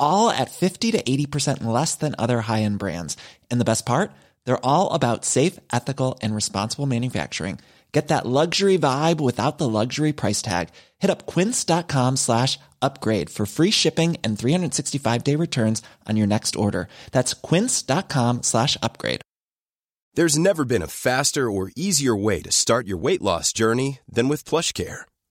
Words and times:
all 0.00 0.30
at 0.30 0.50
50 0.50 0.92
to 0.92 1.02
80% 1.02 1.62
less 1.64 1.94
than 1.94 2.16
other 2.18 2.40
high-end 2.40 2.78
brands. 2.78 3.16
And 3.50 3.60
the 3.60 3.64
best 3.64 3.86
part? 3.86 4.10
They're 4.44 4.66
all 4.66 4.92
about 4.92 5.24
safe, 5.24 5.58
ethical, 5.72 6.18
and 6.20 6.34
responsible 6.34 6.86
manufacturing. 6.86 7.60
Get 7.92 8.08
that 8.08 8.26
luxury 8.26 8.76
vibe 8.78 9.20
without 9.20 9.56
the 9.56 9.68
luxury 9.68 10.12
price 10.12 10.42
tag. 10.42 10.68
Hit 10.98 11.10
up 11.10 11.26
quince.com 11.26 12.16
slash 12.16 12.58
upgrade 12.82 13.30
for 13.30 13.46
free 13.46 13.70
shipping 13.70 14.18
and 14.22 14.36
365-day 14.36 15.36
returns 15.36 15.82
on 16.06 16.16
your 16.16 16.26
next 16.26 16.54
order. 16.54 16.88
That's 17.12 17.32
quince.com 17.32 18.42
slash 18.42 18.76
upgrade. 18.82 19.22
There's 20.14 20.38
never 20.38 20.64
been 20.64 20.82
a 20.82 20.88
faster 20.88 21.50
or 21.50 21.70
easier 21.76 22.16
way 22.16 22.42
to 22.42 22.50
start 22.50 22.86
your 22.86 22.98
weight 22.98 23.22
loss 23.22 23.52
journey 23.52 24.00
than 24.08 24.28
with 24.28 24.44
PlushCare. 24.44 25.02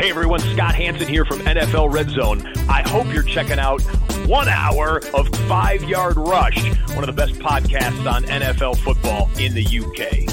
Hey 0.00 0.08
everyone, 0.08 0.40
Scott 0.40 0.74
Hanson 0.76 1.08
here 1.08 1.26
from 1.26 1.40
NFL 1.40 1.92
Red 1.92 2.08
Zone. 2.08 2.40
I 2.70 2.80
hope 2.88 3.12
you're 3.12 3.22
checking 3.22 3.58
out 3.58 3.82
one 4.26 4.48
hour 4.48 5.02
of 5.12 5.28
Five 5.46 5.84
Yard 5.84 6.16
Rush, 6.16 6.64
one 6.94 7.00
of 7.00 7.06
the 7.06 7.12
best 7.12 7.34
podcasts 7.34 8.10
on 8.10 8.24
NFL 8.24 8.78
football 8.78 9.28
in 9.38 9.52
the 9.52 9.62
UK. 9.62 10.24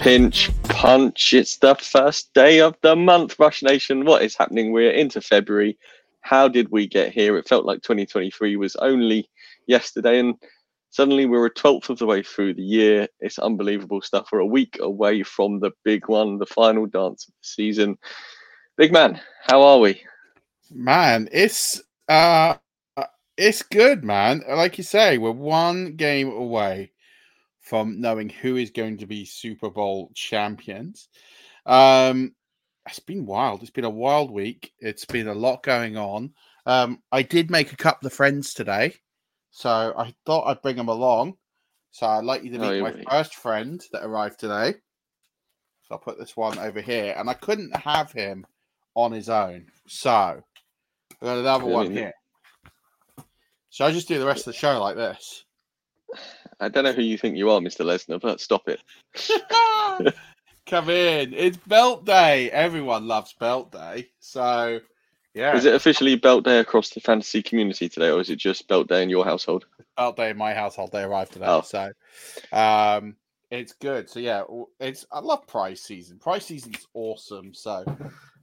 Pinch 0.00 0.50
punch. 0.64 1.32
It's 1.32 1.58
the 1.58 1.76
first 1.76 2.34
day 2.34 2.58
of 2.60 2.74
the 2.80 2.96
month, 2.96 3.38
Rush 3.38 3.62
Nation. 3.62 4.04
What 4.04 4.22
is 4.22 4.34
happening? 4.34 4.72
We're 4.72 4.90
into 4.90 5.20
February. 5.20 5.78
How 6.22 6.48
did 6.48 6.72
we 6.72 6.88
get 6.88 7.12
here? 7.12 7.36
It 7.36 7.46
felt 7.46 7.66
like 7.66 7.82
2023 7.82 8.56
was 8.56 8.74
only 8.74 9.30
yesterday, 9.68 10.18
and 10.18 10.34
suddenly 10.90 11.26
we're 11.26 11.46
a 11.46 11.50
twelfth 11.50 11.90
of 11.90 11.98
the 11.98 12.06
way 12.06 12.22
through 12.22 12.54
the 12.54 12.62
year. 12.62 13.08
It's 13.20 13.38
unbelievable 13.38 14.00
stuff. 14.00 14.28
We're 14.32 14.40
a 14.40 14.46
week 14.46 14.78
away 14.80 15.22
from 15.22 15.60
the 15.60 15.72
big 15.84 16.08
one, 16.08 16.38
the 16.38 16.46
final 16.46 16.86
dance 16.86 17.28
of 17.28 17.34
the 17.34 17.46
season. 17.46 17.98
Big 18.76 18.92
man, 18.92 19.20
how 19.46 19.62
are 19.62 19.78
we? 19.78 20.02
Man, 20.72 21.28
it's 21.32 21.82
uh 22.08 22.54
it's 23.36 23.62
good, 23.62 24.04
man. 24.04 24.42
Like 24.48 24.78
you 24.78 24.84
say, 24.84 25.18
we're 25.18 25.30
one 25.30 25.96
game 25.96 26.30
away 26.30 26.92
from 27.60 28.00
knowing 28.00 28.28
who 28.28 28.56
is 28.56 28.70
going 28.70 28.98
to 28.98 29.06
be 29.06 29.24
Super 29.24 29.70
Bowl 29.70 30.10
champions. 30.14 31.08
Um 31.66 32.34
it's 32.86 32.98
been 32.98 33.26
wild. 33.26 33.60
It's 33.60 33.70
been 33.70 33.84
a 33.84 33.90
wild 33.90 34.30
week. 34.30 34.72
It's 34.78 35.04
been 35.04 35.28
a 35.28 35.34
lot 35.34 35.62
going 35.62 35.96
on. 35.96 36.32
Um, 36.66 37.02
I 37.12 37.22
did 37.22 37.50
make 37.50 37.72
a 37.72 37.76
couple 37.76 38.06
of 38.06 38.12
friends 38.12 38.54
today, 38.54 38.94
so 39.50 39.94
I 39.96 40.14
thought 40.26 40.46
I'd 40.46 40.62
bring 40.62 40.76
him 40.76 40.88
along. 40.88 41.36
So 41.90 42.06
I'd 42.06 42.24
like 42.24 42.44
you 42.44 42.50
to 42.52 42.58
Oh, 42.58 42.70
meet 42.70 42.76
you 42.76 42.82
my 42.82 43.04
first 43.10 43.34
friend 43.34 43.82
that 43.92 44.04
arrived 44.04 44.38
today. 44.38 44.74
So 45.82 45.92
I'll 45.94 45.98
put 45.98 46.18
this 46.18 46.36
one 46.36 46.58
over 46.58 46.80
here, 46.80 47.14
and 47.16 47.30
I 47.30 47.34
couldn't 47.34 47.74
have 47.76 48.12
him 48.12 48.46
on 48.94 49.12
his 49.12 49.28
own. 49.28 49.66
So 49.86 50.10
I've 50.10 51.20
got 51.20 51.38
another 51.38 51.64
one 51.64 51.90
here. 51.90 52.12
So 53.70 53.84
I 53.86 53.92
just 53.92 54.08
do 54.08 54.18
the 54.18 54.26
rest 54.26 54.40
of 54.46 54.52
the 54.52 54.58
show 54.58 54.80
like 54.80 54.96
this. 54.96 55.44
I 56.60 56.68
don't 56.68 56.84
know 56.84 56.92
who 56.92 57.02
you 57.02 57.16
think 57.16 57.36
you 57.36 57.50
are, 57.50 57.60
Mr. 57.60 57.84
Lesnar, 57.84 58.20
but 58.20 58.40
stop 58.40 58.68
it. 58.68 58.82
Come 60.66 60.90
in. 60.90 61.32
It's 61.32 61.56
belt 61.56 62.04
day. 62.04 62.50
Everyone 62.50 63.06
loves 63.06 63.34
belt 63.38 63.72
day. 63.72 64.08
So 64.20 64.80
yeah, 65.38 65.56
Is 65.56 65.64
it 65.64 65.74
officially 65.74 66.16
belt 66.16 66.44
day 66.44 66.58
across 66.58 66.90
the 66.90 67.00
fantasy 67.00 67.44
community 67.44 67.88
today, 67.88 68.10
or 68.10 68.20
is 68.20 68.28
it 68.28 68.40
just 68.40 68.66
belt 68.66 68.88
day 68.88 69.04
in 69.04 69.08
your 69.08 69.24
household? 69.24 69.66
belt 69.96 70.16
day 70.16 70.30
in 70.30 70.36
my 70.36 70.52
household. 70.52 70.90
They 70.90 71.02
arrived 71.02 71.32
today. 71.32 71.46
Oh. 71.46 71.60
So 71.62 71.92
um 72.52 73.14
it's 73.48 73.72
good. 73.74 74.10
So 74.10 74.18
yeah, 74.18 74.42
it's 74.80 75.06
I 75.12 75.20
love 75.20 75.46
prize 75.46 75.80
season. 75.80 76.18
Prize 76.18 76.44
season's 76.44 76.88
awesome. 76.92 77.54
So 77.54 77.84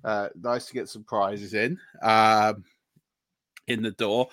uh 0.06 0.30
nice 0.42 0.68
to 0.68 0.74
get 0.74 0.88
some 0.88 1.04
prizes 1.04 1.54
in. 1.54 1.78
Um 2.02 2.64
in 3.68 3.84
the 3.84 3.92
door. 3.92 4.30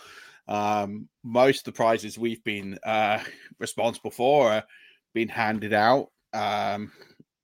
Um 0.46 1.08
most 1.24 1.66
of 1.66 1.74
the 1.74 1.76
prizes 1.76 2.16
we've 2.16 2.44
been 2.44 2.78
uh 2.84 3.18
responsible 3.58 4.12
for 4.12 4.52
are 4.52 4.64
being 5.14 5.28
handed 5.28 5.72
out. 5.72 6.10
Um 6.32 6.92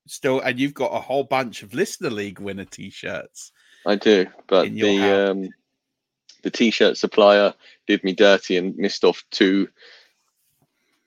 still 0.07 0.41
and 0.41 0.61
you've 0.61 0.75
got 0.75 0.95
a 0.95 1.01
whole 1.01 1.25
bunch 1.25 1.65
of 1.65 1.75
listener 1.75 2.11
league 2.11 2.39
winner 2.39 2.65
t-shirts. 2.65 3.51
I 3.87 3.97
do, 3.97 4.27
but 4.47 4.65
the 4.75 4.99
um, 5.31 5.49
the 6.43 6.51
t-shirt 6.51 6.97
supplier 6.97 7.55
did 7.87 8.05
me 8.05 8.13
dirty 8.13 8.57
and 8.57 8.77
missed 8.77 9.05
off 9.05 9.25
two 9.31 9.69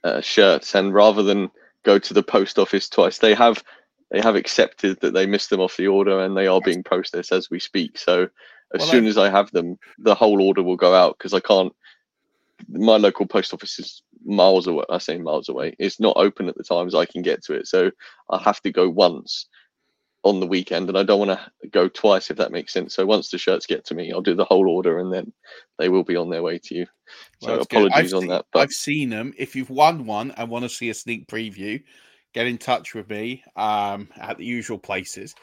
uh, 0.03 0.21
shirts. 0.21 0.75
And 0.75 0.93
rather 0.93 1.23
than 1.23 1.51
go 1.83 1.99
to 1.99 2.13
the 2.13 2.23
post 2.23 2.57
office 2.59 2.89
twice, 2.89 3.19
they 3.19 3.33
have 3.33 3.63
they 4.09 4.19
have 4.21 4.35
accepted 4.35 4.99
that 5.01 5.13
they 5.13 5.25
missed 5.25 5.49
them 5.49 5.61
off 5.61 5.77
the 5.77 5.87
order, 5.87 6.19
and 6.21 6.35
they 6.35 6.47
are 6.47 6.61
being 6.61 6.83
processed 6.83 7.31
as 7.31 7.49
we 7.49 7.59
speak. 7.59 7.97
So 7.97 8.23
as 8.73 8.79
Well, 8.81 8.87
soon 8.87 9.05
I- 9.05 9.09
as 9.09 9.17
I 9.17 9.29
have 9.29 9.51
them, 9.51 9.77
the 9.99 10.15
whole 10.15 10.41
order 10.41 10.63
will 10.63 10.77
go 10.77 10.93
out 10.93 11.17
because 11.17 11.33
I 11.33 11.39
can't. 11.39 11.73
My 12.69 12.97
local 12.97 13.25
post 13.25 13.53
office 13.53 13.79
is 13.79 14.03
miles 14.23 14.67
away. 14.67 14.85
I 14.89 14.99
say 14.99 15.17
miles 15.17 15.49
away. 15.49 15.75
It's 15.79 15.99
not 15.99 16.17
open 16.17 16.47
at 16.47 16.55
the 16.55 16.63
times 16.63 16.93
I 16.93 17.05
can 17.05 17.21
get 17.21 17.43
to 17.45 17.53
it, 17.53 17.67
so 17.67 17.91
I 18.29 18.37
have 18.39 18.61
to 18.61 18.71
go 18.71 18.89
once 18.89 19.47
on 20.23 20.39
the 20.39 20.47
weekend, 20.47 20.87
and 20.87 20.97
I 20.97 21.03
don't 21.03 21.25
want 21.27 21.39
to 21.39 21.67
go 21.69 21.87
twice 21.87 22.29
if 22.29 22.37
that 22.37 22.51
makes 22.51 22.73
sense. 22.73 22.93
So 22.93 23.05
once 23.05 23.29
the 23.29 23.37
shirts 23.37 23.65
get 23.65 23.85
to 23.85 23.95
me, 23.95 24.11
I'll 24.11 24.21
do 24.21 24.35
the 24.35 24.45
whole 24.45 24.69
order, 24.69 24.99
and 24.99 25.11
then 25.11 25.33
they 25.77 25.89
will 25.89 26.03
be 26.03 26.15
on 26.15 26.29
their 26.29 26.43
way 26.43 26.59
to 26.59 26.75
you. 26.75 26.85
So 27.39 27.53
Well, 27.53 27.61
apologies 27.61 28.13
on 28.13 28.21
seen- 28.21 28.29
that, 28.29 28.45
but 28.53 28.59
I've 28.59 28.71
seen 28.71 29.09
them. 29.09 29.33
If 29.37 29.55
you've 29.55 29.69
won 29.69 30.05
one 30.05 30.31
and 30.31 30.49
want 30.49 30.63
to 30.63 30.69
see 30.69 30.89
a 30.89 30.93
sneak 30.93 31.27
preview, 31.27 31.81
get 32.33 32.47
in 32.47 32.57
touch 32.57 32.93
with 32.93 33.09
me 33.09 33.43
um, 33.55 34.09
at 34.17 34.37
the 34.37 34.45
usual 34.45 34.77
places. 34.77 35.35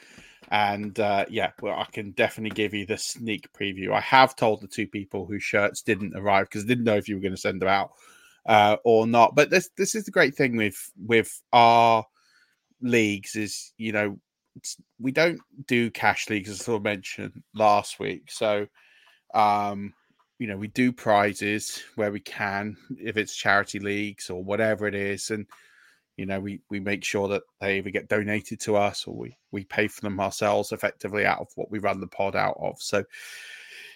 And 0.51 0.99
uh, 0.99 1.27
yeah, 1.29 1.51
well, 1.61 1.79
I 1.79 1.87
can 1.93 2.13
definitely 2.13 2.55
give 2.55 2.73
you 2.73 2.87
the 2.87 2.97
sneak 2.97 3.53
preview. 3.53 3.93
I 3.93 4.01
have 4.01 4.35
told 4.37 4.61
the 4.61 4.67
two 4.69 4.87
people 4.87 5.27
whose 5.27 5.43
shirts 5.43 5.83
didn't 5.83 6.17
arrive 6.17 6.47
because 6.47 6.65
I 6.65 6.69
didn't 6.69 6.85
know 6.85 6.97
if 6.97 7.09
you 7.09 7.17
were 7.17 7.21
going 7.21 7.35
to 7.35 7.41
send 7.41 7.61
them 7.61 7.69
out 7.69 7.91
uh, 8.47 8.77
or 8.85 9.07
not. 9.07 9.35
But 9.35 9.51
this 9.51 9.69
this 9.77 9.95
is 9.95 10.05
the 10.05 10.11
great 10.11 10.35
thing 10.35 10.57
with 10.57 10.91
with 10.97 11.43
our 11.53 12.07
leagues 12.81 13.37
is 13.37 13.73
you 13.77 13.93
know 13.93 14.19
we 15.01 15.13
don't 15.13 15.41
do 15.67 15.91
cash 15.91 16.29
leagues 16.29 16.51
as 16.51 16.69
I 16.69 16.79
mentioned 16.79 17.43
last 17.55 17.99
week. 17.99 18.31
So 18.31 18.67
um 19.35 19.93
you 20.39 20.47
know 20.47 20.57
we 20.57 20.69
do 20.69 20.93
prizes 20.93 21.83
where 21.97 22.13
we 22.13 22.21
can 22.21 22.77
if 22.99 23.17
it's 23.17 23.37
charity 23.37 23.79
leagues 23.79 24.31
or 24.31 24.43
whatever 24.43 24.87
it 24.87 24.95
is 24.95 25.31
and 25.31 25.47
you 26.17 26.27
know 26.27 26.41
we 26.41 26.61
we 26.71 26.81
make 26.81 27.05
sure 27.05 27.29
that 27.29 27.43
they 27.61 27.79
either 27.79 27.91
get 27.91 28.09
donated 28.09 28.61
to 28.61 28.77
us 28.77 29.07
or 29.07 29.15
we 29.15 29.37
we 29.53 29.65
pay 29.65 29.89
for 29.89 30.01
them 30.03 30.21
ourselves 30.21 30.73
effectively 30.73 31.27
out 31.27 31.41
of 31.41 31.49
what 31.57 31.71
we 31.71 31.79
run 31.79 32.01
the 32.01 32.07
pod 32.07 32.37
out 32.37 32.57
of 32.61 32.81
so 32.81 33.05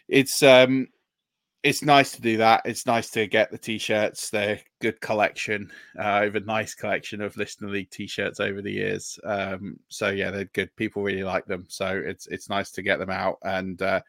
it's 0.08 0.42
um 0.42 0.86
it's 1.62 1.82
nice 1.82 2.10
to 2.12 2.20
do 2.20 2.36
that. 2.38 2.62
It's 2.64 2.86
nice 2.86 3.08
to 3.10 3.26
get 3.26 3.50
the 3.50 3.58
t-shirts. 3.58 4.30
They're 4.30 4.60
good 4.80 5.00
collection 5.00 5.70
uh 5.98 6.20
over 6.22 6.40
nice 6.40 6.74
collection 6.74 7.20
of 7.20 7.36
listener 7.36 7.68
league 7.68 7.90
t-shirts 7.90 8.40
over 8.40 8.60
the 8.60 8.72
years. 8.72 9.18
Um 9.24 9.78
so 9.88 10.08
yeah 10.08 10.30
they're 10.30 10.44
good. 10.46 10.74
People 10.76 11.02
really 11.02 11.22
like 11.22 11.46
them. 11.46 11.66
So 11.68 12.02
it's 12.04 12.26
it's 12.26 12.48
nice 12.48 12.70
to 12.72 12.82
get 12.82 12.98
them 12.98 13.10
out 13.10 13.38
and 13.42 13.80
uh 13.80 14.00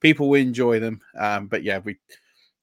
people 0.00 0.28
will 0.28 0.40
enjoy 0.40 0.78
them. 0.78 1.00
Um 1.18 1.48
but 1.48 1.64
yeah 1.64 1.78
we 1.78 1.98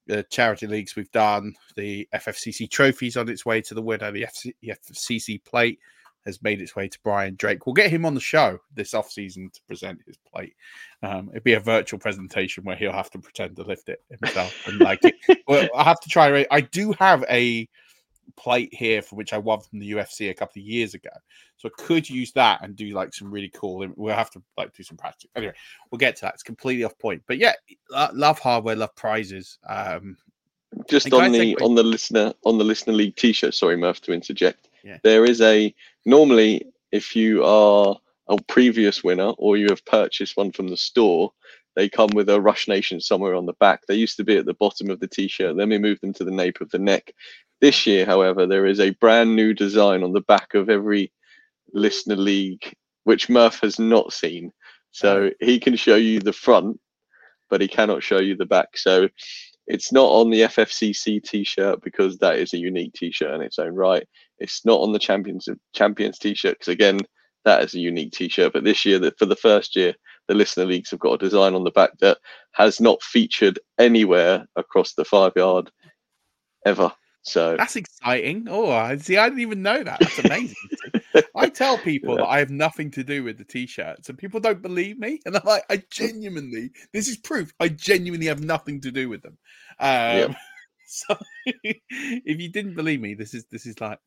the 0.05 0.23
charity 0.23 0.67
leagues 0.67 0.95
we've 0.95 1.11
done. 1.11 1.53
The 1.75 2.07
FFCC 2.13 2.69
trophies 2.71 3.17
on 3.17 3.27
its 3.27 3.45
way 3.45 3.61
to 3.63 3.73
the 3.73 3.81
winner. 3.81 4.11
The 4.11 4.27
FFCC 4.63 5.43
plate 5.43 5.79
has 6.27 6.43
made 6.43 6.61
its 6.61 6.75
way 6.75 6.87
to 6.87 6.99
Brian 7.03 7.35
Drake. 7.35 7.65
We'll 7.65 7.73
get 7.73 7.89
him 7.89 8.05
on 8.05 8.13
the 8.13 8.19
show 8.19 8.59
this 8.75 8.93
off 8.93 9.09
season 9.09 9.49
to 9.53 9.61
present 9.67 9.99
his 10.05 10.17
plate. 10.17 10.53
Um, 11.01 11.29
it'd 11.31 11.43
be 11.43 11.53
a 11.53 11.59
virtual 11.59 11.99
presentation 11.99 12.63
where 12.63 12.75
he'll 12.75 12.91
have 12.91 13.09
to 13.11 13.19
pretend 13.19 13.55
to 13.55 13.63
lift 13.63 13.89
it 13.89 14.03
himself 14.19 14.67
and 14.67 14.79
like 14.79 14.99
it. 15.03 15.15
Well, 15.47 15.69
I 15.73 15.85
have 15.85 16.01
to 16.01 16.09
try. 16.09 16.45
I 16.51 16.59
do 16.59 16.91
have 16.99 17.23
a 17.29 17.69
plate 18.35 18.73
here 18.73 19.01
for 19.01 19.15
which 19.15 19.31
I 19.31 19.37
won 19.37 19.61
from 19.61 19.79
the 19.79 19.91
UFC 19.91 20.29
a 20.29 20.33
couple 20.33 20.59
of 20.59 20.65
years 20.65 20.93
ago. 20.93 21.09
So 21.55 21.69
I 21.69 21.81
could 21.81 22.09
use 22.09 22.33
that 22.33 22.63
and 22.63 22.75
do 22.75 22.89
like 22.89 23.13
some 23.13 23.31
really 23.31 23.49
cool. 23.53 23.87
We'll 23.95 24.15
have 24.15 24.29
to 24.31 24.41
like 24.57 24.73
do 24.73 24.83
some 24.83 24.97
practice. 24.97 25.29
Anyway, 25.35 25.53
we'll 25.89 25.99
get 25.99 26.17
to 26.17 26.21
that. 26.23 26.33
It's 26.33 26.43
completely 26.43 26.83
off 26.83 26.97
point, 26.99 27.23
but 27.27 27.37
yeah, 27.37 27.53
love 28.13 28.39
hardware, 28.39 28.75
love 28.75 28.95
prizes. 28.95 29.57
Um, 29.67 30.17
Just 30.89 31.11
on 31.13 31.31
the 31.31 31.55
on 31.57 31.75
the 31.75 31.83
listener 31.83 32.33
on 32.43 32.57
the 32.57 32.65
listener 32.65 32.93
league 32.93 33.15
T-shirt. 33.15 33.53
Sorry, 33.53 33.77
Murf, 33.77 34.01
to 34.01 34.11
interject. 34.11 34.66
Yeah. 34.83 34.97
There 35.03 35.25
is 35.25 35.41
a 35.41 35.73
normally 36.05 36.65
if 36.91 37.15
you 37.15 37.43
are 37.43 37.97
a 38.29 38.37
previous 38.47 39.03
winner 39.03 39.31
or 39.37 39.57
you 39.57 39.67
have 39.69 39.85
purchased 39.85 40.37
one 40.37 40.51
from 40.51 40.67
the 40.67 40.77
store, 40.77 41.31
they 41.75 41.87
come 41.89 42.09
with 42.13 42.29
a 42.29 42.41
Rush 42.41 42.67
Nation 42.67 42.99
somewhere 42.99 43.35
on 43.35 43.45
the 43.45 43.53
back. 43.53 43.81
They 43.87 43.95
used 43.95 44.17
to 44.17 44.23
be 44.23 44.37
at 44.37 44.45
the 44.45 44.55
bottom 44.55 44.89
of 44.89 44.99
the 44.99 45.07
t-shirt. 45.07 45.55
Then 45.57 45.69
we 45.69 45.77
moved 45.77 46.01
them 46.01 46.13
to 46.13 46.23
the 46.23 46.31
nape 46.31 46.59
of 46.59 46.69
the 46.71 46.79
neck. 46.79 47.11
This 47.61 47.85
year, 47.85 48.05
however, 48.05 48.45
there 48.45 48.65
is 48.65 48.79
a 48.79 48.91
brand 48.91 49.35
new 49.35 49.53
design 49.53 50.03
on 50.03 50.11
the 50.11 50.21
back 50.21 50.53
of 50.53 50.69
every 50.69 51.11
listener 51.73 52.15
league, 52.15 52.73
which 53.03 53.27
Murf 53.27 53.61
has 53.61 53.79
not 53.79 54.11
seen. 54.11 54.51
So 54.91 55.31
he 55.39 55.59
can 55.59 55.75
show 55.75 55.95
you 55.95 56.19
the 56.19 56.33
front, 56.33 56.79
but 57.49 57.61
he 57.61 57.67
cannot 57.67 58.03
show 58.03 58.19
you 58.19 58.35
the 58.35 58.45
back. 58.45 58.77
So 58.77 59.07
it's 59.67 59.91
not 59.91 60.07
on 60.07 60.29
the 60.29 60.41
FFCC 60.41 61.23
t-shirt 61.23 61.81
because 61.83 62.17
that 62.17 62.37
is 62.37 62.53
a 62.53 62.57
unique 62.57 62.93
t-shirt 62.93 63.35
in 63.35 63.41
its 63.41 63.59
own 63.59 63.75
right. 63.75 64.07
It's 64.39 64.65
not 64.65 64.79
on 64.79 64.93
the 64.93 64.99
Champions 64.99 65.47
Champions 65.73 66.19
t-shirt 66.19 66.55
because 66.59 66.71
again, 66.71 66.99
that 67.45 67.63
is 67.63 67.73
a 67.73 67.79
unique 67.79 68.11
t-shirt. 68.11 68.53
But 68.53 68.63
this 68.63 68.85
year, 68.85 68.99
that 68.99 69.17
for 69.17 69.25
the 69.25 69.35
first 69.35 69.75
year, 69.75 69.93
the 70.27 70.35
listener 70.35 70.65
leagues 70.65 70.91
have 70.91 70.99
got 70.99 71.13
a 71.13 71.17
design 71.17 71.53
on 71.53 71.63
the 71.63 71.71
back 71.71 71.91
that 71.99 72.17
has 72.53 72.79
not 72.81 73.01
featured 73.01 73.59
anywhere 73.79 74.45
across 74.55 74.93
the 74.93 75.05
five 75.05 75.33
yard 75.35 75.71
ever. 76.65 76.91
So 77.23 77.57
that's 77.57 77.75
exciting. 77.75 78.47
Oh, 78.49 78.71
I 78.71 78.95
see. 78.97 79.17
I 79.17 79.27
didn't 79.27 79.41
even 79.41 79.61
know 79.61 79.83
that. 79.83 79.99
That's 79.99 80.19
amazing. 80.19 80.55
I 81.35 81.49
tell 81.49 81.77
people 81.77 82.15
yeah. 82.15 82.21
that 82.21 82.29
I 82.29 82.39
have 82.39 82.49
nothing 82.49 82.89
to 82.91 83.03
do 83.03 83.23
with 83.23 83.37
the 83.37 83.43
t-shirts, 83.43 84.07
and 84.07 84.17
people 84.17 84.39
don't 84.39 84.61
believe 84.61 84.97
me. 84.97 85.19
And 85.25 85.35
I'm 85.35 85.43
like, 85.43 85.63
I 85.69 85.83
genuinely, 85.89 86.71
this 86.93 87.09
is 87.09 87.17
proof. 87.17 87.51
I 87.59 87.67
genuinely 87.67 88.27
have 88.27 88.41
nothing 88.41 88.79
to 88.81 88.91
do 88.91 89.09
with 89.09 89.23
them. 89.23 89.37
Um, 89.79 90.37
So 90.87 91.17
if 91.45 92.39
you 92.39 92.49
didn't 92.49 92.75
believe 92.75 93.01
me, 93.01 93.13
this 93.13 93.33
is 93.33 93.45
this 93.51 93.65
is 93.65 93.79
like 93.79 93.99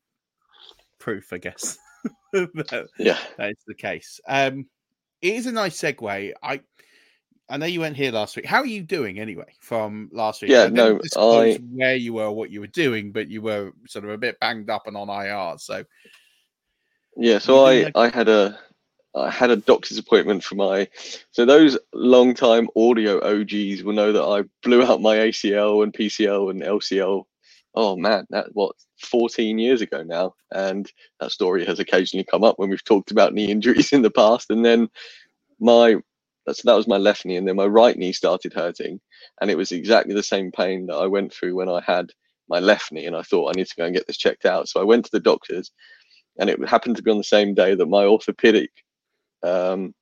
proof, 1.01 1.33
I 1.33 1.37
guess. 1.39 1.77
that, 2.33 2.87
yeah, 2.97 3.17
that 3.37 3.51
is 3.51 3.63
the 3.67 3.75
case. 3.75 4.21
Um, 4.27 4.67
it 5.21 5.35
is 5.35 5.47
a 5.47 5.51
nice 5.51 5.77
segue. 5.79 6.33
I 6.41 6.61
I 7.51 7.57
know 7.57 7.65
you 7.65 7.81
weren't 7.81 7.97
here 7.97 8.13
last 8.13 8.37
week. 8.37 8.45
How 8.45 8.59
are 8.59 8.65
you 8.65 8.81
doing 8.81 9.19
anyway 9.19 9.53
from 9.59 10.09
last 10.13 10.41
week? 10.41 10.51
Yeah, 10.51 10.63
I 10.63 10.69
no, 10.69 11.01
I 11.17 11.59
where 11.73 11.95
you 11.95 12.13
were, 12.13 12.31
what 12.31 12.49
you 12.49 12.61
were 12.61 12.67
doing, 12.67 13.11
but 13.11 13.27
you 13.27 13.41
were 13.41 13.73
sort 13.87 14.05
of 14.05 14.11
a 14.11 14.17
bit 14.17 14.39
banged 14.39 14.69
up 14.69 14.87
and 14.87 14.95
on 14.95 15.09
IR. 15.09 15.57
So 15.57 15.83
yeah, 17.17 17.39
so 17.39 17.65
I 17.65 17.83
like... 17.83 17.97
I 17.97 18.07
had 18.07 18.29
a 18.29 18.57
I 19.13 19.29
had 19.29 19.51
a 19.51 19.57
doctor's 19.57 19.97
appointment 19.97 20.45
for 20.45 20.55
my 20.55 20.87
so 21.31 21.45
those 21.45 21.77
long 21.93 22.33
time 22.33 22.69
audio 22.77 23.19
OGs 23.19 23.83
will 23.83 23.93
know 23.93 24.13
that 24.13 24.23
I 24.23 24.43
blew 24.63 24.83
out 24.83 25.01
my 25.01 25.17
ACL 25.17 25.83
and 25.83 25.93
PCL 25.93 26.51
and 26.51 26.61
LCL. 26.61 27.25
Oh 27.73 27.95
man, 27.95 28.25
that 28.31 28.47
what 28.53 28.75
14 28.99 29.57
years 29.57 29.81
ago 29.81 30.03
now, 30.03 30.33
and 30.51 30.91
that 31.19 31.31
story 31.31 31.65
has 31.65 31.79
occasionally 31.79 32.25
come 32.25 32.43
up 32.43 32.59
when 32.59 32.69
we've 32.69 32.83
talked 32.83 33.11
about 33.11 33.33
knee 33.33 33.49
injuries 33.51 33.93
in 33.93 34.01
the 34.01 34.11
past. 34.11 34.49
And 34.49 34.65
then 34.65 34.89
my 35.59 35.95
so 36.47 36.61
that 36.65 36.75
was 36.75 36.87
my 36.87 36.97
left 36.97 37.25
knee, 37.25 37.37
and 37.37 37.47
then 37.47 37.55
my 37.55 37.67
right 37.67 37.97
knee 37.97 38.13
started 38.13 38.53
hurting, 38.53 38.99
and 39.39 39.51
it 39.51 39.57
was 39.57 39.71
exactly 39.71 40.13
the 40.13 40.23
same 40.23 40.51
pain 40.51 40.87
that 40.87 40.95
I 40.95 41.07
went 41.07 41.33
through 41.33 41.55
when 41.55 41.69
I 41.69 41.81
had 41.85 42.11
my 42.49 42.59
left 42.59 42.91
knee, 42.91 43.05
and 43.05 43.15
I 43.15 43.21
thought 43.21 43.49
I 43.49 43.57
need 43.57 43.67
to 43.67 43.75
go 43.77 43.85
and 43.85 43.95
get 43.95 44.07
this 44.07 44.17
checked 44.17 44.45
out. 44.45 44.67
So 44.67 44.81
I 44.81 44.85
went 44.85 45.05
to 45.05 45.11
the 45.13 45.19
doctors, 45.19 45.71
and 46.39 46.49
it 46.49 46.67
happened 46.67 46.97
to 46.97 47.03
be 47.03 47.11
on 47.11 47.17
the 47.17 47.23
same 47.23 47.53
day 47.53 47.75
that 47.75 47.85
my 47.85 48.05
orthopedic 48.05 48.71
um, 49.43 49.93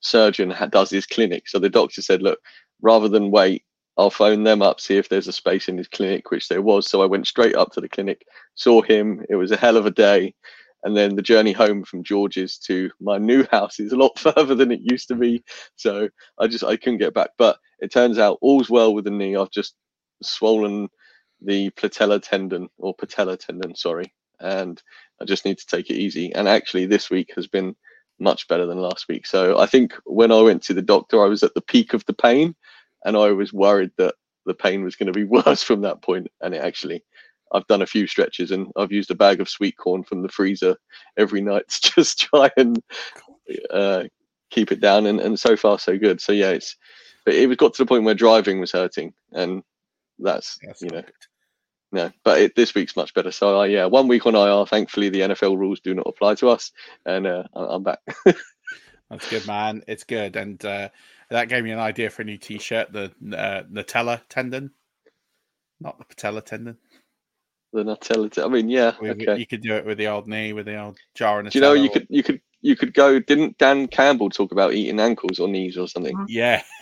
surgeon 0.00 0.54
does 0.70 0.90
his 0.90 1.06
clinic. 1.06 1.48
So 1.48 1.58
the 1.58 1.68
doctor 1.68 2.02
said, 2.02 2.22
look, 2.22 2.40
rather 2.80 3.08
than 3.08 3.30
wait, 3.30 3.62
I'll 3.96 4.10
phone 4.10 4.44
them 4.44 4.62
up, 4.62 4.80
see 4.80 4.96
if 4.96 5.08
there's 5.08 5.28
a 5.28 5.32
space 5.32 5.68
in 5.68 5.76
his 5.76 5.88
clinic, 5.88 6.30
which 6.30 6.48
there 6.48 6.62
was. 6.62 6.88
So 6.88 7.02
I 7.02 7.06
went 7.06 7.26
straight 7.26 7.54
up 7.54 7.72
to 7.72 7.80
the 7.80 7.88
clinic, 7.88 8.24
saw 8.54 8.82
him. 8.82 9.24
It 9.28 9.36
was 9.36 9.52
a 9.52 9.56
hell 9.56 9.76
of 9.76 9.86
a 9.86 9.90
day 9.90 10.34
and 10.84 10.96
then 10.96 11.14
the 11.14 11.22
journey 11.22 11.52
home 11.52 11.84
from 11.84 12.02
George's 12.02 12.58
to 12.58 12.90
my 13.00 13.18
new 13.18 13.46
house 13.50 13.80
is 13.80 13.92
a 13.92 13.96
lot 13.96 14.18
further 14.18 14.54
than 14.54 14.72
it 14.72 14.80
used 14.82 15.08
to 15.08 15.14
be. 15.14 15.42
So 15.76 16.08
I 16.38 16.46
just 16.46 16.64
I 16.64 16.76
couldn't 16.76 16.98
get 16.98 17.14
back. 17.14 17.30
But 17.38 17.58
it 17.80 17.92
turns 17.92 18.18
out 18.18 18.38
all's 18.40 18.70
well 18.70 18.94
with 18.94 19.04
the 19.04 19.10
knee. 19.10 19.36
I've 19.36 19.50
just 19.50 19.74
swollen 20.22 20.88
the 21.42 21.70
patella 21.70 22.20
tendon 22.20 22.68
or 22.78 22.94
patella 22.94 23.36
tendon, 23.36 23.74
sorry, 23.74 24.12
and 24.40 24.82
I 25.20 25.24
just 25.24 25.44
need 25.44 25.58
to 25.58 25.66
take 25.66 25.90
it 25.90 25.94
easy. 25.96 26.34
And 26.34 26.48
actually, 26.48 26.86
this 26.86 27.10
week 27.10 27.32
has 27.36 27.46
been 27.46 27.74
much 28.18 28.46
better 28.48 28.66
than 28.66 28.78
last 28.78 29.06
week. 29.08 29.26
So 29.26 29.58
I 29.58 29.64
think 29.64 29.94
when 30.04 30.30
I 30.30 30.42
went 30.42 30.62
to 30.64 30.74
the 30.74 30.82
doctor, 30.82 31.22
I 31.22 31.28
was 31.28 31.42
at 31.42 31.54
the 31.54 31.62
peak 31.62 31.94
of 31.94 32.04
the 32.04 32.12
pain, 32.12 32.54
and 33.04 33.16
I 33.16 33.30
was 33.32 33.52
worried 33.52 33.90
that 33.98 34.14
the 34.46 34.54
pain 34.54 34.82
was 34.82 34.96
going 34.96 35.12
to 35.12 35.12
be 35.12 35.24
worse 35.46 35.62
from 35.62 35.82
that 35.82 36.02
point, 36.02 36.28
and 36.40 36.54
it 36.54 36.62
actually 36.62 37.04
I've 37.52 37.66
done 37.66 37.82
a 37.82 37.86
few 37.86 38.06
stretches 38.06 38.52
and 38.52 38.68
I've 38.76 38.92
used 38.92 39.10
a 39.10 39.16
bag 39.16 39.40
of 39.40 39.48
sweet 39.48 39.76
corn 39.76 40.04
from 40.04 40.22
the 40.22 40.28
freezer 40.28 40.76
every 41.16 41.40
night 41.40 41.68
to 41.68 41.92
just 41.92 42.20
try 42.20 42.50
and 42.56 42.80
uh, 43.70 44.04
keep 44.50 44.72
it 44.72 44.80
down. 44.80 45.06
And, 45.06 45.20
and 45.20 45.38
so 45.38 45.56
far, 45.56 45.78
so 45.78 45.98
good. 45.98 46.20
So 46.20 46.32
yeah, 46.32 46.50
it's 46.50 46.76
but 47.24 47.34
it 47.34 47.48
was 47.48 47.56
got 47.56 47.74
to 47.74 47.82
the 47.82 47.86
point 47.86 48.04
where 48.04 48.14
driving 48.14 48.60
was 48.60 48.72
hurting, 48.72 49.12
and 49.32 49.62
that's, 50.18 50.58
that's 50.62 50.80
you 50.80 50.88
know. 50.88 51.02
Good. 51.02 51.12
No, 51.92 52.10
but 52.24 52.40
it, 52.40 52.54
this 52.54 52.74
week's 52.74 52.94
much 52.94 53.12
better. 53.14 53.32
So 53.32 53.60
uh, 53.60 53.64
yeah, 53.64 53.84
one 53.84 54.06
week 54.06 54.24
on 54.24 54.36
IR. 54.36 54.64
Thankfully, 54.64 55.08
the 55.08 55.20
NFL 55.20 55.58
rules 55.58 55.80
do 55.80 55.92
not 55.92 56.06
apply 56.06 56.36
to 56.36 56.48
us, 56.48 56.70
and 57.04 57.26
uh, 57.26 57.42
I'm 57.52 57.82
back. 57.82 57.98
That's 59.10 59.28
good, 59.28 59.46
man. 59.46 59.82
It's 59.88 60.04
good, 60.04 60.36
and 60.36 60.64
uh, 60.64 60.88
that 61.30 61.48
gave 61.48 61.64
me 61.64 61.70
an 61.70 61.78
idea 61.78 62.10
for 62.10 62.22
a 62.22 62.24
new 62.24 62.38
T-shirt: 62.38 62.92
the 62.92 63.12
uh, 63.36 63.62
Nutella 63.70 64.20
tendon, 64.28 64.72
not 65.80 65.98
the 65.98 66.04
patella 66.04 66.42
tendon 66.42 66.76
the 67.72 67.84
Nutella. 67.84 68.44
I 68.44 68.48
mean, 68.48 68.68
yeah, 68.68 68.92
okay. 69.00 69.38
You 69.38 69.46
could 69.46 69.62
do 69.62 69.74
it 69.74 69.84
with 69.84 69.98
the 69.98 70.08
old 70.08 70.26
knee, 70.26 70.52
with 70.52 70.66
the 70.66 70.80
old 70.80 70.98
jar 71.14 71.40
and. 71.40 71.50
Do 71.50 71.58
you 71.58 71.62
know 71.62 71.72
you 71.72 71.90
could 71.90 72.06
you 72.10 72.22
could 72.22 72.40
you 72.60 72.76
could 72.76 72.94
go? 72.94 73.18
Didn't 73.18 73.58
Dan 73.58 73.86
Campbell 73.88 74.30
talk 74.30 74.52
about 74.52 74.74
eating 74.74 75.00
ankles 75.00 75.38
or 75.38 75.48
knees 75.48 75.76
or 75.76 75.88
something? 75.88 76.16
Mm-hmm. 76.16 76.26
Yeah. 76.28 76.62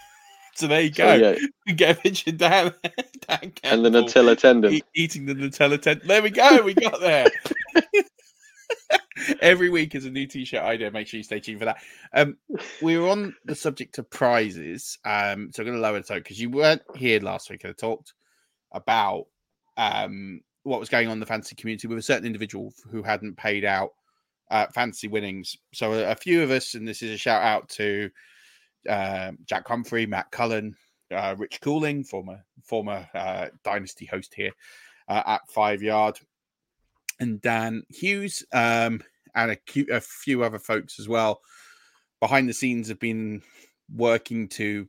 So 0.55 0.67
there 0.67 0.81
you 0.81 0.91
go. 0.91 1.17
So, 1.17 1.37
yeah. 1.69 1.73
Get 1.77 1.99
a 1.99 2.01
picture 2.01 2.33
Dan, 2.33 2.75
Dan 3.29 3.53
Campbell 3.53 3.69
and 3.71 3.85
the 3.85 3.91
Nutella 3.91 4.37
tendon. 4.37 4.73
Eat, 4.73 4.85
eating 4.93 5.27
the 5.27 5.35
Nutella 5.35 5.81
tendon. 5.81 6.09
There 6.09 6.21
we 6.21 6.31
go. 6.31 6.63
We 6.63 6.75
got 6.75 6.99
there. 6.99 7.29
Every 9.41 9.71
week 9.71 9.95
is 9.95 10.05
a 10.05 10.11
new 10.11 10.27
t-shirt 10.27 10.63
idea. 10.63 10.91
Make 10.91 11.07
sure 11.07 11.19
you 11.19 11.25
stay 11.25 11.41
tuned 11.41 11.59
for 11.59 11.67
that. 11.67 11.83
Um, 12.13 12.37
we 12.83 12.99
were 12.99 13.09
on 13.09 13.35
the 13.45 13.55
subject 13.55 13.99
of 13.99 14.11
prizes. 14.11 14.99
Um, 15.05 15.51
so 15.53 15.63
I'm 15.63 15.67
going 15.67 15.77
to 15.77 15.83
lower 15.83 15.99
the 15.99 16.07
tone 16.07 16.19
because 16.19 16.41
you 16.41 16.51
weren't 16.51 16.83
here 16.97 17.21
last 17.21 17.51
week. 17.51 17.65
I 17.65 17.73
talked 17.73 18.15
about 18.73 19.27
um 19.79 20.41
what 20.65 20.81
was 20.81 20.89
going 20.89 21.07
on 21.07 21.15
in 21.15 21.21
the 21.21 21.27
fantasy 21.27 21.55
community 21.55 21.89
with 21.89 21.99
a 21.99 22.03
certain 22.03 22.27
individual 22.27 22.73
who 22.91 23.03
hadn't 23.03 23.37
paid 23.37 23.65
out 23.65 23.93
uh, 24.51 24.67
fantasy 24.75 25.09
winnings. 25.09 25.57
So 25.73 25.93
a, 25.93 26.11
a, 26.11 26.15
few 26.15 26.43
of 26.43 26.51
us, 26.51 26.75
and 26.75 26.87
this 26.87 27.03
is 27.03 27.11
a 27.13 27.17
shout 27.17 27.43
out 27.43 27.69
to 27.71 28.11
uh, 28.89 29.33
Jack 29.47 29.67
Humphrey, 29.67 30.07
Matt 30.07 30.31
Cullen, 30.31 30.75
uh, 31.11 31.35
Rich 31.39 31.61
Cooling, 31.61 32.05
former 32.05 32.45
former 32.63 33.09
uh, 33.15 33.49
Dynasty 33.65 34.07
host 34.07 34.35
here 34.35 34.53
uh, 35.09 35.23
at 35.27 35.41
Five 35.51 35.83
Yard, 35.83 36.19
and 37.21 37.41
Dan 37.41 37.83
Hughes, 37.89 38.45
um, 38.53 39.03
and 39.35 39.53
a, 39.53 39.97
a 39.97 40.01
few 40.01 40.43
other 40.43 40.59
folks 40.59 40.99
as 40.99 41.09
well. 41.09 41.41
Behind 42.21 42.49
the 42.49 42.55
scenes, 42.55 42.89
have 42.89 43.01
been 43.01 43.43
working 43.95 44.49
to 44.49 44.89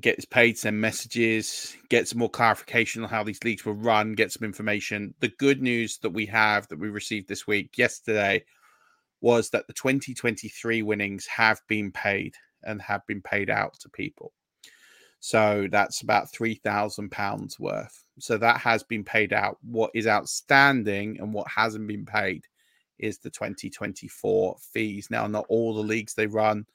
get 0.00 0.16
this 0.16 0.24
paid, 0.24 0.56
send 0.56 0.80
messages, 0.80 1.76
get 1.88 2.06
some 2.06 2.18
more 2.18 2.30
clarification 2.30 3.02
on 3.02 3.08
how 3.08 3.24
these 3.24 3.42
leagues 3.42 3.64
were 3.64 3.72
run, 3.72 4.12
get 4.12 4.30
some 4.30 4.44
information. 4.44 5.14
The 5.20 5.32
good 5.38 5.60
news 5.62 5.98
that 5.98 6.10
we 6.10 6.26
have 6.26 6.68
that 6.68 6.78
we 6.78 6.88
received 6.88 7.28
this 7.28 7.46
week, 7.46 7.76
yesterday, 7.76 8.44
was 9.20 9.50
that 9.50 9.66
the 9.66 9.72
2023 9.72 10.82
winnings 10.82 11.26
have 11.26 11.60
been 11.68 11.90
paid 11.90 12.34
and 12.62 12.80
have 12.82 13.06
been 13.06 13.22
paid 13.22 13.50
out 13.50 13.78
to 13.80 13.88
people. 13.88 14.32
So 15.20 15.68
that's 15.70 16.00
about 16.00 16.32
£3,000 16.32 17.60
worth. 17.60 18.04
So 18.20 18.38
that 18.38 18.58
has 18.58 18.82
been 18.82 19.04
paid 19.04 19.32
out. 19.32 19.58
What 19.62 19.90
is 19.94 20.06
outstanding 20.06 21.18
and 21.18 21.32
what 21.32 21.48
hasn't 21.48 21.86
been 21.86 22.06
paid 22.06 22.46
is 22.98 23.18
the 23.18 23.30
2024 23.30 24.56
fees. 24.72 25.08
Now, 25.10 25.26
not 25.26 25.46
all 25.48 25.74
the 25.74 25.80
leagues 25.80 26.14
they 26.14 26.26
run 26.26 26.66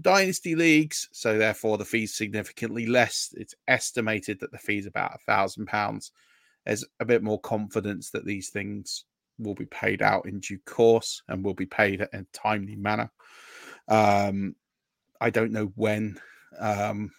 dynasty 0.00 0.54
leagues, 0.54 1.08
so 1.12 1.36
therefore 1.36 1.76
the 1.76 1.84
fees 1.84 2.14
significantly 2.14 2.86
less. 2.86 3.34
It's 3.36 3.54
estimated 3.68 4.40
that 4.40 4.50
the 4.50 4.58
fees 4.58 4.86
about 4.86 5.14
a 5.14 5.18
thousand 5.18 5.66
pounds. 5.66 6.12
There's 6.64 6.84
a 7.00 7.04
bit 7.04 7.22
more 7.22 7.40
confidence 7.40 8.10
that 8.10 8.24
these 8.24 8.48
things 8.48 9.04
will 9.38 9.54
be 9.54 9.66
paid 9.66 10.00
out 10.00 10.26
in 10.26 10.40
due 10.40 10.58
course 10.64 11.22
and 11.28 11.44
will 11.44 11.54
be 11.54 11.66
paid 11.66 12.00
in 12.00 12.20
a 12.20 12.26
timely 12.32 12.76
manner. 12.76 13.10
Um, 13.88 14.54
I 15.20 15.30
don't 15.30 15.52
know 15.52 15.72
when. 15.74 16.18
Um, 16.58 17.12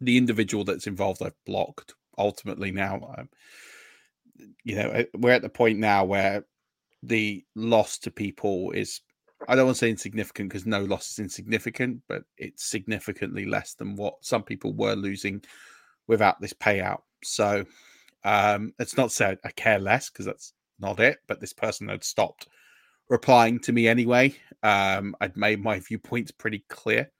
the 0.00 0.18
individual 0.18 0.62
that's 0.64 0.86
involved, 0.86 1.22
I've 1.22 1.44
blocked 1.46 1.94
ultimately 2.18 2.70
now. 2.70 3.14
Um, 3.16 3.28
you 4.64 4.76
know, 4.76 5.04
we're 5.14 5.32
at 5.32 5.42
the 5.42 5.48
point 5.48 5.78
now 5.78 6.04
where 6.04 6.44
the 7.02 7.44
loss 7.54 7.98
to 7.98 8.10
people 8.10 8.72
is 8.72 9.00
I 9.48 9.54
don't 9.54 9.66
want 9.66 9.76
to 9.76 9.80
say 9.80 9.90
insignificant 9.90 10.48
because 10.48 10.66
no 10.66 10.82
loss 10.84 11.10
is 11.10 11.18
insignificant, 11.18 12.02
but 12.08 12.22
it's 12.38 12.64
significantly 12.64 13.44
less 13.44 13.74
than 13.74 13.94
what 13.94 14.14
some 14.22 14.42
people 14.42 14.72
were 14.72 14.94
losing 14.94 15.42
without 16.06 16.40
this 16.40 16.54
payout. 16.54 17.02
So 17.22 17.64
um, 18.24 18.72
it's 18.78 18.96
not 18.96 19.12
said 19.12 19.38
I 19.44 19.50
care 19.50 19.78
less 19.78 20.10
because 20.10 20.26
that's 20.26 20.54
not 20.78 21.00
it, 21.00 21.18
but 21.26 21.40
this 21.40 21.52
person 21.52 21.88
had 21.88 22.02
stopped 22.02 22.48
replying 23.08 23.60
to 23.60 23.72
me 23.72 23.88
anyway. 23.88 24.34
Um, 24.62 25.14
I'd 25.20 25.36
made 25.36 25.62
my 25.62 25.80
viewpoints 25.80 26.32
pretty 26.32 26.64
clear. 26.68 27.10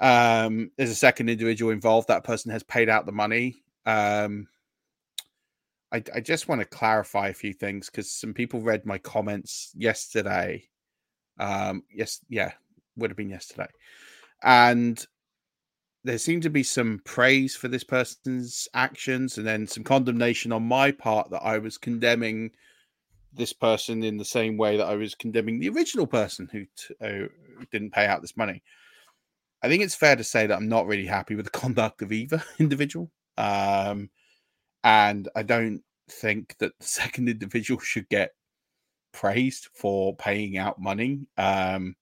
Um, 0.00 0.70
there's 0.76 0.90
a 0.90 0.94
second 0.94 1.28
individual 1.28 1.72
involved. 1.72 2.08
That 2.08 2.24
person 2.24 2.50
has 2.52 2.62
paid 2.62 2.88
out 2.88 3.06
the 3.06 3.12
money. 3.12 3.56
Um, 3.86 4.48
I, 5.92 6.02
I 6.14 6.20
just 6.20 6.48
want 6.48 6.60
to 6.60 6.66
clarify 6.66 7.28
a 7.28 7.34
few 7.34 7.52
things 7.52 7.88
because 7.88 8.10
some 8.10 8.34
people 8.34 8.60
read 8.60 8.84
my 8.84 8.98
comments 8.98 9.70
yesterday. 9.74 10.64
Um, 11.38 11.84
yes, 11.90 12.20
yeah, 12.28 12.52
would 12.96 13.10
have 13.10 13.16
been 13.16 13.30
yesterday, 13.30 13.68
and 14.42 15.04
there 16.04 16.18
seemed 16.18 16.42
to 16.42 16.50
be 16.50 16.62
some 16.62 17.00
praise 17.04 17.56
for 17.56 17.68
this 17.68 17.84
person's 17.84 18.68
actions, 18.74 19.38
and 19.38 19.46
then 19.46 19.66
some 19.66 19.84
condemnation 19.84 20.52
on 20.52 20.62
my 20.62 20.90
part 20.90 21.30
that 21.30 21.42
I 21.42 21.58
was 21.58 21.78
condemning 21.78 22.50
this 23.32 23.52
person 23.52 24.02
in 24.02 24.16
the 24.16 24.24
same 24.24 24.56
way 24.56 24.76
that 24.76 24.86
I 24.86 24.96
was 24.96 25.14
condemning 25.14 25.58
the 25.58 25.68
original 25.68 26.06
person 26.06 26.48
who, 26.50 26.64
t- 26.76 26.94
uh, 27.00 27.28
didn't 27.70 27.92
pay 27.92 28.06
out 28.06 28.22
this 28.22 28.36
money. 28.36 28.62
I 29.62 29.68
think 29.68 29.82
it's 29.82 29.94
fair 29.94 30.16
to 30.16 30.24
say 30.24 30.46
that 30.46 30.56
I'm 30.56 30.68
not 30.68 30.86
really 30.86 31.06
happy 31.06 31.34
with 31.34 31.44
the 31.44 31.50
conduct 31.58 32.02
of 32.02 32.12
either 32.12 32.42
individual. 32.58 33.10
Um, 33.36 34.10
and 34.84 35.28
I 35.34 35.42
don't 35.42 35.82
think 36.08 36.56
that 36.58 36.72
the 36.78 36.84
second 36.84 37.28
individual 37.28 37.80
should 37.80 38.08
get 38.08 38.32
praised 39.12 39.68
for 39.74 40.14
paying 40.16 40.58
out 40.58 40.80
money, 40.80 41.28
um, 41.36 41.96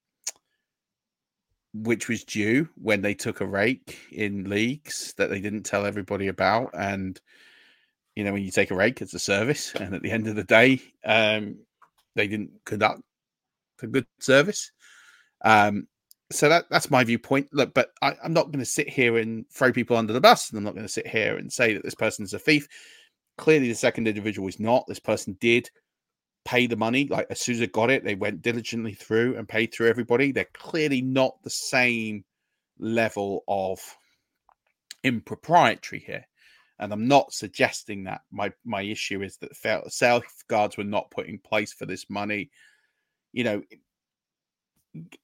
which 1.73 2.09
was 2.09 2.25
due 2.25 2.69
when 2.77 3.03
they 3.03 3.15
took 3.15 3.41
a 3.41 3.47
rake 3.47 3.99
in 4.13 4.49
leagues 4.49 5.15
that 5.17 5.31
they 5.31 5.41
didn't 5.41 5.63
tell 5.65 5.87
everybody 5.87 6.29
about. 6.29 6.71
And, 6.75 7.21
you 8.15 8.25
know, 8.25 8.33
when 8.33 8.43
you 8.43 8.51
take 8.51 8.71
a 8.71 8.77
rake, 8.77 9.01
it's 9.01 9.15
a 9.15 9.19
service. 9.19 9.75
And 9.75 9.95
at 9.95 10.03
the 10.03 10.11
end 10.11 10.27
of 10.27 10.37
the 10.37 10.45
day, 10.45 10.81
um, 11.05 11.57
they 12.15 12.29
didn't 12.29 12.51
conduct 12.65 13.03
a 13.83 13.87
good 13.87 14.07
service. 14.21 14.71
Um, 15.45 15.89
so 16.33 16.49
that 16.49 16.67
that's 16.71 16.91
my 16.91 17.05
viewpoint. 17.05 17.49
Look, 17.53 17.75
but 17.75 17.91
I, 18.03 18.15
am 18.25 18.33
not 18.33 18.47
going 18.47 18.59
to 18.61 18.65
sit 18.65 18.89
here 18.89 19.19
and 19.19 19.49
throw 19.51 19.73
people 19.73 19.97
under 19.97 20.13
the 20.13 20.21
bus, 20.21 20.51
and 20.51 20.59
I'm 20.59 20.65
not 20.65 20.75
going 20.75 20.87
to 20.87 20.93
sit 20.93 21.07
here 21.07 21.37
and 21.37 21.53
say 21.53 21.75
that 21.75 21.85
this 21.85 21.95
person 21.95 22.25
is 22.25 22.35
a 22.35 22.39
thief. 22.39 22.67
Clearly, 23.37 23.69
the 23.69 23.75
second 23.75 24.09
individual 24.09 24.49
is 24.49 24.61
not. 24.61 24.87
This 24.87 25.01
person 25.01 25.37
did 25.41 25.71
pay 26.45 26.67
the 26.67 26.77
money. 26.77 27.07
Like 27.09 27.27
as 27.31 27.41
soon 27.41 27.55
as 27.55 27.61
they 27.61 27.67
got 27.67 27.91
it, 27.91 28.05
they 28.05 28.15
went 28.15 28.43
diligently 28.43 28.95
through 28.95 29.37
and 29.37 29.49
paid 29.49 29.73
through 29.73 29.89
everybody. 29.89 30.33
They're 30.33 30.47
clearly 30.53 31.03
not 31.03 31.43
the 31.43 31.51
same 31.51 32.25
level 32.79 33.45
of 33.49 33.81
impropriety 35.03 36.03
here. 36.05 36.27
And 36.79 36.93
I'm 36.93 37.07
not 37.07 37.33
suggesting 37.33 38.05
that. 38.05 38.23
My 38.31 38.53
my 38.65 38.83
issue 38.83 39.23
is 39.23 39.39
that 39.39 39.93
safeguards 39.93 40.77
were 40.77 40.85
not 40.85 41.11
put 41.11 41.27
in 41.27 41.39
place 41.39 41.73
for 41.73 41.87
this 41.87 42.11
money. 42.11 42.51
You 43.33 43.45
know, 43.45 43.63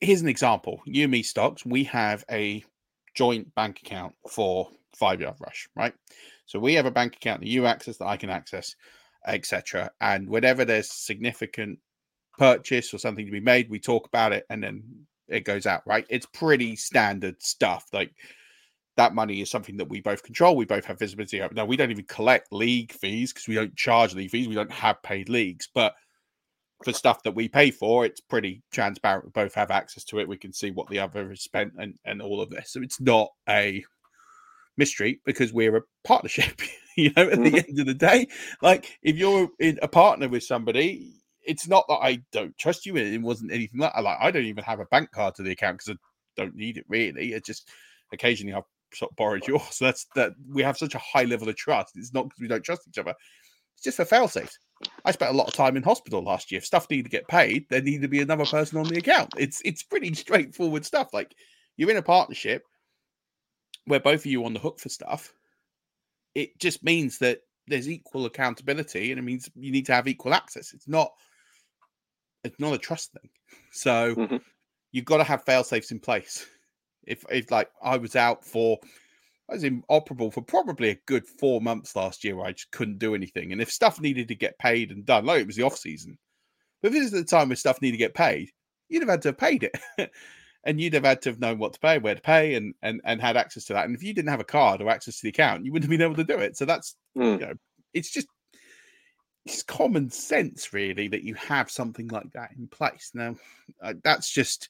here's 0.01 0.21
an 0.21 0.29
example. 0.29 0.81
You 0.85 1.05
and 1.05 1.13
me 1.13 1.23
stocks, 1.23 1.65
we 1.65 1.85
have 1.85 2.25
a 2.31 2.65
joint 3.15 3.55
bank 3.55 3.81
account 3.81 4.15
for 4.29 4.69
five 4.97 5.21
yard 5.21 5.37
rush, 5.41 5.69
right? 5.77 5.95
So 6.47 6.59
we 6.59 6.75
have 6.75 6.87
a 6.87 6.91
bank 6.91 7.17
account 7.17 7.41
that 7.41 7.49
you 7.49 7.67
access 7.67 7.97
that 7.99 8.07
I 8.07 8.17
can 8.17 8.31
access, 8.31 8.75
etc. 9.27 9.91
And 10.01 10.29
whenever 10.29 10.65
there's 10.65 10.91
significant 10.91 11.79
purchase 12.39 12.93
or 12.93 12.99
something 12.99 13.27
to 13.27 13.33
be 13.33 13.41
made, 13.41 13.71
we 13.71 13.79
talk 13.79 14.07
about 14.07 14.33
it 14.33 14.47
and 14.51 14.63
then 14.63 14.83
it 15.29 15.45
goes 15.45 15.67
out, 15.67 15.83
right? 15.87 16.07
It's 16.11 16.27
pretty 16.27 16.77
standard 16.77 17.41
stuff. 17.41 17.87
Like 17.93 18.13
that 18.97 19.15
money 19.15 19.41
is 19.41 19.51
something 19.51 19.77
that 19.77 19.89
we 19.89 20.01
both 20.01 20.23
control. 20.23 20.57
We 20.57 20.65
both 20.65 20.85
have 20.87 20.99
visibility 20.99 21.41
over. 21.41 21.55
Now 21.55 21.65
we 21.65 21.77
don't 21.77 21.91
even 21.91 22.05
collect 22.05 22.53
league 22.53 22.93
fees 22.93 23.33
because 23.33 23.47
we 23.47 23.55
don't 23.55 23.77
charge 23.77 24.15
league 24.15 24.31
fees. 24.31 24.49
We 24.49 24.55
don't 24.55 24.73
have 24.73 25.03
paid 25.03 25.29
leagues, 25.29 25.69
but 25.73 25.95
for 26.85 26.93
stuff 26.93 27.23
that 27.25 27.35
we 27.35 27.49
pay 27.49 27.71
for, 27.71 28.05
it's 28.05 28.21
pretty 28.21 28.63
transparent. 28.73 29.25
We 29.25 29.31
both 29.31 29.55
have 29.55 29.71
access 29.71 30.05
to 30.05 30.19
it. 30.19 30.29
We 30.29 30.39
can 30.39 30.53
see 30.53 30.71
what 30.71 30.89
the 30.89 30.99
other 30.99 31.29
has 31.29 31.43
spent 31.43 31.73
and, 31.79 31.95
and 32.05 32.23
all 32.23 32.41
of 32.41 32.51
this. 32.51 32.73
So 32.73 32.83
it's 32.83 33.01
not 33.01 33.29
a 33.49 33.85
mystery 34.77 35.21
because 35.25 35.53
we're 35.53 35.77
a 35.77 35.83
partnership. 36.05 36.61
you 36.97 37.13
know, 37.17 37.29
at 37.29 37.31
the 37.31 37.37
mm-hmm. 37.37 37.57
end 37.57 37.79
of 37.81 37.87
the 37.87 37.95
day, 37.95 38.29
like 38.63 38.99
if 39.03 39.17
you're 39.17 39.49
in 39.59 39.79
a 39.83 39.89
partner 39.89 40.29
with 40.29 40.43
somebody, 40.43 41.13
it's 41.43 41.69
not 41.69 41.87
that 41.89 41.99
I 42.03 42.23
don't 42.33 42.57
trust 42.59 42.87
you. 42.87 42.97
It 42.97 43.21
wasn't 43.21 43.53
anything 43.53 43.81
like 43.81 43.97
like 43.97 44.19
I 44.21 44.31
don't 44.31 44.45
even 44.45 44.65
have 44.65 44.81
a 44.81 44.87
bank 44.87 45.11
card 45.13 45.35
to 45.37 45.43
the 45.43 45.53
account 45.53 45.79
because 45.79 45.97
I 45.97 46.43
don't 46.43 46.57
need 46.57 46.79
it 46.79 46.85
really. 46.89 47.33
It's 47.33 47.47
just 47.47 47.69
occasionally 48.13 48.55
I've 48.55 48.65
sort 48.95 49.13
of 49.13 49.17
borrowed 49.17 49.47
yours. 49.47 49.63
So 49.71 49.85
that's 49.87 50.07
that 50.15 50.33
we 50.51 50.63
have 50.63 50.79
such 50.79 50.95
a 50.95 50.99
high 50.99 51.25
level 51.25 51.49
of 51.49 51.57
trust. 51.57 51.97
It's 51.97 52.15
not 52.15 52.25
because 52.25 52.41
we 52.41 52.49
don't 52.49 52.65
trust 52.65 52.89
each 52.89 52.99
other. 52.99 53.15
It's 53.75 53.85
just 53.85 53.97
for 53.97 54.05
fail 54.05 54.29
safes. 54.29 54.59
I 55.05 55.11
spent 55.11 55.33
a 55.33 55.37
lot 55.37 55.49
of 55.49 55.55
time 55.55 55.77
in 55.77 55.83
hospital 55.83 56.23
last 56.23 56.51
year. 56.51 56.59
If 56.59 56.67
stuff 56.67 56.89
needed 56.91 57.05
to 57.05 57.11
get 57.11 57.29
paid, 57.29 57.67
there 57.69 57.83
needed 57.83 58.03
to 58.03 58.09
be 58.09 58.21
another 58.21 58.47
person 58.47 58.79
on 58.79 58.89
the 58.89 58.99
account. 58.99 59.35
It's 59.37 59.61
it's 59.65 59.83
pretty 59.83 60.15
straightforward 60.15 60.85
stuff. 60.85 61.13
Like 61.13 61.35
you're 61.77 61.91
in 61.91 61.97
a 61.97 62.03
partnership 62.03 62.65
where 63.87 64.01
both 64.01 64.21
of 64.21 64.27
you 64.27 64.45
on 64.45 64.55
the 64.55 64.61
hook 64.61 64.79
for 64.79 64.89
stuff. 64.89 65.33
It 66.35 66.59
just 66.59 66.85
means 66.85 67.19
that 67.19 67.41
there's 67.67 67.89
equal 67.89 68.27
accountability, 68.27 69.11
and 69.11 69.19
it 69.19 69.23
means 69.23 69.51
you 69.55 69.73
need 69.73 69.87
to 69.87 69.95
have 69.95 70.09
equal 70.09 70.35
access. 70.35 70.73
It's 70.73 70.89
not 70.89 71.11
it's 72.45 72.59
not 72.59 72.75
a 72.75 72.79
trust 72.79 73.13
thing. 73.13 73.31
So 73.73 74.17
mm-hmm. 74.17 74.37
you've 74.91 75.05
got 75.05 75.19
to 75.19 75.25
have 75.25 75.45
fail 75.45 75.63
safes 75.63 75.93
in 75.93 76.01
place. 76.01 76.45
If 77.05 77.25
if 77.31 77.53
like 77.53 77.71
I 77.81 77.97
was 77.99 78.17
out 78.17 78.45
for 78.45 78.79
I 79.51 79.55
was 79.55 79.65
inoperable 79.65 80.31
for 80.31 80.43
probably 80.43 80.91
a 80.91 81.01
good 81.07 81.27
four 81.27 81.61
months 81.61 81.97
last 81.97 82.23
year 82.23 82.37
where 82.37 82.47
I 82.47 82.53
just 82.53 82.71
couldn't 82.71 82.99
do 82.99 83.17
anything. 83.17 83.51
And 83.51 83.61
if 83.61 83.71
stuff 83.71 84.01
needed 84.01 84.29
to 84.29 84.37
get 84.37 84.59
paid 84.59 84.93
and 84.93 85.05
done, 85.05 85.27
like 85.27 85.41
it 85.41 85.47
was 85.47 85.57
the 85.57 85.65
off 85.65 85.77
season, 85.77 86.19
but 86.83 86.93
this 86.93 87.05
is 87.05 87.11
the 87.11 87.25
time 87.25 87.49
where 87.49 87.57
stuff 87.57 87.83
needed 87.83 87.97
to 87.97 88.05
get 88.05 88.15
paid, 88.15 88.51
you'd 88.89 89.03
have 89.03 89.09
had 89.09 89.23
to 89.23 89.29
have 89.29 89.39
paid 89.39 89.65
it. 89.65 89.77
and 90.65 90.81
you'd 90.81 90.95
have 90.95 91.05
had 91.05 91.23
to 91.23 91.31
have 91.31 91.41
known 91.41 91.59
what 91.59 91.73
to 91.73 91.81
pay, 91.81 91.99
where 91.99 92.15
to 92.15 92.21
pay, 92.21 92.55
and 92.55 92.75
and 92.83 93.01
and 93.05 93.21
had 93.21 93.37
access 93.37 93.65
to 93.65 93.73
that. 93.73 93.87
And 93.87 93.95
if 93.95 94.03
you 94.03 94.15
didn't 94.15 94.31
have 94.31 94.41
a 94.41 94.45
card 94.45 94.81
or 94.81 94.91
access 94.91 95.17
to 95.17 95.23
the 95.25 95.31
account, 95.31 95.65
you 95.65 95.73
wouldn't 95.73 95.91
have 95.91 95.99
been 95.99 96.05
able 96.05 96.17
to 96.17 96.25
do 96.25 96.39
it. 96.39 96.57
So 96.57 96.65
that's 96.65 96.95
mm. 97.17 97.41
you 97.41 97.47
know, 97.47 97.55
it's 97.95 98.11
just 98.11 98.29
it's 99.47 99.63
common 99.63 100.11
sense, 100.11 100.73
really, 100.73 101.09
that 101.09 101.25
you 101.25 101.35
have 101.35 101.71
something 101.71 102.09
like 102.09 102.31
that 102.33 102.51
in 102.59 102.69
place. 102.69 103.11
Now, 103.15 103.37
uh, 103.83 103.95
that's 104.05 104.31
just 104.31 104.69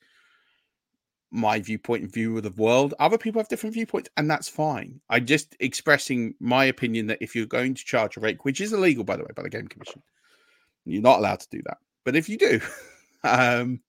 my 1.30 1.60
viewpoint 1.60 2.02
and 2.02 2.12
view 2.12 2.36
of 2.36 2.42
the 2.42 2.50
world. 2.50 2.94
Other 2.98 3.18
people 3.18 3.40
have 3.40 3.48
different 3.48 3.74
viewpoints, 3.74 4.10
and 4.16 4.30
that's 4.30 4.48
fine. 4.48 5.00
I'm 5.08 5.26
just 5.26 5.56
expressing 5.60 6.34
my 6.40 6.64
opinion 6.64 7.06
that 7.08 7.18
if 7.20 7.34
you're 7.34 7.46
going 7.46 7.74
to 7.74 7.84
charge 7.84 8.16
a 8.16 8.20
rake, 8.20 8.44
which 8.44 8.60
is 8.60 8.72
illegal, 8.72 9.04
by 9.04 9.16
the 9.16 9.22
way, 9.22 9.30
by 9.34 9.42
the 9.42 9.50
Game 9.50 9.68
Commission, 9.68 10.02
you're 10.84 11.02
not 11.02 11.18
allowed 11.18 11.40
to 11.40 11.48
do 11.50 11.62
that. 11.66 11.78
But 12.04 12.16
if 12.16 12.28
you 12.28 12.36
do, 12.38 12.60
um, 13.24 13.80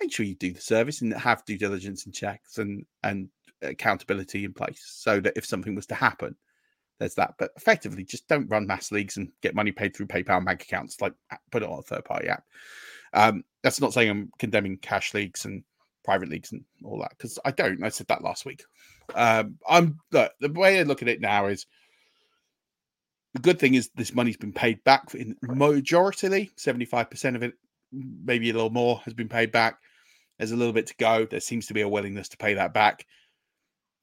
make 0.00 0.12
sure 0.12 0.26
you 0.26 0.34
do 0.34 0.52
the 0.52 0.60
service 0.60 1.00
and 1.00 1.12
have 1.14 1.44
due 1.44 1.58
diligence 1.58 2.06
and 2.06 2.14
checks 2.14 2.58
and 2.58 2.84
and 3.02 3.28
accountability 3.62 4.44
in 4.44 4.52
place, 4.52 4.82
so 4.84 5.20
that 5.20 5.34
if 5.36 5.46
something 5.46 5.74
was 5.74 5.86
to 5.86 5.94
happen, 5.94 6.36
there's 6.98 7.14
that. 7.16 7.34
But 7.38 7.50
effectively, 7.56 8.04
just 8.04 8.28
don't 8.28 8.48
run 8.48 8.66
mass 8.66 8.92
leagues 8.92 9.16
and 9.16 9.32
get 9.42 9.54
money 9.54 9.72
paid 9.72 9.96
through 9.96 10.06
PayPal 10.06 10.36
and 10.36 10.46
bank 10.46 10.62
accounts. 10.62 11.00
Like 11.00 11.14
put 11.50 11.62
it 11.62 11.68
on 11.68 11.78
a 11.78 11.82
third 11.82 12.04
party 12.04 12.28
app. 12.28 12.44
Um, 13.14 13.44
that's 13.62 13.80
not 13.80 13.92
saying 13.92 14.10
I'm 14.10 14.30
condemning 14.38 14.78
cash 14.78 15.12
leagues 15.12 15.44
and 15.44 15.64
private 16.04 16.28
leagues 16.28 16.52
and 16.52 16.64
all 16.84 16.98
that 17.00 17.10
because 17.10 17.38
I 17.44 17.50
don't. 17.50 17.82
I 17.82 17.88
said 17.88 18.08
that 18.08 18.22
last 18.22 18.44
week. 18.44 18.64
Um, 19.14 19.58
I'm 19.68 19.98
look, 20.10 20.32
the 20.40 20.50
way 20.50 20.78
I 20.78 20.82
look 20.82 21.02
at 21.02 21.08
it 21.08 21.20
now 21.20 21.46
is 21.46 21.66
the 23.34 23.40
good 23.40 23.58
thing 23.58 23.74
is 23.74 23.90
this 23.94 24.14
money's 24.14 24.36
been 24.36 24.52
paid 24.52 24.82
back 24.84 25.14
in 25.14 25.36
majority, 25.42 26.50
75% 26.56 27.34
of 27.34 27.42
it, 27.42 27.54
maybe 27.90 28.50
a 28.50 28.52
little 28.52 28.70
more, 28.70 29.00
has 29.04 29.14
been 29.14 29.28
paid 29.28 29.52
back. 29.52 29.78
There's 30.38 30.52
a 30.52 30.56
little 30.56 30.72
bit 30.72 30.86
to 30.88 30.94
go. 30.96 31.24
There 31.24 31.40
seems 31.40 31.66
to 31.66 31.74
be 31.74 31.82
a 31.82 31.88
willingness 31.88 32.28
to 32.30 32.36
pay 32.36 32.54
that 32.54 32.74
back. 32.74 33.06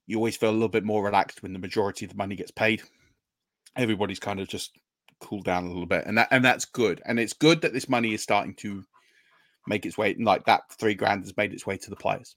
You 0.07 0.17
always 0.17 0.37
feel 0.37 0.49
a 0.49 0.51
little 0.51 0.69
bit 0.69 0.83
more 0.83 1.03
relaxed 1.03 1.43
when 1.43 1.53
the 1.53 1.59
majority 1.59 2.05
of 2.05 2.11
the 2.11 2.17
money 2.17 2.35
gets 2.35 2.51
paid. 2.51 2.81
Everybody's 3.75 4.19
kind 4.19 4.39
of 4.39 4.47
just 4.47 4.71
cooled 5.19 5.45
down 5.45 5.65
a 5.65 5.67
little 5.67 5.85
bit, 5.85 6.05
and 6.07 6.17
that 6.17 6.29
and 6.31 6.43
that's 6.43 6.65
good. 6.65 7.01
And 7.05 7.19
it's 7.19 7.33
good 7.33 7.61
that 7.61 7.73
this 7.73 7.89
money 7.89 8.13
is 8.13 8.23
starting 8.23 8.55
to 8.55 8.83
make 9.67 9.85
its 9.85 9.97
way 9.97 10.15
like 10.19 10.45
that 10.45 10.61
three 10.71 10.95
grand 10.95 11.23
has 11.23 11.35
made 11.37 11.53
its 11.53 11.65
way 11.65 11.77
to 11.77 11.89
the 11.89 11.95
players 11.95 12.35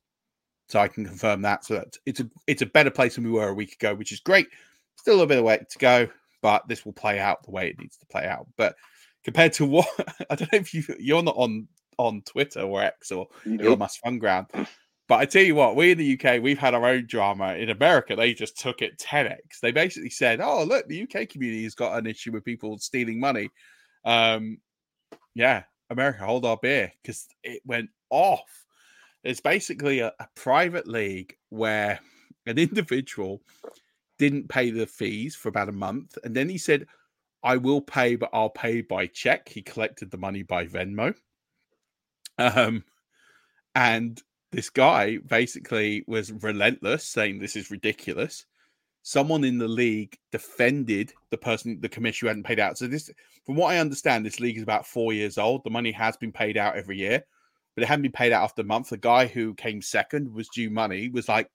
So 0.69 0.79
I 0.81 0.89
can 0.89 1.05
confirm 1.05 1.43
that. 1.43 1.65
So 1.65 1.75
that 1.75 1.97
it's 2.07 2.21
a 2.21 2.29
it's 2.47 2.63
a 2.63 2.67
better 2.67 2.91
place 2.91 3.15
than 3.15 3.25
we 3.25 3.31
were 3.31 3.49
a 3.49 3.55
week 3.55 3.75
ago, 3.75 3.95
which 3.95 4.13
is 4.13 4.21
great. 4.21 4.49
Still 4.97 5.21
a 5.23 5.27
bit 5.27 5.39
of 5.39 5.45
way 5.45 5.59
to 5.59 5.79
go, 5.79 6.09
but 6.43 6.67
this 6.69 6.85
will 6.85 6.93
play 6.93 7.19
out 7.19 7.43
the 7.43 7.51
way 7.51 7.69
it 7.69 7.79
needs 7.79 7.97
to 7.99 8.07
play 8.07 8.27
out. 8.27 8.47
But 8.57 8.77
compared 9.25 9.53
to 9.55 9.67
what 9.75 9.89
I 10.31 10.35
don't 10.35 10.53
know 10.53 10.59
if 10.59 10.75
you 10.75 10.83
you're 10.99 11.23
not 11.23 11.37
on 11.37 11.69
on 11.99 12.23
Twitter 12.23 12.63
or 12.63 12.83
X 12.83 13.13
or 13.13 13.29
nope. 13.45 13.67
Elon 13.67 13.79
Musk 13.79 14.01
Fun 14.01 14.19
Ground, 14.19 14.47
but 15.09 15.19
I 15.21 15.25
tell 15.27 15.43
you 15.43 15.55
what, 15.55 15.77
we 15.77 15.91
in 15.91 15.99
the 15.99 16.19
UK, 16.19 16.43
we've 16.43 16.59
had 16.59 16.75
our 16.75 16.87
own 16.87 17.07
drama. 17.07 17.55
In 17.55 17.69
America, 17.71 18.17
they 18.17 18.33
just 18.33 18.59
took 18.59 18.81
it 18.83 18.99
10x. 18.99 19.61
They 19.61 19.73
basically 19.73 20.11
said, 20.11 20.41
"Oh, 20.41 20.65
look, 20.65 20.89
the 20.89 21.03
UK 21.03 21.29
community 21.29 21.65
has 21.65 21.75
got 21.75 21.99
an 21.99 22.07
issue 22.07 22.33
with 22.33 22.45
people 22.45 22.79
stealing 22.79 23.21
money." 23.21 23.51
Um, 24.05 24.59
yeah, 25.35 25.65
America, 25.91 26.25
hold 26.25 26.45
our 26.45 26.57
beer 26.57 26.93
because 27.03 27.27
it 27.43 27.63
went 27.65 27.91
off. 28.11 28.67
It's 29.25 29.41
basically 29.41 30.01
a, 30.01 30.13
a 30.19 30.29
private 30.35 30.89
league 30.89 31.37
where 31.51 32.01
an 32.47 32.59
individual 32.59 33.43
didn't 34.19 34.49
pay 34.49 34.71
the 34.71 34.87
fees 34.87 35.35
for 35.35 35.49
about 35.49 35.69
a 35.69 35.73
month, 35.73 36.17
and 36.25 36.35
then 36.35 36.49
he 36.49 36.59
said, 36.59 36.87
"I 37.43 37.57
will 37.57 37.81
pay, 37.81 38.17
but 38.17 38.31
I'll 38.33 38.51
pay 38.51 38.83
by 38.83 39.07
check." 39.07 39.49
He 39.49 39.63
collected 39.63 40.11
the 40.11 40.19
money 40.19 40.43
by 40.43 40.67
Venmo. 40.67 41.15
Um, 42.39 42.85
and 43.75 44.21
this 44.53 44.71
guy 44.71 45.19
basically 45.19 46.05
was 46.07 46.33
relentless, 46.33 47.05
saying 47.05 47.39
this 47.39 47.57
is 47.57 47.71
ridiculous. 47.71 48.45
Someone 49.03 49.45
in 49.45 49.59
the 49.59 49.69
league 49.69 50.17
defended 50.31 51.13
the 51.31 51.39
person, 51.39 51.79
the 51.81 51.89
commission 51.89 52.27
who 52.27 52.29
hadn't 52.29 52.45
paid 52.45 52.61
out. 52.61 52.79
So 52.79 52.87
this, 52.87 53.11
from 53.45 53.57
what 53.57 53.73
I 53.73 53.79
understand, 53.79 54.25
this 54.25 54.41
league 54.41 54.57
is 54.57 54.63
about 54.63 54.87
four 54.87 55.13
years 55.13 55.39
old. 55.39 55.65
The 55.65 55.71
money 55.71 55.91
has 55.93 56.17
been 56.17 56.33
paid 56.33 56.57
out 56.57 56.77
every 56.77 56.99
year, 56.99 57.23
but 57.75 57.83
it 57.83 57.87
hadn't 57.87 58.03
been 58.03 58.13
paid 58.13 58.33
out 58.33 58.45
after 58.45 58.63
a 58.63 58.67
month. 58.67 58.91
The 58.91 58.97
guy 58.97 59.27
who 59.27 59.55
came 59.55 59.83
second 59.83 60.33
was 60.33 60.49
due 60.49 60.71
money. 60.71 61.09
Was 61.09 61.29
like, 61.29 61.51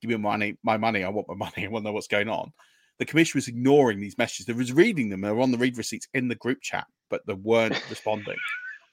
"Give 0.00 0.10
me 0.10 0.16
money, 0.16 0.56
my 0.62 0.76
money. 0.76 1.02
I 1.02 1.08
want 1.08 1.28
my 1.28 1.34
money. 1.46 1.66
I 1.66 1.68
want 1.68 1.84
to 1.84 1.88
know 1.88 1.94
what's 1.94 2.06
going 2.06 2.28
on." 2.28 2.52
The 2.98 3.04
commission 3.04 3.38
was 3.38 3.48
ignoring 3.48 4.00
these 4.00 4.18
messages. 4.18 4.46
They 4.46 4.52
was 4.52 4.72
reading 4.72 5.08
them. 5.08 5.20
They 5.20 5.30
were 5.32 5.40
on 5.40 5.50
the 5.50 5.58
read 5.58 5.76
receipts 5.76 6.06
in 6.14 6.28
the 6.28 6.36
group 6.36 6.60
chat, 6.62 6.86
but 7.10 7.22
they 7.26 7.34
weren't 7.34 7.82
responding. 7.90 8.36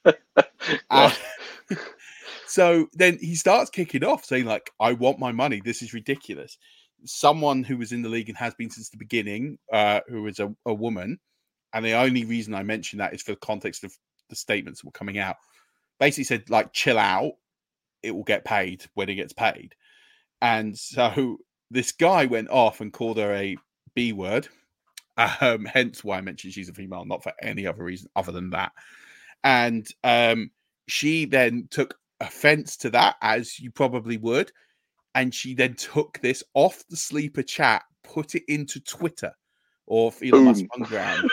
uh, 0.90 1.14
so 2.46 2.88
then 2.94 3.18
he 3.20 3.36
starts 3.36 3.70
kicking 3.70 4.02
off, 4.02 4.24
saying, 4.24 4.46
like, 4.46 4.70
I 4.80 4.92
want 4.92 5.20
my 5.20 5.30
money. 5.30 5.62
This 5.64 5.82
is 5.82 5.94
ridiculous. 5.94 6.58
Someone 7.04 7.64
who 7.64 7.76
was 7.76 7.92
in 7.92 8.02
the 8.02 8.08
league 8.08 8.28
and 8.28 8.38
has 8.38 8.54
been 8.54 8.70
since 8.70 8.90
the 8.90 8.96
beginning, 8.96 9.58
uh, 9.72 10.00
who 10.08 10.26
is 10.26 10.38
a, 10.38 10.54
a 10.66 10.74
woman, 10.74 11.18
and 11.72 11.84
the 11.84 11.92
only 11.92 12.24
reason 12.24 12.54
I 12.54 12.62
mention 12.62 12.98
that 12.98 13.14
is 13.14 13.22
for 13.22 13.32
the 13.32 13.36
context 13.36 13.84
of 13.84 13.96
the 14.28 14.36
statements 14.36 14.80
that 14.80 14.86
were 14.86 14.92
coming 14.92 15.18
out, 15.18 15.36
basically 15.98 16.24
said, 16.24 16.50
like, 16.50 16.72
chill 16.72 16.98
out, 16.98 17.32
it 18.02 18.10
will 18.10 18.24
get 18.24 18.44
paid 18.44 18.84
when 18.94 19.08
it 19.08 19.14
gets 19.14 19.32
paid. 19.32 19.74
And 20.40 20.76
so 20.76 21.38
this 21.70 21.92
guy 21.92 22.26
went 22.26 22.50
off 22.50 22.80
and 22.80 22.92
called 22.92 23.18
her 23.18 23.32
a 23.32 23.56
B 23.94 24.12
word. 24.12 24.48
Um, 25.16 25.66
hence 25.66 26.02
why 26.02 26.18
I 26.18 26.20
mentioned 26.20 26.52
she's 26.52 26.68
a 26.68 26.72
female, 26.72 27.04
not 27.04 27.22
for 27.22 27.32
any 27.42 27.66
other 27.66 27.84
reason 27.84 28.08
other 28.16 28.32
than 28.32 28.50
that. 28.50 28.72
And 29.44 29.86
um, 30.02 30.50
she 30.88 31.26
then 31.26 31.68
took 31.70 31.96
offense 32.20 32.76
to 32.78 32.90
that, 32.90 33.16
as 33.22 33.58
you 33.58 33.70
probably 33.70 34.16
would. 34.16 34.52
And 35.14 35.34
she 35.34 35.54
then 35.54 35.74
took 35.74 36.18
this 36.20 36.42
off 36.54 36.84
the 36.88 36.96
sleeper 36.96 37.42
chat, 37.42 37.82
put 38.02 38.34
it 38.34 38.44
into 38.48 38.80
Twitter 38.80 39.32
or 39.86 40.12
Elon 40.24 40.44
Musk 40.44 40.64
ground, 40.84 41.30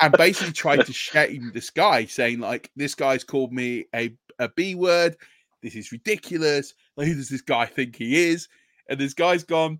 and 0.00 0.12
basically 0.18 0.52
tried 0.52 0.84
to 0.84 0.92
shame 0.92 1.50
this 1.54 1.70
guy, 1.70 2.04
saying, 2.04 2.40
like, 2.40 2.70
this 2.76 2.94
guy's 2.94 3.24
called 3.24 3.52
me 3.52 3.86
a, 3.94 4.14
a 4.38 4.48
B 4.50 4.74
word. 4.74 5.16
This 5.62 5.74
is 5.74 5.92
ridiculous. 5.92 6.74
Like, 6.96 7.06
who 7.06 7.14
does 7.14 7.28
this 7.28 7.42
guy 7.42 7.66
think 7.66 7.96
he 7.96 8.30
is? 8.30 8.48
And 8.88 8.98
this 8.98 9.14
guy's 9.14 9.44
gone, 9.44 9.78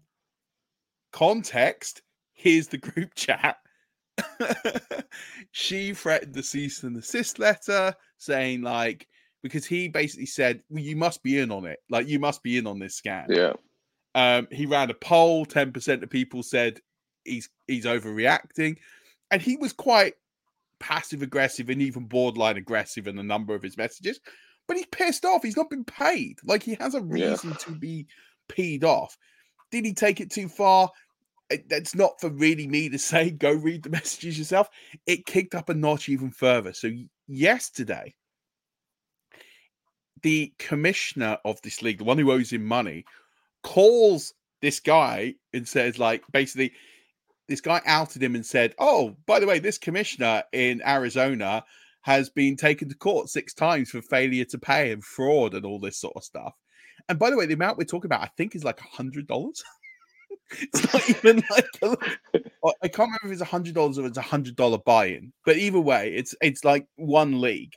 context, 1.12 2.02
here's 2.32 2.68
the 2.68 2.78
group 2.78 3.14
chat. 3.14 3.56
she 5.50 5.92
threatened 5.92 6.34
the 6.34 6.42
cease 6.42 6.82
and 6.82 6.94
desist 6.94 7.38
letter, 7.38 7.94
saying, 8.18 8.62
like, 8.62 9.08
because 9.42 9.64
he 9.64 9.88
basically 9.88 10.26
said, 10.26 10.62
well, 10.68 10.82
you 10.82 10.96
must 10.96 11.22
be 11.22 11.38
in 11.38 11.50
on 11.50 11.64
it. 11.64 11.78
Like, 11.88 12.08
you 12.08 12.18
must 12.18 12.42
be 12.42 12.58
in 12.58 12.66
on 12.66 12.78
this 12.78 13.00
scam. 13.00 13.26
Yeah. 13.28 13.52
Um, 14.14 14.48
he 14.50 14.66
ran 14.66 14.90
a 14.90 14.94
poll. 14.94 15.46
10% 15.46 16.02
of 16.02 16.10
people 16.10 16.42
said 16.42 16.80
he's 17.24 17.48
he's 17.66 17.84
overreacting. 17.84 18.76
And 19.30 19.40
he 19.40 19.56
was 19.56 19.72
quite 19.72 20.14
passive 20.80 21.22
aggressive 21.22 21.70
and 21.70 21.80
even 21.80 22.06
borderline 22.06 22.56
aggressive 22.56 23.06
in 23.06 23.18
a 23.18 23.22
number 23.22 23.54
of 23.54 23.62
his 23.62 23.76
messages. 23.76 24.20
But 24.66 24.76
he's 24.76 24.86
pissed 24.86 25.24
off. 25.24 25.42
He's 25.42 25.56
not 25.56 25.70
been 25.70 25.84
paid. 25.84 26.38
Like 26.44 26.62
he 26.62 26.76
has 26.80 26.94
a 26.94 27.00
reason 27.00 27.50
yeah. 27.50 27.56
to 27.56 27.72
be 27.72 28.06
peed 28.48 28.84
off. 28.84 29.16
Did 29.70 29.84
he 29.84 29.94
take 29.94 30.20
it 30.20 30.30
too 30.30 30.48
far? 30.48 30.90
That's 31.68 31.94
not 31.94 32.20
for 32.20 32.30
really 32.30 32.66
me 32.66 32.88
to 32.88 32.98
say. 32.98 33.30
Go 33.30 33.52
read 33.52 33.82
the 33.84 33.90
messages 33.90 34.38
yourself. 34.38 34.68
It 35.06 35.26
kicked 35.26 35.54
up 35.54 35.68
a 35.68 35.74
notch 35.74 36.08
even 36.08 36.30
further. 36.30 36.72
So 36.72 36.90
yesterday, 37.28 38.14
the 40.22 40.52
commissioner 40.58 41.38
of 41.44 41.60
this 41.62 41.82
league, 41.82 41.98
the 41.98 42.04
one 42.04 42.18
who 42.18 42.32
owes 42.32 42.52
him 42.52 42.64
money, 42.64 43.04
calls 43.62 44.34
this 44.62 44.80
guy 44.80 45.34
and 45.52 45.66
says, 45.66 45.98
like, 45.98 46.22
basically, 46.32 46.72
this 47.48 47.60
guy 47.60 47.80
outed 47.84 48.22
him 48.22 48.34
and 48.34 48.46
said, 48.46 48.74
Oh, 48.78 49.16
by 49.26 49.40
the 49.40 49.46
way, 49.46 49.58
this 49.58 49.78
commissioner 49.78 50.44
in 50.52 50.80
Arizona 50.86 51.64
has 52.02 52.30
been 52.30 52.56
taken 52.56 52.88
to 52.88 52.94
court 52.94 53.28
six 53.28 53.52
times 53.52 53.90
for 53.90 54.00
failure 54.00 54.44
to 54.46 54.58
pay 54.58 54.92
and 54.92 55.04
fraud 55.04 55.54
and 55.54 55.66
all 55.66 55.78
this 55.78 55.98
sort 55.98 56.14
of 56.16 56.24
stuff. 56.24 56.54
And 57.08 57.18
by 57.18 57.28
the 57.28 57.36
way, 57.36 57.46
the 57.46 57.54
amount 57.54 57.76
we're 57.76 57.84
talking 57.84 58.08
about, 58.08 58.22
I 58.22 58.30
think, 58.36 58.54
is 58.54 58.64
like 58.64 58.80
a 58.80 58.96
hundred 58.96 59.26
dollars. 59.26 59.62
it's 60.50 60.92
not 60.92 61.10
even 61.10 61.42
like 61.50 61.66
a, 61.82 61.96
I 62.82 62.88
can't 62.88 63.08
remember 63.08 63.26
if 63.26 63.32
it's 63.32 63.40
a 63.40 63.44
hundred 63.44 63.74
dollars 63.74 63.98
or 63.98 64.06
it's 64.06 64.18
a 64.18 64.22
hundred 64.22 64.56
dollar 64.56 64.78
buy-in, 64.78 65.32
but 65.44 65.56
either 65.56 65.80
way, 65.80 66.14
it's 66.14 66.34
it's 66.40 66.64
like 66.64 66.86
one 66.96 67.40
league. 67.40 67.72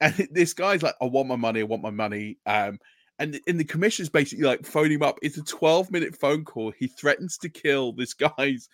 And 0.00 0.14
this 0.30 0.54
guy's 0.54 0.82
like, 0.82 0.94
I 1.00 1.06
want 1.06 1.28
my 1.28 1.36
money, 1.36 1.60
I 1.60 1.64
want 1.64 1.82
my 1.82 1.90
money. 1.90 2.38
Um, 2.46 2.78
and 3.18 3.40
in 3.46 3.56
the 3.56 3.64
commission's 3.64 4.08
basically 4.08 4.44
like 4.44 4.64
phone 4.64 4.92
him 4.92 5.02
up. 5.02 5.18
It's 5.22 5.38
a 5.38 5.42
12 5.42 5.90
minute 5.90 6.16
phone 6.16 6.44
call. 6.44 6.70
He 6.70 6.86
threatens 6.86 7.36
to 7.38 7.48
kill 7.48 7.92
this 7.92 8.14
guy's 8.14 8.68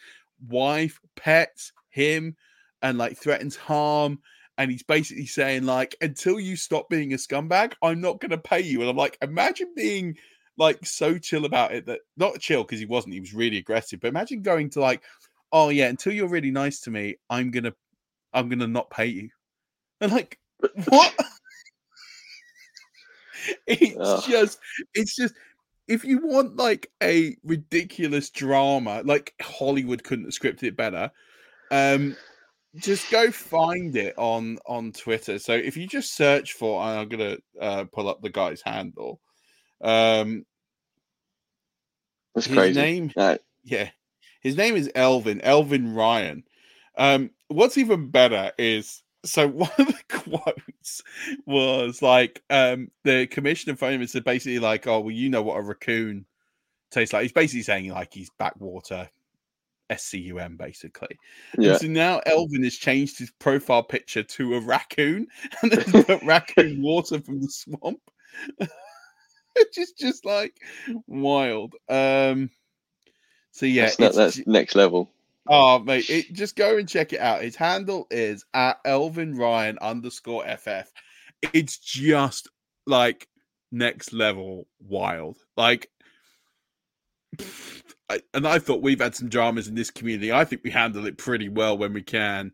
wife, 0.48 1.00
pets, 1.16 1.72
him, 1.88 2.36
and 2.82 2.98
like 2.98 3.16
threatens 3.16 3.56
harm. 3.56 4.18
And 4.56 4.70
he's 4.70 4.84
basically 4.84 5.26
saying, 5.26 5.64
like, 5.64 5.96
until 6.00 6.38
you 6.38 6.54
stop 6.54 6.88
being 6.88 7.12
a 7.12 7.16
scumbag, 7.16 7.72
I'm 7.82 8.00
not 8.00 8.20
gonna 8.20 8.38
pay 8.38 8.60
you. 8.60 8.80
And 8.80 8.90
I'm 8.90 8.96
like, 8.96 9.18
imagine 9.20 9.72
being 9.74 10.16
like 10.56 10.86
so 10.86 11.18
chill 11.18 11.44
about 11.44 11.72
it 11.74 11.86
that 11.86 12.00
not 12.16 12.38
chill 12.38 12.62
because 12.62 12.78
he 12.78 12.86
wasn't, 12.86 13.14
he 13.14 13.20
was 13.20 13.34
really 13.34 13.56
aggressive, 13.56 14.00
but 14.00 14.08
imagine 14.08 14.42
going 14.42 14.70
to 14.70 14.80
like, 14.80 15.02
oh 15.52 15.70
yeah, 15.70 15.88
until 15.88 16.12
you're 16.12 16.28
really 16.28 16.50
nice 16.50 16.80
to 16.80 16.90
me, 16.90 17.16
I'm 17.30 17.50
gonna 17.50 17.72
I'm 18.32 18.48
gonna 18.48 18.66
not 18.66 18.90
pay 18.90 19.06
you. 19.06 19.30
And 20.00 20.12
like 20.12 20.38
what? 20.88 21.14
it's 23.66 24.26
just, 24.26 24.58
it's 24.94 25.16
just, 25.16 25.34
if 25.86 26.04
you 26.04 26.26
want 26.26 26.56
like 26.56 26.90
a 27.02 27.36
ridiculous 27.44 28.30
drama, 28.30 29.02
like 29.04 29.34
Hollywood 29.40 30.04
couldn't 30.04 30.24
have 30.24 30.34
scripted 30.34 30.64
it 30.64 30.76
better, 30.76 31.10
um, 31.70 32.16
just 32.76 33.10
go 33.10 33.30
find 33.30 33.96
it 33.96 34.14
on 34.16 34.58
on 34.66 34.92
Twitter. 34.92 35.38
So 35.38 35.52
if 35.52 35.76
you 35.76 35.86
just 35.86 36.16
search 36.16 36.54
for, 36.54 36.82
I'm 36.82 37.08
gonna 37.08 37.36
uh, 37.60 37.84
pull 37.92 38.08
up 38.08 38.20
the 38.20 38.30
guy's 38.30 38.62
handle. 38.62 39.20
Um, 39.80 40.44
That's 42.34 42.46
his 42.46 42.56
crazy. 42.56 42.80
Name, 42.80 43.12
yeah, 43.62 43.90
his 44.40 44.56
name 44.56 44.76
is 44.76 44.90
Elvin 44.94 45.40
Elvin 45.42 45.94
Ryan. 45.94 46.44
Um, 46.96 47.30
what's 47.48 47.78
even 47.78 48.10
better 48.10 48.52
is 48.58 49.02
so 49.24 49.48
one 49.48 49.70
of 49.78 49.86
the 49.86 50.02
quotes 50.08 51.02
was 51.46 52.02
like 52.02 52.42
um 52.50 52.90
the 53.04 53.26
commissioner 53.26 53.76
and 53.80 54.10
said 54.10 54.24
basically 54.24 54.58
like 54.58 54.86
oh 54.86 55.00
well 55.00 55.10
you 55.10 55.28
know 55.28 55.42
what 55.42 55.56
a 55.56 55.62
raccoon 55.62 56.26
tastes 56.90 57.12
like. 57.12 57.22
He's 57.22 57.32
basically 57.32 57.62
saying 57.62 57.90
like 57.90 58.12
he's 58.14 58.30
backwater 58.38 59.10
scum 59.96 60.56
basically. 60.56 61.18
Yeah. 61.58 61.72
and 61.72 61.80
so 61.80 61.86
now 61.86 62.20
elvin 62.26 62.64
has 62.64 62.74
changed 62.74 63.18
his 63.18 63.30
profile 63.38 63.82
picture 63.82 64.22
to 64.22 64.54
a 64.54 64.60
raccoon 64.60 65.26
and 65.62 65.72
put 65.72 66.22
raccoon 66.24 66.82
water 66.82 67.20
from 67.20 67.40
the 67.40 67.48
swamp. 67.48 68.00
Which 68.58 69.78
is 69.78 69.92
just 69.92 70.24
like 70.24 70.56
wild. 71.06 71.74
Um 71.88 72.50
so 73.52 73.66
yeah 73.66 73.90
that's, 73.96 74.16
that's 74.16 74.46
next 74.46 74.74
level 74.74 75.10
Oh 75.48 75.78
mate, 75.78 76.08
it, 76.08 76.32
just 76.32 76.56
go 76.56 76.78
and 76.78 76.88
check 76.88 77.12
it 77.12 77.20
out. 77.20 77.42
His 77.42 77.56
handle 77.56 78.06
is 78.10 78.44
at 78.54 78.78
Elvin 78.84 79.36
Ryan 79.36 79.78
underscore 79.80 80.44
FF. 80.44 80.90
It's 81.52 81.78
just 81.78 82.48
like 82.86 83.28
next 83.70 84.12
level 84.12 84.66
wild. 84.80 85.36
Like, 85.56 85.90
and 88.32 88.46
I 88.46 88.58
thought 88.58 88.82
we've 88.82 89.00
had 89.00 89.14
some 89.14 89.28
dramas 89.28 89.68
in 89.68 89.74
this 89.74 89.90
community. 89.90 90.32
I 90.32 90.44
think 90.44 90.62
we 90.64 90.70
handle 90.70 91.06
it 91.06 91.18
pretty 91.18 91.50
well 91.50 91.76
when 91.76 91.92
we 91.92 92.02
can. 92.02 92.52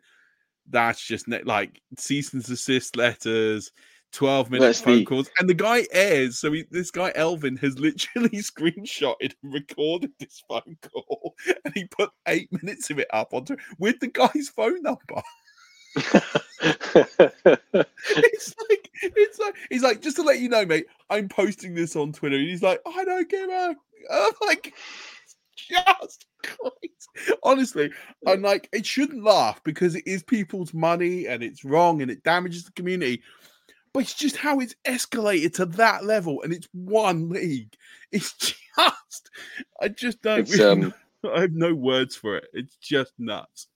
That's 0.68 1.04
just 1.04 1.28
ne- 1.28 1.42
like 1.42 1.80
cease 1.96 2.32
and 2.32 2.42
desist 2.42 2.96
letters, 2.96 3.70
12 4.12 4.50
minute 4.50 4.64
Let's 4.64 4.80
phone 4.80 4.98
be- 4.98 5.04
calls. 5.04 5.30
And 5.38 5.48
the 5.48 5.54
guy 5.54 5.86
airs. 5.92 6.38
So 6.38 6.52
he, 6.52 6.64
this 6.70 6.90
guy, 6.90 7.12
Elvin, 7.14 7.56
has 7.58 7.78
literally 7.78 8.28
screenshotted 8.38 9.34
and 9.42 9.52
recorded 9.52 10.12
this 10.18 10.42
phone 10.48 10.76
call. 10.82 11.34
And 11.64 11.74
he 11.74 11.84
put 11.84 12.10
eight 12.26 12.50
minutes 12.62 12.90
of 12.90 12.98
it 12.98 13.08
up 13.12 13.32
onto 13.32 13.56
with 13.78 14.00
the 14.00 14.08
guy's 14.08 14.48
phone 14.48 14.82
number. 14.82 15.22
it's 16.62 18.54
like, 18.70 18.90
it's 19.02 19.38
like, 19.38 19.54
he's 19.70 19.82
like, 19.82 20.02
just 20.02 20.16
to 20.16 20.22
let 20.22 20.40
you 20.40 20.48
know, 20.48 20.64
mate, 20.64 20.86
I'm 21.08 21.28
posting 21.28 21.74
this 21.74 21.96
on 21.96 22.12
Twitter. 22.12 22.36
And 22.36 22.48
he's 22.48 22.62
like, 22.62 22.80
I 22.86 23.04
don't 23.04 23.28
give 23.28 23.48
a. 23.48 23.76
I'm 24.10 24.32
like, 24.46 24.74
just 25.56 26.26
Christ. 26.42 27.08
Honestly, 27.42 27.90
I'm 28.26 28.42
like, 28.42 28.68
it 28.72 28.86
shouldn't 28.86 29.24
laugh 29.24 29.62
because 29.64 29.94
it 29.94 30.04
is 30.06 30.22
people's 30.22 30.72
money 30.72 31.26
and 31.26 31.42
it's 31.42 31.64
wrong 31.64 32.02
and 32.02 32.10
it 32.10 32.22
damages 32.22 32.64
the 32.64 32.72
community. 32.72 33.22
But 33.92 34.00
it's 34.00 34.14
just 34.14 34.36
how 34.36 34.60
it's 34.60 34.74
escalated 34.86 35.54
to 35.54 35.66
that 35.66 36.04
level, 36.04 36.42
and 36.42 36.52
it's 36.52 36.68
one 36.72 37.28
league. 37.30 37.74
It's 38.12 38.32
just, 38.32 39.30
I 39.80 39.86
just 39.86 40.20
don't. 40.20 40.48
Really 40.50 40.64
um, 40.64 40.80
know- 41.24 41.32
I 41.32 41.42
have 41.42 41.52
no 41.52 41.74
words 41.74 42.16
for 42.16 42.36
it. 42.36 42.48
It's 42.52 42.74
just 42.76 43.12
nuts. 43.18 43.68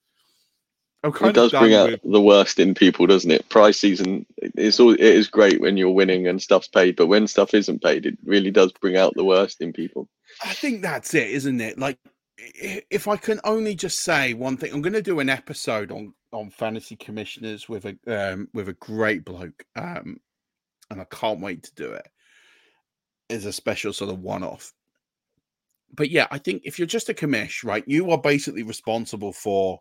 It 1.05 1.35
does 1.35 1.53
bring 1.53 1.74
out 1.74 1.90
with- 1.90 2.00
the 2.03 2.20
worst 2.20 2.59
in 2.59 2.74
people, 2.74 3.07
doesn't 3.07 3.31
it? 3.31 3.48
Prize 3.48 3.79
season, 3.79 4.27
it's 4.38 4.81
all 4.81 4.92
it 4.92 5.00
is 5.00 5.29
great 5.29 5.61
when 5.61 5.77
you're 5.77 5.90
winning 5.90 6.27
and 6.27 6.42
stuff's 6.42 6.66
paid, 6.66 6.96
but 6.96 7.07
when 7.07 7.29
stuff 7.29 7.55
isn't 7.55 7.83
paid, 7.83 8.07
it 8.07 8.18
really 8.24 8.50
does 8.50 8.72
bring 8.72 8.96
out 8.96 9.12
the 9.14 9.24
worst 9.24 9.61
in 9.61 9.72
people. 9.72 10.09
I 10.42 10.53
think 10.55 10.83
that's 10.83 11.12
it, 11.14 11.29
isn't 11.31 11.61
it? 11.61 11.79
Like, 11.79 11.98
if 12.54 13.09
I 13.09 13.16
can 13.16 13.40
only 13.44 13.74
just 13.74 14.00
say 14.00 14.35
one 14.35 14.57
thing, 14.57 14.72
I'm 14.72 14.83
going 14.83 14.92
to 14.92 15.02
do 15.02 15.20
an 15.20 15.28
episode 15.28 15.90
on 15.90 16.14
on 16.33 16.50
fantasy 16.50 16.96
commissioners 16.96 17.68
with 17.68 17.85
a 17.87 17.96
um, 18.07 18.48
with 18.54 18.68
a 18.68 18.74
great 18.74 19.24
bloke, 19.24 19.64
um, 19.76 20.20
and 20.90 21.00
I 21.00 21.04
can't 21.04 21.40
wait 21.40 21.62
to 21.64 21.74
do 21.74 21.92
it. 21.92 22.09
it. 23.30 23.35
Is 23.35 23.46
a 23.46 23.52
special 23.52 23.92
sort 23.92 24.11
of 24.11 24.20
one 24.20 24.42
off. 24.42 24.72
But 25.94 26.11
yeah, 26.11 26.26
I 26.30 26.38
think 26.38 26.62
if 26.64 26.78
you're 26.78 26.87
just 26.87 27.09
a 27.09 27.14
commish, 27.14 27.64
right, 27.64 27.85
you 27.87 28.11
are 28.11 28.18
basically 28.18 28.64
responsible 28.64 29.33
for 29.33 29.80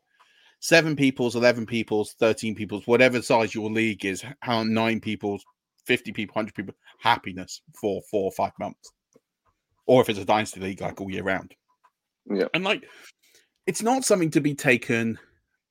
seven 0.59 0.95
people's, 0.95 1.35
eleven 1.35 1.65
people's, 1.65 2.13
thirteen 2.13 2.55
people's, 2.55 2.87
whatever 2.87 3.21
size 3.21 3.55
your 3.55 3.69
league 3.69 4.05
is, 4.05 4.23
how 4.41 4.63
nine 4.63 4.99
people's, 4.99 5.43
fifty 5.85 6.11
people, 6.11 6.35
hundred 6.35 6.55
people, 6.55 6.75
happiness 6.99 7.61
for 7.79 8.01
four 8.09 8.25
or 8.25 8.31
five 8.31 8.53
months 8.59 8.91
or 9.85 10.01
if 10.01 10.09
it's 10.09 10.19
a 10.19 10.25
dynasty 10.25 10.59
league 10.59 10.81
like 10.81 10.99
all 11.01 11.11
year 11.11 11.23
round. 11.23 11.53
Yeah. 12.29 12.47
And 12.53 12.63
like 12.63 12.87
it's 13.67 13.81
not 13.81 14.05
something 14.05 14.31
to 14.31 14.41
be 14.41 14.55
taken 14.55 15.19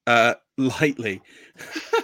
uh 0.07 0.35
lightly. 0.59 1.23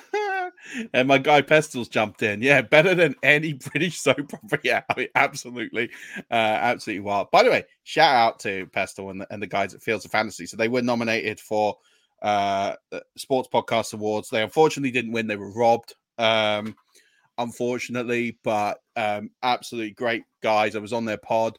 and 0.93 1.09
my 1.09 1.19
guy 1.19 1.43
Pestles 1.43 1.89
jumped 1.89 2.23
in. 2.23 2.43
Yeah, 2.43 2.63
better 2.63 2.95
than 2.95 3.15
any 3.23 3.53
British 3.73 3.99
soap 3.99 4.35
opera. 4.35 4.59
Yeah, 4.65 4.83
I 4.91 4.99
mean, 4.99 5.09
absolutely, 5.15 5.91
uh, 6.31 6.35
absolutely 6.35 7.01
wild. 7.01 7.31
By 7.31 7.43
the 7.43 7.51
way, 7.51 7.65
shout 7.85 8.15
out 8.15 8.41
to 8.41 8.67
Pestle 8.67 9.11
and 9.11 9.21
the, 9.21 9.27
and 9.31 9.43
the 9.43 9.47
guys 9.47 9.75
at 9.75 9.83
Fields 9.83 10.05
of 10.05 10.11
Fantasy. 10.11 10.47
So 10.47 10.57
they 10.57 10.69
were 10.69 10.83
nominated 10.83 11.41
for 11.41 11.77
uh 12.23 12.75
Sports 13.17 13.49
Podcast 13.53 13.95
Awards. 13.95 14.29
They 14.29 14.43
unfortunately 14.43 14.91
didn't 14.91 15.13
win. 15.13 15.27
They 15.27 15.37
were 15.37 15.53
robbed. 15.53 15.95
Um, 16.19 16.75
unfortunately, 17.39 18.37
but 18.43 18.81
um, 18.97 19.31
absolutely 19.43 19.93
great 19.93 20.25
guys. 20.43 20.75
I 20.77 20.81
was 20.81 20.93
on 20.93 21.05
their 21.05 21.19
pod 21.19 21.59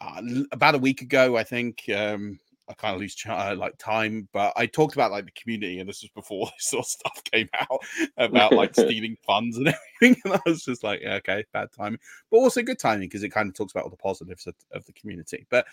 uh, 0.00 0.22
about 0.52 0.74
a 0.74 0.78
week 0.78 1.02
ago, 1.02 1.36
I 1.36 1.44
think. 1.44 1.84
Um, 1.94 2.38
I 2.68 2.74
kind 2.74 2.94
of 2.94 3.00
lose 3.00 3.14
ch- 3.14 3.28
uh, 3.28 3.54
like 3.56 3.78
time, 3.78 4.28
but 4.32 4.52
I 4.54 4.66
talked 4.66 4.94
about 4.94 5.10
like 5.10 5.24
the 5.24 5.30
community, 5.32 5.80
and 5.80 5.88
this 5.88 6.02
was 6.02 6.10
before 6.10 6.46
this 6.56 6.68
sort 6.68 6.84
of 6.84 6.90
stuff 6.90 7.22
came 7.32 7.48
out 7.58 7.80
about 8.18 8.52
like 8.52 8.74
stealing 8.74 9.16
funds 9.26 9.56
and 9.56 9.68
everything. 10.00 10.20
And 10.24 10.34
I 10.34 10.40
was 10.50 10.64
just 10.64 10.84
like, 10.84 11.00
yeah, 11.02 11.14
okay, 11.14 11.44
bad 11.52 11.68
timing, 11.76 12.00
but 12.30 12.38
also 12.38 12.62
good 12.62 12.78
timing 12.78 13.08
because 13.08 13.22
it 13.22 13.30
kind 13.30 13.48
of 13.48 13.54
talks 13.54 13.72
about 13.72 13.84
all 13.84 13.90
the 13.90 13.96
positives 13.96 14.46
of, 14.46 14.54
of 14.72 14.84
the 14.84 14.92
community. 14.92 15.46
But 15.50 15.66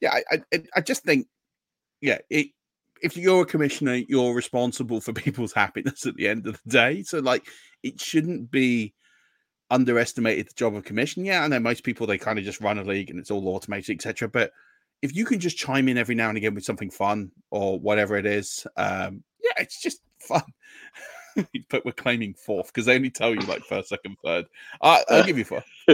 yeah, 0.00 0.14
I, 0.30 0.42
I, 0.52 0.62
I 0.76 0.80
just 0.80 1.04
think, 1.04 1.28
yeah, 2.00 2.18
it, 2.30 2.48
if 3.02 3.16
you're 3.16 3.42
a 3.42 3.46
commissioner, 3.46 3.94
you're 3.94 4.34
responsible 4.34 5.00
for 5.00 5.12
people's 5.12 5.52
happiness 5.52 6.06
at 6.06 6.16
the 6.16 6.28
end 6.28 6.46
of 6.46 6.60
the 6.64 6.70
day. 6.70 7.02
So 7.02 7.20
like, 7.20 7.46
it 7.82 8.00
shouldn't 8.00 8.50
be 8.50 8.92
underestimated 9.70 10.48
the 10.48 10.54
job 10.54 10.74
of 10.74 10.84
commission. 10.84 11.24
Yeah, 11.24 11.42
I 11.42 11.48
know 11.48 11.60
most 11.60 11.84
people 11.84 12.06
they 12.06 12.18
kind 12.18 12.38
of 12.38 12.44
just 12.44 12.60
run 12.60 12.78
a 12.78 12.84
league 12.84 13.10
and 13.10 13.18
it's 13.18 13.30
all 13.30 13.48
automated, 13.48 13.96
etc. 13.96 14.28
But 14.28 14.52
if 15.02 15.14
you 15.14 15.24
can 15.24 15.40
just 15.40 15.56
chime 15.56 15.88
in 15.88 15.98
every 15.98 16.14
now 16.14 16.28
and 16.28 16.36
again 16.36 16.54
with 16.54 16.64
something 16.64 16.90
fun 16.90 17.30
or 17.50 17.78
whatever 17.78 18.16
it 18.16 18.26
is, 18.26 18.66
um, 18.76 19.22
yeah, 19.42 19.62
it's 19.62 19.80
just 19.80 20.02
fun. 20.18 20.42
but 21.68 21.84
we're 21.84 21.92
claiming 21.92 22.34
fourth 22.34 22.66
because 22.66 22.86
they 22.86 22.96
only 22.96 23.10
tell 23.10 23.34
you 23.34 23.40
like 23.42 23.64
first, 23.64 23.88
second, 23.88 24.16
third. 24.24 24.46
I 24.82 25.04
I'll 25.08 25.24
give 25.24 25.38
you 25.38 25.44
fourth. 25.44 25.64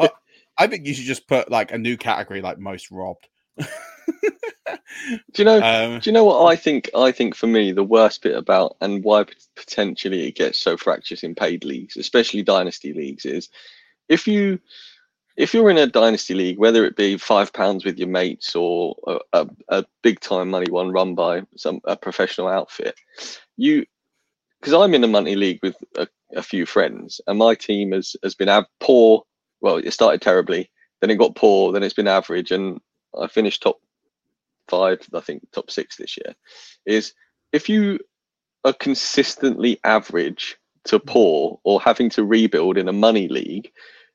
I, 0.00 0.10
I 0.58 0.66
think 0.66 0.86
you 0.86 0.94
should 0.94 1.04
just 1.04 1.28
put 1.28 1.50
like 1.50 1.72
a 1.72 1.78
new 1.78 1.96
category 1.96 2.40
like 2.40 2.58
most 2.58 2.90
robbed. 2.90 3.28
Do 5.32 5.42
you 5.42 5.44
know? 5.44 5.60
um, 5.62 6.00
Do 6.00 6.10
you 6.10 6.12
know 6.12 6.24
what 6.24 6.46
I 6.46 6.56
think? 6.56 6.90
I 6.94 7.12
think 7.12 7.34
for 7.34 7.46
me, 7.46 7.72
the 7.72 7.84
worst 7.84 8.22
bit 8.22 8.36
about 8.36 8.76
and 8.80 9.04
why 9.04 9.24
potentially 9.54 10.26
it 10.26 10.36
gets 10.36 10.58
so 10.58 10.76
fractious 10.76 11.22
in 11.22 11.34
paid 11.34 11.64
leagues, 11.64 11.96
especially 11.96 12.42
dynasty 12.42 12.92
leagues, 12.92 13.24
is 13.24 13.48
if 14.08 14.26
you 14.26 14.58
if 15.36 15.52
you're 15.52 15.70
in 15.70 15.78
a 15.78 15.86
dynasty 15.86 16.34
league, 16.34 16.58
whether 16.58 16.84
it 16.84 16.96
be 16.96 17.18
five 17.18 17.52
pounds 17.52 17.84
with 17.84 17.98
your 17.98 18.08
mates 18.08 18.56
or 18.56 18.96
a, 19.06 19.18
a, 19.32 19.48
a 19.68 19.84
big 20.02 20.18
time 20.20 20.48
money 20.48 20.70
one 20.70 20.90
run 20.90 21.14
by 21.14 21.42
some 21.56 21.80
a 21.84 21.96
professional 21.96 22.48
outfit, 22.48 22.98
you 23.56 23.84
because 24.60 24.72
I'm 24.72 24.94
in 24.94 25.04
a 25.04 25.08
money 25.08 25.36
league 25.36 25.60
with 25.62 25.76
a, 25.96 26.08
a 26.34 26.42
few 26.42 26.66
friends, 26.66 27.20
and 27.26 27.38
my 27.38 27.54
team 27.54 27.92
has 27.92 28.16
has 28.22 28.34
been 28.34 28.64
poor. 28.80 29.22
Well, 29.60 29.76
it 29.76 29.92
started 29.92 30.22
terribly, 30.22 30.70
then 31.00 31.10
it 31.10 31.16
got 31.16 31.36
poor, 31.36 31.72
then 31.72 31.82
it's 31.82 31.94
been 31.94 32.08
average, 32.08 32.50
and 32.50 32.80
I 33.18 33.26
finished 33.26 33.62
top 33.62 33.78
five, 34.68 35.00
I 35.14 35.20
think 35.20 35.42
top 35.52 35.70
six 35.70 35.96
this 35.96 36.16
year, 36.16 36.34
is 36.84 37.12
if 37.52 37.68
you 37.68 37.98
are 38.64 38.72
consistently 38.72 39.78
average 39.84 40.56
to 40.84 40.98
mm. 40.98 41.06
poor 41.06 41.60
or 41.64 41.80
having 41.80 42.10
to 42.10 42.24
rebuild 42.24 42.78
in 42.78 42.88
a 42.88 42.92
money 42.92 43.28
league, 43.28 43.70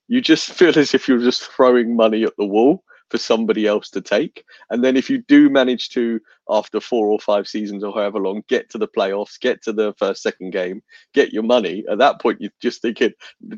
you 0.08 0.22
just 0.22 0.52
feel 0.54 0.78
as 0.78 0.94
if 0.94 1.08
you're 1.08 1.20
just 1.20 1.44
throwing 1.44 1.96
money 1.96 2.24
at 2.24 2.36
the 2.38 2.46
wall 2.46 2.84
for 3.10 3.18
somebody 3.18 3.68
else 3.68 3.90
to 3.90 4.02
take. 4.02 4.46
And 4.70 4.84
then 4.84 4.96
if 4.96 5.10
you 5.10 5.22
do 5.28 5.50
manage 5.50 5.90
to, 5.90 6.20
after 6.50 6.80
four 6.80 7.12
or 7.12 7.20
five 7.20 7.46
seasons 7.46 7.84
or 7.84 7.94
however 7.94 8.20
long, 8.20 8.42
get 8.48 8.70
to 8.70 8.78
the 8.78 8.88
playoffs, 8.88 9.40
get 9.40 9.62
to 9.64 9.74
the 9.74 9.94
first, 9.98 10.24
second 10.24 10.52
game, 10.52 10.82
get 11.14 11.34
your 11.34 11.44
money, 11.44 11.84
at 11.92 11.98
that 11.98 12.22
point 12.22 12.40
you're 12.40 12.52
just 12.62 12.82
thinking, 12.82 13.12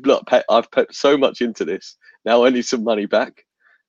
look, 0.04 0.28
I've 0.50 0.70
put 0.72 0.92
so 0.92 1.16
much 1.16 1.40
into 1.40 1.64
this. 1.64 1.96
Now 2.24 2.44
I 2.44 2.50
need 2.50 2.64
some 2.64 2.82
money 2.82 3.06
back. 3.06 3.44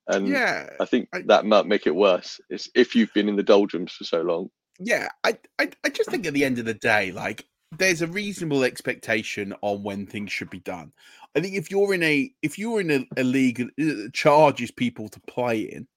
And 0.07 0.27
yeah, 0.27 0.69
I 0.79 0.85
think 0.85 1.09
I- 1.13 1.23
that 1.27 1.45
might 1.45 1.65
make 1.65 1.87
it 1.87 1.95
worse. 1.95 2.39
It's 2.49 2.69
if 2.75 2.95
you've 2.95 3.13
been 3.13 3.29
in 3.29 3.35
the 3.35 3.43
doldrums 3.43 3.91
for 3.93 4.03
so 4.03 4.21
long. 4.21 4.49
yeah 4.79 5.07
I, 5.23 5.37
I 5.57 5.69
i 5.85 5.89
just 5.89 6.09
think 6.09 6.25
at 6.27 6.33
the 6.33 6.43
end 6.43 6.59
of 6.59 6.65
the 6.65 6.73
day 6.73 7.11
like 7.13 7.45
there's 7.77 8.01
a 8.01 8.07
reasonable 8.07 8.63
expectation 8.65 9.53
on 9.61 9.83
when 9.83 10.05
things 10.05 10.31
should 10.33 10.49
be 10.49 10.59
done 10.59 10.91
i 11.35 11.39
think 11.39 11.55
if 11.55 11.71
you're 11.71 11.93
in 11.93 12.03
a 12.03 12.29
if 12.41 12.59
you're 12.59 12.81
in 12.81 12.91
a, 12.91 13.07
a 13.17 13.23
league 13.23 13.57
that 13.77 14.05
uh, 14.05 14.09
charges 14.13 14.71
people 14.71 15.07
to 15.09 15.19
play 15.21 15.61
in 15.61 15.87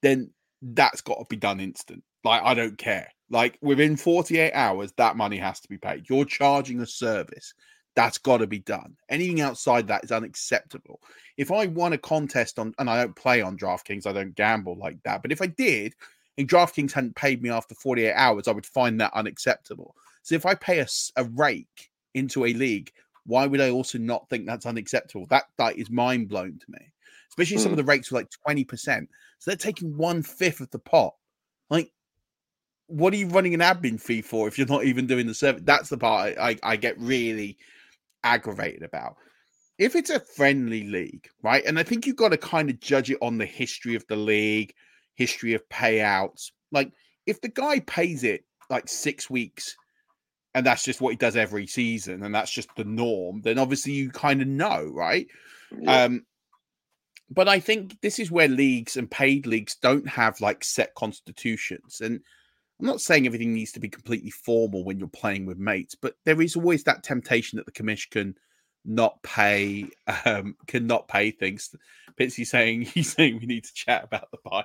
then 0.00 0.30
that's 0.62 1.00
got 1.02 1.18
to 1.18 1.24
be 1.28 1.36
done 1.36 1.60
instant 1.60 2.02
like 2.24 2.42
i 2.42 2.54
don't 2.54 2.78
care 2.78 3.08
like 3.30 3.58
within 3.60 3.96
48 3.96 4.52
hours 4.54 4.92
that 4.96 5.16
money 5.16 5.36
has 5.36 5.60
to 5.60 5.68
be 5.68 5.78
paid 5.78 6.08
you're 6.08 6.24
charging 6.24 6.80
a 6.80 6.86
service 6.86 7.52
that's 7.94 8.18
got 8.18 8.38
to 8.38 8.46
be 8.46 8.58
done 8.60 8.96
anything 9.08 9.40
outside 9.40 9.86
that 9.86 10.04
is 10.04 10.12
unacceptable 10.12 11.00
if 11.36 11.50
i 11.50 11.66
won 11.66 11.92
a 11.92 11.98
contest 11.98 12.58
on 12.58 12.74
and 12.78 12.88
i 12.88 13.00
don't 13.00 13.16
play 13.16 13.42
on 13.42 13.56
draftkings 13.56 14.06
i 14.06 14.12
don't 14.12 14.34
gamble 14.34 14.76
like 14.76 15.02
that 15.02 15.22
but 15.22 15.32
if 15.32 15.42
i 15.42 15.46
did 15.46 15.94
and 16.38 16.48
DraftKings 16.48 16.92
hadn't 16.92 17.16
paid 17.16 17.42
me 17.42 17.50
after 17.50 17.74
48 17.74 18.12
hours, 18.14 18.48
I 18.48 18.52
would 18.52 18.66
find 18.66 19.00
that 19.00 19.12
unacceptable. 19.14 19.94
So 20.22 20.34
if 20.34 20.46
I 20.46 20.54
pay 20.54 20.80
a 20.80 21.24
rake 21.24 21.90
into 22.14 22.44
a 22.44 22.54
league, 22.54 22.90
why 23.26 23.46
would 23.46 23.60
I 23.60 23.70
also 23.70 23.98
not 23.98 24.28
think 24.28 24.46
that's 24.46 24.66
unacceptable? 24.66 25.26
That 25.26 25.44
that 25.58 25.76
is 25.76 25.90
mind 25.90 26.28
blowing 26.28 26.58
to 26.58 26.66
me. 26.68 26.92
Especially 27.28 27.58
some 27.58 27.72
of 27.72 27.78
hmm. 27.78 27.84
the 27.84 27.84
rakes 27.84 28.10
were 28.10 28.20
like 28.20 28.30
20%. 28.46 29.06
So 29.38 29.50
they're 29.50 29.56
taking 29.56 29.96
one 29.96 30.22
fifth 30.22 30.60
of 30.60 30.70
the 30.70 30.78
pot. 30.78 31.14
Like, 31.70 31.90
what 32.86 33.12
are 33.12 33.16
you 33.16 33.28
running 33.28 33.54
an 33.54 33.60
admin 33.60 34.00
fee 34.00 34.22
for 34.22 34.48
if 34.48 34.58
you're 34.58 34.66
not 34.66 34.84
even 34.84 35.06
doing 35.06 35.26
the 35.26 35.34
service? 35.34 35.62
That's 35.64 35.88
the 35.88 35.98
part 35.98 36.36
I, 36.38 36.50
I, 36.50 36.58
I 36.62 36.76
get 36.76 36.98
really 36.98 37.56
aggravated 38.24 38.82
about. 38.82 39.16
If 39.78 39.96
it's 39.96 40.10
a 40.10 40.20
friendly 40.20 40.84
league, 40.84 41.28
right? 41.42 41.64
And 41.64 41.78
I 41.78 41.82
think 41.82 42.06
you've 42.06 42.16
got 42.16 42.30
to 42.30 42.36
kind 42.36 42.70
of 42.70 42.80
judge 42.80 43.10
it 43.10 43.18
on 43.20 43.38
the 43.38 43.46
history 43.46 43.94
of 43.94 44.06
the 44.06 44.16
league, 44.16 44.74
history 45.14 45.54
of 45.54 45.68
payouts. 45.68 46.50
Like, 46.70 46.92
if 47.26 47.40
the 47.40 47.48
guy 47.48 47.80
pays 47.80 48.24
it 48.24 48.44
like 48.70 48.88
six 48.88 49.30
weeks 49.30 49.76
and 50.54 50.66
that's 50.66 50.84
just 50.84 51.00
what 51.00 51.10
he 51.10 51.16
does 51.16 51.36
every 51.36 51.66
season 51.66 52.22
and 52.22 52.34
that's 52.34 52.52
just 52.52 52.68
the 52.76 52.84
norm, 52.84 53.40
then 53.42 53.58
obviously 53.58 53.92
you 53.92 54.10
kind 54.10 54.42
of 54.42 54.48
know, 54.48 54.90
right? 54.92 55.26
Yeah. 55.76 56.04
Um, 56.04 56.26
but 57.30 57.48
I 57.48 57.60
think 57.60 58.00
this 58.02 58.18
is 58.18 58.30
where 58.30 58.48
leagues 58.48 58.96
and 58.96 59.10
paid 59.10 59.46
leagues 59.46 59.76
don't 59.76 60.06
have 60.06 60.40
like 60.40 60.62
set 60.64 60.94
constitutions. 60.94 62.00
And 62.02 62.20
I'm 62.82 62.88
not 62.88 63.00
saying 63.00 63.26
everything 63.26 63.54
needs 63.54 63.72
to 63.74 63.80
be 63.80 63.88
completely 63.88 64.30
formal 64.30 64.84
when 64.84 64.98
you're 64.98 65.08
playing 65.08 65.46
with 65.46 65.58
mates, 65.58 65.94
but 65.94 66.16
there 66.26 66.42
is 66.42 66.56
always 66.56 66.84
that 66.84 67.04
temptation 67.04 67.58
that 67.58 67.66
the 67.66 67.72
commission 67.72 68.10
can 68.12 68.36
not 68.84 69.22
pay 69.22 69.88
um 70.26 70.56
cannot 70.66 71.08
pay 71.08 71.30
things. 71.30 71.74
Pitsy 72.20 72.46
saying 72.46 72.82
he's 72.94 73.12
saying 73.14 73.38
we 73.40 73.46
need 73.46 73.64
to 73.64 73.74
chat 73.74 74.04
about 74.04 74.30
the 74.32 74.38
buy. 74.44 74.64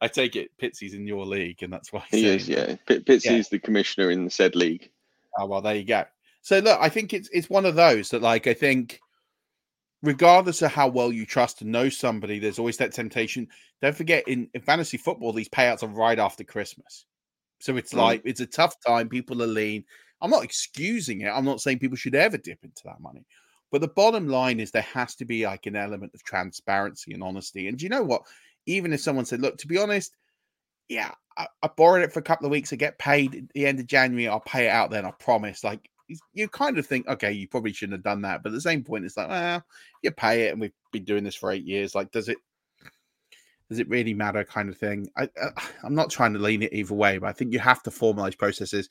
I 0.00 0.08
take 0.08 0.36
it 0.36 0.50
Pitsy's 0.62 0.94
in 0.94 1.06
your 1.06 1.26
league, 1.26 1.62
and 1.62 1.72
that's 1.72 1.92
why 1.92 2.04
he 2.10 2.28
is. 2.28 2.48
Yeah, 2.48 2.76
P- 2.86 3.00
Pitsy 3.00 3.24
Yeah. 3.24 3.42
the 3.50 3.58
commissioner 3.58 4.10
in 4.10 4.24
the 4.26 4.30
said 4.30 4.54
league. 4.56 4.90
Oh 5.38 5.46
well, 5.46 5.62
there 5.62 5.76
you 5.76 5.84
go. 5.84 6.04
So 6.42 6.58
look, 6.60 6.78
I 6.80 6.90
think 6.90 7.14
it's 7.14 7.30
it's 7.32 7.50
one 7.50 7.66
of 7.66 7.74
those 7.76 8.10
that 8.10 8.22
like 8.22 8.46
I 8.46 8.54
think, 8.54 9.00
regardless 10.02 10.62
of 10.62 10.72
how 10.72 10.88
well 10.88 11.12
you 11.12 11.26
trust 11.26 11.62
and 11.62 11.72
know 11.72 11.88
somebody, 11.88 12.38
there's 12.38 12.58
always 12.58 12.78
that 12.78 12.92
temptation. 12.92 13.48
Don't 13.82 13.96
forget, 13.96 14.28
in, 14.28 14.48
in 14.54 14.62
fantasy 14.62 14.98
football, 14.98 15.32
these 15.32 15.48
payouts 15.48 15.82
are 15.82 15.88
right 15.88 16.18
after 16.18 16.44
Christmas, 16.44 17.06
so 17.60 17.76
it's 17.76 17.92
Mm. 17.94 17.98
like 17.98 18.22
it's 18.24 18.40
a 18.40 18.46
tough 18.46 18.74
time. 18.84 19.08
People 19.08 19.42
are 19.42 19.46
lean. 19.46 19.84
I'm 20.20 20.30
not 20.30 20.44
excusing 20.44 21.22
it. 21.22 21.28
I'm 21.28 21.44
not 21.44 21.60
saying 21.60 21.78
people 21.78 21.96
should 21.96 22.14
ever 22.14 22.36
dip 22.36 22.62
into 22.64 22.82
that 22.84 23.00
money, 23.00 23.24
but 23.70 23.80
the 23.80 23.88
bottom 23.88 24.28
line 24.28 24.60
is 24.60 24.70
there 24.70 24.82
has 24.82 25.14
to 25.16 25.24
be 25.24 25.46
like 25.46 25.66
an 25.66 25.76
element 25.76 26.12
of 26.14 26.22
transparency 26.24 27.12
and 27.12 27.22
honesty. 27.22 27.68
And 27.68 27.78
do 27.78 27.84
you 27.84 27.90
know 27.90 28.02
what? 28.02 28.22
Even 28.66 28.92
if 28.92 29.00
someone 29.00 29.24
said, 29.24 29.40
"Look, 29.40 29.56
to 29.58 29.66
be 29.68 29.78
honest." 29.78 30.16
Yeah, 30.88 31.12
I, 31.38 31.46
I 31.62 31.68
borrowed 31.76 32.02
it 32.02 32.12
for 32.12 32.18
a 32.18 32.22
couple 32.22 32.46
of 32.46 32.50
weeks. 32.50 32.72
I 32.72 32.76
get 32.76 32.98
paid 32.98 33.34
at 33.36 33.48
the 33.54 33.64
end 33.66 33.78
of 33.78 33.86
January. 33.86 34.26
I'll 34.26 34.40
pay 34.40 34.66
it 34.66 34.70
out 34.70 34.90
then. 34.90 35.06
I 35.06 35.12
promise. 35.12 35.62
Like 35.62 35.88
you 36.34 36.48
kind 36.48 36.76
of 36.78 36.86
think, 36.86 37.06
okay, 37.06 37.30
you 37.30 37.46
probably 37.46 37.72
shouldn't 37.72 37.98
have 37.98 38.02
done 38.02 38.22
that. 38.22 38.42
But 38.42 38.48
at 38.50 38.54
the 38.54 38.60
same 38.60 38.82
point, 38.82 39.04
it's 39.04 39.16
like, 39.16 39.28
well, 39.28 39.64
you 40.02 40.10
pay 40.10 40.48
it, 40.48 40.52
and 40.52 40.60
we've 40.60 40.72
been 40.92 41.04
doing 41.04 41.22
this 41.22 41.36
for 41.36 41.52
eight 41.52 41.64
years. 41.64 41.94
Like, 41.94 42.10
does 42.10 42.28
it 42.28 42.38
does 43.70 43.78
it 43.78 43.88
really 43.88 44.12
matter? 44.12 44.44
Kind 44.44 44.68
of 44.68 44.76
thing. 44.76 45.08
I, 45.16 45.24
uh, 45.40 45.50
I 45.56 45.62
I'm 45.84 45.94
not 45.94 46.10
trying 46.10 46.34
to 46.34 46.38
lean 46.38 46.62
it 46.62 46.74
either 46.74 46.94
way, 46.94 47.16
but 47.18 47.28
I 47.28 47.32
think 47.32 47.52
you 47.52 47.60
have 47.60 47.82
to 47.84 47.90
formalize 47.90 48.36
processes, 48.36 48.88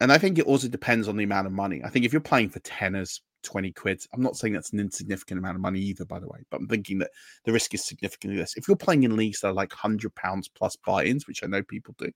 and 0.00 0.10
I 0.10 0.16
think 0.16 0.38
it 0.38 0.46
also 0.46 0.68
depends 0.68 1.08
on 1.08 1.16
the 1.16 1.24
amount 1.24 1.46
of 1.46 1.52
money. 1.52 1.82
I 1.84 1.90
think 1.90 2.06
if 2.06 2.12
you're 2.12 2.20
playing 2.20 2.48
for 2.48 2.60
tenors, 2.60 3.20
twenty 3.42 3.72
quid, 3.72 4.02
I'm 4.14 4.22
not 4.22 4.36
saying 4.36 4.54
that's 4.54 4.72
an 4.72 4.80
insignificant 4.80 5.38
amount 5.38 5.56
of 5.56 5.60
money 5.60 5.80
either, 5.80 6.04
by 6.04 6.20
the 6.20 6.28
way. 6.28 6.38
But 6.50 6.60
I'm 6.60 6.68
thinking 6.68 6.98
that 6.98 7.10
the 7.44 7.52
risk 7.52 7.74
is 7.74 7.84
significantly 7.84 8.38
less. 8.38 8.56
If 8.56 8.68
you're 8.68 8.76
playing 8.76 9.02
in 9.02 9.16
leagues 9.16 9.40
that 9.40 9.48
are 9.48 9.52
like 9.52 9.72
hundred 9.72 10.14
pounds 10.14 10.48
plus 10.48 10.76
buy-ins, 10.76 11.26
which 11.26 11.42
I 11.42 11.48
know 11.48 11.62
people 11.62 11.94
do. 11.98 12.10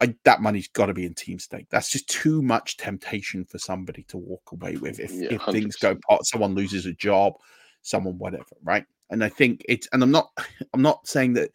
I, 0.00 0.16
that 0.24 0.42
money's 0.42 0.66
got 0.66 0.86
to 0.86 0.94
be 0.94 1.06
in 1.06 1.14
team 1.14 1.38
stake. 1.38 1.66
That's 1.70 1.88
just 1.88 2.08
too 2.08 2.42
much 2.42 2.76
temptation 2.76 3.44
for 3.44 3.58
somebody 3.58 4.02
to 4.08 4.18
walk 4.18 4.42
away 4.50 4.74
with. 4.76 4.98
If, 4.98 5.12
Yeah, 5.12 5.34
if 5.34 5.42
things 5.44 5.76
go 5.76 5.94
100%. 5.94 6.00
pot, 6.08 6.26
someone 6.26 6.56
loses 6.56 6.86
a 6.86 6.92
job, 6.92 7.34
someone 7.82 8.18
whatever, 8.18 8.56
right? 8.64 8.84
And 9.12 9.22
I 9.22 9.28
think 9.28 9.62
it's, 9.68 9.86
and 9.92 10.02
I'm 10.02 10.10
not, 10.10 10.30
I'm 10.74 10.82
not 10.82 11.06
saying 11.06 11.34
that 11.34 11.50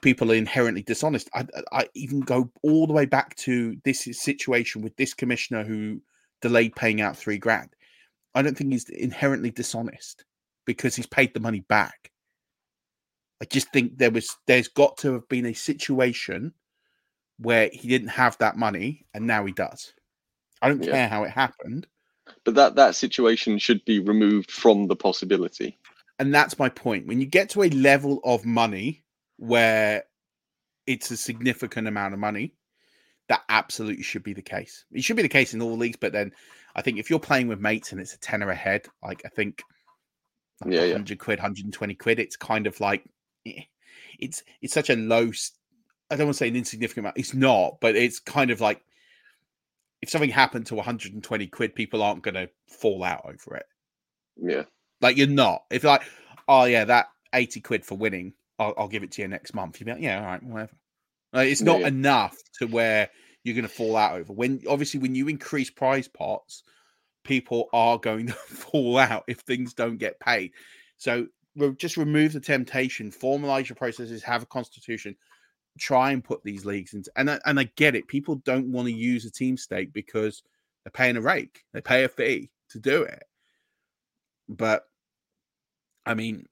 people 0.00 0.32
are 0.32 0.36
inherently 0.36 0.82
dishonest. 0.82 1.28
I, 1.34 1.46
I 1.72 1.88
even 1.94 2.20
go 2.20 2.50
all 2.62 2.86
the 2.86 2.92
way 2.92 3.04
back 3.06 3.36
to 3.36 3.76
this 3.84 4.08
situation 4.12 4.80
with 4.80 4.96
this 4.96 5.12
commissioner 5.12 5.64
who 5.64 6.00
delayed 6.40 6.74
paying 6.76 7.00
out 7.00 7.16
three 7.16 7.38
grand. 7.38 7.70
I 8.34 8.42
don't 8.42 8.56
think 8.56 8.72
he's 8.72 8.88
inherently 8.88 9.50
dishonest 9.50 10.24
because 10.64 10.96
he's 10.96 11.06
paid 11.06 11.34
the 11.34 11.40
money 11.40 11.60
back. 11.68 12.10
I 13.42 13.46
just 13.46 13.72
think 13.72 13.98
there 13.98 14.10
was, 14.10 14.34
there's 14.46 14.68
got 14.68 14.96
to 14.98 15.12
have 15.14 15.28
been 15.28 15.46
a 15.46 15.52
situation 15.52 16.52
where 17.38 17.68
he 17.72 17.88
didn't 17.88 18.08
have 18.08 18.38
that 18.38 18.56
money 18.56 19.06
and 19.12 19.26
now 19.26 19.44
he 19.44 19.52
does. 19.52 19.92
I 20.62 20.68
don't 20.68 20.82
Yeah. 20.82 20.92
care 20.92 21.08
how 21.08 21.24
it 21.24 21.30
happened. 21.30 21.86
But 22.44 22.54
that 22.54 22.76
that 22.76 22.94
situation 22.94 23.58
should 23.58 23.84
be 23.84 23.98
removed 24.00 24.50
from 24.50 24.86
the 24.86 24.96
possibility. 24.96 25.78
And 26.18 26.32
that's 26.32 26.58
my 26.58 26.68
point. 26.68 27.06
When 27.06 27.20
you 27.20 27.26
get 27.26 27.50
to 27.50 27.62
a 27.62 27.70
level 27.70 28.20
of 28.24 28.44
money 28.44 29.04
where 29.36 30.04
it's 30.86 31.10
a 31.10 31.16
significant 31.16 31.88
amount 31.88 32.14
of 32.14 32.20
money, 32.20 32.54
that 33.28 33.42
absolutely 33.48 34.02
should 34.02 34.22
be 34.22 34.34
the 34.34 34.42
case. 34.42 34.84
It 34.92 35.02
should 35.02 35.16
be 35.16 35.22
the 35.22 35.28
case 35.28 35.54
in 35.54 35.62
all 35.62 35.76
leagues, 35.76 35.96
but 35.96 36.12
then 36.12 36.32
I 36.76 36.82
think 36.82 36.98
if 36.98 37.10
you're 37.10 37.18
playing 37.18 37.48
with 37.48 37.58
mates 37.58 37.92
and 37.92 38.00
it's 38.00 38.14
a 38.14 38.18
tenner 38.18 38.50
ahead, 38.50 38.86
like 39.02 39.22
I 39.24 39.28
think 39.28 39.62
like 40.64 40.72
Yeah, 40.72 40.84
yeah. 40.84 40.92
100 40.92 41.18
quid, 41.18 41.38
120 41.38 41.94
quid, 41.94 42.18
it's 42.18 42.36
kind 42.36 42.66
of 42.66 42.78
like 42.80 43.04
eh, 43.46 43.62
it's 44.18 44.42
it's 44.60 44.74
such 44.74 44.90
a 44.90 44.96
low 44.96 45.32
I 46.10 46.16
don't 46.16 46.26
want 46.26 46.34
to 46.34 46.38
say 46.38 46.48
an 46.48 46.56
insignificant 46.56 47.04
amount. 47.04 47.18
It's 47.18 47.34
not, 47.34 47.78
but 47.80 47.96
it's 47.96 48.20
kind 48.20 48.50
of 48.50 48.60
like 48.60 48.84
if 50.02 50.10
something 50.10 50.30
happened 50.30 50.66
to 50.66 50.74
120 50.74 51.46
quid, 51.46 51.74
people 51.74 52.02
aren't 52.02 52.22
going 52.22 52.34
to 52.34 52.50
fall 52.68 53.02
out 53.02 53.22
over 53.24 53.56
it. 53.56 53.66
Yeah. 54.36 54.64
Like 55.04 55.18
you're 55.18 55.26
not. 55.26 55.64
If 55.70 55.84
like, 55.84 56.02
oh 56.48 56.64
yeah, 56.64 56.86
that 56.86 57.08
80 57.34 57.60
quid 57.60 57.84
for 57.84 57.94
winning, 57.94 58.32
I'll, 58.58 58.72
I'll 58.78 58.88
give 58.88 59.02
it 59.02 59.12
to 59.12 59.22
you 59.22 59.28
next 59.28 59.52
month. 59.54 59.78
You'd 59.78 59.84
be 59.84 59.92
like, 59.92 60.00
yeah, 60.00 60.18
all 60.18 60.24
right, 60.24 60.42
whatever. 60.42 60.72
Like, 61.34 61.48
it's 61.50 61.60
not 61.60 61.80
Yeah. 61.80 61.88
enough 61.88 62.38
to 62.58 62.66
where 62.66 63.10
you're 63.42 63.54
going 63.54 63.68
to 63.68 63.74
fall 63.74 63.96
out 63.96 64.16
over. 64.16 64.32
When 64.32 64.62
obviously 64.66 65.00
when 65.00 65.14
you 65.14 65.28
increase 65.28 65.68
prize 65.68 66.08
pots, 66.08 66.62
people 67.22 67.68
are 67.74 67.98
going 67.98 68.26
to 68.28 68.32
fall 68.32 68.96
out 68.96 69.24
if 69.28 69.40
things 69.40 69.74
don't 69.74 69.98
get 69.98 70.18
paid. 70.20 70.52
So 70.96 71.26
just 71.76 71.98
remove 71.98 72.32
the 72.32 72.40
temptation, 72.40 73.10
formalize 73.10 73.68
your 73.68 73.76
processes, 73.76 74.22
have 74.22 74.42
a 74.42 74.46
constitution, 74.46 75.16
try 75.78 76.12
and 76.12 76.24
put 76.24 76.42
these 76.44 76.64
leagues 76.64 76.94
into. 76.94 77.10
And 77.16 77.30
I, 77.30 77.40
and 77.44 77.60
I 77.60 77.64
get 77.76 77.94
it. 77.94 78.08
People 78.08 78.36
don't 78.36 78.72
want 78.72 78.88
to 78.88 78.94
use 78.94 79.26
a 79.26 79.30
team 79.30 79.58
stake 79.58 79.92
because 79.92 80.42
they're 80.82 80.92
paying 80.92 81.18
a 81.18 81.20
rake, 81.20 81.62
they 81.74 81.82
pay 81.82 82.04
a 82.04 82.08
fee 82.08 82.50
to 82.70 82.78
do 82.78 83.02
it. 83.02 83.24
But 84.48 84.84
I 86.06 86.14
mean, 86.14 86.46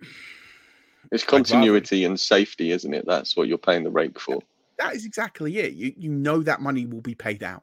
It's 1.10 1.24
I'd 1.24 1.32
rather- 1.32 1.44
continuity 1.44 2.04
and 2.04 2.18
safety, 2.18 2.70
isn't 2.72 2.94
it? 2.94 3.04
That's 3.06 3.36
what 3.36 3.48
you're 3.48 3.58
paying 3.58 3.84
the 3.84 3.90
rake 3.90 4.18
for. 4.18 4.40
that 4.78 4.94
is 4.94 5.04
exactly 5.04 5.58
it. 5.58 5.74
You 5.74 5.92
you 5.96 6.10
know 6.10 6.42
that 6.42 6.60
money 6.60 6.86
will 6.86 7.02
be 7.02 7.14
paid 7.14 7.42
out. 7.42 7.62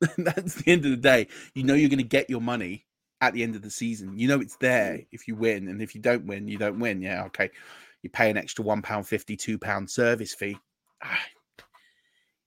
That's 0.18 0.54
the 0.62 0.72
end 0.72 0.84
of 0.84 0.90
the 0.92 0.96
day. 0.96 1.28
You 1.54 1.64
know 1.64 1.74
you're 1.74 1.88
going 1.90 1.98
to 1.98 2.04
get 2.04 2.30
your 2.30 2.40
money 2.40 2.86
at 3.20 3.34
the 3.34 3.42
end 3.42 3.56
of 3.56 3.62
the 3.62 3.70
season. 3.70 4.16
You 4.18 4.28
know 4.28 4.40
it's 4.40 4.56
there 4.56 5.00
if 5.12 5.26
you 5.28 5.34
win, 5.34 5.68
and 5.68 5.82
if 5.82 5.94
you 5.94 6.00
don't 6.00 6.24
win, 6.26 6.48
you 6.48 6.56
don't 6.58 6.78
win. 6.78 7.02
Yeah, 7.02 7.24
okay. 7.26 7.50
You 8.02 8.10
pay 8.10 8.30
an 8.30 8.36
extra 8.36 8.64
one 8.64 8.80
pound 8.82 9.06
fifty, 9.08 9.36
two 9.36 9.58
pound 9.58 9.90
service 9.90 10.34
fee. 10.34 10.56
Ah, 11.02 11.18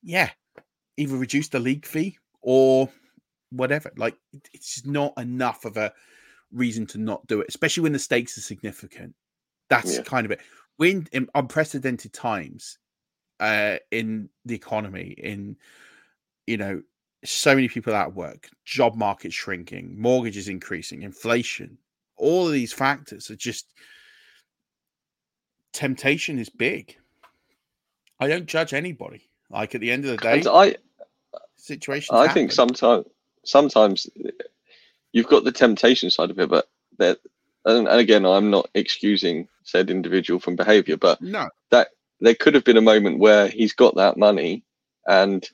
yeah, 0.01 0.29
either 0.97 1.15
reduce 1.17 1.49
the 1.49 1.59
league 1.59 1.85
fee 1.85 2.17
or 2.41 2.89
whatever. 3.51 3.91
Like 3.97 4.15
it's 4.53 4.75
just 4.75 4.87
not 4.87 5.13
enough 5.17 5.65
of 5.65 5.75
a 5.77 5.93
reason 6.53 6.85
to 6.87 6.97
not 6.97 7.25
do 7.27 7.41
it, 7.41 7.47
especially 7.49 7.83
when 7.83 7.93
the 7.93 7.99
stakes 7.99 8.37
are 8.37 8.41
significant. 8.41 9.15
That's 9.69 9.97
Yeah. 9.97 10.03
kind 10.03 10.25
of 10.25 10.31
it. 10.31 10.41
We're 10.77 10.91
in, 10.91 11.07
in 11.11 11.29
unprecedented 11.35 12.13
times 12.13 12.77
uh, 13.39 13.77
in 13.91 14.29
the 14.45 14.55
economy, 14.55 15.15
in 15.17 15.57
you 16.47 16.57
know, 16.57 16.81
so 17.23 17.53
many 17.53 17.67
people 17.67 17.93
out 17.93 18.09
of 18.09 18.15
work, 18.15 18.49
job 18.65 18.95
market 18.95 19.31
shrinking, 19.31 19.99
mortgages 19.99 20.47
increasing, 20.49 21.03
inflation. 21.03 21.77
All 22.17 22.47
of 22.47 22.53
these 22.53 22.73
factors 22.73 23.29
are 23.29 23.35
just 23.35 23.67
temptation 25.71 26.39
is 26.39 26.49
big. 26.49 26.97
I 28.19 28.27
don't 28.27 28.45
judge 28.45 28.73
anybody. 28.73 29.29
Like 29.49 29.75
at 29.75 29.81
the 29.81 29.91
end 29.91 30.05
of 30.05 30.11
the 30.11 30.17
day, 30.17 30.39
And 30.39 30.47
I 30.47 30.75
situations. 31.57 32.09
I 32.17 32.27
think 32.27 32.51
sometimes 32.51 33.05
sometimes 33.43 34.07
you've 35.13 35.27
got 35.27 35.43
the 35.43 35.51
temptation 35.51 36.09
side 36.09 36.31
of 36.31 36.39
it, 36.39 36.49
but 36.49 36.67
that 36.97 37.19
and, 37.65 37.87
and 37.87 37.99
again, 37.99 38.25
I'm 38.25 38.49
not 38.49 38.69
excusing 38.73 39.47
said 39.63 39.89
individual 39.89 40.39
from 40.39 40.55
behaviour, 40.55 40.97
but 40.97 41.21
no, 41.21 41.49
that 41.69 41.89
there 42.19 42.35
could 42.35 42.55
have 42.55 42.63
been 42.63 42.77
a 42.77 42.81
moment 42.81 43.19
where 43.19 43.47
he's 43.47 43.73
got 43.73 43.95
that 43.95 44.17
money 44.17 44.63
and 45.07 45.47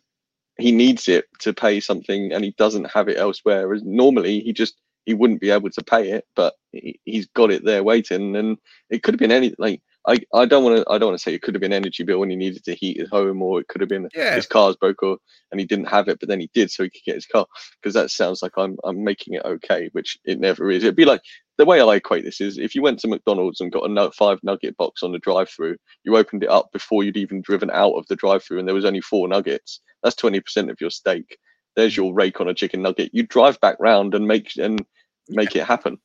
he 0.57 0.71
needs 0.71 1.07
it 1.07 1.25
to 1.39 1.53
pay 1.53 1.79
something 1.79 2.31
and 2.33 2.43
he 2.43 2.51
doesn't 2.57 2.91
have 2.91 3.07
it 3.09 3.17
elsewhere. 3.17 3.67
Whereas 3.67 3.83
normally 3.83 4.39
he 4.39 4.53
just 4.53 4.75
he 5.05 5.13
wouldn't 5.13 5.41
be 5.41 5.51
able 5.51 5.69
to 5.69 5.83
pay 5.83 6.11
it, 6.11 6.25
but 6.35 6.53
he, 6.71 6.99
he's 7.05 7.27
got 7.27 7.51
it 7.51 7.63
there 7.63 7.83
waiting. 7.83 8.35
And 8.35 8.57
it 8.89 9.03
could 9.03 9.13
have 9.13 9.19
been 9.19 9.31
any 9.31 9.53
like 9.57 9.81
I, 10.07 10.19
I 10.33 10.45
don't 10.45 10.63
want 10.63 10.77
to 10.77 10.89
I 10.89 10.97
don't 10.97 11.09
want 11.09 11.19
to 11.19 11.21
say 11.21 11.33
it 11.33 11.41
could 11.41 11.53
have 11.53 11.61
been 11.61 11.73
energy 11.73 12.03
bill 12.03 12.19
when 12.19 12.29
he 12.29 12.35
needed 12.37 12.63
to 12.65 12.75
heat 12.75 12.97
his 12.99 13.09
home, 13.09 13.41
or 13.41 13.59
it 13.59 13.67
could 13.67 13.81
have 13.81 13.89
been 13.89 14.07
yeah, 14.15 14.35
his 14.35 14.47
car's 14.47 14.77
broke 14.77 15.03
or 15.03 15.17
and 15.51 15.59
he 15.59 15.65
didn't 15.65 15.89
have 15.89 16.07
it, 16.07 16.19
but 16.19 16.29
then 16.29 16.39
he 16.39 16.49
did 16.53 16.71
so 16.71 16.83
he 16.83 16.89
could 16.89 17.03
get 17.05 17.15
his 17.15 17.25
car. 17.25 17.45
Because 17.81 17.93
that 17.93 18.09
sounds 18.09 18.41
like 18.41 18.53
I'm 18.57 18.77
I'm 18.85 19.03
making 19.03 19.33
it 19.33 19.43
okay, 19.45 19.89
which 19.91 20.17
it 20.23 20.39
never 20.39 20.71
is. 20.71 20.83
It'd 20.83 20.95
be 20.95 21.05
like 21.05 21.21
the 21.57 21.65
way 21.65 21.81
I 21.81 21.95
equate 21.95 22.23
this 22.23 22.39
is 22.39 22.57
if 22.57 22.73
you 22.73 22.81
went 22.81 22.99
to 22.99 23.07
McDonald's 23.07 23.59
and 23.59 23.71
got 23.71 23.83
a 23.83 24.11
five 24.11 24.39
nugget 24.43 24.77
box 24.77 25.03
on 25.03 25.11
the 25.11 25.19
drive 25.19 25.49
through, 25.49 25.75
you 26.03 26.15
opened 26.15 26.43
it 26.43 26.49
up 26.49 26.71
before 26.71 27.03
you'd 27.03 27.17
even 27.17 27.41
driven 27.41 27.69
out 27.71 27.93
of 27.93 28.05
the 28.07 28.15
drive 28.15 28.43
through 28.43 28.59
and 28.59 28.67
there 28.67 28.75
was 28.75 28.85
only 28.85 29.01
four 29.01 29.27
nuggets. 29.27 29.81
That's 30.03 30.15
twenty 30.15 30.39
percent 30.39 30.69
of 30.71 30.79
your 30.79 30.91
steak. 30.91 31.37
There's 31.75 31.97
your 31.97 32.13
rake 32.13 32.39
on 32.39 32.47
a 32.47 32.53
chicken 32.53 32.81
nugget. 32.81 33.11
You 33.13 33.23
drive 33.23 33.59
back 33.59 33.75
round 33.79 34.15
and 34.15 34.25
make 34.25 34.55
and 34.57 34.83
make 35.27 35.55
it 35.55 35.65
happen. 35.65 35.97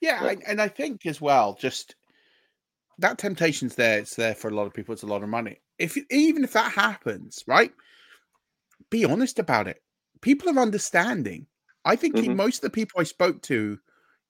yeah, 0.00 0.22
Yeah. 0.22 0.30
and, 0.30 0.42
and 0.46 0.62
I 0.62 0.68
think 0.68 1.06
as 1.06 1.20
well, 1.20 1.56
just 1.60 1.96
that 3.00 3.18
temptation's 3.18 3.74
there. 3.74 3.98
It's 4.00 4.16
there 4.16 4.34
for 4.34 4.48
a 4.48 4.54
lot 4.54 4.66
of 4.66 4.74
people. 4.74 4.92
It's 4.92 5.02
a 5.02 5.06
lot 5.06 5.22
of 5.22 5.28
money. 5.28 5.60
If 5.78 5.96
even 6.10 6.44
if 6.44 6.52
that 6.54 6.72
happens, 6.72 7.44
right? 7.46 7.72
Be 8.90 9.04
honest 9.04 9.38
about 9.38 9.68
it. 9.68 9.82
People 10.20 10.50
are 10.50 10.62
understanding. 10.62 11.46
I 11.84 11.96
think 11.96 12.14
Mhm. 12.16 12.36
most 12.36 12.56
of 12.58 12.62
the 12.62 12.70
people 12.70 13.00
I 13.00 13.04
spoke 13.04 13.42
to 13.42 13.80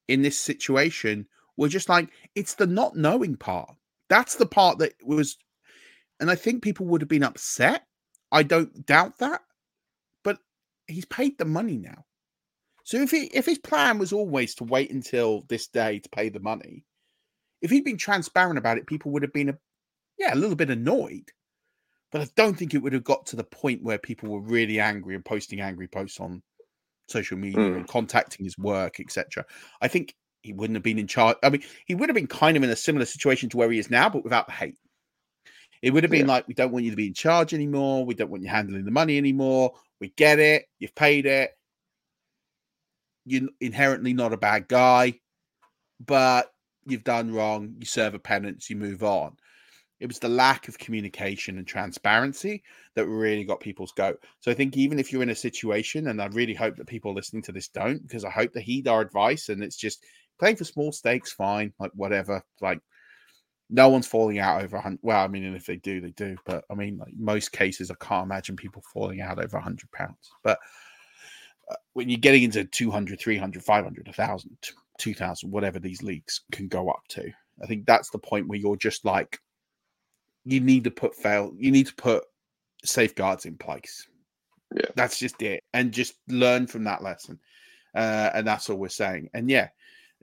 in 0.09 0.23
this 0.23 0.39
situation 0.39 1.29
were 1.57 1.69
just 1.69 1.89
like, 1.89 2.11
it's 2.35 2.55
the 2.55 2.67
not 2.67 2.97
knowing 2.97 3.37
part. 3.37 3.77
That's 4.09 4.37
the 4.37 4.47
part 4.47 4.79
that 4.79 4.95
was, 5.05 5.37
and 6.21 6.31
I 6.31 6.37
think 6.37 6.63
people 6.63 6.87
would 6.87 7.03
have 7.03 7.09
been 7.09 7.25
upset. 7.25 7.87
I 8.33 8.43
don't 8.45 8.87
doubt 8.87 9.19
that, 9.19 9.43
but 10.25 10.41
he's 10.87 11.07
paid 11.07 11.39
the 11.39 11.45
money 11.45 11.79
now. 11.79 12.07
So 12.85 12.99
if 12.99 13.11
he 13.11 13.27
if 13.27 13.47
his 13.47 13.59
plan 13.59 13.99
was 13.99 14.13
always 14.13 14.55
to 14.57 14.65
wait 14.65 14.91
until 14.91 15.43
this 15.49 15.69
day 15.69 16.01
to 16.01 16.09
pay 16.11 16.29
the 16.29 16.41
money, 16.41 16.85
if 17.63 17.71
he'd 17.71 17.85
been 17.85 17.97
transparent 17.99 18.59
about 18.59 18.79
it, 18.79 18.87
people 18.87 19.11
would 19.13 19.23
have 19.23 19.33
been 19.33 19.51
a 19.51 19.59
yeah, 20.19 20.35
a 20.35 20.37
little 20.37 20.57
bit 20.57 20.71
annoyed. 20.71 21.31
But 22.13 22.23
I 22.23 22.29
don't 22.37 22.57
think 22.59 22.75
it 22.75 22.79
would 22.79 22.93
have 22.93 23.05
got 23.05 23.27
to 23.27 23.37
the 23.37 23.45
point 23.45 23.83
where 23.83 23.99
people 23.99 24.29
were 24.29 24.41
really 24.41 24.81
angry 24.81 25.15
and 25.15 25.25
posting 25.25 25.61
angry 25.61 25.87
posts 25.89 26.21
on 26.21 26.43
social 27.09 27.39
media 27.39 27.59
Mm. 27.61 27.77
and 27.77 27.89
contacting 27.89 28.45
his 28.45 28.59
work, 28.59 29.01
etc. 29.01 29.45
I 29.81 29.89
think 29.89 30.15
he 30.43 30.53
wouldn't 30.53 30.77
have 30.77 30.83
been 30.83 30.99
in 30.99 31.07
charge. 31.07 31.37
I 31.43 31.51
mean, 31.51 31.63
he 31.87 31.95
would 31.95 32.09
have 32.09 32.15
been 32.17 32.27
kind 32.27 32.57
of 32.57 32.63
in 32.63 32.71
a 32.71 32.77
similar 32.77 33.05
situation 33.07 33.49
to 33.51 33.57
where 33.57 33.71
he 33.71 33.79
is 33.79 33.91
now, 33.91 34.09
but 34.09 34.25
without 34.25 34.47
the 34.47 34.53
hate. 34.53 34.77
It 35.83 35.93
would 35.93 36.03
have 36.05 36.11
been 36.11 36.27
Yeah. 36.27 36.33
like, 36.35 36.49
we 36.49 36.55
don't 36.55 36.73
want 36.73 36.85
you 36.85 36.91
to 36.91 36.97
be 36.97 37.07
in 37.07 37.15
charge 37.15 37.55
anymore. 37.55 38.05
We 38.05 38.15
don't 38.15 38.31
want 38.31 38.43
you 38.43 38.49
handling 38.51 38.85
the 38.85 38.91
money 38.91 39.17
anymore. 39.17 39.75
We 40.01 40.09
get 40.11 40.39
it. 40.39 40.67
You've 40.79 40.95
paid 40.95 41.27
it. 41.27 41.57
You're 43.25 43.49
inherently 43.61 44.13
not 44.13 44.33
a 44.33 44.37
bad 44.37 44.67
guy, 44.69 45.21
but 46.01 46.53
you've 46.91 47.05
done 47.05 47.33
wrong. 47.33 47.75
You 47.79 47.87
serve 47.87 48.15
a 48.15 48.19
penance. 48.19 48.71
You 48.71 48.77
move 48.77 49.03
on. 49.03 49.37
It 50.01 50.07
was 50.07 50.19
the 50.19 50.29
lack 50.29 50.67
of 50.69 50.79
communication 50.79 51.59
and 51.59 51.67
transparency 51.67 52.63
that 52.95 53.07
really 53.07 53.45
got 53.45 53.61
people's 53.61 53.93
goat. 53.93 54.25
So 54.41 54.51
I 54.51 54.55
think 54.55 54.77
even 54.77 54.99
if 54.99 55.13
you're 55.13 55.23
in 55.23 55.31
a 55.31 55.35
situation, 55.35 56.09
and 56.09 56.23
I 56.23 56.27
really 56.29 56.55
hope 56.55 56.77
that 56.77 56.87
people 56.87 57.13
listening 57.13 57.43
to 57.43 57.53
this 57.53 57.69
don't, 57.69 58.01
because 58.03 58.25
I 58.25 58.31
hope 58.31 58.53
they 58.53 58.63
heed 58.63 58.89
our 58.89 59.03
advice 59.03 59.51
and 59.51 59.63
it's 59.63 59.77
just 59.77 60.03
playing 60.39 60.57
for 60.57 60.65
small 60.65 60.91
stakes, 60.91 61.33
fine, 61.33 61.73
like 61.79 61.93
whatever. 61.95 62.43
Like 62.63 62.81
no 63.69 63.89
one's 63.89 64.07
falling 64.07 64.39
out 64.39 64.63
over 64.63 64.77
a 64.77 64.81
hundred. 64.81 65.01
Well, 65.03 65.23
I 65.23 65.29
mean, 65.29 65.45
and 65.45 65.55
if 65.57 65.67
they 65.67 65.77
do, 65.77 66.01
they 66.01 66.11
do. 66.11 66.37
But 66.45 66.65
I 66.71 66.75
mean, 66.75 66.99
like 66.99 67.13
most 67.17 67.53
cases, 67.53 67.91
I 67.91 67.95
can't 68.05 68.25
imagine 68.25 68.57
people 68.57 68.83
falling 68.93 69.21
out 69.21 69.43
over 69.43 69.57
a 69.59 69.63
hundred 69.63 69.91
pounds. 69.93 70.31
But 70.43 70.59
when 71.93 72.09
you're 72.09 72.19
getting 72.19 72.43
into 72.43 72.65
200, 72.65 73.21
300, 73.21 73.63
500, 73.63 74.07
1,000, 74.07 74.57
2,000, 74.99 75.51
whatever 75.51 75.79
these 75.79 76.03
leagues 76.03 76.43
can 76.53 76.69
go 76.69 76.89
up 76.89 77.03
to, 77.09 77.31
I 77.63 77.67
think 77.67 77.87
that's 77.87 78.11
the 78.11 78.19
point 78.19 78.49
where 78.49 78.59
you're 78.59 78.77
just 78.77 79.05
like, 79.05 79.39
you 80.45 80.61
need 80.61 80.85
to 80.85 80.91
put 80.91 81.15
fail, 81.15 81.53
you 81.57 81.71
need 81.71 81.87
to 81.87 81.95
put 81.95 82.25
safeguards 82.85 83.45
in 83.45 83.57
place. 83.57 84.07
Yeah. 84.75 84.87
That's 84.95 85.19
just 85.19 85.43
it. 85.43 85.63
And 85.75 85.93
just 85.93 86.15
learn 86.29 86.67
from 86.67 86.85
that 86.85 87.03
lesson. 87.03 87.39
Uh, 87.95 88.31
and 88.35 88.47
that's 88.47 88.71
all 88.71 88.77
we're 88.77 88.89
saying. 88.89 89.31
And 89.35 89.51
yeah, 89.51 89.69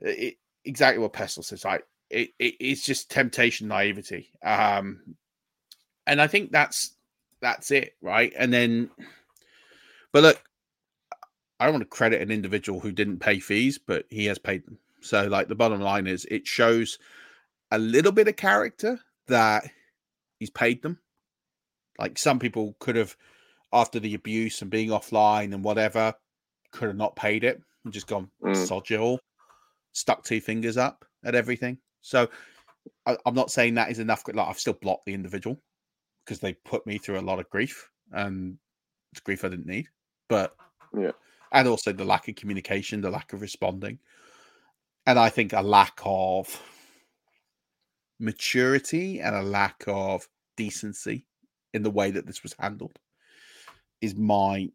it, 0.00 0.36
exactly 0.64 1.00
what 1.00 1.12
Pestle 1.12 1.42
says. 1.42 1.64
Like, 1.64 1.84
it, 2.10 2.30
it, 2.38 2.54
it's 2.58 2.84
just 2.84 3.10
temptation 3.10 3.68
naivety. 3.68 4.30
Um, 4.42 5.00
and 6.06 6.20
I 6.20 6.26
think 6.26 6.50
that's 6.50 6.94
that's 7.40 7.70
it, 7.70 7.94
right? 8.00 8.32
And 8.36 8.52
then, 8.52 8.90
but 10.12 10.22
look, 10.22 10.42
I 11.60 11.64
don't 11.64 11.74
want 11.74 11.82
to 11.82 11.88
credit 11.88 12.22
an 12.22 12.30
individual 12.30 12.80
who 12.80 12.92
didn't 12.92 13.18
pay 13.18 13.40
fees, 13.40 13.78
but 13.78 14.06
he 14.10 14.26
has 14.26 14.38
paid 14.38 14.64
them. 14.66 14.78
So, 15.00 15.26
like, 15.26 15.48
the 15.48 15.54
bottom 15.54 15.80
line 15.80 16.06
is, 16.06 16.24
it 16.30 16.46
shows 16.46 16.98
a 17.70 17.78
little 17.78 18.12
bit 18.12 18.28
of 18.28 18.36
character 18.36 19.00
that 19.26 19.68
he's 20.38 20.50
paid 20.50 20.82
them. 20.82 20.98
Like, 21.98 22.18
some 22.18 22.38
people 22.38 22.76
could 22.78 22.96
have, 22.96 23.16
after 23.72 23.98
the 24.00 24.14
abuse 24.14 24.62
and 24.62 24.70
being 24.70 24.90
offline 24.90 25.52
and 25.52 25.64
whatever, 25.64 26.14
could 26.70 26.88
have 26.88 26.96
not 26.96 27.16
paid 27.16 27.44
it 27.44 27.60
and 27.84 27.92
just 27.92 28.06
gone 28.06 28.30
Mm. 28.42 28.66
sod 28.66 28.88
you 28.88 28.98
all, 28.98 29.20
stuck 29.92 30.24
two 30.24 30.40
fingers 30.40 30.76
up 30.76 31.04
at 31.24 31.34
everything. 31.34 31.78
So, 32.02 32.28
I, 33.06 33.16
I'm 33.26 33.34
not 33.34 33.50
saying 33.50 33.74
that 33.74 33.90
is 33.90 33.98
enough. 33.98 34.22
Like, 34.32 34.48
I've 34.48 34.60
still 34.60 34.74
blocked 34.74 35.06
the 35.06 35.14
individual 35.14 35.60
because 36.24 36.38
they 36.40 36.52
put 36.52 36.86
me 36.86 36.98
through 36.98 37.18
a 37.18 37.22
lot 37.22 37.40
of 37.40 37.50
grief 37.50 37.90
and 38.12 38.58
it's 39.12 39.20
grief 39.20 39.44
I 39.44 39.48
didn't 39.48 39.66
need. 39.66 39.88
But 40.28 40.54
Yeah. 40.96 41.12
And 41.52 41.68
also 41.68 41.92
the 41.92 42.04
lack 42.04 42.28
of 42.28 42.36
communication, 42.36 43.00
the 43.00 43.10
lack 43.10 43.32
of 43.32 43.40
responding, 43.40 43.98
and 45.06 45.18
I 45.18 45.28
think 45.28 45.52
a 45.52 45.62
lack 45.62 45.98
of 46.04 46.62
maturity 48.20 49.20
and 49.20 49.34
a 49.34 49.42
lack 49.42 49.84
of 49.86 50.28
decency 50.56 51.24
in 51.74 51.82
the 51.82 51.90
way 51.90 52.10
that 52.10 52.26
this 52.26 52.42
was 52.42 52.54
handled 52.58 52.98
is 54.00 54.14
my 54.16 54.68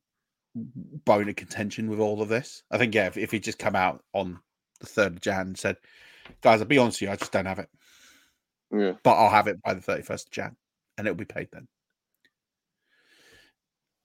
bone 0.55 1.29
of 1.29 1.36
contention 1.36 1.89
with 1.89 1.99
all 1.99 2.21
of 2.21 2.29
this. 2.29 2.63
I 2.71 2.77
think 2.77 2.93
yeah, 2.93 3.07
if, 3.07 3.17
if 3.17 3.31
he 3.31 3.39
just 3.39 3.59
come 3.59 3.75
out 3.75 4.03
on 4.13 4.39
the 4.79 4.86
third 4.86 5.13
of 5.13 5.21
Jan 5.21 5.47
and 5.47 5.57
said, 5.57 5.77
"Guys, 6.41 6.62
I'll 6.62 6.67
be 6.67 6.77
honest 6.77 7.01
with 7.01 7.07
you, 7.07 7.13
I 7.13 7.15
just 7.15 7.31
don't 7.31 7.45
have 7.45 7.59
it, 7.59 7.69
Yeah. 8.71 8.93
but 9.03 9.13
I'll 9.15 9.29
have 9.29 9.47
it 9.47 9.62
by 9.62 9.73
the 9.73 9.81
thirty 9.81 10.03
first 10.03 10.27
of 10.27 10.31
Jan, 10.31 10.55
and 10.97 11.07
it'll 11.07 11.17
be 11.17 11.25
paid 11.25 11.49
then." 11.51 11.67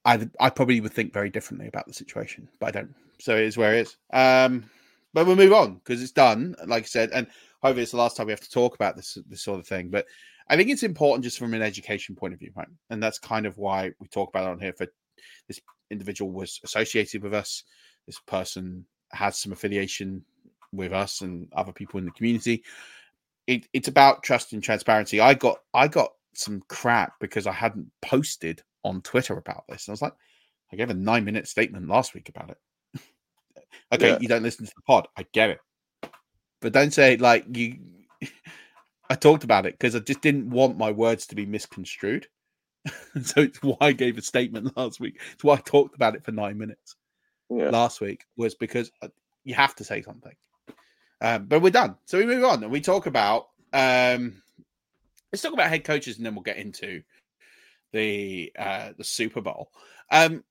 I 0.08 0.26
I 0.40 0.48
probably 0.48 0.80
would 0.80 0.92
think 0.92 1.12
very 1.12 1.28
differently 1.28 1.68
about 1.68 1.86
the 1.86 1.92
situation, 1.92 2.48
but 2.58 2.68
I 2.68 2.70
don't. 2.70 2.94
So 3.20 3.36
it 3.36 3.44
is 3.44 3.58
where 3.58 3.74
it 3.74 3.80
is. 3.80 3.96
Um, 4.12 4.64
but 5.12 5.26
we'll 5.26 5.36
move 5.36 5.52
on 5.52 5.74
because 5.74 6.02
it's 6.02 6.12
done. 6.12 6.54
Like 6.66 6.84
I 6.84 6.86
said, 6.86 7.10
and 7.12 7.26
hopefully 7.62 7.82
it's 7.82 7.92
the 7.92 7.98
last 7.98 8.16
time 8.16 8.26
we 8.26 8.32
have 8.32 8.40
to 8.40 8.50
talk 8.50 8.74
about 8.74 8.96
this 8.96 9.18
this 9.28 9.42
sort 9.42 9.60
of 9.60 9.66
thing. 9.66 9.90
But 9.90 10.06
I 10.48 10.56
think 10.56 10.70
it's 10.70 10.82
important 10.82 11.24
just 11.24 11.38
from 11.38 11.52
an 11.52 11.60
education 11.60 12.16
point 12.16 12.32
of 12.32 12.40
view, 12.40 12.52
right? 12.56 12.68
And 12.88 13.02
that's 13.02 13.18
kind 13.18 13.44
of 13.44 13.58
why 13.58 13.92
we 14.00 14.08
talk 14.08 14.30
about 14.30 14.44
it 14.44 14.52
on 14.52 14.60
here. 14.60 14.72
For 14.72 14.86
this 15.46 15.60
individual 15.90 16.32
was 16.32 16.58
associated 16.64 17.22
with 17.22 17.34
us. 17.34 17.64
This 18.06 18.18
person 18.20 18.86
has 19.12 19.38
some 19.38 19.52
affiliation 19.52 20.24
with 20.72 20.94
us 20.94 21.20
and 21.20 21.52
other 21.52 21.72
people 21.72 21.98
in 21.98 22.06
the 22.06 22.12
community. 22.12 22.64
It, 23.46 23.66
it's 23.74 23.88
about 23.88 24.22
trust 24.22 24.54
and 24.54 24.62
transparency. 24.62 25.20
I 25.20 25.34
got 25.34 25.58
I 25.74 25.86
got 25.86 26.12
some 26.34 26.62
crap 26.68 27.12
because 27.20 27.46
I 27.46 27.52
hadn't 27.52 27.90
posted 28.00 28.62
on 28.84 29.02
Twitter 29.02 29.36
about 29.36 29.64
this. 29.68 29.86
And 29.86 29.92
I 29.92 29.94
was 29.94 30.02
like, 30.02 30.14
I 30.72 30.76
gave 30.76 30.90
a 30.90 30.94
nine 30.94 31.24
minute 31.24 31.48
statement 31.48 31.88
last 31.88 32.14
week 32.14 32.28
about 32.28 32.50
it. 32.50 32.58
okay, 33.94 34.10
Yeah. 34.10 34.18
you 34.20 34.28
don't 34.28 34.42
listen 34.42 34.66
to 34.66 34.72
the 34.74 34.82
pod. 34.82 35.08
I 35.16 35.26
get 35.32 35.50
it. 35.50 35.60
But 36.60 36.72
don't 36.72 36.92
say 36.92 37.16
like 37.16 37.44
you 37.56 37.78
I 39.10 39.14
talked 39.14 39.44
about 39.44 39.64
it 39.66 39.72
because 39.78 39.94
I 39.96 40.00
just 40.00 40.20
didn't 40.20 40.50
want 40.50 40.76
my 40.76 40.90
words 40.90 41.26
to 41.28 41.34
be 41.34 41.46
misconstrued. 41.46 42.26
so 43.22 43.40
it's 43.42 43.62
why 43.62 43.76
I 43.80 43.92
gave 43.92 44.18
a 44.18 44.22
statement 44.22 44.76
last 44.76 45.00
week. 45.00 45.20
It's 45.32 45.44
why 45.44 45.54
I 45.54 45.60
talked 45.64 45.94
about 45.94 46.14
it 46.14 46.24
for 46.24 46.32
nine 46.32 46.58
minutes 46.58 46.96
Yeah. 47.50 47.70
last 47.70 48.00
week 48.00 48.24
was 48.36 48.54
because 48.54 48.90
uh, 49.02 49.08
you 49.44 49.54
have 49.54 49.74
to 49.76 49.84
say 49.84 50.02
something. 50.02 50.34
Um, 51.20 51.46
but 51.46 51.62
we're 51.62 51.70
done. 51.70 51.96
So 52.04 52.18
we 52.18 52.26
move 52.26 52.44
on 52.44 52.62
and 52.62 52.70
we 52.70 52.80
talk 52.80 53.06
about 53.06 53.48
um, 53.72 54.42
let's 55.32 55.42
talk 55.42 55.52
about 55.52 55.68
head 55.68 55.84
coaches 55.84 56.16
and 56.18 56.26
then 56.26 56.34
we'll 56.34 56.42
get 56.42 56.58
into 56.58 57.02
the 57.92 58.52
uh, 58.58 58.90
the 58.96 59.04
Super 59.04 59.40
Bowl. 59.40 59.70
Um, 60.10 60.44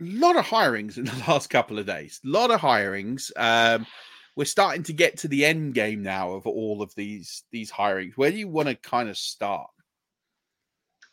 a 0.00 0.04
lot 0.04 0.36
of 0.36 0.44
hirings 0.44 0.98
in 0.98 1.04
the 1.06 1.24
last 1.28 1.48
couple 1.50 1.78
of 1.78 1.86
days. 1.86 2.20
A 2.24 2.28
lot 2.28 2.50
of 2.50 2.60
hirings. 2.60 3.30
Um, 3.36 3.86
we're 4.36 4.44
starting 4.44 4.82
to 4.84 4.92
get 4.92 5.18
to 5.18 5.28
the 5.28 5.46
end 5.46 5.74
game 5.74 6.02
now 6.02 6.32
of 6.32 6.46
all 6.46 6.82
of 6.82 6.94
these 6.94 7.44
these 7.50 7.70
hirings. 7.70 8.14
Where 8.16 8.30
do 8.30 8.36
you 8.36 8.48
want 8.48 8.68
to 8.68 8.74
kind 8.74 9.08
of 9.08 9.16
start? 9.16 9.70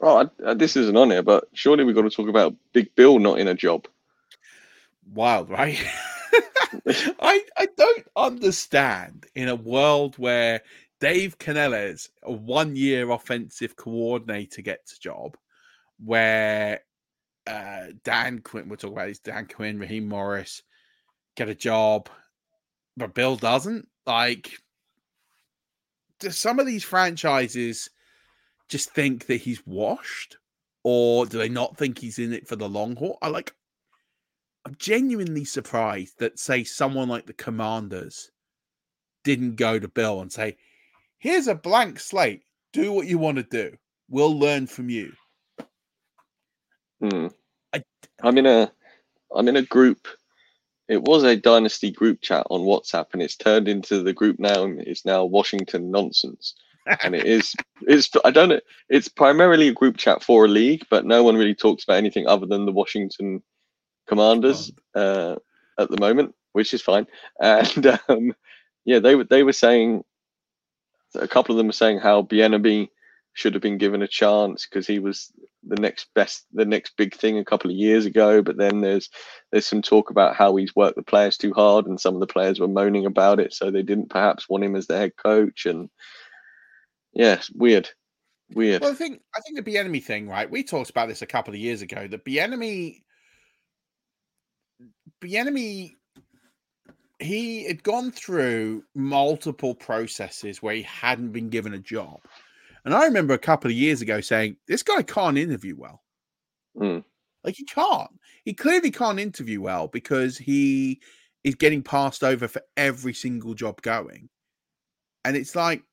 Oh, 0.01 0.17
I, 0.17 0.43
uh, 0.43 0.53
this 0.53 0.75
isn't 0.75 0.97
on 0.97 1.11
here, 1.11 1.23
but 1.23 1.45
surely 1.53 1.85
we've 1.85 1.95
got 1.95 2.01
to 2.01 2.09
talk 2.09 2.27
about 2.27 2.55
Big 2.73 2.93
Bill 2.95 3.19
not 3.19 3.39
in 3.39 3.47
a 3.47 3.53
job. 3.53 3.87
wild, 5.13 5.49
right? 5.49 5.79
I 6.87 7.41
I 7.57 7.67
don't 7.77 8.07
understand 8.15 9.25
in 9.35 9.47
a 9.47 9.55
world 9.55 10.17
where 10.17 10.61
Dave 11.03 11.37
Canales, 11.37 12.07
a 12.23 12.31
one-year 12.31 13.11
offensive 13.11 13.75
coordinator, 13.75 14.61
gets 14.61 14.95
a 14.95 14.99
job, 15.01 15.35
where 16.01 16.79
uh, 17.45 17.87
Dan 18.05 18.39
Quinn, 18.39 18.69
we're 18.69 18.77
talking 18.77 18.95
about 18.95 19.09
is 19.09 19.19
Dan 19.19 19.45
Quinn, 19.53 19.79
Raheem 19.79 20.07
Morris 20.07 20.63
get 21.35 21.49
a 21.49 21.55
job, 21.55 22.07
but 22.95 23.13
Bill 23.13 23.35
doesn't. 23.35 23.89
Like, 24.07 24.53
do 26.19 26.29
some 26.29 26.57
of 26.57 26.65
these 26.65 26.85
franchises 26.85 27.89
just 28.69 28.91
think 28.91 29.25
that 29.25 29.41
he's 29.41 29.67
washed, 29.67 30.37
or 30.85 31.25
do 31.25 31.37
they 31.37 31.49
not 31.49 31.75
think 31.75 31.99
he's 31.99 32.17
in 32.17 32.31
it 32.31 32.47
for 32.47 32.55
the 32.55 32.69
long 32.69 32.95
haul? 32.95 33.17
I 33.21 33.27
like. 33.27 33.53
I'm 34.65 34.75
genuinely 34.79 35.43
surprised 35.43 36.19
that, 36.19 36.39
say, 36.39 36.63
someone 36.63 37.09
like 37.09 37.25
the 37.25 37.33
Commanders 37.33 38.31
didn't 39.25 39.57
go 39.57 39.79
to 39.79 39.89
Bill 39.89 40.21
and 40.21 40.31
say, 40.31 40.55
"Here's 41.23 41.47
a 41.47 41.55
blank 41.55 41.99
slate. 42.01 42.43
Do 42.73 42.93
what 42.93 43.07
you 43.07 43.19
want 43.19 43.37
to 43.39 43.43
do. 43.43 43.77
We'll 44.09 44.39
learn 44.39 44.67
from 44.67 44.91
you." 44.91 45.13
Hmm. 47.01 47.27
I- 47.73 47.83
I'm 48.23 48.37
in 48.37 48.45
a 48.47 48.71
I'm 49.35 49.47
in 49.49 49.57
a 49.57 49.63
group. 49.63 50.07
It 50.89 51.01
was 51.03 51.23
a 51.23 51.35
dynasty 51.35 51.91
group 51.91 52.21
chat 52.21 52.45
on 52.49 52.61
WhatsApp, 52.61 53.07
and 53.13 53.21
it's 53.21 53.37
turned 53.37 53.67
into 53.67 54.03
the 54.03 54.13
group 54.13 54.39
now. 54.39 54.65
It's 54.65 55.05
now 55.05 55.25
Washington 55.25 55.91
nonsense, 55.91 56.55
and 57.03 57.15
it 57.15 57.25
is. 57.25 57.55
It's 57.83 58.09
I 58.25 58.31
don't 58.31 58.49
know. 58.49 58.61
It's 58.89 59.07
primarily 59.09 59.69
a 59.69 59.73
group 59.73 59.97
chat 59.97 60.23
for 60.23 60.45
a 60.45 60.49
league, 60.49 60.85
but 60.91 61.05
no 61.05 61.23
one 61.23 61.37
really 61.37 61.55
talks 61.55 61.83
about 61.85 61.97
anything 61.97 62.27
other 62.27 62.45
than 62.45 62.65
the 62.65 62.71
Washington 62.73 63.43
Commanders 64.07 64.71
uh, 64.95 65.37
at 65.79 65.89
the 65.89 65.99
moment, 65.99 66.35
which 66.53 66.73
is 66.73 66.81
fine. 66.81 67.07
And 67.41 67.87
um, 68.09 68.33
yeah, 68.85 68.99
they 68.99 69.15
were 69.15 69.25
they 69.25 69.43
were 69.43 69.53
saying 69.53 70.03
a 71.15 71.27
couple 71.27 71.53
of 71.53 71.57
them 71.57 71.67
were 71.67 71.73
saying 71.73 71.99
how 71.99 72.21
Bieniemy 72.23 72.89
should 73.33 73.53
have 73.53 73.63
been 73.63 73.77
given 73.77 74.01
a 74.03 74.07
chance 74.07 74.65
because 74.65 74.85
he 74.85 74.99
was 74.99 75.31
the 75.63 75.75
next 75.75 76.07
best, 76.13 76.45
the 76.53 76.65
next 76.65 76.95
big 76.97 77.15
thing 77.15 77.37
a 77.37 77.45
couple 77.45 77.69
of 77.69 77.75
years 77.75 78.05
ago. 78.05 78.41
But 78.41 78.57
then 78.57 78.81
there's 78.81 79.09
there's 79.51 79.65
some 79.65 79.81
talk 79.81 80.09
about 80.09 80.35
how 80.35 80.55
he's 80.55 80.75
worked 80.75 80.95
the 80.95 81.03
players 81.03 81.37
too 81.37 81.53
hard, 81.53 81.87
and 81.87 81.99
some 81.99 82.13
of 82.13 82.19
the 82.19 82.27
players 82.27 82.59
were 82.59 82.67
moaning 82.67 83.05
about 83.05 83.39
it, 83.39 83.53
so 83.53 83.71
they 83.71 83.83
didn't 83.83 84.09
perhaps 84.09 84.47
want 84.47 84.63
him 84.63 84.75
as 84.75 84.87
their 84.87 84.99
head 84.99 85.13
coach. 85.17 85.65
And 85.65 85.89
yeah, 87.13 87.41
weird, 87.53 87.89
weird. 88.53 88.81
Well, 88.81 88.91
I 88.91 88.95
think 88.95 89.21
I 89.35 89.41
think 89.41 89.63
the 89.63 89.71
Bieniemy 89.71 90.03
thing, 90.03 90.27
right? 90.27 90.49
We 90.49 90.63
talked 90.63 90.91
about 90.91 91.07
this 91.07 91.21
a 91.21 91.27
couple 91.27 91.53
of 91.53 91.59
years 91.59 91.81
ago. 91.81 92.07
The 92.07 92.19
Bieniemy, 92.19 93.01
Bieniemy 95.23 95.93
he 97.19 97.65
had 97.65 97.83
gone 97.83 98.11
through 98.11 98.83
multiple 98.95 99.75
processes 99.75 100.61
where 100.61 100.75
he 100.75 100.81
hadn't 100.83 101.31
been 101.31 101.49
given 101.49 101.73
a 101.73 101.79
job. 101.79 102.19
And 102.85 102.93
I 102.93 103.05
remember 103.05 103.33
a 103.33 103.39
couple 103.39 103.71
of 103.71 103.77
years 103.77 104.01
ago 104.01 104.19
saying, 104.19 104.57
this 104.67 104.83
guy 104.83 105.01
can't 105.03 105.37
interview 105.37 105.75
well. 105.77 106.03
Mm. 106.77 107.03
Like 107.43 107.55
he 107.55 107.65
can't. 107.65 108.11
He 108.45 108.53
clearly 108.53 108.91
can't 108.91 109.19
interview 109.19 109.61
well 109.61 109.87
because 109.87 110.37
he 110.37 111.01
is 111.43 111.55
getting 111.55 111.83
passed 111.83 112.23
over 112.23 112.47
for 112.47 112.61
every 112.77 113.13
single 113.13 113.53
job 113.53 113.81
going. 113.81 114.29
And 115.25 115.37
it's 115.37 115.55
like, 115.55 115.83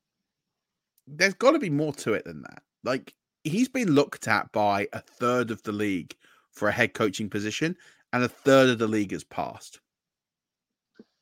there's 1.07 1.33
got 1.33 1.51
to 1.51 1.59
be 1.59 1.69
more 1.69 1.93
to 1.93 2.13
it 2.13 2.25
than 2.25 2.41
that. 2.43 2.63
Like 2.83 3.13
he's 3.43 3.69
been 3.69 3.91
looked 3.91 4.27
at 4.27 4.51
by 4.51 4.87
a 4.93 5.01
third 5.01 5.51
of 5.51 5.61
the 5.63 5.71
league 5.71 6.15
for 6.51 6.67
a 6.67 6.71
head 6.71 6.93
coaching 6.93 7.29
position, 7.29 7.75
and 8.13 8.23
a 8.23 8.29
third 8.29 8.69
of 8.69 8.79
the 8.79 8.87
league 8.87 9.11
has 9.11 9.23
passed. 9.23 9.80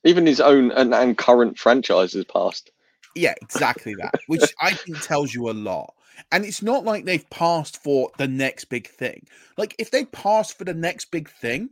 Even 0.03 0.25
his 0.25 0.39
own 0.39 0.71
and, 0.71 0.93
and 0.93 1.17
current 1.17 1.57
franchises 1.57 2.25
passed. 2.25 2.71
Yeah, 3.15 3.33
exactly 3.41 3.95
that, 3.95 4.15
which 4.27 4.53
I 4.61 4.71
think 4.71 5.01
tells 5.01 5.33
you 5.33 5.49
a 5.49 5.51
lot. 5.51 5.93
And 6.31 6.45
it's 6.45 6.61
not 6.61 6.83
like 6.83 7.05
they've 7.05 7.29
passed 7.29 7.81
for 7.81 8.11
the 8.17 8.27
next 8.27 8.65
big 8.65 8.87
thing. 8.87 9.25
Like 9.57 9.75
if 9.79 9.91
they 9.91 10.05
passed 10.05 10.57
for 10.57 10.63
the 10.63 10.73
next 10.73 11.11
big 11.11 11.29
thing, 11.29 11.69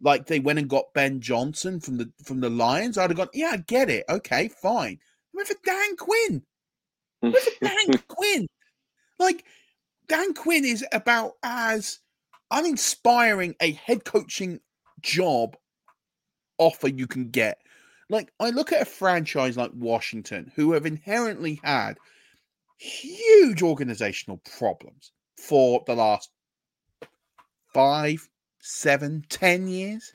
like 0.00 0.26
they 0.26 0.40
went 0.40 0.58
and 0.58 0.68
got 0.68 0.94
Ben 0.94 1.20
Johnson 1.20 1.80
from 1.80 1.98
the 1.98 2.10
from 2.24 2.40
the 2.40 2.50
Lions, 2.50 2.96
I'd 2.96 3.10
have 3.10 3.16
gone, 3.16 3.28
yeah, 3.34 3.50
I 3.52 3.56
get 3.58 3.90
it. 3.90 4.04
Okay, 4.08 4.48
fine. 4.48 4.98
Went 5.34 5.48
for 5.48 5.56
Dan 5.64 5.96
Quinn. 5.96 6.42
Went 7.22 7.36
for 7.36 7.64
Dan 7.64 7.98
Quinn. 8.08 8.46
Like 9.18 9.44
Dan 10.08 10.32
Quinn 10.34 10.64
is 10.64 10.84
about 10.92 11.32
as 11.42 11.98
uninspiring 12.50 13.54
a 13.60 13.72
head 13.72 14.04
coaching 14.04 14.60
job 15.00 15.56
offer 16.60 16.86
you 16.86 17.08
can 17.08 17.30
get. 17.30 17.58
Like, 18.08 18.32
I 18.38 18.50
look 18.50 18.72
at 18.72 18.82
a 18.82 18.84
franchise 18.84 19.56
like 19.56 19.72
Washington, 19.74 20.52
who 20.54 20.72
have 20.72 20.86
inherently 20.86 21.60
had 21.64 21.96
huge 22.76 23.62
organizational 23.62 24.40
problems 24.56 25.12
for 25.36 25.82
the 25.86 25.94
last 25.94 26.30
five, 27.72 28.28
seven, 28.58 29.24
ten 29.28 29.66
years. 29.66 30.14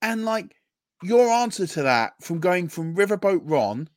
And 0.00 0.24
like, 0.24 0.56
your 1.02 1.28
answer 1.28 1.66
to 1.66 1.82
that 1.82 2.12
from 2.20 2.38
going 2.40 2.68
from 2.68 2.94
Riverboat 2.94 3.40
Ron 3.44 3.88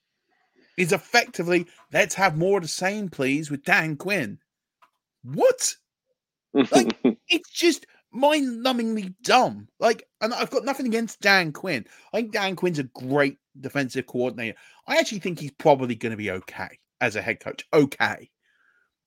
is 0.78 0.92
effectively 0.92 1.68
let's 1.94 2.16
have 2.16 2.38
more 2.38 2.58
of 2.58 2.64
the 2.64 2.70
same, 2.70 3.10
please, 3.10 3.50
with 3.50 3.64
Dan 3.64 3.96
Quinn. 3.96 4.40
What? 5.24 5.76
Like, 6.54 6.98
it's 7.30 7.50
just 7.52 7.86
mind-numbingly 8.16 9.14
dumb. 9.22 9.68
Like, 9.80 10.08
and 10.22 10.34
I've 10.34 10.50
got 10.50 10.66
nothing 10.66 10.88
against 10.88 11.22
Dan 11.22 11.52
Quinn. 11.52 11.86
I 12.14 12.18
think 12.18 12.32
Dan 12.32 12.56
Quinn's 12.56 12.80
a 12.80 12.84
great 12.84 13.38
defensive 13.60 14.08
coordinator. 14.08 14.58
I 14.88 14.98
actually 14.98 15.20
think 15.20 15.40
he's 15.40 15.52
probably 15.52 15.96
going 15.96 16.12
to 16.12 16.18
be 16.18 16.32
okay 16.32 16.80
as 17.02 17.16
a 17.16 17.22
head 17.22 17.40
coach. 17.40 17.66
Okay. 17.74 18.32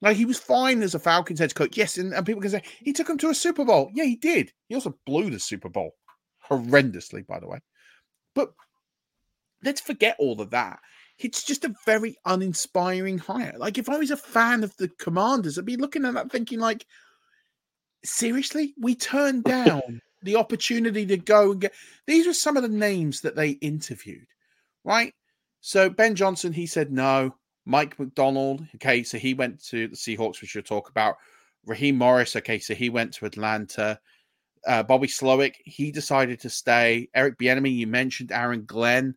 Like 0.01 0.17
he 0.17 0.25
was 0.25 0.39
fine 0.39 0.83
as 0.83 0.95
a 0.95 0.99
Falcons 0.99 1.41
head 1.41 1.55
coach. 1.55 1.77
Yes, 1.77 1.99
and, 1.99 2.15
and 2.15 2.25
people 2.25 2.41
can 2.41 2.51
say 2.51 2.63
he 2.81 2.93
took 2.93 3.09
him 3.09 3.19
to 3.19 3.31
a 3.31 3.35
Super 3.35 3.65
Bowl. 3.65 3.91
Yeah, 3.95 4.05
he 4.05 4.17
did. 4.17 4.53
He 4.69 4.75
also 4.75 4.97
blew 5.07 5.31
the 5.31 5.41
Super 5.41 5.69
Bowl 5.69 5.97
horrendously, 6.49 7.27
by 7.27 7.41
the 7.41 7.49
way. 7.49 7.59
But 8.35 8.53
let's 9.65 9.81
forget 9.81 10.17
all 10.21 10.41
of 10.41 10.51
that. 10.51 10.79
It's 11.19 11.43
just 11.43 11.65
a 11.65 11.75
very 11.85 12.17
uninspiring 12.27 13.19
hire. 13.19 13.55
Like 13.59 13.77
if 13.77 13.89
I 13.89 13.99
was 13.99 14.13
a 14.13 14.17
fan 14.17 14.63
of 14.63 14.77
the 14.77 14.89
Commanders, 15.01 15.59
I'd 15.59 15.65
be 15.65 15.77
looking 15.77 16.05
at 16.05 16.15
that 16.15 16.31
thinking 16.31 16.61
like, 16.61 16.87
seriously, 18.05 18.75
we 18.79 18.95
turned 18.95 19.45
down 19.45 20.01
the 20.23 20.37
opportunity 20.37 21.07
to 21.07 21.17
go 21.17 21.53
and 21.53 21.61
get. 21.61 21.75
These 22.07 22.27
were 22.27 22.35
some 22.35 22.57
of 22.57 22.63
the 22.63 22.69
names 22.69 23.21
that 23.23 23.37
they 23.37 23.51
interviewed, 23.51 24.27
right? 24.85 25.15
So 25.61 25.91
Ben 25.91 26.15
Johnson, 26.15 26.53
he 26.53 26.67
said 26.67 26.93
no. 26.93 27.35
Mike 27.67 27.99
Macdonald, 27.99 28.67
okay, 28.77 29.03
so 29.03 29.19
he 29.19 29.35
went 29.35 29.63
to 29.65 29.89
the 29.89 29.97
Seahawks, 29.97 30.41
which 30.41 30.55
we'll 30.55 30.65
talk 30.65 30.89
about. 30.89 31.17
Raheem 31.67 31.99
Morris, 31.99 32.35
okay, 32.35 32.59
so 32.59 32.75
he 32.75 32.89
went 32.89 33.13
to 33.13 33.27
Atlanta. 33.27 34.01
Uh, 34.67 34.83
Bobby 34.83 35.07
Slowik, 35.07 35.57
he 35.67 35.93
decided 35.93 36.41
to 36.41 36.49
stay. 36.49 37.11
Eric 37.15 37.37
Bieniemy, 37.39 37.77
you 37.77 37.87
mentioned 37.87 38.33
Aaron 38.33 38.65
Glenn, 38.65 39.15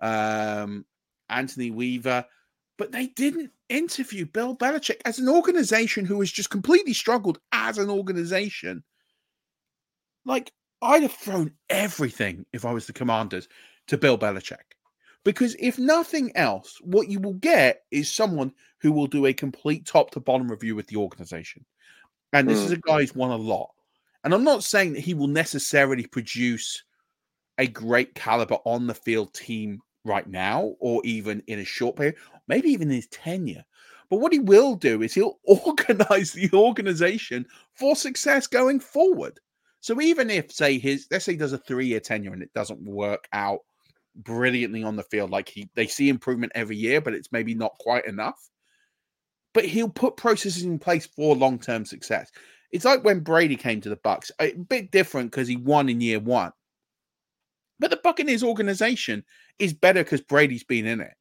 um, 0.00 0.86
Anthony 1.28 1.70
Weaver, 1.70 2.24
but 2.78 2.90
they 2.90 3.08
didn't 3.08 3.50
interview 3.70 4.26
Bill 4.26 4.54
Belichick 4.54 5.00
as 5.06 5.18
an 5.18 5.28
organization 5.28 6.04
who 6.04 6.20
has 6.20 6.30
just 6.30 6.50
completely 6.50 6.92
struggled 6.92 7.38
as 7.52 7.78
an 7.78 7.88
organization. 7.88 8.84
Like, 10.26 10.52
I'd 10.82 11.02
have 11.02 11.12
thrown 11.12 11.52
everything 11.70 12.44
if 12.52 12.64
I 12.64 12.72
was 12.72 12.86
the 12.86 12.92
commanders 12.92 13.48
to 13.88 13.96
Bill 13.96 14.18
Belichick. 14.18 14.58
Because 15.24 15.54
if 15.58 15.78
nothing 15.78 16.34
else, 16.34 16.78
what 16.82 17.08
you 17.08 17.20
will 17.20 17.34
get 17.34 17.82
is 17.90 18.10
someone 18.10 18.52
who 18.80 18.92
will 18.92 19.06
do 19.06 19.26
a 19.26 19.32
complete 19.32 19.86
top 19.86 20.10
to 20.12 20.20
bottom 20.20 20.50
review 20.50 20.74
with 20.74 20.86
the 20.86 20.96
organization. 20.96 21.64
And 22.32 22.48
this 22.48 22.60
mm. 22.60 22.64
is 22.64 22.72
a 22.72 22.76
guy 22.78 23.00
who's 23.00 23.14
won 23.14 23.30
a 23.30 23.36
lot. 23.36 23.70
And 24.24 24.32
I'm 24.32 24.44
not 24.44 24.64
saying 24.64 24.94
that 24.94 25.00
he 25.00 25.14
will 25.14 25.26
necessarily 25.26 26.06
produce 26.06 26.82
a 27.58 27.66
great 27.66 28.14
caliber 28.14 28.56
on 28.64 28.86
the 28.86 28.94
field 28.94 29.34
team 29.34 29.80
right 30.04 30.26
now, 30.26 30.74
or 30.80 31.02
even 31.04 31.42
in 31.46 31.58
a 31.58 31.64
short 31.64 31.96
period, 31.96 32.16
maybe 32.48 32.70
even 32.70 32.90
his 32.90 33.06
tenure. 33.08 33.64
But 34.08 34.18
what 34.18 34.32
he 34.32 34.40
will 34.40 34.74
do 34.74 35.02
is 35.02 35.14
he'll 35.14 35.38
organize 35.44 36.32
the 36.32 36.50
organization 36.52 37.46
for 37.74 37.94
success 37.94 38.46
going 38.46 38.80
forward. 38.80 39.38
So 39.80 40.00
even 40.00 40.28
if, 40.28 40.52
say, 40.52 40.78
his 40.78 41.06
let's 41.10 41.24
say 41.24 41.32
he 41.32 41.38
does 41.38 41.52
a 41.52 41.58
three-year 41.58 42.00
tenure 42.00 42.32
and 42.32 42.42
it 42.42 42.52
doesn't 42.52 42.82
work 42.82 43.26
out 43.32 43.60
brilliantly 44.16 44.82
on 44.82 44.96
the 44.96 45.02
field. 45.04 45.30
Like 45.30 45.48
he 45.48 45.70
they 45.74 45.86
see 45.86 46.08
improvement 46.08 46.52
every 46.54 46.76
year, 46.76 47.00
but 47.00 47.14
it's 47.14 47.32
maybe 47.32 47.54
not 47.54 47.72
quite 47.78 48.06
enough. 48.06 48.50
But 49.54 49.64
he'll 49.64 49.88
put 49.88 50.16
processes 50.16 50.62
in 50.62 50.78
place 50.78 51.06
for 51.06 51.34
long-term 51.34 51.84
success. 51.84 52.30
It's 52.70 52.84
like 52.84 53.02
when 53.02 53.20
Brady 53.20 53.56
came 53.56 53.80
to 53.80 53.88
the 53.88 53.96
Bucks, 53.96 54.30
A 54.40 54.52
bit 54.52 54.92
different 54.92 55.30
because 55.30 55.48
he 55.48 55.56
won 55.56 55.88
in 55.88 56.00
year 56.00 56.20
one. 56.20 56.52
But 57.80 57.90
the 57.90 57.96
Buccaneers 57.96 58.44
organization 58.44 59.24
is 59.58 59.72
better 59.72 60.04
because 60.04 60.20
Brady's 60.20 60.62
been 60.62 60.86
in 60.86 61.00
it. 61.00 61.14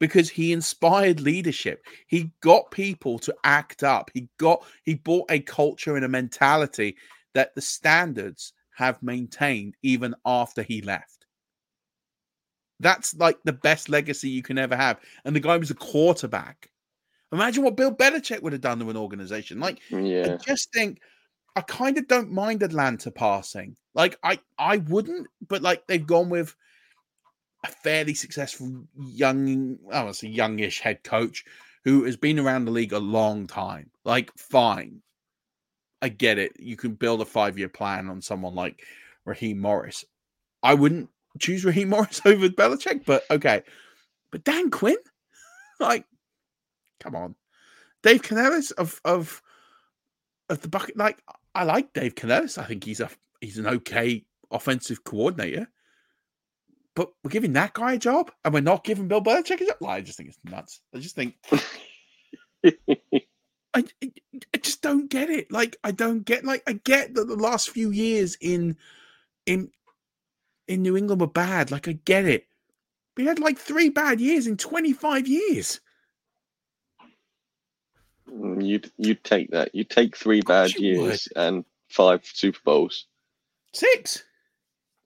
Because 0.00 0.28
he 0.28 0.52
inspired 0.52 1.20
leadership. 1.20 1.84
He 2.08 2.32
got 2.40 2.72
people 2.72 3.20
to 3.20 3.34
act 3.44 3.84
up. 3.84 4.10
He 4.12 4.28
got 4.38 4.64
he 4.82 4.94
bought 4.94 5.30
a 5.30 5.38
culture 5.38 5.94
and 5.94 6.04
a 6.04 6.08
mentality 6.08 6.96
that 7.34 7.54
the 7.54 7.60
standards 7.60 8.52
have 8.74 9.00
maintained 9.02 9.76
even 9.82 10.14
after 10.24 10.62
he 10.62 10.80
left. 10.80 11.26
That's 12.80 13.14
like 13.14 13.38
the 13.44 13.52
best 13.52 13.88
legacy 13.88 14.28
you 14.28 14.42
can 14.42 14.58
ever 14.58 14.74
have. 14.74 14.98
And 15.24 15.36
the 15.36 15.40
guy 15.40 15.56
was 15.56 15.70
a 15.70 15.74
quarterback. 15.74 16.68
Imagine 17.30 17.62
what 17.62 17.76
Bill 17.76 17.94
Belichick 17.94 18.42
would 18.42 18.52
have 18.52 18.60
done 18.60 18.80
to 18.80 18.90
an 18.90 18.96
organization. 18.96 19.60
Like, 19.60 19.80
yeah. 19.90 20.34
I 20.34 20.36
just 20.36 20.72
think 20.72 21.00
I 21.54 21.60
kind 21.62 21.98
of 21.98 22.08
don't 22.08 22.32
mind 22.32 22.62
Atlanta 22.62 23.10
passing. 23.10 23.76
Like, 23.94 24.16
I 24.22 24.38
I 24.58 24.78
wouldn't, 24.78 25.28
but 25.48 25.62
like 25.62 25.86
they've 25.86 26.06
gone 26.06 26.30
with 26.30 26.56
a 27.64 27.68
fairly 27.68 28.14
successful 28.14 28.84
young, 28.96 29.78
I 29.92 30.02
would 30.02 30.16
say 30.16 30.28
youngish 30.28 30.80
head 30.80 31.04
coach 31.04 31.44
who 31.84 32.04
has 32.04 32.16
been 32.16 32.38
around 32.38 32.64
the 32.64 32.70
league 32.70 32.92
a 32.92 32.98
long 32.98 33.46
time. 33.46 33.90
Like, 34.04 34.30
fine. 34.36 35.02
I 36.00 36.08
get 36.08 36.38
it. 36.38 36.52
You 36.58 36.76
can 36.76 36.94
build 36.94 37.20
a 37.20 37.24
five 37.24 37.58
year 37.58 37.68
plan 37.68 38.08
on 38.08 38.22
someone 38.22 38.54
like 38.54 38.82
Raheem 39.24 39.60
Morris. 39.60 40.04
I 40.62 40.74
wouldn't 40.74 41.10
choose 41.38 41.64
Raheem 41.64 41.88
Morris 41.90 42.20
over 42.24 42.48
Belichick, 42.48 43.04
but 43.04 43.24
okay. 43.30 43.62
But 44.30 44.44
Dan 44.44 44.70
Quinn, 44.70 44.96
like, 45.80 46.06
come 47.00 47.14
on, 47.14 47.34
Dave 48.02 48.22
Canales 48.22 48.70
of 48.72 49.00
of 49.04 49.42
of 50.48 50.60
the 50.62 50.68
bucket. 50.68 50.96
Like, 50.96 51.22
I 51.54 51.64
like 51.64 51.92
Dave 51.92 52.14
Canales. 52.14 52.58
I 52.58 52.64
think 52.64 52.84
he's 52.84 53.00
a 53.00 53.10
he's 53.40 53.58
an 53.58 53.66
okay 53.66 54.24
offensive 54.50 55.04
coordinator. 55.04 55.68
But 56.94 57.10
we're 57.24 57.30
giving 57.30 57.54
that 57.54 57.72
guy 57.72 57.94
a 57.94 57.98
job, 57.98 58.30
and 58.44 58.52
we're 58.52 58.60
not 58.60 58.84
giving 58.84 59.08
Bill 59.08 59.22
Belichick 59.22 59.60
a 59.62 59.66
job. 59.66 59.76
Well, 59.80 59.90
I 59.90 60.02
just 60.02 60.18
think 60.18 60.28
it's 60.28 60.38
nuts. 60.44 60.80
I 60.94 60.98
just 60.98 61.14
think. 61.14 61.34
I, 63.74 63.84
I 64.54 64.58
just 64.60 64.82
don't 64.82 65.08
get 65.08 65.30
it. 65.30 65.50
Like 65.50 65.76
I 65.82 65.90
don't 65.92 66.24
get 66.24 66.44
like 66.44 66.62
I 66.66 66.74
get 66.84 67.14
that 67.14 67.26
the 67.26 67.36
last 67.36 67.70
few 67.70 67.90
years 67.90 68.36
in 68.40 68.76
in 69.46 69.70
in 70.68 70.82
New 70.82 70.96
England 70.96 71.20
were 71.20 71.26
bad. 71.26 71.70
Like, 71.70 71.88
I 71.88 71.92
get 72.04 72.24
it. 72.24 72.46
We 73.16 73.26
had 73.26 73.38
like 73.38 73.58
three 73.58 73.90
bad 73.90 74.20
years 74.20 74.46
in 74.46 74.56
25 74.56 75.26
years. 75.26 75.80
You'd 78.30 78.90
you'd 78.96 79.24
take 79.24 79.50
that. 79.50 79.74
You'd 79.74 79.90
take 79.90 80.16
three 80.16 80.40
bad 80.42 80.72
you 80.74 81.00
would. 81.00 81.06
years 81.06 81.28
and 81.36 81.64
five 81.88 82.24
Super 82.24 82.60
Bowls. 82.64 83.06
Six. 83.72 84.22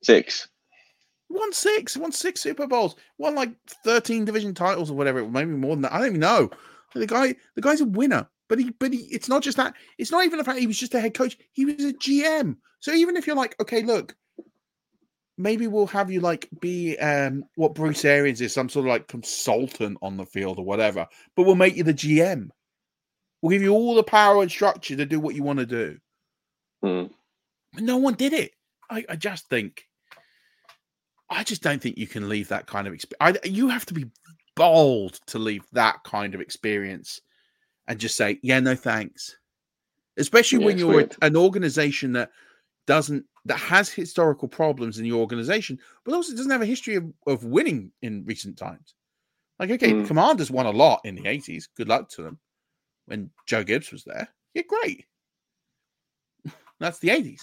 Six. 0.03 0.49
Won 1.29 1.53
six. 1.53 1.97
Won 1.97 2.13
six 2.13 2.41
Super 2.41 2.67
Bowls. 2.67 2.97
Won 3.19 3.35
like 3.35 3.51
thirteen 3.85 4.25
division 4.25 4.55
titles 4.55 4.91
or 4.91 4.97
whatever. 4.97 5.27
Maybe 5.27 5.51
more 5.53 5.75
than 5.75 5.83
that. 5.83 5.93
I 5.93 5.99
don't 5.99 6.09
even 6.09 6.21
know. 6.21 6.51
The 6.95 7.07
guy, 7.07 7.35
the 7.55 7.63
guy's 7.63 7.81
a 7.81 7.85
winner. 7.85 8.29
But 8.49 8.61
he, 8.61 8.71
but 8.71 8.93
he, 8.93 9.01
it's 9.11 9.29
not 9.29 9.43
just 9.43 9.57
that. 9.57 9.75
It's 9.99 10.13
not 10.13 10.25
even 10.25 10.39
the 10.39 10.45
fact 10.45 10.61
he 10.61 10.69
was 10.69 10.79
just 10.79 10.95
a 10.95 11.01
head 11.01 11.15
coach. 11.15 11.37
He 11.53 11.65
was 11.65 11.85
a 11.85 11.93
GM. 11.93 12.57
So 12.81 12.93
even 12.93 13.17
if 13.17 13.27
you're 13.27 13.37
like, 13.37 13.57
okay, 13.61 13.83
look, 13.83 14.15
maybe 15.37 15.67
we'll 15.67 15.89
have 15.89 16.11
you 16.11 16.21
like 16.21 16.49
be 16.61 16.97
um 16.99 17.45
what 17.57 17.75
Bruce 17.75 18.05
Arians 18.05 18.41
is, 18.41 18.53
some 18.53 18.69
sort 18.69 18.87
of 18.87 18.91
like 18.91 19.09
consultant 19.09 19.99
on 20.03 20.17
the 20.17 20.27
field 20.27 20.59
or 20.59 20.65
whatever. 20.65 21.07
But 21.35 21.43
we'll 21.43 21.57
make 21.57 21.77
you 21.77 21.83
the 21.83 21.95
GM. 21.95 22.51
We'll 23.47 23.53
give 23.55 23.63
you 23.63 23.75
all 23.75 23.95
the 23.95 24.03
power 24.03 24.43
and 24.43 24.51
structure 24.51 24.97
to 24.97 25.07
do 25.07 25.21
what 25.21 25.37
you 25.37 25.45
want 25.45 25.61
to 25.61 25.67
do. 25.67 25.99
But 27.75 27.85
no 27.85 27.97
one 27.97 28.15
did 28.15 28.33
it. 28.33 28.51
I, 28.91 29.05
I 29.09 29.15
just 29.15 29.49
think, 29.49 29.85
I 31.31 31.45
just 31.45 31.63
don't 31.63 31.81
think 31.81 31.97
you 31.97 32.09
can 32.09 32.29
leave 32.29 32.49
that 32.49 32.67
kind 32.67 32.89
of 32.89 32.93
experience. 32.93 33.39
You 33.45 33.69
have 33.69 33.87
to 33.87 33.95
be 33.95 34.07
bold 34.57 35.21
to 35.27 35.39
leave 35.39 35.63
that 35.75 36.03
kind 36.03 36.35
of 36.35 36.41
experience 36.41 37.21
and 37.87 38.01
just 38.01 38.17
say, 38.17 38.41
yeah, 38.43 38.59
no 38.59 38.75
thanks. 38.75 39.37
Especially 40.17 40.59
Yeah, 40.59 40.67
when 40.67 40.79
you're 40.79 41.09
an 41.23 41.37
organization 41.37 42.15
that 42.15 42.33
doesn't 42.89 43.27
that 43.45 43.59
has 43.59 43.91
historical 43.91 44.49
problems 44.49 44.99
in 44.99 45.05
your 45.05 45.21
organization, 45.21 45.79
but 46.05 46.15
also 46.15 46.35
doesn't 46.35 46.51
have 46.51 46.63
a 46.63 46.67
history 46.67 46.97
of, 46.97 47.05
of 47.29 47.45
winning 47.45 47.93
in 48.03 48.25
recent 48.25 48.59
times. 48.59 48.95
Like, 49.61 49.71
okay, 49.71 49.93
Mm. 49.93 50.07
Commanders 50.09 50.51
won 50.51 50.67
a 50.67 50.71
lot 50.71 51.03
in 51.05 51.15
the 51.15 51.23
80s. 51.23 51.69
Good 51.77 51.87
luck 51.87 52.09
to 52.11 52.25
them. 52.25 52.41
When 53.07 53.31
Joe 53.47 53.65
Gibbs 53.65 53.93
was 53.93 54.05
there. 54.05 54.29
Yeah, 54.55 54.63
great. 54.69 55.07
That's 56.81 56.99
the 56.99 57.09
80s. 57.09 57.43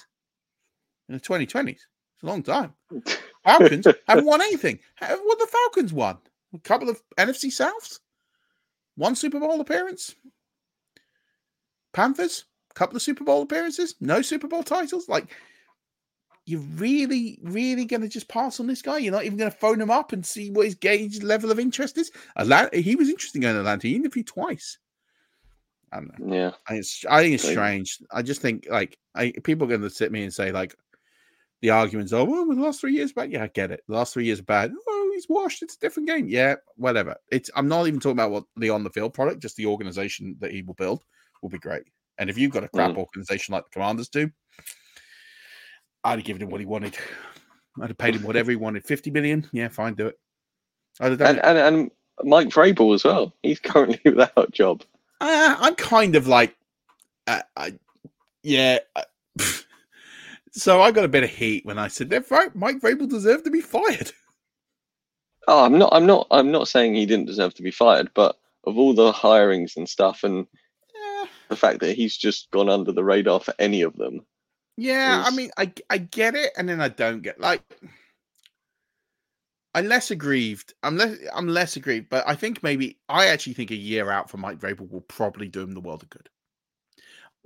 In 1.10 1.16
the 1.16 1.20
2020s. 1.20 1.70
It's 1.70 2.24
a 2.24 2.26
long 2.26 2.44
time. 2.44 2.74
Falcons 3.44 3.88
haven't 4.08 4.26
won 4.26 4.42
anything. 4.42 4.80
What 5.00 5.40
the 5.40 5.48
Falcons 5.48 5.92
won? 5.94 6.18
A 6.54 6.60
couple 6.60 6.90
of 6.90 7.02
NFC 7.18 7.46
Souths? 7.46 8.00
One 8.96 9.16
Super 9.16 9.40
Bowl 9.40 9.60
appearance? 9.60 10.16
Panthers? 11.94 12.46
A 12.72 12.74
couple 12.74 12.96
of 12.96 13.02
Super 13.02 13.24
Bowl 13.24 13.42
appearances? 13.42 13.96
No 14.00 14.22
Super 14.22 14.48
Bowl 14.48 14.64
titles? 14.64 15.10
Like, 15.10 15.36
you're 16.46 16.60
really, 16.60 17.40
really 17.44 17.86
going 17.86 18.02
to 18.02 18.10
just 18.10 18.28
pass 18.28 18.60
on 18.60 18.68
this 18.68 18.82
guy? 18.82 18.98
You're 18.98 19.14
not 19.14 19.26
even 19.26 19.38
going 19.38 19.52
to 19.52 19.58
phone 19.58 19.82
him 19.82 19.92
up 19.92 20.14
and 20.14 20.26
see 20.26 20.52
what 20.52 20.66
his 20.66 20.76
gauge 20.76 21.24
level 21.24 21.52
of 21.52 21.60
interest 21.60 21.98
is? 21.98 22.12
Atlanta, 22.36 22.78
he 22.78 22.96
was 22.96 23.10
interesting 23.10 23.44
in 23.44 23.56
Atlanta. 23.56 23.88
He 23.88 23.96
interviewed 23.96 24.28
twice. 24.28 24.78
I 25.94 25.96
don't 25.98 26.20
know. 26.28 26.36
Yeah. 26.36 26.52
I 26.68 26.72
think 26.72 26.80
it's, 26.80 27.06
I 27.10 27.22
think 27.22 27.36
it's 27.36 27.48
strange. 27.50 28.00
I 28.12 28.22
just 28.22 28.42
think 28.42 28.68
like 28.70 28.98
I, 29.16 29.32
people 29.44 29.66
are 29.66 29.70
going 29.70 29.82
to 29.82 29.90
sit 29.90 30.12
me 30.12 30.24
and 30.24 30.34
say 30.34 30.52
like 30.52 30.76
the 31.62 31.70
arguments. 31.70 32.12
Oh, 32.14 32.24
well, 32.26 32.46
the 32.48 32.56
last 32.62 32.82
three 32.82 32.94
years 32.94 33.14
bad. 33.14 33.32
Yeah, 33.32 33.44
I 33.44 33.48
get 33.48 33.72
it. 33.72 33.82
The 33.88 33.96
last 33.96 34.14
three 34.14 34.26
years 34.26 34.42
bad. 34.42 34.72
Oh, 34.88 35.12
he's 35.14 35.28
washed. 35.30 35.62
It's 35.62 35.76
a 35.76 35.80
different 35.80 36.10
game. 36.10 36.28
Yeah, 36.28 36.56
whatever. 36.76 37.16
It's. 37.32 37.50
I'm 37.56 37.68
not 37.68 37.88
even 37.88 38.00
talking 38.00 38.18
about 38.18 38.32
what 38.32 38.44
the 38.58 38.70
on 38.70 38.84
the 38.84 38.90
field 38.90 39.14
product. 39.14 39.42
Just 39.42 39.56
the 39.56 39.66
organization 39.68 40.36
that 40.40 40.52
he 40.52 40.62
will 40.64 40.74
build 40.74 41.04
will 41.42 41.50
be 41.50 41.60
great. 41.60 41.84
And 42.18 42.30
if 42.30 42.38
you've 42.38 42.52
got 42.52 42.64
a 42.64 42.70
crap 42.70 42.92
Mm. 42.92 42.98
organization 42.98 43.54
like 43.54 43.64
the 43.66 43.70
Commanders 43.72 44.10
do, 44.10 44.30
I'd 46.04 46.20
have 46.20 46.26
given 46.26 46.42
him 46.42 46.50
what 46.50 46.60
he 46.60 46.66
wanted. 46.66 46.98
I'd 47.82 47.90
have 47.90 47.98
paid 47.98 48.16
him 48.16 48.24
whatever 48.24 48.52
he 48.52 48.58
wanted. 48.58 48.86
Fifty 48.86 49.10
million. 49.12 49.48
Yeah, 49.52 49.70
fine, 49.70 49.94
do 49.96 50.08
it. 50.08 50.20
I'd 51.00 51.12
have 51.12 51.20
done 51.20 51.28
And, 51.28 51.38
it. 51.40 51.46
and 51.46 51.58
and 51.58 51.92
Mike 52.30 52.50
Vrabel 52.50 52.94
as 52.94 53.04
well. 53.04 53.34
He's 53.42 53.60
currently 53.60 54.00
without 54.06 54.32
a 54.38 54.48
job. 54.52 54.84
Uh, 55.24 55.56
I'm 55.58 55.76
kind 55.76 56.18
of 56.18 56.28
like, 56.28 56.54
uh, 57.28 57.42
I, 57.56 57.76
yeah. 58.44 58.80
I, 58.94 59.04
so 60.52 60.82
I 60.82 60.92
got 60.92 61.06
a 61.06 61.08
bit 61.10 61.24
of 61.24 61.30
heat 61.30 61.66
when 61.66 61.80
I 61.80 61.88
said 61.88 62.10
that 62.10 62.30
Mike 62.56 62.82
Vrabel 62.82 63.10
deserved 63.10 63.46
to 63.46 63.52
be 63.52 63.62
fired. 63.62 64.12
Oh, 65.46 65.66
I'm 65.66 65.78
not. 65.78 65.90
I'm 65.92 66.06
not. 66.06 66.28
I'm 66.32 66.52
not 66.52 66.70
saying 66.70 66.96
he 66.96 67.06
didn't 67.06 67.26
deserve 67.26 67.54
to 67.56 67.64
be 67.64 67.72
fired, 67.72 68.10
but 68.14 68.38
of 68.66 68.78
all 68.78 68.94
the 68.94 69.12
hirings 69.12 69.76
and 69.76 69.90
stuff, 69.90 70.24
and 70.24 70.48
Yeah, 70.96 71.26
the 71.50 71.58
fact 71.58 71.82
that 71.82 71.98
he's 71.98 72.16
just 72.16 72.50
gone 72.52 72.70
under 72.70 72.94
the 72.94 73.04
radar 73.04 73.42
for 73.42 73.54
any 73.60 73.82
of 73.82 73.94
them. 73.98 74.26
yeah. 74.78 75.22
I 75.28 75.32
mean, 75.32 75.52
I 75.58 75.74
I 75.90 75.98
get 75.98 76.36
it, 76.36 76.52
and 76.58 76.70
then 76.70 76.80
I 76.80 76.88
don't 76.88 77.22
get 77.22 77.42
like. 77.42 77.62
I'm 79.76 79.88
less 79.88 80.12
aggrieved. 80.12 80.74
I'm 80.84 80.98
less. 80.98 81.18
I'm 81.34 81.48
less 81.48 81.76
aggrieved, 81.76 82.10
but 82.10 82.24
I 82.28 82.36
think 82.36 82.62
maybe 82.64 83.00
I 83.10 83.28
actually 83.28 83.54
think 83.54 83.72
a 83.72 83.76
year 83.76 84.12
out 84.12 84.30
for 84.30 84.38
Mike 84.38 84.60
Vrabel 84.60 84.90
will 84.90 85.02
probably 85.02 85.48
do 85.48 85.62
him 85.62 85.72
the 85.74 85.82
world 85.82 86.04
of 86.04 86.10
good. 86.10 86.30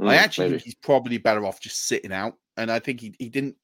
I 0.05 0.15
Mm, 0.15 0.17
actually 0.17 0.45
maybe. 0.45 0.57
think 0.57 0.61
he's 0.63 0.75
probably 0.75 1.17
better 1.17 1.45
off 1.45 1.59
just 1.59 1.87
sitting 1.87 2.11
out. 2.11 2.35
And 2.57 2.71
I 2.71 2.79
think 2.79 3.01
he, 3.01 3.15
he 3.19 3.29
didn't 3.29 3.55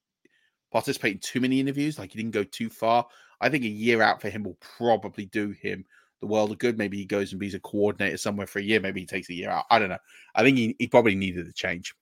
participate 0.72 1.14
in 1.14 1.18
too 1.20 1.40
many 1.40 1.60
interviews, 1.60 1.98
like 1.98 2.12
he 2.12 2.18
didn't 2.18 2.32
go 2.34 2.44
too 2.44 2.68
far. 2.70 3.06
I 3.40 3.48
think 3.48 3.64
a 3.64 3.68
year 3.68 4.02
out 4.02 4.20
for 4.20 4.30
him 4.30 4.44
will 4.44 4.58
probably 4.60 5.26
do 5.26 5.50
him 5.50 5.84
the 6.20 6.26
world 6.26 6.50
of 6.52 6.58
good. 6.58 6.78
Maybe 6.78 6.96
he 6.96 7.04
goes 7.04 7.32
and 7.32 7.40
be 7.40 7.54
a 7.54 7.60
coordinator 7.60 8.16
somewhere 8.16 8.46
for 8.46 8.58
a 8.58 8.62
year. 8.62 8.80
Maybe 8.80 9.00
he 9.00 9.06
takes 9.06 9.28
a 9.30 9.34
year 9.34 9.50
out. 9.50 9.64
I 9.70 9.78
don't 9.78 9.90
know. 9.90 9.98
I 10.34 10.42
think 10.42 10.56
he, 10.56 10.76
he 10.78 10.86
probably 10.88 11.14
needed 11.14 11.46
a 11.46 11.52
change. 11.52 11.94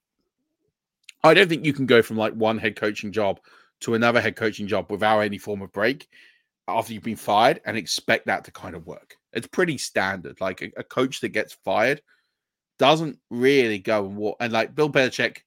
I 1.24 1.34
don't 1.34 1.48
think 1.48 1.64
you 1.64 1.72
can 1.72 1.86
go 1.86 2.02
from 2.02 2.16
like 2.16 2.34
one 2.34 2.58
head 2.58 2.76
coaching 2.76 3.12
job 3.12 3.40
to 3.80 3.94
another 3.94 4.20
head 4.20 4.36
coaching 4.36 4.66
job 4.66 4.90
without 4.90 5.20
any 5.20 5.38
form 5.38 5.62
of 5.62 5.72
break 5.72 6.08
after 6.68 6.92
you've 6.92 7.02
been 7.02 7.16
fired 7.16 7.60
and 7.64 7.76
expect 7.76 8.26
that 8.26 8.44
to 8.44 8.50
kind 8.50 8.74
of 8.74 8.86
work. 8.86 9.16
It's 9.32 9.46
pretty 9.46 9.78
standard. 9.78 10.40
Like 10.40 10.62
a, 10.62 10.70
a 10.76 10.84
coach 10.84 11.20
that 11.20 11.30
gets 11.30 11.54
fired 11.64 12.02
doesn't 12.78 13.18
really 13.30 13.78
go 13.78 14.06
and 14.06 14.16
walk. 14.16 14.36
And 14.40 14.52
like 14.52 14.74
Bill 14.74 14.90
Belichick 14.90 15.38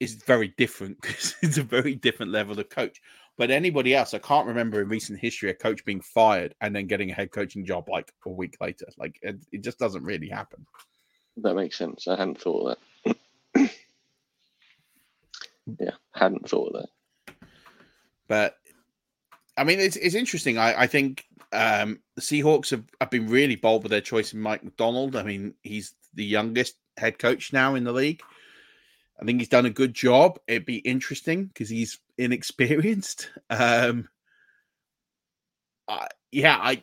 is 0.00 0.14
very 0.14 0.54
different 0.56 0.98
because 1.02 1.34
it's 1.42 1.58
a 1.58 1.62
very 1.62 1.94
different 1.94 2.32
level 2.32 2.58
of 2.58 2.68
coach. 2.68 3.00
But 3.38 3.50
anybody 3.50 3.94
else, 3.94 4.12
I 4.12 4.18
can't 4.18 4.46
remember 4.46 4.82
in 4.82 4.88
recent 4.88 5.18
history 5.18 5.50
a 5.50 5.54
coach 5.54 5.84
being 5.84 6.02
fired 6.02 6.54
and 6.60 6.76
then 6.76 6.86
getting 6.86 7.10
a 7.10 7.14
head 7.14 7.30
coaching 7.30 7.64
job 7.64 7.88
like 7.88 8.12
a 8.26 8.30
week 8.30 8.56
later. 8.60 8.86
Like 8.98 9.18
it, 9.22 9.36
it 9.52 9.62
just 9.62 9.78
doesn't 9.78 10.04
really 10.04 10.28
happen. 10.28 10.66
That 11.38 11.54
makes 11.54 11.78
sense. 11.78 12.06
I 12.06 12.16
hadn't 12.16 12.40
thought 12.40 12.76
of 13.04 13.14
that. 13.56 13.70
yeah, 15.80 15.92
hadn't 16.14 16.48
thought 16.48 16.74
of 16.74 16.82
that. 16.82 17.36
But 18.28 18.56
I 19.62 19.64
mean, 19.64 19.78
it's 19.78 19.94
it's 19.94 20.16
interesting. 20.16 20.58
I, 20.58 20.82
I 20.82 20.86
think 20.88 21.24
um, 21.52 22.00
the 22.16 22.20
Seahawks 22.20 22.70
have, 22.70 22.82
have 23.00 23.10
been 23.10 23.28
really 23.28 23.54
bold 23.54 23.84
with 23.84 23.90
their 23.90 24.00
choice 24.00 24.32
in 24.32 24.40
Mike 24.40 24.64
Macdonald. 24.64 25.14
I 25.14 25.22
mean, 25.22 25.54
he's 25.62 25.94
the 26.14 26.24
youngest 26.24 26.74
head 26.96 27.20
coach 27.20 27.52
now 27.52 27.76
in 27.76 27.84
the 27.84 27.92
league. 27.92 28.22
I 29.20 29.24
think 29.24 29.38
he's 29.38 29.48
done 29.48 29.66
a 29.66 29.70
good 29.70 29.94
job. 29.94 30.40
It'd 30.48 30.66
be 30.66 30.78
interesting 30.78 31.44
because 31.44 31.68
he's 31.68 32.00
inexperienced. 32.18 33.30
Um, 33.50 34.08
I, 35.86 36.08
yeah, 36.32 36.58
I 36.60 36.82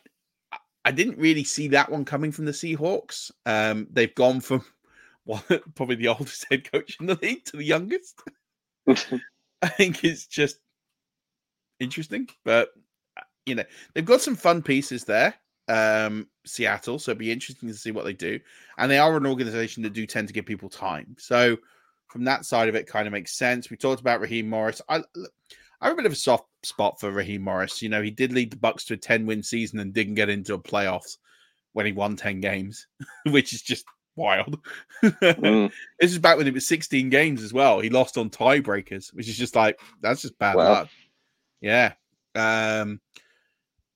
I 0.85 0.91
didn't 0.91 1.17
really 1.17 1.43
see 1.43 1.67
that 1.69 1.91
one 1.91 2.05
coming 2.05 2.31
from 2.31 2.45
the 2.45 2.53
Seahawks. 2.53 3.29
Um, 3.45 3.87
they've 3.91 4.15
gone 4.15 4.39
from 4.39 4.63
well, 5.25 5.43
probably 5.75 5.97
the 5.97 6.07
oldest 6.07 6.45
head 6.49 6.71
coach 6.71 6.95
in 7.01 7.07
the 7.07 7.19
league 7.21 7.43
to 7.45 7.57
the 7.57 7.65
youngest. 7.65 8.21
I 8.87 9.67
think 9.67 10.05
it's 10.05 10.27
just 10.27 10.59
interesting, 11.79 12.27
but 12.45 12.69
uh, 13.17 13.21
you 13.45 13.55
know 13.55 13.63
they've 13.93 14.05
got 14.05 14.21
some 14.21 14.35
fun 14.35 14.61
pieces 14.61 15.03
there. 15.05 15.33
Um, 15.67 16.27
Seattle, 16.45 16.97
so 16.97 17.11
it'd 17.11 17.19
be 17.19 17.31
interesting 17.31 17.69
to 17.69 17.75
see 17.75 17.91
what 17.91 18.03
they 18.05 18.13
do. 18.13 18.39
And 18.79 18.89
they 18.89 18.97
are 18.97 19.15
an 19.15 19.27
organization 19.27 19.83
that 19.83 19.93
do 19.93 20.05
tend 20.07 20.27
to 20.27 20.33
give 20.33 20.45
people 20.45 20.67
time. 20.69 21.15
So 21.19 21.57
from 22.07 22.23
that 22.23 22.45
side 22.45 22.69
of 22.69 22.75
it, 22.75 22.87
kind 22.87 23.05
of 23.05 23.13
makes 23.13 23.37
sense. 23.37 23.69
We 23.69 23.77
talked 23.77 24.01
about 24.01 24.19
Raheem 24.19 24.49
Morris. 24.49 24.81
I 24.89 25.03
I 25.81 25.87
have 25.87 25.93
a 25.93 25.95
bit 25.95 26.05
of 26.07 26.11
a 26.11 26.15
soft 26.15 26.45
spot 26.63 26.99
for 26.99 27.11
Raheem 27.11 27.43
Morris. 27.43 27.81
You 27.81 27.89
know, 27.89 28.01
he 28.01 28.11
did 28.11 28.33
lead 28.33 28.51
the 28.51 28.57
Bucks 28.57 28.83
to 28.85 28.95
a 28.95 28.97
10 28.97 29.25
win 29.25 29.43
season 29.43 29.79
and 29.79 29.93
didn't 29.93 30.15
get 30.15 30.29
into 30.29 30.55
a 30.55 30.59
playoffs 30.59 31.17
when 31.73 31.85
he 31.85 31.91
won 31.91 32.15
10 32.15 32.41
games, 32.41 32.87
which 33.27 33.53
is 33.53 33.61
just 33.61 33.85
wild. 34.15 34.59
Mm, 35.03 35.71
This 35.99 36.11
is 36.11 36.19
back 36.19 36.37
when 36.37 36.47
it 36.47 36.53
was 36.53 36.67
16 36.67 37.09
games 37.09 37.43
as 37.43 37.53
well. 37.53 37.79
He 37.79 37.89
lost 37.89 38.17
on 38.17 38.29
tiebreakers, 38.29 39.13
which 39.13 39.29
is 39.29 39.37
just 39.37 39.55
like 39.55 39.79
that's 40.01 40.21
just 40.23 40.37
bad 40.39 40.55
Wow. 40.55 40.63
luck. 40.71 40.89
Yeah. 41.61 41.93
Um 42.35 43.01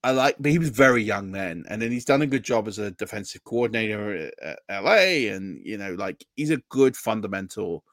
I 0.03 0.11
like 0.11 0.35
but 0.39 0.51
he 0.51 0.59
was 0.59 0.69
very 0.69 1.01
young 1.01 1.31
then. 1.31 1.63
And 1.69 1.81
then 1.81 1.91
he's 1.91 2.05
done 2.05 2.21
a 2.21 2.27
good 2.27 2.43
job 2.43 2.67
as 2.67 2.77
a 2.79 2.91
defensive 2.91 3.43
coordinator 3.43 4.31
at 4.41 4.59
LA. 4.69 5.31
And 5.33 5.65
you 5.65 5.77
know, 5.77 5.93
like 5.93 6.25
he's 6.35 6.51
a 6.51 6.61
good 6.69 6.97
fundamental 6.97 7.83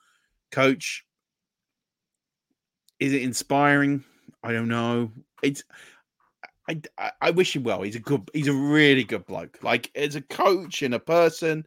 coach. 0.51 1.05
Is 2.99 3.12
it 3.12 3.23
inspiring? 3.23 4.05
I 4.43 4.53
don't 4.53 4.68
know. 4.68 5.12
It's 5.43 5.62
I, 6.68 6.81
I, 6.99 7.12
I 7.21 7.31
wish 7.31 7.55
him 7.57 7.64
well. 7.64 7.83
He's 7.83 7.97
a 7.97 8.01
good 8.01 8.29
he's 8.33 8.49
a 8.49 8.53
really 8.53 9.05
good 9.05 9.27
bloke. 9.27 9.59
Like 9.62 9.91
as 9.95 10.16
a 10.16 10.23
coach 10.23 10.83
and 10.83 10.95
a 10.95 11.01
person, 11.01 11.66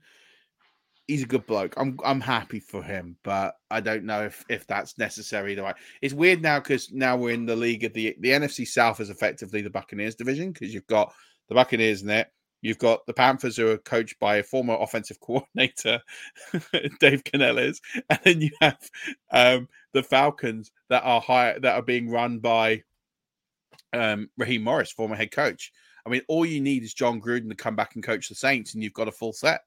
he's 1.07 1.23
a 1.23 1.27
good 1.27 1.45
bloke. 1.45 1.73
I'm 1.77 1.99
I'm 2.03 2.21
happy 2.21 2.59
for 2.59 2.81
him, 2.83 3.17
but 3.23 3.55
I 3.69 3.81
don't 3.81 4.05
know 4.05 4.23
if 4.23 4.43
if 4.49 4.67
that's 4.67 4.97
necessary. 4.97 5.55
Right. 5.55 5.75
It's 6.01 6.13
weird 6.13 6.41
now 6.41 6.59
because 6.59 6.91
now 6.91 7.17
we're 7.17 7.33
in 7.33 7.45
the 7.45 7.55
league 7.55 7.83
of 7.83 7.93
the 7.93 8.15
the 8.19 8.29
NFC 8.29 8.67
South 8.67 8.99
is 8.99 9.09
effectively 9.09 9.61
the 9.61 9.69
Buccaneers 9.69 10.15
division 10.15 10.51
because 10.51 10.73
you've 10.73 10.87
got 10.87 11.13
the 11.49 11.55
Buccaneers 11.55 12.03
in 12.03 12.09
it, 12.09 12.31
You've 12.63 12.79
got 12.79 13.05
the 13.05 13.13
Panthers 13.13 13.57
who 13.57 13.67
are 13.67 13.77
coached 13.77 14.17
by 14.19 14.37
a 14.37 14.43
former 14.43 14.77
offensive 14.79 15.19
coordinator, 15.21 16.01
Dave 16.99 17.23
Canales, 17.25 17.81
and 18.09 18.19
then 18.23 18.41
you 18.41 18.51
have 18.61 18.89
um, 19.31 19.67
the 19.91 20.01
Falcons 20.01 20.71
that 20.89 21.03
are 21.03 21.19
high 21.19 21.59
that 21.59 21.75
are 21.75 21.83
being 21.83 22.09
run 22.09 22.39
by 22.39 22.81
um, 23.91 24.29
Raheem 24.37 24.63
Morris, 24.63 24.93
former 24.93 25.17
head 25.17 25.31
coach. 25.31 25.73
I 26.05 26.09
mean, 26.09 26.21
all 26.29 26.45
you 26.45 26.61
need 26.61 26.83
is 26.83 26.93
Jon 26.93 27.21
Gruden 27.21 27.49
to 27.49 27.55
come 27.55 27.75
back 27.75 27.95
and 27.95 28.03
coach 28.03 28.29
the 28.29 28.35
Saints, 28.35 28.73
and 28.73 28.81
you've 28.81 28.93
got 28.93 29.09
a 29.09 29.11
full 29.11 29.33
set. 29.33 29.61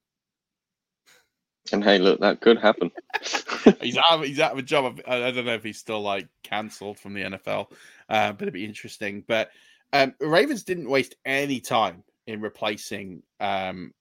And 1.72 1.82
hey, 1.82 1.98
look, 1.98 2.20
that 2.20 2.40
could 2.40 2.58
happen. 2.58 2.90
he's 3.80 3.96
out. 3.96 4.04
Of, 4.10 4.24
he's 4.24 4.40
out 4.40 4.52
of 4.52 4.58
a 4.58 4.62
job. 4.62 5.00
I, 5.06 5.30
don't 5.30 5.46
know 5.46 5.54
if 5.54 5.64
he's 5.64 5.78
still 5.78 6.00
like 6.00 6.28
cancelled 6.42 6.98
from 6.98 7.14
the 7.14 7.22
NFL, 7.22 7.72
uh, 8.08 8.32
but 8.32 8.42
it'd 8.42 8.54
be 8.54 8.64
interesting. 8.64 9.24
But 9.26 9.50
um, 9.92 10.14
Ravens 10.20 10.62
didn't 10.62 10.88
waste 10.88 11.16
any 11.24 11.60
time 11.60 12.02
in 12.26 12.40
replacing 12.40 13.22
um, 13.40 13.92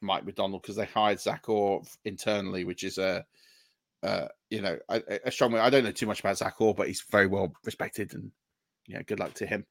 Mike 0.00 0.24
Macdonald 0.24 0.62
because 0.62 0.76
they 0.76 0.86
hired 0.86 1.20
Zach 1.20 1.48
Orr 1.48 1.82
internally, 2.04 2.64
which 2.64 2.84
is 2.84 2.98
a 2.98 3.24
uh, 4.02 4.26
you 4.50 4.60
know 4.60 4.78
a, 4.88 5.02
a 5.24 5.30
strong. 5.30 5.54
I 5.54 5.70
don't 5.70 5.84
know 5.84 5.92
too 5.92 6.06
much 6.06 6.20
about 6.20 6.38
Zach 6.38 6.60
Orr, 6.60 6.74
but 6.74 6.88
he's 6.88 7.04
very 7.10 7.26
well 7.26 7.52
respected, 7.64 8.14
and 8.14 8.30
yeah, 8.86 9.02
good 9.02 9.20
luck 9.20 9.34
to 9.34 9.46
him 9.46 9.64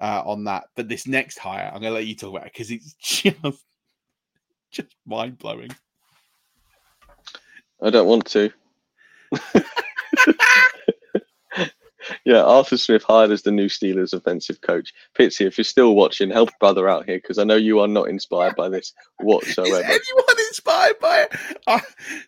uh, 0.00 0.22
on 0.24 0.44
that. 0.44 0.64
But 0.76 0.88
this 0.88 1.06
next 1.06 1.38
hire, 1.38 1.66
I'm 1.66 1.80
going 1.80 1.90
to 1.90 1.94
let 1.94 2.06
you 2.06 2.14
talk 2.14 2.30
about 2.30 2.46
it 2.46 2.52
because 2.52 2.70
it's 2.70 2.94
just 3.00 3.64
just 4.70 4.96
mind 5.06 5.38
blowing. 5.38 5.70
I 7.82 7.90
don't 7.90 8.06
want 8.06 8.26
to. 8.26 8.50
yeah, 12.24 12.42
Arthur 12.42 12.76
Smith 12.76 13.02
hired 13.02 13.32
as 13.32 13.42
the 13.42 13.50
new 13.50 13.66
Steelers 13.66 14.12
offensive 14.12 14.60
coach. 14.60 14.92
Pitsy, 15.18 15.46
if 15.46 15.58
you're 15.58 15.64
still 15.64 15.96
watching, 15.96 16.30
help 16.30 16.50
brother 16.60 16.88
out 16.88 17.06
here 17.06 17.18
because 17.18 17.38
I 17.38 17.44
know 17.44 17.56
you 17.56 17.80
are 17.80 17.88
not 17.88 18.08
inspired 18.08 18.54
by 18.54 18.68
this 18.68 18.92
whatsoever. 19.18 19.78
Is 19.78 19.84
anyone 19.84 20.46
inspired 20.48 20.98
by 21.00 21.22
it? 21.22 21.36
Uh, 21.66 21.80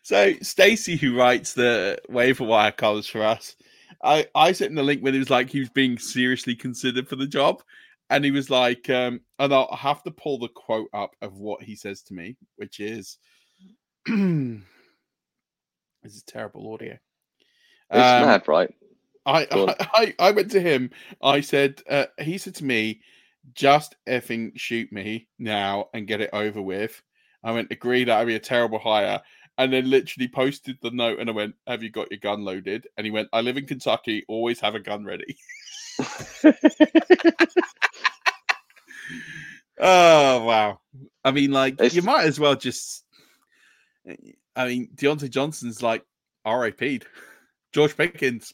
so 0.02 0.32
Stacy, 0.42 0.96
who 0.96 1.16
writes 1.16 1.54
the 1.54 1.98
waiver 2.08 2.44
wire 2.44 2.72
columns 2.72 3.06
for 3.06 3.22
us, 3.22 3.54
I 4.02 4.26
I 4.34 4.52
sent 4.52 4.70
in 4.70 4.76
the 4.76 4.82
link 4.82 5.02
when 5.02 5.14
he 5.14 5.20
was 5.20 5.30
like 5.30 5.50
he 5.50 5.60
was 5.60 5.70
being 5.70 5.98
seriously 5.98 6.56
considered 6.56 7.08
for 7.08 7.16
the 7.16 7.28
job, 7.28 7.62
and 8.10 8.24
he 8.24 8.32
was 8.32 8.50
like, 8.50 8.90
um, 8.90 9.20
and 9.38 9.54
I'll 9.54 9.76
have 9.76 10.02
to 10.02 10.10
pull 10.10 10.38
the 10.38 10.48
quote 10.48 10.88
up 10.92 11.12
of 11.22 11.38
what 11.38 11.62
he 11.62 11.76
says 11.76 12.02
to 12.02 12.14
me, 12.14 12.36
which 12.56 12.80
is. 12.80 13.18
This 16.04 16.14
is 16.16 16.22
terrible 16.22 16.72
audio. 16.72 16.98
It's 17.90 17.98
um, 17.98 18.26
mad, 18.26 18.46
right? 18.46 18.72
I, 19.24 19.46
I, 19.50 19.74
I, 19.94 20.14
I 20.18 20.30
went 20.32 20.50
to 20.50 20.60
him. 20.60 20.90
I 21.22 21.40
said, 21.40 21.80
uh, 21.88 22.04
he 22.20 22.36
said 22.36 22.54
to 22.56 22.64
me, 22.64 23.00
just 23.54 23.96
effing 24.06 24.52
shoot 24.56 24.92
me 24.92 25.28
now 25.38 25.88
and 25.94 26.06
get 26.06 26.20
it 26.20 26.30
over 26.32 26.60
with. 26.62 27.02
I 27.42 27.52
went, 27.52 27.72
agree 27.72 28.04
that'd 28.04 28.26
be 28.26 28.34
a 28.34 28.40
terrible 28.40 28.78
hire. 28.78 29.20
And 29.56 29.72
then 29.72 29.88
literally 29.88 30.28
posted 30.28 30.76
the 30.82 30.90
note 30.90 31.20
and 31.20 31.30
I 31.30 31.32
went, 31.32 31.54
Have 31.66 31.82
you 31.82 31.88
got 31.90 32.10
your 32.10 32.18
gun 32.18 32.44
loaded? 32.44 32.86
And 32.96 33.06
he 33.06 33.10
went, 33.10 33.28
I 33.32 33.40
live 33.40 33.56
in 33.56 33.66
Kentucky, 33.66 34.24
always 34.28 34.60
have 34.60 34.74
a 34.74 34.80
gun 34.80 35.04
ready. 35.04 35.36
oh 39.78 40.44
wow. 40.44 40.80
I 41.24 41.30
mean, 41.30 41.52
like 41.52 41.80
it's... 41.80 41.94
you 41.94 42.02
might 42.02 42.24
as 42.24 42.40
well 42.40 42.56
just 42.56 43.04
I 44.56 44.66
mean, 44.68 44.88
Diontae 44.94 45.30
Johnson's 45.30 45.82
like 45.82 46.04
RIP'd. 46.46 47.06
George 47.72 47.96
Pickens, 47.96 48.52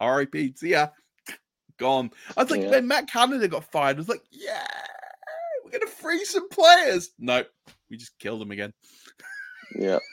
RIP'd. 0.00 0.58
See 0.58 0.70
ya. 0.70 0.88
Gone. 1.78 2.10
I 2.36 2.42
was 2.42 2.50
like, 2.50 2.62
yeah. 2.62 2.70
then 2.70 2.88
Matt 2.88 3.10
Canada 3.10 3.46
got 3.48 3.70
fired. 3.70 3.96
I 3.96 4.00
was 4.00 4.08
like, 4.08 4.22
yeah, 4.30 4.66
we're 5.64 5.70
gonna 5.70 5.86
free 5.86 6.24
some 6.24 6.48
players. 6.48 7.10
No, 7.18 7.44
we 7.88 7.96
just 7.96 8.18
killed 8.18 8.40
them 8.40 8.50
again. 8.50 8.72
Yeah. 9.74 9.98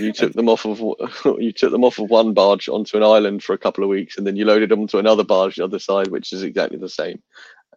You 0.00 0.12
took 0.12 0.32
them 0.32 0.48
off 0.48 0.66
of 0.66 0.80
you 1.40 1.52
took 1.52 1.70
them 1.70 1.84
off 1.84 2.00
of 2.00 2.10
one 2.10 2.34
barge 2.34 2.68
onto 2.68 2.96
an 2.96 3.04
island 3.04 3.44
for 3.44 3.52
a 3.52 3.58
couple 3.58 3.84
of 3.84 3.90
weeks, 3.90 4.18
and 4.18 4.26
then 4.26 4.34
you 4.34 4.44
loaded 4.44 4.68
them 4.68 4.88
to 4.88 4.98
another 4.98 5.22
barge 5.22 5.56
the 5.56 5.64
other 5.64 5.78
side, 5.78 6.08
which 6.08 6.32
is 6.32 6.42
exactly 6.42 6.76
the 6.76 6.88
same. 6.88 7.22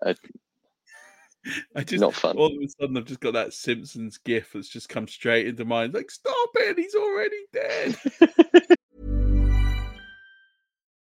Uh, 0.04 0.16
I 1.76 1.84
just 1.84 2.02
not 2.02 2.14
fun. 2.14 2.38
All 2.38 2.48
of 2.48 2.54
a 2.62 2.68
sudden, 2.80 2.98
I've 2.98 3.06
just 3.06 3.20
got 3.20 3.34
that 3.34 3.54
Simpsons 3.54 4.18
gif 4.18 4.54
that's 4.54 4.70
just 4.70 4.90
come 4.90 5.08
straight 5.08 5.48
into 5.48 5.66
mind. 5.66 5.94
Like, 5.94 6.12
stop 6.12 6.50
it! 6.56 6.78
He's 6.78 6.96
already 6.96 7.46
dead. 7.52 7.98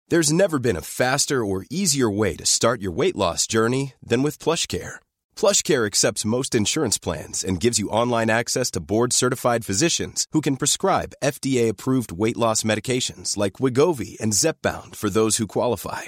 There's 0.09 0.33
never 0.33 0.59
been 0.59 0.75
a 0.75 0.81
faster 0.81 1.45
or 1.45 1.65
easier 1.69 2.09
way 2.09 2.35
to 2.35 2.45
start 2.45 2.81
your 2.81 2.91
weight 2.91 3.15
loss 3.15 3.47
journey 3.47 3.93
than 4.03 4.23
with 4.23 4.39
PlushCare. 4.39 4.95
Plush 5.35 5.61
Care 5.61 5.85
accepts 5.85 6.25
most 6.25 6.53
insurance 6.53 6.97
plans 6.97 7.43
and 7.45 7.61
gives 7.61 7.79
you 7.79 7.89
online 7.89 8.29
access 8.29 8.69
to 8.71 8.81
board-certified 8.81 9.63
physicians 9.63 10.27
who 10.31 10.41
can 10.41 10.57
prescribe 10.57 11.13
FDA-approved 11.23 12.11
weight 12.11 12.35
loss 12.35 12.63
medications 12.63 13.37
like 13.37 13.53
Wegovy 13.53 14.19
and 14.19 14.33
Zepbound 14.33 14.97
for 14.97 15.09
those 15.09 15.37
who 15.37 15.47
qualify 15.47 16.07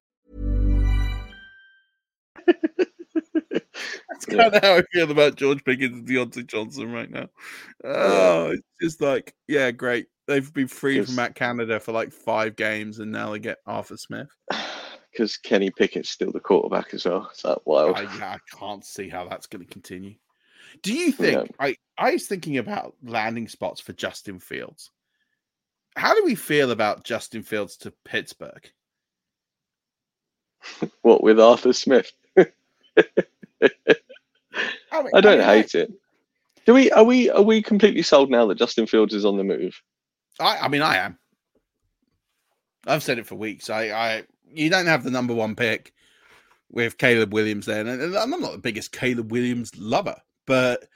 That's 4.09 4.25
kind 4.25 4.53
of 4.53 4.63
how 4.63 4.75
I 4.75 4.83
feel 4.93 5.09
about 5.09 5.35
George 5.35 5.63
Pickens 5.63 5.97
and 5.97 6.07
Diontae 6.07 6.45
Johnson 6.45 6.91
right 6.91 7.09
now. 7.09 7.27
Oh, 7.83 8.51
it's 8.51 8.63
just 8.81 9.01
like, 9.01 9.33
yeah, 9.47 9.71
great. 9.71 10.07
They've 10.27 10.53
been 10.53 10.67
free 10.67 11.01
from 11.03 11.15
Matt 11.15 11.35
Canada 11.35 11.79
for 11.79 11.91
like 11.91 12.13
five 12.13 12.55
games, 12.55 12.99
and 12.99 13.11
now 13.11 13.31
they 13.31 13.39
get 13.39 13.57
Arthur 13.65 13.97
Smith. 13.97 14.29
Because 15.11 15.35
Kenny 15.35 15.69
Pickett's 15.69 16.09
still 16.09 16.31
the 16.31 16.39
quarterback 16.39 16.93
as 16.93 17.03
well. 17.03 17.29
Is 17.35 17.41
that 17.41 17.59
wild? 17.65 17.97
I, 17.97 18.03
yeah, 18.03 18.37
I 18.37 18.57
can't 18.57 18.85
see 18.85 19.09
how 19.09 19.27
that's 19.27 19.45
going 19.45 19.61
to 19.61 19.69
continue. 19.69 20.15
Do 20.83 20.93
you 20.93 21.11
think? 21.11 21.49
Yeah. 21.49 21.55
I 21.59 21.75
I 21.97 22.11
was 22.13 22.27
thinking 22.27 22.57
about 22.57 22.95
landing 23.03 23.49
spots 23.49 23.81
for 23.81 23.91
Justin 23.91 24.39
Fields. 24.39 24.89
How 25.97 26.15
do 26.15 26.23
we 26.23 26.35
feel 26.35 26.71
about 26.71 27.03
Justin 27.03 27.43
Fields 27.43 27.75
to 27.79 27.93
Pittsburgh? 28.05 28.71
what 31.01 31.21
with 31.21 31.39
Arthur 31.39 31.73
Smith? 31.73 32.11
I, 32.97 33.03
mean, 35.03 35.11
I, 35.13 35.21
don't 35.21 35.33
I 35.33 35.37
mean, 35.37 35.45
hate 35.45 35.75
it. 35.75 35.91
Do 36.65 36.73
we? 36.73 36.91
Are 36.91 37.03
we? 37.03 37.29
Are 37.29 37.41
we 37.41 37.61
completely 37.61 38.01
sold 38.01 38.29
now 38.29 38.45
that 38.47 38.57
Justin 38.57 38.87
Fields 38.87 39.13
is 39.13 39.25
on 39.25 39.37
the 39.37 39.43
move? 39.43 39.81
I. 40.39 40.57
I 40.57 40.67
mean, 40.67 40.81
I 40.81 40.97
am. 40.97 41.17
I've 42.85 43.03
said 43.03 43.19
it 43.19 43.27
for 43.27 43.35
weeks. 43.35 43.69
I. 43.69 43.89
I. 43.89 44.23
You 44.53 44.69
don't 44.69 44.87
have 44.87 45.03
the 45.03 45.11
number 45.11 45.33
one 45.33 45.55
pick 45.55 45.93
with 46.69 46.97
Caleb 46.97 47.33
Williams 47.33 47.65
there, 47.65 47.85
and 47.85 48.15
I'm 48.15 48.29
not 48.29 48.51
the 48.51 48.57
biggest 48.57 48.91
Caleb 48.91 49.31
Williams 49.31 49.71
lover, 49.77 50.17
but 50.45 50.87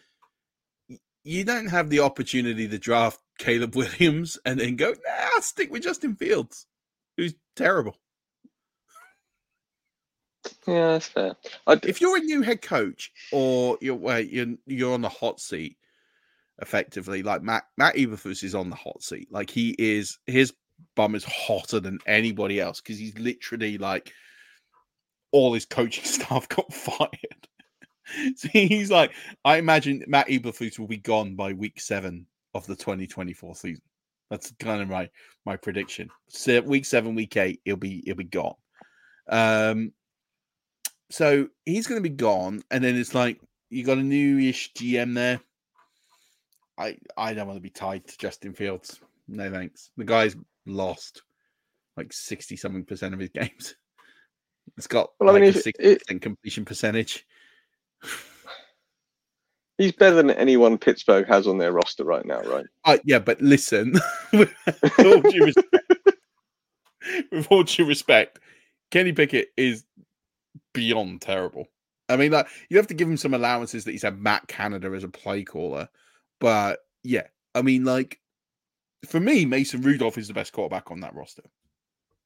you 1.26 1.44
don't 1.44 1.68
have 1.68 1.90
the 1.90 2.00
opportunity 2.00 2.68
to 2.68 2.78
draft 2.78 3.20
Caleb 3.40 3.76
Williams 3.76 4.38
and 4.46 4.60
then 4.60 4.76
go, 4.76 4.92
nah, 4.92 5.30
I'll 5.36 5.42
stick 5.42 5.72
with 5.72 5.84
Justin 5.84 6.16
Fields, 6.16 6.68
who's 7.18 7.34
terrible. 7.56 7.98
Yeah, 10.68 10.94
that's 10.94 11.08
fair. 11.08 11.36
I'd... 11.68 11.86
If 11.86 12.02
you're 12.02 12.18
a 12.18 12.22
new 12.22 12.42
head 12.42 12.62
coach 12.62 13.12
or 13.32 13.78
you're 13.82 13.96
wait, 13.96 14.32
you're 14.32 14.56
you're 14.66 14.94
on 14.94 15.02
the 15.02 15.10
hot 15.10 15.40
seat, 15.40 15.78
effectively, 16.62 17.24
like 17.24 17.44
Matt 17.44 17.64
Matt 17.78 17.96
Eberflus 17.96 18.44
is 18.44 18.56
on 18.56 18.70
the 18.70 18.76
hot 18.76 19.02
seat. 19.02 19.28
Like 19.32 19.50
he 19.50 19.76
is, 19.78 20.20
his 20.26 20.54
bum 20.96 21.16
is 21.16 21.24
hotter 21.24 21.80
than 21.80 22.00
anybody 22.06 22.60
else 22.60 22.82
because 22.82 22.98
he's 22.98 23.18
literally 23.18 23.78
like 23.78 24.14
all 25.32 25.54
his 25.54 25.66
coaching 25.66 26.04
staff 26.06 26.48
got 26.50 26.74
fired. 26.74 27.48
so 28.36 28.48
he's 28.50 28.92
like, 28.92 29.12
I 29.44 29.58
imagine 29.58 30.04
Matt 30.08 30.28
Eberflus 30.28 30.80
will 30.80 30.88
be 30.88 30.98
gone 30.98 31.36
by 31.36 31.54
week 31.54 31.80
seven 31.80 32.26
of 32.54 32.66
the 32.68 32.76
2024 32.76 33.56
season. 33.56 33.82
That's 34.30 34.52
kind 34.60 34.82
of 34.82 34.90
my 34.90 35.10
my 35.46 35.56
prediction. 35.56 36.10
So 36.30 36.62
week 36.62 36.86
seven, 36.86 37.16
week 37.16 37.38
eight, 37.38 37.62
he'll 37.66 37.76
be 37.76 38.02
he'll 38.06 38.16
be 38.16 38.24
gone. 38.24 38.56
Um, 39.28 39.92
so 41.10 41.48
he's 41.66 41.88
going 41.88 42.02
to 42.02 42.10
be 42.10 42.16
gone, 42.16 42.64
and 42.72 42.84
then 42.84 42.96
it's 42.96 43.16
like 43.16 43.40
you 43.70 43.84
got 43.84 43.98
a 43.98 44.04
newish 44.04 44.74
GM 44.74 45.14
there. 45.14 45.40
I 46.78 46.98
I 47.18 47.34
don't 47.34 47.48
want 47.48 47.58
to 47.58 47.62
be 47.62 47.70
tied 47.70 48.08
to 48.08 48.18
Justin 48.18 48.54
Fields. 48.54 49.00
No 49.28 49.50
thanks. 49.52 49.92
The 49.98 50.04
guy's 50.04 50.36
lost 50.66 51.22
like 51.98 52.12
sixty 52.12 52.56
something 52.56 52.86
percent 52.86 53.14
of 53.14 53.20
his 53.20 53.30
games. 53.30 53.76
It's 54.78 54.88
got 54.88 55.12
Well, 55.20 55.36
I 55.36 55.40
mean, 55.40 55.50
a 55.50 55.54
sixty 55.54 55.96
percent 55.96 56.22
completion 56.22 56.66
percentage. 56.66 57.26
He's 59.78 59.92
better 59.92 60.16
than 60.16 60.32
anyone 60.32 60.78
Pittsburgh 60.78 61.28
has 61.28 61.48
on 61.48 61.58
their 61.58 61.74
roster 61.74 62.06
right 62.06 62.26
now, 62.26 62.40
right? 62.44 62.66
Uh, 62.86 62.98
yeah, 63.04 63.20
but 63.20 63.42
listen, 63.42 63.94
with 64.34 64.54
all 65.00 65.20
due 65.20 65.46
respect, 65.46 65.92
with 67.32 67.48
all 67.50 67.64
due 67.64 67.86
respect, 67.86 68.40
Kenny 68.92 69.12
Pickett 69.12 69.50
is 69.58 69.84
beyond 70.74 71.22
terrible. 71.22 71.68
I 72.08 72.18
mean, 72.18 72.32
like 72.32 72.48
you 72.70 72.78
have 72.78 72.88
to 72.88 72.94
give 72.94 73.10
him 73.10 73.18
some 73.18 73.34
allowances 73.34 73.86
that 73.86 73.92
he's 73.92 74.04
had 74.04 74.20
Matt 74.20 74.48
Canada 74.48 74.92
as 74.94 75.04
a 75.04 75.10
play 75.10 75.44
caller, 75.44 75.90
but 76.40 76.80
yeah, 77.04 77.28
I 77.54 77.62
mean, 77.62 77.84
like 77.84 78.20
for 79.08 79.20
me, 79.20 79.46
Mason 79.46 79.82
Rudolph 79.82 80.18
is 80.18 80.28
the 80.28 80.34
best 80.34 80.54
quarterback 80.54 80.92
on 80.92 81.02
that 81.02 81.16
roster. 81.16 81.44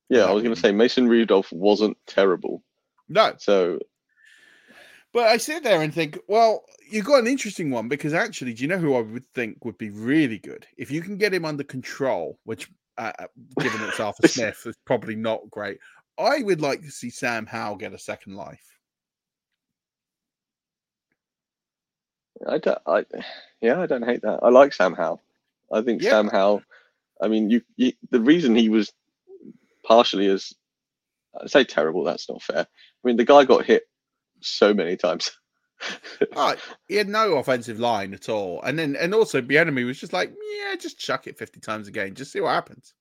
Yeah, 0.10 0.26
I 0.26 0.32
was 0.32 0.42
going 0.44 0.56
to 0.56 0.60
say 0.60 0.72
Mason 0.72 1.08
Rudolph 1.08 1.52
wasn't 1.52 1.98
terrible. 2.08 2.64
No, 3.08 3.34
So 3.38 3.80
But 5.14 5.28
I 5.28 5.38
sit 5.38 5.64
there 5.64 5.82
and 5.82 5.94
think, 5.94 6.18
well, 6.28 6.64
you've 6.90 7.06
got 7.06 7.20
an 7.20 7.28
interesting 7.28 7.72
one 7.72 7.88
because 7.88 8.14
actually, 8.14 8.54
do 8.54 8.64
you 8.64 8.68
know 8.68 8.78
who 8.78 8.96
I 8.96 9.02
would 9.02 9.26
think 9.34 9.64
would 9.66 9.78
be 9.78 9.92
really 9.92 10.40
good 10.40 10.66
if 10.78 10.92
you 10.92 11.02
can 11.02 11.18
get 11.18 11.34
him 11.34 11.46
under 11.46 11.64
control? 11.64 12.40
Which, 12.44 12.70
uh, 12.98 13.12
uh, 13.20 13.28
given 13.60 13.82
it's 13.88 14.00
Arthur 14.00 14.28
Smith, 14.28 14.64
is 14.66 14.76
probably 14.86 15.16
not 15.16 15.50
great. 15.52 15.78
I 16.20 16.44
would 16.44 16.62
like 16.62 16.82
to 16.82 16.92
see 16.92 17.10
Sam 17.10 17.46
Howell 17.46 17.78
get 17.78 17.94
a 17.94 18.00
second 18.00 18.36
life. 18.36 18.80
I 22.48 22.58
don't. 22.58 22.80
I 22.86 23.06
yeah, 23.62 23.80
I 23.82 23.86
don't 23.86 24.06
hate 24.06 24.22
that. 24.22 24.40
I 24.42 24.50
like 24.50 24.74
Sam 24.74 24.94
Howell. 24.94 25.22
I 25.72 25.82
think 25.82 26.02
Yeah. 26.02 26.12
Sam 26.12 26.28
Howell. 26.28 26.62
I 27.22 27.28
mean, 27.28 27.50
you, 27.50 27.62
you 27.76 27.94
the 28.12 28.22
reason 28.22 28.56
he 28.56 28.70
was 28.70 28.92
partially 29.86 30.28
as 30.28 30.54
I 31.42 31.48
say 31.48 31.64
terrible. 31.64 32.04
That's 32.04 32.30
not 32.30 32.42
fair. 32.42 32.62
I 32.62 33.08
mean, 33.08 33.18
the 33.18 33.26
guy 33.26 33.44
got 33.46 33.66
hit 33.66 33.84
so 34.42 34.74
many 34.74 34.96
times. 34.96 35.32
Oh, 36.36 36.56
he 36.88 36.96
had 36.96 37.10
no 37.10 37.36
offensive 37.36 37.80
line 37.80 38.14
at 38.14 38.30
all, 38.30 38.62
and 38.64 38.80
then 38.80 38.96
and 38.96 39.14
also 39.14 39.42
Bieniemy 39.42 39.86
was 39.86 40.00
just 40.00 40.14
like, 40.14 40.32
yeah, 40.58 40.76
just 40.76 40.98
chuck 41.00 41.28
it 41.28 41.38
fifty 41.38 41.60
times 41.60 41.88
a 41.88 41.92
game, 41.92 42.16
just 42.16 42.32
see 42.32 42.42
what 42.42 42.54
happens. 42.54 42.94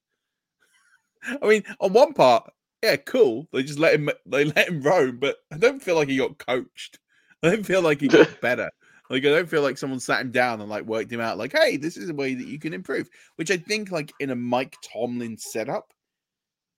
I 1.42 1.46
mean, 1.46 1.64
on 1.80 1.92
one 1.92 2.12
part, 2.12 2.50
yeah, 2.82 2.96
cool. 2.96 3.48
They 3.52 3.62
just 3.62 3.78
let 3.78 3.94
him 3.94 4.10
they 4.26 4.44
let 4.44 4.68
him 4.68 4.82
roam, 4.82 5.18
but 5.18 5.36
I 5.52 5.58
don't 5.58 5.82
feel 5.82 5.96
like 5.96 6.08
he 6.08 6.18
got 6.18 6.38
coached. 6.38 6.98
I 7.42 7.50
don't 7.50 7.66
feel 7.66 7.82
like 7.82 8.00
he 8.00 8.08
got 8.08 8.40
better. 8.40 8.70
Like 9.10 9.24
I 9.24 9.30
don't 9.30 9.48
feel 9.48 9.62
like 9.62 9.78
someone 9.78 10.00
sat 10.00 10.20
him 10.20 10.30
down 10.30 10.60
and 10.60 10.70
like 10.70 10.84
worked 10.84 11.12
him 11.12 11.20
out. 11.20 11.38
Like, 11.38 11.52
hey, 11.56 11.76
this 11.76 11.96
is 11.96 12.10
a 12.10 12.14
way 12.14 12.34
that 12.34 12.46
you 12.46 12.58
can 12.58 12.74
improve. 12.74 13.08
Which 13.36 13.50
I 13.50 13.56
think, 13.56 13.90
like 13.90 14.12
in 14.20 14.30
a 14.30 14.36
Mike 14.36 14.76
Tomlin 14.82 15.38
setup, 15.38 15.92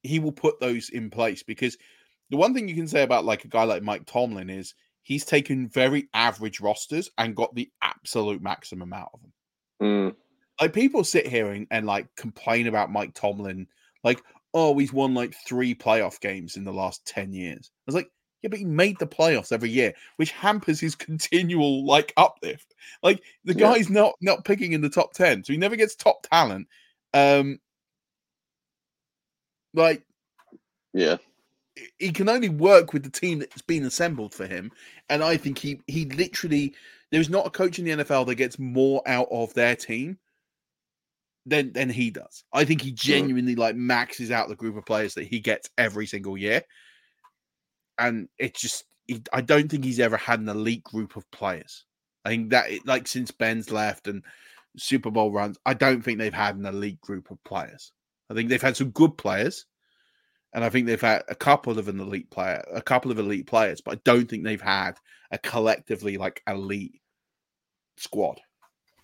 he 0.03 0.19
will 0.19 0.33
put 0.33 0.61
those 0.61 0.91
in 0.91 1.11
place 1.11 1.43
because 1.43 1.77
the 2.31 2.37
one 2.37 2.55
thing 2.55 2.69
you 2.69 2.75
can 2.75 2.89
say 2.89 3.03
about 3.03 3.25
like 3.25 3.45
a 3.45 3.49
guy 3.49 3.65
like 3.65 3.83
Mike 3.83 4.07
Tomlin 4.07 4.49
is 4.49 4.75
he's 5.03 5.25
taken 5.25 5.69
very 5.69 6.09
average 6.15 6.61
rosters 6.61 7.11
and 7.19 7.35
got 7.35 7.55
the 7.55 7.71
absolute 7.83 8.41
maximum 8.41 8.93
out 8.93 9.11
of 9.13 9.21
them. 9.23 9.33
Mm, 9.83 10.15
Like 10.61 10.73
people 10.73 11.03
sit 11.05 11.27
here 11.27 11.51
and, 11.51 11.67
and 11.71 11.87
like 11.87 12.15
complain 12.17 12.69
about 12.69 12.93
Mike 12.93 13.15
Tomlin, 13.15 13.67
like, 14.05 14.23
oh, 14.55 14.77
he's 14.79 14.93
won 14.93 15.15
like 15.15 15.35
three 15.47 15.75
playoff 15.75 16.21
games 16.21 16.57
in 16.57 16.65
the 16.65 16.73
last 16.73 17.05
10 17.07 17.33
years. 17.33 17.71
I 17.73 17.83
was 17.87 17.95
like, 17.95 18.11
yeah, 18.43 18.49
but 18.49 18.59
he 18.59 18.65
made 18.65 18.99
the 18.99 19.07
playoffs 19.07 19.53
every 19.53 19.71
year, 19.71 19.93
which 20.17 20.33
hampers 20.33 20.81
his 20.81 20.95
continual 20.97 21.85
like 21.87 22.13
uplift. 22.17 22.75
Like 23.03 23.23
the 23.45 23.55
Yeah. 23.55 23.55
guy's 23.55 23.91
not 23.91 24.15
not 24.21 24.45
picking 24.45 24.73
in 24.73 24.81
the 24.81 24.89
top 24.91 25.13
10, 25.13 25.45
so 25.45 25.53
he 25.53 25.59
never 25.59 25.77
gets 25.77 25.95
top 25.95 26.27
talent. 26.31 26.69
Um 27.15 27.59
like 29.75 30.05
yeah, 30.93 31.17
he 31.99 32.13
can 32.13 32.29
only 32.29 32.49
work 32.49 32.93
with 32.93 33.03
the 33.03 33.11
team 33.11 33.39
that's 33.39 33.63
been 33.63 33.85
assembled 33.85 34.35
for 34.35 34.47
him. 34.47 34.71
And 35.09 35.23
I 35.23 35.37
think 35.37 35.59
he 35.59 35.81
he 35.87 36.07
literally 36.07 36.75
there's 37.11 37.31
not 37.31 37.47
a 37.47 37.51
coach 37.51 37.79
in 37.79 37.85
the 37.85 38.05
NFL 38.05 38.27
that 38.27 38.35
gets 38.37 38.59
more 38.59 39.03
out 39.07 39.29
of 39.31 39.53
their 39.55 39.77
team 39.77 40.19
than 41.47 41.73
than 41.73 41.91
he 41.91 42.11
does. 42.11 42.45
I 42.53 42.65
think 42.65 42.83
he 42.83 42.91
hmm. 42.91 42.97
genuinely 42.97 43.57
like 43.57 43.77
maxes 43.77 44.31
out 44.31 44.49
the 44.49 44.57
group 44.57 44.77
of 44.77 44.87
players 44.87 45.15
that 45.15 45.27
he 45.27 45.41
gets 45.41 45.69
every 45.79 46.07
single 46.07 46.37
year. 46.37 46.63
And 47.99 48.29
it's 48.39 48.61
just 48.61 48.85
he, 49.07 49.23
I 49.33 49.41
don't 49.41 49.69
think 49.71 49.85
he's 49.85 50.01
ever 50.01 50.17
had 50.17 50.41
an 50.41 50.49
elite 50.49 50.85
group 50.85 51.17
of 51.17 51.31
players. 51.31 51.85
I 52.25 52.31
think 52.31 52.51
that 52.51 52.71
it, 52.71 52.87
like 52.87 53.09
since 53.09 53.31
Ben's 53.31 53.71
left 53.71 54.07
and 54.07 54.23
Super 54.77 55.11
Bowl 55.11 55.33
runs, 55.33 55.59
I 55.67 55.75
don't 55.75 56.03
think 56.03 56.19
they've 56.19 56.33
had 56.33 56.57
an 56.57 56.67
elite 56.67 57.01
group 57.01 57.31
of 57.31 57.43
players. 57.45 57.93
I 58.31 58.35
think 58.35 58.49
they've 58.49 58.63
had 58.63 58.77
some 58.77 58.91
good 58.91 59.19
players, 59.19 59.67
and 60.53 60.65
I 60.65 60.69
think 60.69 60.87
they've 60.87 61.01
had 61.01 61.25
a 61.29 61.35
couple 61.35 61.79
of 61.79 61.89
an 61.89 61.99
elite 61.99 62.31
player, 62.31 62.63
a 62.73 62.83
couple 62.83 63.11
of 63.11 63.19
elite 63.19 63.47
players, 63.47 63.81
but 63.81 63.97
I 63.97 64.01
don't 64.05 64.29
think 64.29 64.45
they've 64.45 64.61
had 64.61 64.93
a 65.31 65.39
collectively 65.39 66.17
like 66.17 66.43
elite 66.47 67.01
squad. 67.97 68.41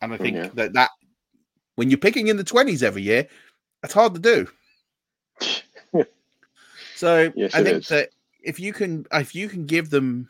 And 0.01 0.12
I 0.12 0.16
hmm, 0.16 0.22
think 0.22 0.37
Yeah. 0.37 0.49
that 0.55 0.72
that 0.74 0.91
when 1.77 1.91
you're 1.91 1.99
picking 1.99 2.27
in 2.27 2.37
the 2.37 2.45
twenties 2.45 2.83
every 2.83 3.03
year, 3.03 3.29
that's 3.83 3.95
hard 3.95 4.14
to 4.14 4.20
do. 4.20 6.05
so 6.97 7.33
Yes, 7.37 7.55
I 7.55 7.62
think 7.62 7.79
is. 7.79 7.89
that 7.89 8.11
if 8.43 8.61
you 8.61 8.72
can 8.72 9.07
if 9.12 9.35
you 9.35 9.49
can 9.49 9.66
give 9.66 9.91
them 9.91 10.29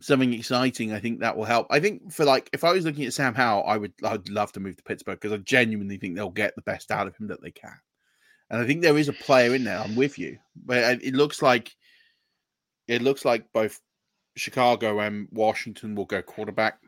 something 0.00 0.32
exciting, 0.32 0.92
I 0.92 1.00
think 1.00 1.20
that 1.20 1.36
will 1.36 1.44
help. 1.44 1.66
I 1.70 1.80
think 1.80 2.12
for 2.12 2.24
like 2.24 2.50
if 2.52 2.64
I 2.64 2.72
was 2.72 2.84
looking 2.84 3.04
at 3.04 3.14
Sam 3.14 3.34
Howell, 3.34 3.64
I 3.66 3.76
would 3.76 3.92
I'd 4.04 4.28
love 4.28 4.52
to 4.52 4.60
move 4.60 4.76
to 4.76 4.82
Pittsburgh 4.82 5.18
because 5.20 5.32
I 5.32 5.38
genuinely 5.38 5.96
think 5.96 6.14
they'll 6.14 6.30
get 6.30 6.54
the 6.54 6.62
best 6.62 6.90
out 6.90 7.06
of 7.06 7.16
him 7.16 7.28
that 7.28 7.42
they 7.42 7.50
can. 7.50 7.78
And 8.50 8.60
I 8.60 8.66
think 8.66 8.82
there 8.82 8.98
is 8.98 9.08
a 9.08 9.12
player 9.12 9.54
in 9.54 9.64
there. 9.64 9.78
I'm 9.78 9.96
with 9.96 10.18
you, 10.18 10.38
but 10.64 11.02
it 11.02 11.14
looks 11.14 11.42
like 11.42 11.74
it 12.86 13.02
looks 13.02 13.24
like 13.24 13.52
both 13.52 13.80
Chicago 14.36 15.00
and 15.00 15.28
Washington 15.32 15.94
will 15.94 16.04
go 16.04 16.22
quarterback. 16.22 16.78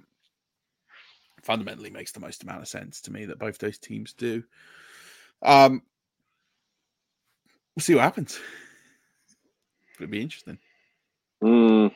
Fundamentally, 1.48 1.88
makes 1.88 2.12
the 2.12 2.20
most 2.20 2.42
amount 2.42 2.60
of 2.60 2.68
sense 2.68 3.00
to 3.00 3.10
me 3.10 3.24
that 3.24 3.38
both 3.38 3.56
those 3.56 3.78
teams 3.78 4.12
do. 4.12 4.44
Um, 5.42 5.80
we'll 7.74 7.80
see 7.80 7.94
what 7.94 8.02
happens. 8.04 8.38
It'll 9.94 10.10
be 10.10 10.20
interesting. 10.20 10.58
Mm, 11.42 11.90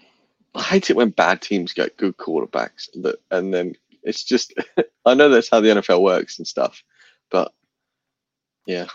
I 0.55 0.63
hate 0.63 0.89
it 0.89 0.97
when 0.97 1.11
bad 1.11 1.43
teams 1.43 1.75
get 1.75 1.99
good 1.99 2.17
quarterbacks, 2.17 2.89
that, 3.03 3.17
and 3.31 3.53
then 3.53 3.75
it's 4.03 4.25
just. 4.25 4.55
I 5.05 5.13
know 5.13 5.29
that's 5.29 5.51
how 5.51 5.61
the 5.61 5.69
NFL 5.69 6.01
works 6.01 6.39
and 6.39 6.49
stuff, 6.49 6.83
but 7.31 7.53
yeah, 8.67 8.87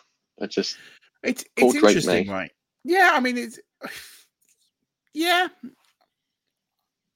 I 0.42 0.48
just. 0.48 0.76
It's 1.22 1.46
it's 1.56 1.76
interesting, 1.76 2.26
May. 2.26 2.34
right? 2.34 2.52
Yeah, 2.84 3.12
I 3.14 3.20
mean 3.20 3.38
it's 3.38 3.60
yeah. 5.14 5.50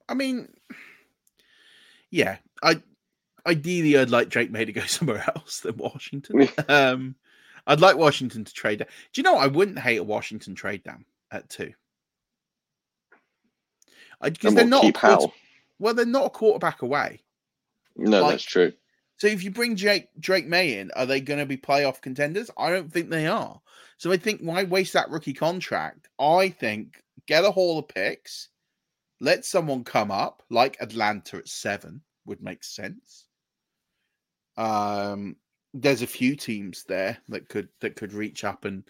I 0.07 0.13
mean 0.13 0.47
yeah, 2.11 2.37
I 2.61 2.83
ideally 3.45 3.97
I'd 3.97 4.09
like 4.09 4.29
Drake 4.29 4.51
Maye 4.51 4.65
to 4.65 4.73
go 4.73 4.81
somewhere 4.85 5.23
else 5.35 5.59
than 5.61 5.77
Washington. 5.77 6.47
um 6.69 7.15
I'd 7.67 7.79
like 7.81 7.97
Washington 7.97 8.43
to 8.43 8.53
trade 8.53 8.79
down. 8.79 8.87
Do 9.13 9.21
you 9.21 9.23
know? 9.23 9.37
I 9.37 9.47
wouldn't 9.47 9.77
hate 9.79 9.97
a 9.97 10.03
Washington 10.03 10.55
trade 10.55 10.83
down 10.83 11.05
at 11.31 11.47
two. 11.49 11.73
Because 14.21 14.55
they're 14.55 14.65
not 14.65 14.93
quarter- 14.93 15.33
well, 15.79 15.93
they're 15.93 16.05
not 16.05 16.25
a 16.27 16.29
quarterback 16.29 16.81
away. 16.81 17.21
No, 17.95 18.21
like- 18.21 18.31
that's 18.31 18.43
true. 18.43 18.73
So 19.17 19.27
if 19.27 19.43
you 19.43 19.51
bring 19.51 19.75
Jake 19.75 20.09
Drake 20.19 20.47
Maye 20.47 20.79
in, 20.79 20.89
are 20.95 21.05
they 21.05 21.21
going 21.21 21.39
to 21.39 21.45
be 21.45 21.55
playoff 21.57 22.01
contenders? 22.01 22.49
I 22.57 22.71
don't 22.71 22.91
think 22.91 23.09
they 23.11 23.27
are. 23.27 23.61
So 23.97 24.11
I 24.11 24.17
think 24.17 24.41
why 24.41 24.63
waste 24.63 24.93
that 24.93 25.11
rookie 25.11 25.33
contract? 25.33 26.09
I 26.19 26.49
think 26.49 27.03
get 27.27 27.45
a 27.45 27.51
haul 27.51 27.77
of 27.77 27.87
picks, 27.87 28.49
let 29.19 29.45
someone 29.45 29.83
come 29.83 30.09
up 30.09 30.41
like 30.49 30.77
Atlanta 30.81 31.37
at 31.37 31.47
seven 31.47 32.01
would 32.25 32.41
make 32.41 32.63
sense. 32.63 33.27
Um, 34.57 35.35
there's 35.73 36.01
a 36.01 36.07
few 36.07 36.35
teams 36.35 36.83
there 36.83 37.17
that 37.29 37.49
could 37.49 37.69
that 37.81 37.95
could 37.95 38.13
reach 38.13 38.43
up 38.43 38.65
and 38.65 38.83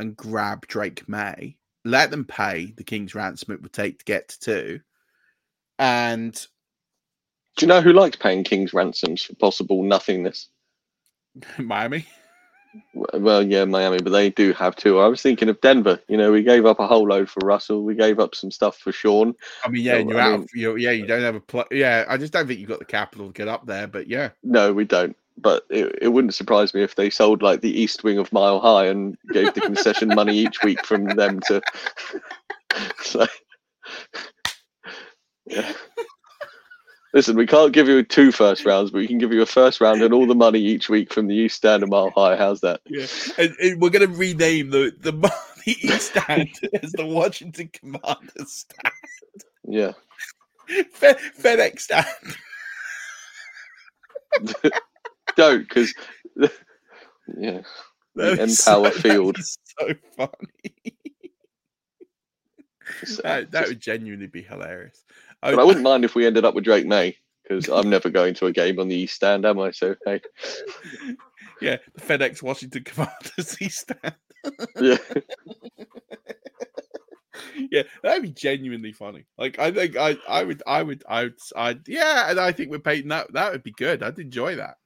and 0.00 0.16
grab 0.16 0.66
Drake 0.66 1.08
Maye. 1.08 1.56
Let 1.84 2.10
them 2.10 2.24
pay 2.24 2.72
the 2.76 2.84
King's 2.84 3.14
ransom 3.14 3.54
it 3.54 3.62
would 3.62 3.72
take 3.72 3.98
to 4.00 4.04
get 4.04 4.28
to 4.28 4.40
two, 4.40 4.80
and 5.78 6.46
Do 7.56 7.66
you 7.66 7.68
know 7.68 7.80
who 7.82 7.92
likes 7.92 8.16
paying 8.16 8.44
king's 8.44 8.72
ransoms 8.72 9.22
for 9.22 9.34
possible 9.34 9.82
nothingness? 9.82 10.48
Miami. 11.58 12.06
Well, 12.94 13.42
yeah, 13.42 13.64
Miami, 13.64 13.98
but 13.98 14.10
they 14.10 14.30
do 14.30 14.52
have 14.52 14.76
two. 14.76 14.98
I 14.98 15.06
was 15.06 15.22
thinking 15.22 15.48
of 15.48 15.60
Denver. 15.60 15.98
You 16.08 16.16
know, 16.16 16.32
we 16.32 16.42
gave 16.42 16.66
up 16.66 16.78
a 16.80 16.86
whole 16.86 17.06
load 17.08 17.28
for 17.30 17.40
Russell. 17.40 17.82
We 17.84 17.94
gave 17.94 18.18
up 18.20 18.34
some 18.34 18.50
stuff 18.50 18.76
for 18.78 18.92
Sean. 18.92 19.34
I 19.64 19.68
mean, 19.68 19.84
yeah, 19.84 19.96
and 19.96 20.10
you're 20.10 20.18
I 20.20 20.22
out. 20.22 20.32
mean- 20.32 20.42
of, 20.42 20.48
you're, 20.54 20.78
yeah, 20.78 20.90
you 20.90 21.06
don't 21.06 21.22
have 21.22 21.34
a 21.34 21.40
pl- 21.40 21.64
Yeah, 21.70 22.04
I 22.08 22.16
just 22.16 22.32
don't 22.32 22.46
think 22.46 22.60
you've 22.60 22.68
got 22.68 22.78
the 22.78 22.84
capital 22.84 23.28
to 23.28 23.32
get 23.32 23.48
up 23.48 23.66
there. 23.66 23.86
But 23.86 24.06
yeah, 24.08 24.30
No, 24.42 24.72
we 24.72 24.84
don't. 24.84 25.16
But 25.40 25.64
it, 25.70 25.98
it 26.02 26.08
wouldn't 26.08 26.34
surprise 26.34 26.74
me 26.74 26.82
if 26.82 26.96
they 26.96 27.10
sold 27.10 27.42
like 27.42 27.60
the 27.60 27.70
east 27.80 28.02
wing 28.04 28.18
of 28.18 28.32
Mile 28.32 28.58
High 28.60 28.86
and 28.86 29.16
gave 29.32 29.54
the 29.54 29.60
concession 29.60 30.08
money 30.08 30.36
each 30.36 30.62
week 30.64 30.84
from 30.84 31.04
them 31.06 31.40
to. 31.46 31.62
so, 33.02 33.26
yeah. 35.46 35.72
Listen, 37.14 37.36
we 37.36 37.46
can't 37.46 37.72
give 37.72 37.88
you 37.88 38.02
two 38.02 38.30
first 38.30 38.66
rounds, 38.66 38.90
but 38.90 38.98
we 38.98 39.08
can 39.08 39.18
give 39.18 39.32
you 39.32 39.40
a 39.40 39.46
first 39.46 39.80
round 39.80 40.02
and 40.02 40.12
all 40.12 40.26
the 40.26 40.34
money 40.34 40.60
each 40.60 40.90
week 40.90 41.12
from 41.12 41.26
the 41.26 41.34
East 41.34 41.56
Stand 41.56 41.82
a 41.82 41.86
mile 41.86 42.10
high. 42.10 42.36
How's 42.36 42.60
that? 42.60 42.80
Yeah, 42.86 43.06
and, 43.38 43.54
and 43.60 43.80
we're 43.80 43.90
going 43.90 44.10
to 44.10 44.18
rename 44.18 44.70
the 44.70 44.94
the, 45.00 45.12
the 45.12 45.76
East 45.80 46.10
Stand 46.12 46.50
as 46.82 46.92
the 46.92 47.06
Washington 47.06 47.70
Commanders 47.72 48.52
Stand. 48.52 48.94
Yeah. 49.66 49.92
Fed, 50.92 51.16
FedEx 51.38 51.80
Stand. 51.80 52.06
Don't, 55.36 55.66
because 55.66 55.94
yeah, 57.38 57.62
the 58.14 58.32
Empower 58.32 58.90
so, 58.90 58.90
Field. 58.90 59.36
So 59.38 59.94
funny. 60.16 60.30
that, 63.22 63.50
that 63.50 63.68
would 63.68 63.80
genuinely 63.80 64.26
be 64.26 64.42
hilarious. 64.42 65.04
Oh, 65.42 65.54
but 65.54 65.60
I 65.60 65.64
wouldn't 65.64 65.84
mind 65.84 66.04
if 66.04 66.14
we 66.14 66.26
ended 66.26 66.44
up 66.44 66.54
with 66.54 66.64
Drake 66.64 66.86
Maye 66.86 67.16
because 67.42 67.68
I'm 67.68 67.88
never 67.90 68.10
going 68.10 68.34
to 68.34 68.46
a 68.46 68.52
game 68.52 68.78
on 68.78 68.88
the 68.88 68.96
East 68.96 69.14
Stand, 69.14 69.44
am 69.46 69.58
I? 69.60 69.70
So 69.70 69.94
hey, 70.04 70.20
yeah, 71.60 71.76
the 71.94 72.00
FedEx 72.00 72.42
Washington 72.42 72.84
Commanders 72.84 73.56
East 73.62 73.80
Stand. 73.80 74.16
yeah, 74.80 74.96
yeah, 77.70 77.82
that'd 78.02 78.22
be 78.22 78.30
genuinely 78.30 78.92
funny. 78.92 79.26
Like 79.36 79.58
I 79.58 79.70
think 79.70 79.96
I, 79.96 80.16
I 80.28 80.42
would, 80.44 80.62
I 80.66 80.82
would, 80.82 81.04
I 81.08 81.22
would, 81.24 81.34
I 81.56 81.76
yeah, 81.86 82.30
and 82.30 82.40
I 82.40 82.52
think 82.52 82.70
with 82.70 82.84
Peyton 82.84 83.08
that 83.10 83.32
that 83.32 83.52
would 83.52 83.62
be 83.62 83.72
good. 83.72 84.02
I'd 84.02 84.18
enjoy 84.18 84.56
that. 84.56 84.76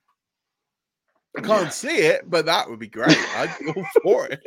I 1.36 1.40
can't 1.40 1.64
Yeah. 1.64 1.68
see 1.70 1.96
it, 1.96 2.28
but 2.28 2.44
that 2.46 2.68
would 2.68 2.78
be 2.78 2.88
great. 2.88 3.16
I'd 3.36 3.56
go 3.74 3.82
for 4.02 4.28
it. 4.28 4.42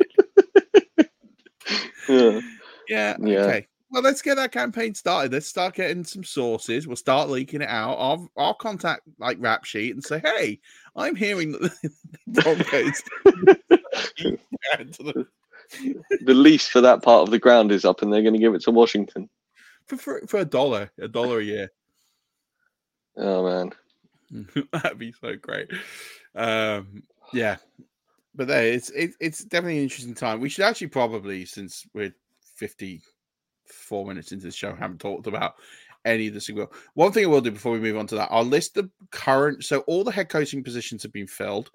yeah. 2.08 2.40
Yeah. 2.88 3.16
Yeah. 3.20 3.38
Okay. 3.40 3.66
Well, 3.90 4.02
let's 4.02 4.22
get 4.22 4.34
that 4.34 4.52
campaign 4.52 4.94
started. 4.94 5.32
Let's 5.32 5.46
start 5.46 5.74
getting 5.74 6.02
some 6.02 6.24
sources. 6.24 6.86
We'll 6.86 6.96
start 6.96 7.30
leaking 7.30 7.62
it 7.62 7.68
out. 7.68 7.96
I'll, 7.98 8.28
I'll 8.36 8.54
contact 8.54 9.02
like 9.18 9.36
Rap 9.40 9.64
Sheet 9.64 9.94
and 9.94 10.02
say, 10.02 10.20
"Hey, 10.24 10.58
I'm 10.96 11.14
hearing 11.14 11.52
that 11.52 11.72
the 12.26 12.42
Broncos." 12.42 13.02
The 16.20 16.32
lease 16.32 16.68
for 16.68 16.80
that 16.80 17.02
part 17.02 17.22
of 17.22 17.30
the 17.32 17.40
ground 17.40 17.72
is 17.72 17.84
up, 17.84 18.00
and 18.00 18.12
they're 18.12 18.22
going 18.22 18.34
to 18.34 18.40
give 18.40 18.54
it 18.54 18.62
to 18.62 18.70
Washington. 18.70 19.28
for, 19.86 19.96
for 19.96 20.20
for 20.28 20.38
a 20.38 20.44
dollar, 20.44 20.90
a 21.00 21.08
dollar 21.08 21.40
a 21.40 21.44
year. 21.44 21.72
Oh 23.16 23.44
man, 23.44 23.72
That'd 24.72 24.98
be 24.98 25.12
so 25.12 25.36
great. 25.36 25.68
Um, 26.34 27.02
yeah, 27.32 27.56
but 28.34 28.48
there, 28.48 28.66
it's 28.66 28.90
it, 28.90 29.12
it's 29.20 29.44
definitely 29.44 29.78
an 29.78 29.84
interesting 29.84 30.14
time. 30.14 30.40
We 30.40 30.48
should 30.48 30.64
actually 30.64 30.88
probably, 30.88 31.44
since 31.44 31.86
we're 31.94 32.14
fifty 32.56 33.02
four 33.68 34.06
minutes 34.06 34.32
into 34.32 34.46
the 34.46 34.52
show, 34.52 34.74
haven't 34.74 35.00
talked 35.00 35.26
about 35.26 35.54
any 36.04 36.28
of 36.28 36.34
the 36.34 36.40
single. 36.40 36.72
One 36.94 37.12
thing 37.12 37.24
I 37.24 37.28
will 37.28 37.40
do 37.40 37.50
before 37.50 37.72
we 37.72 37.80
move 37.80 37.96
on 37.96 38.06
to 38.08 38.14
that, 38.14 38.28
I'll 38.30 38.44
list 38.44 38.74
the 38.74 38.90
current. 39.10 39.64
So 39.64 39.80
all 39.80 40.04
the 40.04 40.12
head 40.12 40.28
coaching 40.28 40.62
positions 40.62 41.02
have 41.02 41.12
been 41.12 41.26
filled. 41.26 41.70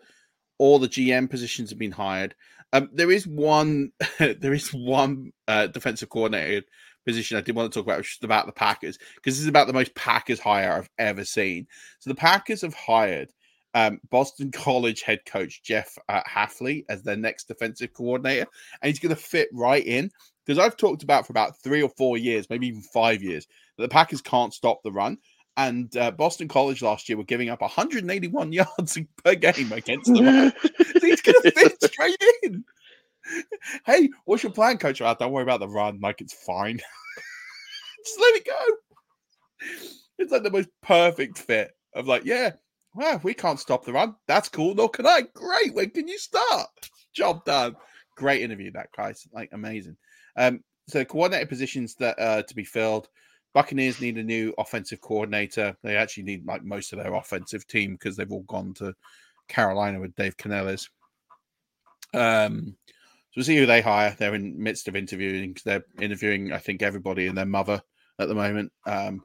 All 0.58 0.80
the 0.80 0.88
GM 0.88 1.30
positions 1.30 1.70
have 1.70 1.80
been 1.80 1.92
hired. 1.92 2.36
Um, 2.74 2.90
there 2.94 3.12
is 3.12 3.28
one, 3.28 3.92
there 4.20 4.54
is 4.54 4.74
one 4.74 5.32
uh, 5.48 5.68
defensive 5.68 6.10
coordinator 6.10 6.66
position 7.06 7.38
I 7.38 7.42
did 7.42 7.56
want 7.56 7.72
to 7.72 7.78
talk 7.78 7.86
about, 7.86 7.98
which 7.98 8.18
is 8.18 8.24
about 8.24 8.46
the 8.46 8.52
Packers, 8.52 8.98
because 9.16 9.36
this 9.36 9.42
is 9.42 9.48
about 9.48 9.68
the 9.68 9.74
most 9.74 9.94
Packers 9.96 10.40
hire 10.40 10.74
I've 10.74 10.90
ever 10.98 11.26
seen. 11.26 11.68
So 12.00 12.10
the 12.10 12.16
Packers 12.16 12.62
have 12.62 12.74
hired 12.74 13.32
um, 13.74 14.00
Boston 14.10 14.52
College 14.54 15.02
head 15.02 15.26
coach 15.26 15.64
Jeff 15.64 15.98
uh, 16.10 16.22
Hafley 16.24 16.86
as 16.90 17.04
their 17.04 17.18
next 17.18 17.48
defensive 17.48 17.94
coordinator, 17.94 18.48
and 18.82 18.90
he's 18.90 19.00
going 19.00 19.16
to 19.16 19.22
fit 19.22 19.50
right 19.52 19.86
in 19.86 20.12
because 20.52 20.66
I've 20.66 20.76
talked 20.76 21.02
about 21.02 21.26
for 21.26 21.32
about 21.32 21.58
three 21.62 21.82
or 21.82 21.88
four 21.88 22.18
years, 22.18 22.50
maybe 22.50 22.68
even 22.68 22.82
five 22.82 23.24
years, 23.24 23.48
that 23.78 23.84
the 23.84 23.88
Packers 23.88 24.22
can't 24.22 24.54
stop 24.54 24.84
the 24.84 24.92
run. 24.92 25.18
And 25.56 25.96
uh, 25.96 26.12
Boston 26.12 26.50
College 26.50 26.82
last 26.82 27.08
year 27.08 27.18
were 27.18 27.24
giving 27.24 27.48
up 27.48 27.62
181 27.62 28.52
yards 28.52 28.98
per 29.24 29.36
game 29.36 29.72
against 29.72 30.14
the 30.14 30.22
run. 30.22 30.54
So 31.00 31.00
he's 31.08 31.22
going 31.22 31.42
to 31.42 31.52
fit 31.52 31.82
straight 31.82 32.22
in. 32.44 32.66
Hey, 33.86 34.10
what's 34.26 34.44
your 34.44 34.52
plan, 34.52 34.78
coach? 34.78 35.02
Oh, 35.02 35.16
don't 35.18 35.32
worry 35.32 35.44
about 35.44 35.62
the 35.62 35.70
run. 35.70 36.02
Like, 36.02 36.20
it's 36.20 36.34
fine. 36.34 36.82
Just 38.04 38.20
let 38.20 38.36
it 38.36 38.46
go. 38.46 39.72
It's 40.18 40.34
like 40.34 40.44
the 40.44 40.52
most 40.52 40.68
perfect 40.82 41.38
fit 41.38 41.72
of 41.96 42.10
like, 42.10 42.26
yeah, 42.26 42.52
well, 42.94 43.22
we 43.24 43.34
can't 43.34 43.60
stop 43.60 43.86
the 43.86 43.94
run. 43.94 44.16
That's 44.28 44.50
cool. 44.50 44.76
No, 44.76 44.90
can 44.90 45.06
I? 45.06 45.22
Great. 45.34 45.74
When 45.74 45.92
can 45.92 46.10
you 46.10 46.18
start? 46.18 46.68
Job 47.14 47.46
done. 47.46 47.78
Great 48.22 48.44
interview, 48.44 48.72
that 48.74 48.92
guy's 48.96 49.28
like 49.34 49.50
amazing. 49.52 49.98
Um, 50.38 50.64
so 50.88 51.04
coordinator 51.04 51.48
positions 51.48 51.96
that 51.96 52.20
uh 52.20 52.44
to 52.44 52.56
be 52.56 52.64
filled. 52.64 53.08
Buccaneers 53.56 54.00
need 54.00 54.20
a 54.20 54.24
new 54.24 54.54
offensive 54.60 55.02
coordinator. 55.02 55.76
They 55.82 55.98
actually 55.98 56.24
need 56.24 56.46
like 56.46 56.64
most 56.64 56.94
of 56.94 57.00
their 57.00 57.16
offensive 57.16 57.66
team 57.66 57.94
because 57.94 58.16
they've 58.16 58.32
all 58.32 58.44
gone 58.44 58.76
to 58.76 58.94
Carolina 59.48 60.00
with 60.00 60.16
Dave 60.16 60.38
Canales. 60.38 60.88
Um, 62.14 62.78
so 62.86 63.38
we'll 63.38 63.46
see 63.46 63.58
who 63.58 63.66
they 63.66 63.82
hire. 63.82 64.16
They're 64.20 64.36
in 64.36 64.62
midst 64.62 64.88
of 64.88 64.96
interviewing. 64.96 65.58
They're 65.66 65.84
interviewing, 66.00 66.54
I 66.54 66.60
think, 66.60 66.84
everybody 66.84 67.26
and 67.26 67.38
their 67.38 67.46
mother 67.46 67.82
at 68.20 68.28
the 68.28 68.36
moment. 68.36 68.72
Um, 68.86 69.24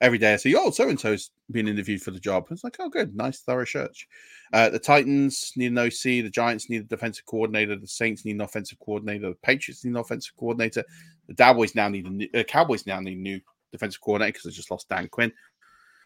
every 0.00 0.18
day 0.18 0.34
I 0.34 0.36
see, 0.36 0.54
oh, 0.54 0.70
so 0.70 0.88
and 0.88 0.98
so's 0.98 1.30
been 1.50 1.68
interviewed 1.68 2.02
for 2.02 2.10
the 2.10 2.20
job. 2.20 2.46
It's 2.50 2.64
like, 2.64 2.76
oh, 2.78 2.88
good, 2.88 3.16
nice, 3.16 3.40
thorough 3.40 3.64
search. 3.64 4.08
Uh, 4.52 4.68
the 4.68 4.78
Titans 4.78 5.52
need 5.56 5.72
an 5.72 5.78
OC. 5.78 6.02
The 6.02 6.30
Giants 6.30 6.70
need 6.70 6.82
a 6.82 6.84
defensive 6.84 7.26
coordinator. 7.26 7.76
The 7.76 7.86
Saints 7.86 8.24
need 8.24 8.36
an 8.36 8.42
offensive 8.42 8.78
coordinator. 8.78 9.30
The 9.30 9.36
Patriots 9.36 9.84
need 9.84 9.92
an 9.92 9.96
offensive 9.96 10.36
coordinator. 10.36 10.84
The 11.28 11.34
Cowboys 11.34 11.74
now 11.74 11.88
need 11.88 12.06
a 12.06 12.10
new, 12.10 12.28
uh, 12.34 12.42
Cowboys 12.44 12.86
now 12.86 13.00
need 13.00 13.18
a 13.18 13.20
new 13.20 13.40
defensive 13.72 14.00
coordinator 14.00 14.32
because 14.32 14.44
they 14.44 14.50
just 14.50 14.70
lost 14.70 14.88
Dan 14.88 15.08
Quinn. 15.08 15.32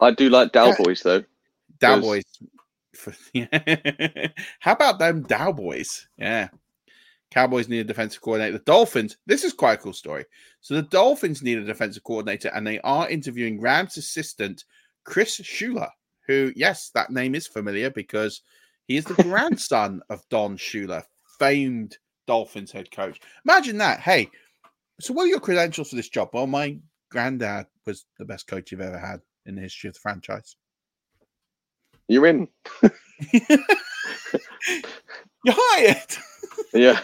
I 0.01 0.11
do 0.13 0.31
like 0.31 0.53
Dow 0.53 0.75
Boys 0.77 1.03
though. 1.03 1.23
Dow 1.79 1.97
Yes. 1.97 2.05
Boys. 2.05 2.25
For, 2.95 3.15
yeah. 3.35 4.29
How 4.61 4.73
about 4.73 4.99
them 4.99 5.23
Dow 5.23 5.53
Boys? 5.53 6.09
Yeah. 6.17 6.49
Cowboys 7.31 7.69
need 7.69 7.81
a 7.81 7.85
defensive 7.85 8.21
coordinator. 8.21 8.59
The 8.59 8.65
Dolphins, 8.65 9.17
this 9.27 9.45
is 9.45 9.53
quite 9.53 9.75
a 9.75 9.83
cool 9.83 9.93
story. 9.93 10.25
So 10.61 10.75
the 10.75 10.83
Dolphins 10.83 11.43
need 11.43 11.59
a 11.59 11.65
defensive 11.65 12.03
coordinator, 12.03 12.49
and 12.49 12.67
they 12.67 12.81
are 12.81 13.09
interviewing 13.09 13.61
Rams 13.61 13.97
assistant 13.97 14.65
Chris 15.05 15.41
Shula, 15.41 15.91
who, 16.27 16.53
yes, 16.57 16.91
that 16.95 17.11
name 17.11 17.35
is 17.35 17.47
familiar 17.47 17.91
because 17.91 18.43
he 18.87 18.97
is 18.97 19.05
the 19.05 19.15
grandson 19.23 20.03
of 20.11 20.29
Don 20.29 20.57
Shula, 20.57 21.05
famed 21.39 21.97
Dolphins 22.27 22.73
head 22.73 22.91
coach. 22.91 23.21
Imagine 23.45 23.79
that. 23.79 24.01
Hey, 24.01 24.29
so 25.01 25.15
what 25.15 25.25
are 25.25 25.29
your 25.29 25.41
credentials 25.41 25.91
for 25.91 25.97
this 25.97 26.09
job? 26.09 26.31
Well, 26.33 26.47
my 26.47 26.79
granddad 27.11 27.67
was 27.87 28.05
the 28.19 28.25
best 28.25 28.47
coach 28.47 28.71
you've 28.71 28.81
ever 28.81 28.99
had 28.99 29.21
in 29.47 29.55
the 29.55 29.63
history 29.63 29.89
of 29.89 29.95
the 29.95 30.01
franchise. 30.01 30.57
You're 32.09 32.27
in. 32.27 32.49
You're 35.45 35.55
hired. 35.57 36.17
Yeah. 36.73 37.01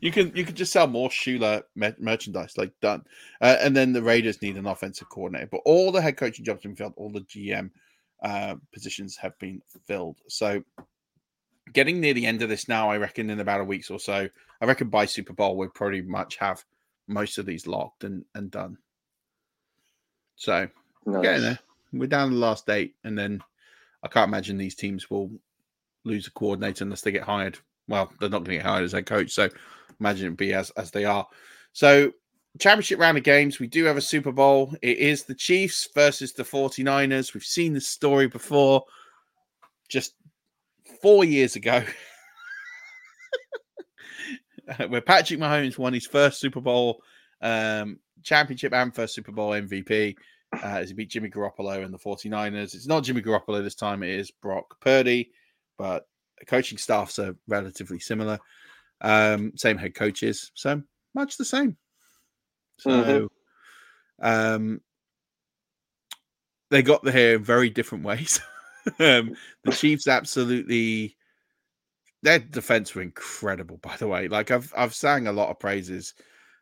You 0.00 0.10
can 0.10 0.34
you 0.34 0.44
can 0.44 0.54
just 0.54 0.72
sell 0.72 0.86
more 0.86 1.10
Shula 1.10 1.62
mer- 1.74 1.96
merchandise, 1.98 2.56
like 2.56 2.72
done. 2.80 3.04
Uh, 3.40 3.56
and 3.60 3.76
then 3.76 3.92
the 3.92 4.02
Raiders 4.02 4.40
need 4.40 4.56
an 4.56 4.66
offensive 4.66 5.08
coordinator, 5.08 5.48
but 5.50 5.60
all 5.64 5.92
the 5.92 6.00
head 6.00 6.16
coaching 6.16 6.44
jobs 6.44 6.62
have 6.62 6.70
been 6.70 6.76
filled, 6.76 6.94
all 6.96 7.10
the 7.10 7.20
GM 7.20 7.70
uh, 8.22 8.56
positions 8.72 9.16
have 9.16 9.38
been 9.38 9.60
filled. 9.86 10.18
So, 10.28 10.62
getting 11.72 12.00
near 12.00 12.14
the 12.14 12.26
end 12.26 12.42
of 12.42 12.48
this 12.48 12.68
now, 12.68 12.90
I 12.90 12.96
reckon 12.96 13.30
in 13.30 13.40
about 13.40 13.60
a 13.60 13.64
week 13.64 13.84
or 13.90 13.98
so, 13.98 14.28
I 14.60 14.64
reckon 14.64 14.88
by 14.88 15.04
Super 15.04 15.34
Bowl 15.34 15.56
we'll 15.56 15.68
pretty 15.68 16.00
much 16.02 16.36
have 16.36 16.64
most 17.06 17.38
of 17.38 17.46
these 17.46 17.66
locked 17.66 18.04
and 18.04 18.24
and 18.34 18.50
done. 18.50 18.78
So 20.36 20.68
we're 21.04 21.20
getting 21.20 21.42
there. 21.42 21.58
We're 21.92 22.06
down 22.06 22.28
to 22.28 22.34
the 22.34 22.40
last 22.40 22.70
eight, 22.70 22.94
and 23.04 23.18
then 23.18 23.42
I 24.02 24.08
can't 24.08 24.28
imagine 24.28 24.56
these 24.56 24.74
teams 24.74 25.10
will 25.10 25.30
lose 26.04 26.26
a 26.26 26.30
coordinator 26.30 26.84
unless 26.84 27.02
they 27.02 27.12
get 27.12 27.24
hired. 27.24 27.58
Well, 27.90 28.12
they're 28.20 28.28
not 28.30 28.44
going 28.44 28.56
to 28.56 28.62
get 28.62 28.66
hired 28.66 28.84
as 28.84 28.92
head 28.92 29.06
coach, 29.06 29.32
so 29.32 29.48
imagine 29.98 30.32
it 30.32 30.36
be 30.36 30.54
as 30.54 30.70
as 30.70 30.92
they 30.92 31.04
are. 31.04 31.26
So, 31.72 32.12
championship 32.60 33.00
round 33.00 33.18
of 33.18 33.24
games, 33.24 33.58
we 33.58 33.66
do 33.66 33.84
have 33.84 33.96
a 33.96 34.00
Super 34.00 34.30
Bowl. 34.30 34.72
It 34.80 34.98
is 34.98 35.24
the 35.24 35.34
Chiefs 35.34 35.88
versus 35.92 36.32
the 36.32 36.44
49ers. 36.44 37.34
We've 37.34 37.42
seen 37.42 37.72
this 37.72 37.88
story 37.88 38.28
before, 38.28 38.84
just 39.88 40.14
four 41.02 41.24
years 41.24 41.56
ago, 41.56 41.82
where 44.86 45.00
Patrick 45.00 45.40
Mahomes 45.40 45.76
won 45.76 45.92
his 45.92 46.06
first 46.06 46.38
Super 46.38 46.60
Bowl 46.60 47.02
um, 47.42 47.98
championship 48.22 48.72
and 48.72 48.94
first 48.94 49.16
Super 49.16 49.32
Bowl 49.32 49.50
MVP 49.50 50.14
uh, 50.52 50.58
as 50.62 50.90
he 50.90 50.94
beat 50.94 51.10
Jimmy 51.10 51.28
Garoppolo 51.28 51.84
and 51.84 51.92
the 51.92 51.98
49ers. 51.98 52.74
It's 52.74 52.86
not 52.86 53.02
Jimmy 53.02 53.20
Garoppolo 53.20 53.64
this 53.64 53.74
time, 53.74 54.04
it 54.04 54.10
is 54.10 54.30
Brock 54.30 54.78
Purdy, 54.80 55.32
but 55.76 56.06
coaching 56.46 56.78
staffs 56.78 57.18
are 57.18 57.36
relatively 57.48 57.98
similar. 57.98 58.38
Um, 59.00 59.52
same 59.56 59.78
head 59.78 59.94
coaches, 59.94 60.52
so 60.54 60.82
much 61.14 61.36
the 61.36 61.44
same. 61.44 61.76
So, 62.78 62.90
Mhm. 62.90 63.28
um, 64.22 64.80
they 66.70 66.82
got 66.82 67.02
there 67.02 67.34
in 67.36 67.44
very 67.44 67.70
different 67.70 68.04
ways. 68.04 68.40
um, 69.00 69.34
the 69.64 69.72
Chiefs 69.72 70.06
absolutely 70.08 71.16
their 72.22 72.38
defense 72.38 72.94
were 72.94 73.02
incredible, 73.02 73.78
by 73.78 73.96
the 73.96 74.08
way. 74.08 74.28
Like 74.28 74.50
I've 74.50 74.72
I've 74.76 74.94
sang 74.94 75.26
a 75.26 75.32
lot 75.32 75.50
of 75.50 75.58
praises. 75.58 76.14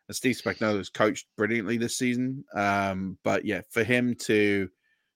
And 0.09 0.17
Steve 0.17 0.37
Spagnuolo 0.37 0.79
has 0.79 0.89
coached 0.89 1.27
brilliantly 1.37 1.77
this 1.77 1.99
season. 1.99 2.45
Um, 2.55 3.19
but 3.25 3.45
yeah, 3.45 3.61
for 3.71 3.85
him 3.85 4.15
to 4.21 4.71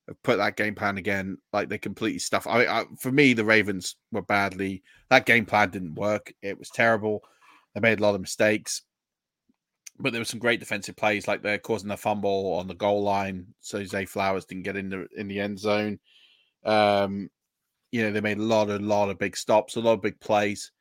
have 0.09 0.23
put 0.23 0.37
that 0.37 0.57
game 0.57 0.75
plan 0.75 0.99
again. 0.99 1.39
Like 1.53 1.69
they 1.69 1.79
completely 1.79 2.19
stuff. 2.19 2.47
I, 2.47 2.67
I 2.67 2.85
for 2.99 3.13
me, 3.13 3.33
the 3.33 3.45
Ravens 3.45 3.97
were 4.11 4.23
badly. 4.23 4.83
That 5.11 5.27
game 5.27 5.47
plan 5.47 5.71
didn't 5.71 5.95
work. 5.95 6.33
It 6.43 6.59
was 6.59 6.71
terrible. 6.71 7.23
They 7.75 7.81
made 7.81 8.01
a 8.01 8.03
lot 8.03 8.15
of 8.15 8.21
mistakes, 8.21 8.83
but 9.99 10.13
there 10.13 10.21
were 10.21 10.27
some 10.27 10.41
great 10.41 10.61
defensive 10.61 10.97
plays, 10.97 11.29
like 11.29 11.43
they're 11.43 11.59
causing 11.59 11.91
a 11.91 11.97
fumble 11.97 12.55
on 12.55 12.67
the 12.67 12.75
goal 12.75 13.03
line, 13.03 13.47
so 13.61 13.85
Zay 13.85 14.05
Flowers 14.05 14.45
didn't 14.45 14.65
get 14.65 14.77
in 14.77 14.89
the 14.89 15.07
in 15.17 15.29
the 15.29 15.41
end 15.41 15.59
zone. 15.59 15.99
Um, 16.65 17.31
you 17.91 18.03
know, 18.03 18.13
they 18.13 18.21
made 18.21 18.39
a 18.39 18.43
lot, 18.43 18.71
a 18.71 18.79
lot 18.79 19.11
of 19.11 19.19
big 19.19 19.37
stops, 19.37 19.77
a 19.77 19.81
lot 19.81 19.95
of 19.95 20.03
big 20.03 20.19
plays, 20.21 20.73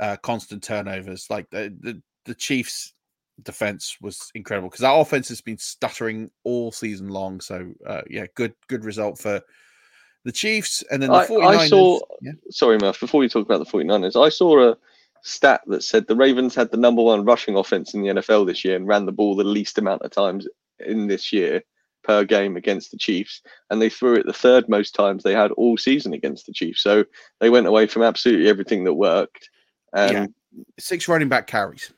uh, 0.00 0.16
constant 0.16 0.62
turnovers. 0.62 1.28
Like 1.30 1.48
the 1.50 1.74
the, 1.80 2.02
the 2.24 2.34
Chiefs 2.34 2.94
defense 3.42 3.96
was 4.00 4.30
incredible 4.34 4.68
because 4.68 4.84
our 4.84 5.00
offense 5.00 5.28
has 5.28 5.40
been 5.40 5.58
stuttering 5.58 6.30
all 6.44 6.72
season 6.72 7.08
long. 7.08 7.40
So 7.40 7.72
uh, 7.86 8.02
yeah, 8.08 8.26
good 8.34 8.54
good 8.68 8.84
result 8.84 9.18
for 9.18 9.40
the 10.24 10.32
Chiefs. 10.32 10.82
And 10.90 11.02
then 11.02 11.10
the 11.10 11.16
I, 11.16 11.26
49ers. 11.26 11.56
I 11.56 11.68
saw. 11.68 12.00
yeah. 12.20 12.32
Sorry, 12.50 12.78
Murf. 12.78 13.00
Before 13.00 13.20
we 13.20 13.28
talk 13.28 13.44
about 13.44 13.58
the 13.58 13.70
49ers, 13.70 14.22
I 14.22 14.28
saw 14.28 14.70
a 14.70 14.76
stat 15.22 15.62
that 15.68 15.82
said 15.82 16.06
the 16.06 16.16
Ravens 16.16 16.54
had 16.54 16.70
the 16.70 16.76
number 16.76 17.02
one 17.02 17.24
rushing 17.24 17.56
offense 17.56 17.94
in 17.94 18.02
the 18.02 18.08
NFL 18.08 18.46
this 18.46 18.64
year 18.64 18.76
and 18.76 18.86
ran 18.86 19.06
the 19.06 19.12
ball 19.12 19.36
the 19.36 19.44
least 19.44 19.78
amount 19.78 20.02
of 20.02 20.10
times 20.10 20.46
in 20.84 21.06
this 21.06 21.32
year 21.32 21.62
per 22.02 22.24
game 22.24 22.56
against 22.56 22.90
the 22.90 22.96
Chiefs, 22.96 23.42
and 23.70 23.80
they 23.80 23.88
threw 23.88 24.14
it 24.14 24.26
the 24.26 24.32
third 24.32 24.68
most 24.68 24.92
times 24.92 25.22
they 25.22 25.34
had 25.34 25.52
all 25.52 25.78
season 25.78 26.12
against 26.12 26.46
the 26.46 26.52
Chiefs. 26.52 26.82
So 26.82 27.04
they 27.38 27.48
went 27.48 27.68
away 27.68 27.86
from 27.86 28.02
absolutely 28.02 28.48
everything 28.48 28.82
that 28.84 28.94
worked, 28.94 29.48
and 29.94 30.12
Yeah. 30.12 30.26
Six 30.78 31.08
running 31.08 31.30
back 31.30 31.46
carries 31.46 31.92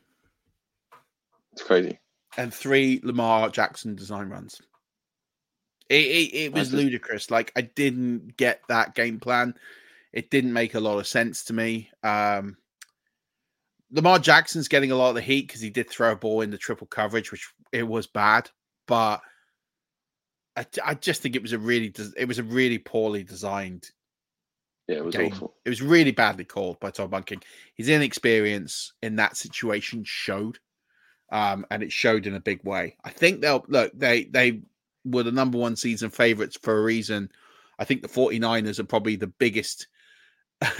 it's 1.55 1.63
crazy. 1.63 1.99
and 2.37 2.53
three 2.53 2.99
Lamar 3.03 3.49
Jackson 3.49 3.95
design 3.95 4.29
runs. 4.29 4.61
It, 5.89 6.05
it, 6.05 6.35
it 6.35 6.53
was 6.53 6.73
ludicrous. 6.73 7.29
Like 7.31 7.51
I 7.55 7.61
didn't 7.61 8.37
get 8.37 8.61
that 8.69 8.95
game 8.95 9.19
plan. 9.19 9.55
It 10.13 10.29
didn't 10.31 10.53
make 10.53 10.73
a 10.75 10.79
lot 10.79 10.97
of 10.99 11.07
sense 11.07 11.45
to 11.45 11.53
me. 11.53 11.89
Um, 12.03 12.57
Lamar 13.91 14.17
Jackson's 14.19 14.67
getting 14.67 14.91
a 14.91 14.95
lot 14.95 15.09
of 15.09 15.15
the 15.15 15.21
heat 15.21 15.47
because 15.47 15.61
he 15.61 15.69
did 15.69 15.89
throw 15.89 16.11
a 16.11 16.15
ball 16.15 16.41
in 16.41 16.49
the 16.49 16.57
triple 16.57 16.87
coverage, 16.87 17.31
which 17.31 17.47
it 17.71 17.83
was 17.83 18.07
bad. 18.07 18.49
But 18.87 19.21
I, 20.55 20.65
I 20.83 20.93
just 20.95 21.21
think 21.21 21.35
it 21.35 21.41
was 21.41 21.53
a 21.53 21.59
really 21.59 21.93
it 22.17 22.27
was 22.27 22.39
a 22.39 22.43
really 22.43 22.79
poorly 22.79 23.23
designed 23.23 23.87
Yeah, 24.87 24.97
it 24.97 25.05
was 25.05 25.15
game. 25.15 25.31
awful. 25.33 25.53
It 25.65 25.69
was 25.69 25.81
really 25.83 26.11
badly 26.11 26.45
called 26.45 26.79
by 26.79 26.89
Todd 26.91 27.11
Monken. 27.11 27.43
His 27.75 27.89
inexperience 27.89 28.93
in 29.03 29.17
that 29.17 29.37
situation 29.37 30.03
showed, 30.05 30.57
um, 31.31 31.65
and 31.71 31.83
it 31.83 31.91
showed 31.91 32.27
in 32.27 32.35
a 32.35 32.39
big 32.39 32.63
way. 32.63 32.97
I 33.03 33.09
think 33.09 33.41
they'll 33.41 33.65
look. 33.67 33.91
They 33.93 34.25
they 34.25 34.61
were 35.03 35.23
the 35.23 35.31
number 35.31 35.57
one 35.57 35.75
season 35.75 36.09
favorites 36.09 36.57
for 36.61 36.77
a 36.77 36.83
reason. 36.83 37.31
I 37.79 37.85
think 37.85 38.01
the 38.01 38.07
49ers 38.07 38.79
are 38.79 38.85
probably 38.85 39.15
the 39.15 39.27
biggest. 39.27 39.87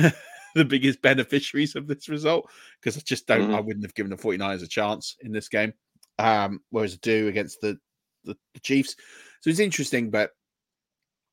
the 0.56 0.66
biggest 0.66 1.02
beneficiaries 1.02 1.76
of 1.76 1.86
this 1.86 2.08
result 2.08 2.50
because 2.80 2.98
I 2.98 3.02
just 3.02 3.28
don't 3.28 3.52
I 3.52 3.60
Mhm. 3.60 3.66
wouldn't 3.66 3.86
have 3.86 3.94
given 3.94 4.10
the 4.10 4.16
49ers 4.18 4.64
a 4.64 4.68
chance 4.68 5.18
in 5.20 5.34
this 5.34 5.50
game 5.50 5.74
um 6.18 6.62
whereas 6.70 6.94
I 6.94 6.98
do 7.02 7.28
against 7.28 7.60
the, 7.60 7.78
the 8.24 8.38
the 8.54 8.60
Chiefs 8.62 8.96
so 9.42 9.50
it's 9.50 9.60
interesting 9.60 10.12
but 10.12 10.32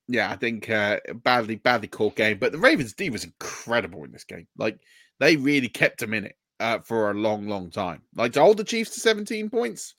yeah, 0.08 0.30
I 0.30 0.36
think 0.36 0.68
uh, 0.68 0.98
badly, 1.14 1.56
badly 1.56 1.88
called 1.88 2.16
game. 2.16 2.38
But 2.38 2.52
the 2.52 2.58
Ravens 2.58 2.92
D 2.92 3.08
was 3.10 3.24
incredible 3.24 4.04
in 4.04 4.12
this 4.12 4.24
game. 4.24 4.46
Like 4.58 4.80
they 5.20 5.36
really 5.36 5.68
kept 5.68 6.00
them 6.00 6.12
in 6.14 6.24
it 6.24 6.36
uh, 6.62 6.78
for 6.80 7.10
a 7.10 7.14
long, 7.14 7.46
long 7.48 7.70
time. 7.70 8.02
Like 8.14 8.32
to 8.34 8.40
hold 8.40 8.56
the 8.56 8.64
Chiefs 8.64 8.90
to 8.94 9.00
17 9.00 9.50
points, 9.50 9.94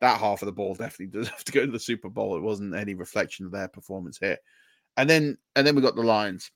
that 0.00 0.18
half 0.18 0.42
of 0.42 0.46
the 0.46 0.52
ball 0.52 0.74
definitely 0.78 1.18
does 1.18 1.28
have 1.28 1.44
to 1.44 1.52
go 1.52 1.64
to 1.64 1.72
the 1.72 1.78
Super 1.78 2.08
Bowl. 2.08 2.36
It 2.36 2.42
wasn't 2.42 2.74
any 2.74 2.94
reflection 2.94 3.46
of 3.46 3.52
their 3.52 3.68
performance 3.68 4.18
here. 4.18 4.38
And 4.96 5.08
then, 5.08 5.38
and 5.56 5.66
then 5.66 5.74
we 5.74 5.82
got 5.82 5.96
the 5.96 6.02
Lions, 6.02 6.50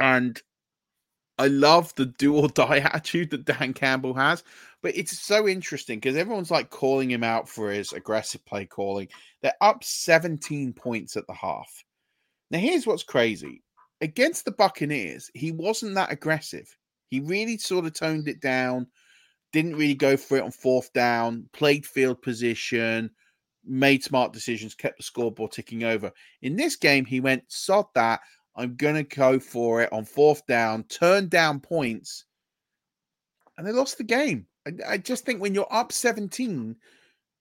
and 0.00 0.40
I 1.38 1.48
love 1.48 1.94
the 1.96 2.06
do 2.06 2.34
or 2.34 2.48
die 2.48 2.78
attitude 2.92 3.30
that 3.30 3.44
Dan 3.44 3.74
Campbell 3.74 4.14
has. 4.14 4.42
But 4.82 4.96
it's 4.96 5.18
so 5.18 5.46
interesting 5.46 5.98
because 5.98 6.16
everyone's 6.16 6.50
like 6.50 6.70
calling 6.70 7.10
him 7.10 7.24
out 7.24 7.48
for 7.48 7.70
his 7.70 7.92
aggressive 7.92 8.44
play 8.46 8.64
calling. 8.64 9.08
They're 9.42 9.52
up 9.60 9.84
17 9.84 10.72
points 10.72 11.16
at 11.16 11.26
the 11.26 11.34
half. 11.34 11.84
Now, 12.50 12.58
here's 12.58 12.86
what's 12.86 13.02
crazy 13.02 13.62
against 14.00 14.44
the 14.44 14.52
Buccaneers, 14.52 15.30
he 15.34 15.52
wasn't 15.52 15.94
that 15.94 16.12
aggressive. 16.12 16.76
He 17.08 17.20
really 17.20 17.58
sort 17.58 17.86
of 17.86 17.94
toned 17.94 18.28
it 18.28 18.40
down, 18.40 18.86
didn't 19.52 19.76
really 19.76 19.94
go 19.94 20.16
for 20.16 20.36
it 20.36 20.42
on 20.42 20.50
fourth 20.50 20.92
down, 20.92 21.48
played 21.52 21.86
field 21.86 22.20
position, 22.22 23.10
made 23.64 24.04
smart 24.04 24.32
decisions, 24.32 24.74
kept 24.74 24.98
the 24.98 25.02
scoreboard 25.02 25.52
ticking 25.52 25.84
over. 25.84 26.12
In 26.42 26.56
this 26.56 26.76
game, 26.76 27.04
he 27.04 27.20
went, 27.20 27.44
sod 27.48 27.86
that. 27.94 28.20
I'm 28.56 28.74
going 28.76 28.96
to 28.96 29.04
go 29.04 29.38
for 29.38 29.82
it 29.82 29.92
on 29.92 30.04
fourth 30.04 30.44
down, 30.46 30.84
turn 30.84 31.28
down 31.28 31.60
points, 31.60 32.24
and 33.56 33.66
they 33.66 33.72
lost 33.72 33.98
the 33.98 34.04
game. 34.04 34.46
I, 34.66 34.72
I 34.94 34.98
just 34.98 35.24
think 35.24 35.40
when 35.40 35.54
you're 35.54 35.72
up 35.72 35.92
17 35.92 36.76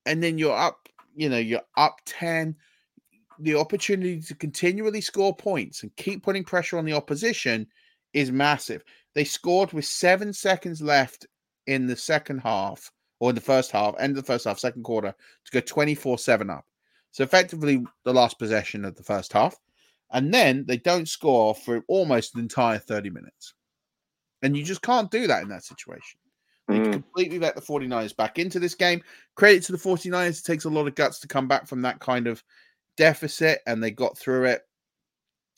and 0.05 0.23
then 0.23 0.37
you're 0.37 0.55
up, 0.55 0.87
you 1.15 1.27
know, 1.27 1.37
you're 1.37 1.61
up 1.75 1.99
10, 2.05 2.55
the 3.39 3.55
opportunity 3.55 4.21
to 4.21 4.35
continually 4.35 5.01
score 5.01 5.35
points 5.35 5.83
and 5.83 5.95
keep 5.95 6.23
putting 6.23 6.43
pressure 6.43 6.77
on 6.77 6.85
the 6.85 6.93
opposition 6.93 7.67
is 8.17 8.31
massive. 8.31 8.83
They 9.13 9.23
scored 9.23 9.73
with 9.73 9.85
seven 9.85 10.33
seconds 10.33 10.81
left 10.81 11.27
in 11.67 11.87
the 11.87 11.95
second 11.95 12.39
half 12.39 12.91
or 13.19 13.29
in 13.29 13.35
the 13.35 13.41
first 13.41 13.71
half, 13.71 13.95
end 13.99 14.17
of 14.17 14.23
the 14.23 14.27
first 14.27 14.45
half, 14.45 14.59
second 14.59 14.83
quarter, 14.83 15.13
to 15.45 15.51
go 15.51 15.59
24 15.59 16.17
7 16.17 16.49
up. 16.49 16.65
So 17.11 17.23
effectively, 17.23 17.83
the 18.03 18.13
last 18.13 18.37
possession 18.37 18.85
of 18.85 18.95
the 18.95 19.03
first 19.03 19.33
half. 19.33 19.55
And 20.11 20.33
then 20.33 20.65
they 20.67 20.77
don't 20.77 21.07
score 21.07 21.53
for 21.53 21.83
almost 21.87 22.35
an 22.35 22.41
entire 22.41 22.77
30 22.77 23.09
minutes. 23.09 23.53
And 24.41 24.55
you 24.55 24.63
just 24.63 24.81
can't 24.81 25.11
do 25.11 25.27
that 25.27 25.41
in 25.43 25.49
that 25.49 25.63
situation. 25.63 26.19
They 26.67 26.79
Mm. 26.79 26.91
completely 26.91 27.39
let 27.39 27.55
the 27.55 27.61
49ers 27.61 28.15
back 28.15 28.39
into 28.39 28.59
this 28.59 28.75
game. 28.75 29.01
Credit 29.35 29.63
to 29.63 29.71
the 29.71 29.77
49ers. 29.77 30.39
It 30.39 30.45
takes 30.45 30.65
a 30.65 30.69
lot 30.69 30.87
of 30.87 30.95
guts 30.95 31.19
to 31.19 31.27
come 31.27 31.47
back 31.47 31.67
from 31.67 31.81
that 31.81 31.99
kind 31.99 32.27
of 32.27 32.43
deficit, 32.97 33.61
and 33.65 33.81
they 33.81 33.91
got 33.91 34.17
through 34.17 34.45
it. 34.45 34.67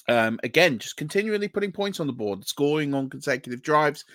Um, 0.10 0.40
again, 0.44 0.80
just 0.80 0.98
continually 0.98 1.48
putting 1.48 1.72
points 1.72 2.00
on 2.00 2.08
the 2.08 2.14
board, 2.14 2.46
scoring 2.48 2.96
on 2.96 3.12
consecutive 3.12 3.62
drives, 3.62 4.06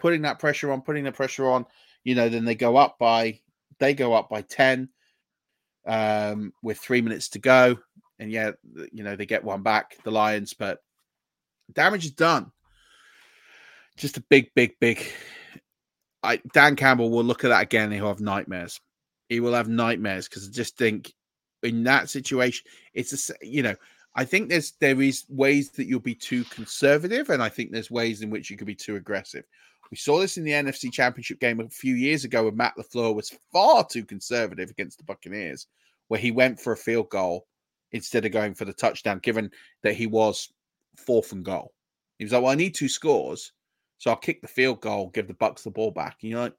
putting 0.00 0.22
that 0.22 0.40
pressure 0.40 0.72
on, 0.72 0.82
putting 0.82 1.04
the 1.04 1.12
pressure 1.12 1.48
on. 1.48 1.64
You 2.02 2.16
know, 2.16 2.28
then 2.28 2.44
they 2.44 2.56
go 2.56 2.76
up 2.76 2.98
by 2.98 3.38
they 3.78 3.94
go 3.94 4.12
up 4.12 4.28
by 4.28 4.42
10 4.42 4.88
um, 5.86 6.52
with 6.62 6.78
three 6.78 7.00
minutes 7.00 7.28
to 7.30 7.38
go. 7.38 7.78
And 8.18 8.32
yeah, 8.32 8.50
you 8.92 9.04
know, 9.04 9.14
they 9.14 9.26
get 9.26 9.44
one 9.44 9.62
back, 9.62 9.96
the 10.02 10.10
Lions, 10.10 10.54
but 10.54 10.78
damage 11.72 12.04
is 12.04 12.12
done. 12.12 12.50
Just 13.96 14.16
a 14.16 14.24
big, 14.28 14.50
big, 14.56 14.72
big. 14.80 15.06
I 16.24 16.40
Dan 16.52 16.74
Campbell 16.74 17.10
will 17.10 17.22
look 17.22 17.44
at 17.44 17.48
that 17.48 17.62
again 17.62 17.92
he'll 17.92 18.08
have 18.08 18.20
nightmares. 18.20 18.80
He 19.28 19.38
will 19.38 19.54
have 19.54 19.68
nightmares 19.68 20.28
because 20.28 20.48
I 20.48 20.50
just 20.50 20.76
think 20.76 21.12
in 21.62 21.84
that 21.84 22.10
situation, 22.10 22.66
it's 22.92 23.30
a, 23.30 23.34
you 23.40 23.62
know, 23.62 23.74
I 24.16 24.24
think 24.24 24.48
there's 24.48 24.72
there 24.80 25.00
is 25.02 25.24
ways 25.28 25.70
that 25.72 25.86
you'll 25.86 26.00
be 26.00 26.14
too 26.14 26.44
conservative, 26.44 27.30
and 27.30 27.42
I 27.42 27.48
think 27.48 27.72
there's 27.72 27.90
ways 27.90 28.22
in 28.22 28.30
which 28.30 28.50
you 28.50 28.56
could 28.56 28.66
be 28.66 28.74
too 28.74 28.96
aggressive. 28.96 29.44
We 29.90 29.96
saw 29.96 30.18
this 30.18 30.36
in 30.36 30.44
the 30.44 30.52
NFC 30.52 30.92
Championship 30.92 31.40
game 31.40 31.60
a 31.60 31.68
few 31.68 31.94
years 31.94 32.24
ago 32.24 32.44
when 32.44 32.56
Matt 32.56 32.74
LaFleur 32.78 33.14
was 33.14 33.36
far 33.52 33.86
too 33.86 34.04
conservative 34.04 34.70
against 34.70 34.98
the 34.98 35.04
Buccaneers, 35.04 35.66
where 36.08 36.20
he 36.20 36.30
went 36.30 36.60
for 36.60 36.72
a 36.72 36.76
field 36.76 37.10
goal 37.10 37.46
instead 37.92 38.24
of 38.24 38.32
going 38.32 38.54
for 38.54 38.64
the 38.64 38.72
touchdown, 38.72 39.18
given 39.20 39.50
that 39.82 39.94
he 39.94 40.06
was 40.06 40.52
fourth 40.96 41.32
and 41.32 41.44
goal. 41.44 41.72
He 42.18 42.24
was 42.24 42.32
like, 42.32 42.42
Well, 42.42 42.52
I 42.52 42.56
need 42.56 42.74
two 42.74 42.88
scores, 42.88 43.52
so 43.98 44.10
I'll 44.10 44.16
kick 44.16 44.42
the 44.42 44.48
field 44.48 44.80
goal, 44.80 45.10
give 45.10 45.28
the 45.28 45.34
Bucks 45.34 45.62
the 45.62 45.70
ball 45.70 45.90
back. 45.90 46.18
And 46.22 46.30
you're 46.30 46.40
like, 46.40 46.54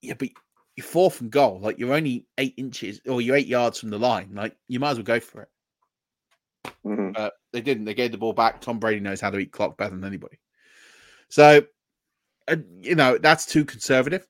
Yeah, 0.00 0.14
but 0.18 0.28
you're 0.76 0.86
fourth 0.86 1.20
and 1.20 1.30
goal, 1.30 1.60
like 1.60 1.78
you're 1.78 1.92
only 1.94 2.26
eight 2.38 2.54
inches 2.56 3.00
or 3.06 3.20
you're 3.20 3.36
eight 3.36 3.46
yards 3.46 3.78
from 3.78 3.90
the 3.90 3.98
line. 3.98 4.30
Like 4.34 4.56
you 4.68 4.80
might 4.80 4.90
as 4.92 4.96
well 4.96 5.04
go 5.04 5.20
for 5.20 5.42
it. 5.42 5.48
Mhm. 6.84 7.14
But 7.14 7.34
they 7.52 7.60
didn't. 7.60 7.84
They 7.84 7.94
gave 7.94 8.12
the 8.12 8.18
ball 8.18 8.32
back. 8.32 8.60
Tom 8.60 8.78
Brady 8.78 9.00
knows 9.00 9.20
how 9.20 9.30
to 9.30 9.38
eat 9.38 9.52
clock 9.52 9.76
better 9.76 9.94
than 9.94 10.04
anybody. 10.04 10.38
So, 11.28 11.62
uh, 12.48 12.56
you 12.80 12.94
know, 12.94 13.18
that's 13.18 13.46
too 13.46 13.64
conservative. 13.64 14.26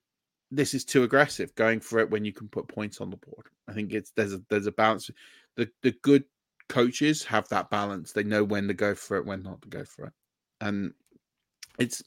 This 0.51 0.75
is 0.75 0.85
too 0.85 1.03
aggressive, 1.03 1.55
going 1.55 1.81
for 1.81 1.99
it 2.01 2.11
when 2.11 2.25
you 2.25 2.33
can 2.33 2.49
put 2.49 2.69
points 2.69 3.01
on 3.01 3.11
the 3.11 3.17
board. 3.17 3.47
I 3.69 3.73
think 3.73 3.93
it's 3.93 4.11
there's 4.11 4.35
a 4.35 4.43
there's 4.49 4.67
a 4.67 4.73
balance. 4.73 5.11
The 5.57 5.71
the 5.83 5.93
good 6.03 6.25
coaches 6.69 7.25
have 7.25 7.49
that 7.49 7.71
balance. 7.71 8.13
They 8.13 8.25
know 8.25 8.45
when 8.45 8.69
to 8.69 8.75
go 8.75 8.95
for 8.95 9.17
it, 9.17 9.27
when 9.27 9.43
not 9.43 9.63
to 9.63 9.69
go 9.69 9.85
for 9.85 10.07
it, 10.07 10.13
and 10.61 10.93
it's. 11.79 12.03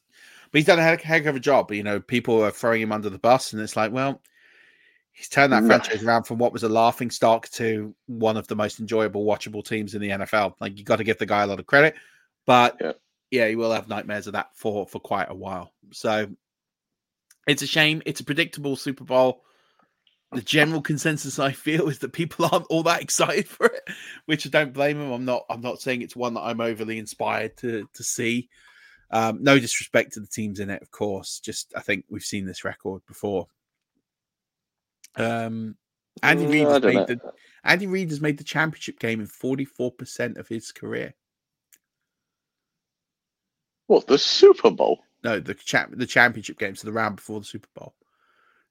But 0.55 0.59
he's 0.59 0.67
done 0.67 0.79
a 0.79 0.83
heck, 0.83 1.01
heck 1.01 1.25
of 1.25 1.35
a 1.35 1.39
job. 1.41 1.69
You 1.73 1.83
know, 1.83 1.99
people 1.99 2.41
are 2.41 2.49
throwing 2.49 2.81
him 2.81 2.93
under 2.93 3.09
the 3.09 3.19
bus, 3.19 3.51
and 3.51 3.61
it's 3.61 3.75
like, 3.75 3.91
well, 3.91 4.21
he's 5.11 5.27
turned 5.27 5.51
that 5.51 5.63
No. 5.63 5.67
franchise 5.67 6.01
around 6.01 6.23
from 6.23 6.37
what 6.37 6.53
was 6.53 6.63
a 6.63 6.69
laughing 6.69 7.11
stock 7.11 7.49
to 7.49 7.93
one 8.05 8.37
of 8.37 8.47
the 8.47 8.55
most 8.55 8.79
enjoyable, 8.79 9.25
watchable 9.25 9.65
teams 9.67 9.95
in 9.95 10.01
the 10.01 10.11
NFL. 10.11 10.55
Like 10.61 10.77
you 10.77 10.85
got 10.85 10.95
to 10.95 11.03
give 11.03 11.17
the 11.17 11.25
guy 11.25 11.43
a 11.43 11.47
lot 11.47 11.59
of 11.59 11.65
credit, 11.65 11.95
but 12.45 12.77
Yeah. 12.79 12.93
yeah, 13.31 13.47
he 13.49 13.57
will 13.57 13.73
have 13.73 13.89
nightmares 13.89 14.27
of 14.27 14.33
that 14.33 14.51
for 14.55 14.87
for 14.87 14.99
quite 15.01 15.29
a 15.29 15.35
while. 15.35 15.73
So 15.91 16.29
it's 17.47 17.61
a 17.61 17.67
shame. 17.67 18.01
It's 18.05 18.21
a 18.21 18.23
predictable 18.23 18.77
Super 18.77 19.03
Bowl. 19.03 19.43
the 20.31 20.41
general 20.41 20.81
consensus 20.81 21.37
I 21.37 21.51
feel 21.51 21.89
is 21.89 21.99
that 21.99 22.13
people 22.13 22.45
aren't 22.49 22.67
all 22.69 22.83
that 22.83 23.01
excited 23.01 23.49
for 23.49 23.65
it, 23.65 23.89
which 24.25 24.47
I 24.47 24.49
don't 24.51 24.71
blame 24.71 24.99
them. 24.99 25.11
I'm 25.11 25.25
not. 25.25 25.43
I'm 25.49 25.59
not 25.59 25.81
saying 25.81 26.01
it's 26.01 26.15
one 26.15 26.33
that 26.35 26.43
I'm 26.43 26.61
overly 26.61 26.97
inspired 26.97 27.57
to 27.57 27.89
to 27.93 28.03
see. 28.05 28.47
Um, 29.11 29.43
no 29.43 29.59
disrespect 29.59 30.13
to 30.13 30.19
the 30.19 30.27
teams 30.27 30.59
in 30.59 30.69
it, 30.69 30.81
of 30.81 30.91
course. 30.91 31.39
Just 31.39 31.73
I 31.75 31.81
think 31.81 32.05
we've 32.09 32.23
seen 32.23 32.45
this 32.45 32.63
record 32.63 33.01
before. 33.07 33.47
Um, 35.15 35.75
Andy 36.23 36.45
Reid 36.45 36.67
has 36.67 36.81
made 36.81 37.07
the 37.07 37.19
Andy 37.63 37.87
Reid 37.87 38.09
has 38.09 38.21
made 38.21 38.37
the 38.37 38.43
championship 38.43 38.99
game 38.99 39.19
in 39.19 39.27
44% 39.27 40.37
of 40.37 40.47
his 40.47 40.71
career. 40.71 41.13
What 43.87 44.07
the 44.07 44.17
Super 44.17 44.71
Bowl? 44.71 45.01
No, 45.23 45.39
the 45.39 45.53
champ 45.53 45.93
the 45.95 46.05
championship 46.05 46.59
game, 46.59 46.75
so 46.75 46.85
the 46.87 46.93
round 46.93 47.17
before 47.17 47.39
the 47.39 47.45
Super 47.45 47.69
Bowl. 47.75 47.95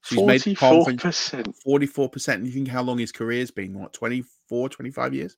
So 0.03 0.17
he's 0.17 0.27
made 0.27 0.43
the 0.43 0.55
conference 0.55 1.31
44%. 1.31 2.45
You 2.45 2.53
think 2.53 2.69
how 2.69 2.83
long 2.83 2.99
his 2.99 3.11
career's 3.11 3.51
been? 3.51 3.79
What, 3.79 3.95
24, 3.95 4.69
25 4.69 5.15
years? 5.15 5.37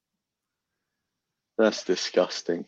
That's 1.56 1.84
disgusting. 1.84 2.66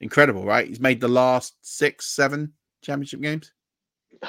Incredible, 0.00 0.44
right? 0.44 0.68
He's 0.68 0.80
made 0.80 1.00
the 1.00 1.08
last 1.08 1.54
six, 1.62 2.06
seven 2.06 2.52
championship 2.82 3.20
games. 3.20 3.52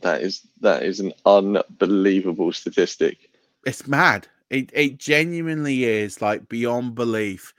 That 0.00 0.22
is 0.22 0.46
that 0.60 0.84
is 0.84 1.00
an 1.00 1.12
unbelievable 1.26 2.52
statistic. 2.52 3.30
It's 3.66 3.88
mad. 3.88 4.28
It 4.48 4.70
it 4.72 4.98
genuinely 4.98 5.84
is 5.84 6.22
like 6.22 6.48
beyond 6.48 6.94
belief, 6.94 7.52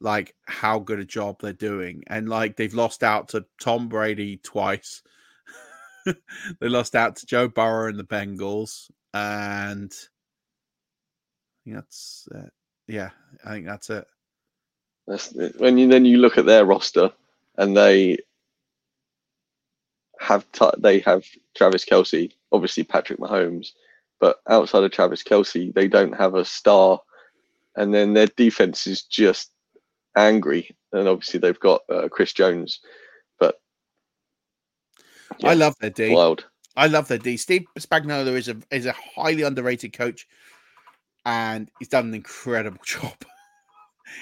like 0.00 0.36
how 0.46 0.78
good 0.78 1.00
a 1.00 1.04
job 1.04 1.40
they're 1.40 1.52
doing, 1.52 2.04
and 2.06 2.28
like 2.28 2.56
they've 2.56 2.72
lost 2.72 3.02
out 3.02 3.28
to 3.30 3.44
Tom 3.60 3.88
Brady 3.88 4.36
twice. 4.36 5.02
they 6.06 6.68
lost 6.68 6.94
out 6.94 7.16
to 7.16 7.26
Joe 7.26 7.48
Burrow 7.48 7.88
and 7.88 7.98
the 7.98 8.04
Bengals, 8.04 8.88
and 9.12 9.92
that's 11.66 12.28
uh, 12.32 12.48
yeah, 12.86 13.10
I 13.44 13.50
think 13.50 13.66
that's 13.66 13.90
it. 13.90 14.06
That's 15.06 15.34
when 15.58 15.78
you 15.78 15.88
then 15.88 16.04
you 16.04 16.18
look 16.18 16.38
at 16.38 16.46
their 16.46 16.64
roster, 16.64 17.12
and 17.56 17.76
they 17.76 18.18
have 20.18 20.50
t- 20.52 20.70
they 20.78 21.00
have 21.00 21.24
Travis 21.54 21.84
Kelce, 21.84 22.32
obviously 22.52 22.84
Patrick 22.84 23.18
Mahomes, 23.18 23.68
but 24.20 24.38
outside 24.48 24.82
of 24.84 24.92
Travis 24.92 25.22
Kelce, 25.22 25.72
they 25.74 25.88
don't 25.88 26.16
have 26.16 26.34
a 26.34 26.44
star, 26.44 27.00
and 27.76 27.92
then 27.92 28.14
their 28.14 28.28
defense 28.28 28.86
is 28.86 29.02
just 29.02 29.50
angry, 30.16 30.74
and 30.92 31.06
obviously 31.06 31.38
they've 31.38 31.60
got 31.60 31.82
uh, 31.90 32.08
Chris 32.08 32.32
Jones, 32.32 32.80
but 33.38 33.60
yeah, 35.38 35.50
I 35.50 35.54
love 35.54 35.74
their 35.80 35.90
D. 35.90 36.14
Wild. 36.14 36.46
I 36.76 36.86
love 36.86 37.08
their 37.08 37.18
D. 37.18 37.36
Steve 37.36 37.66
Spagnuolo 37.78 38.34
is 38.34 38.48
a 38.48 38.56
is 38.70 38.86
a 38.86 38.94
highly 39.14 39.42
underrated 39.42 39.92
coach, 39.92 40.26
and 41.26 41.70
he's 41.78 41.88
done 41.88 42.08
an 42.08 42.14
incredible 42.14 42.80
job. 42.86 43.14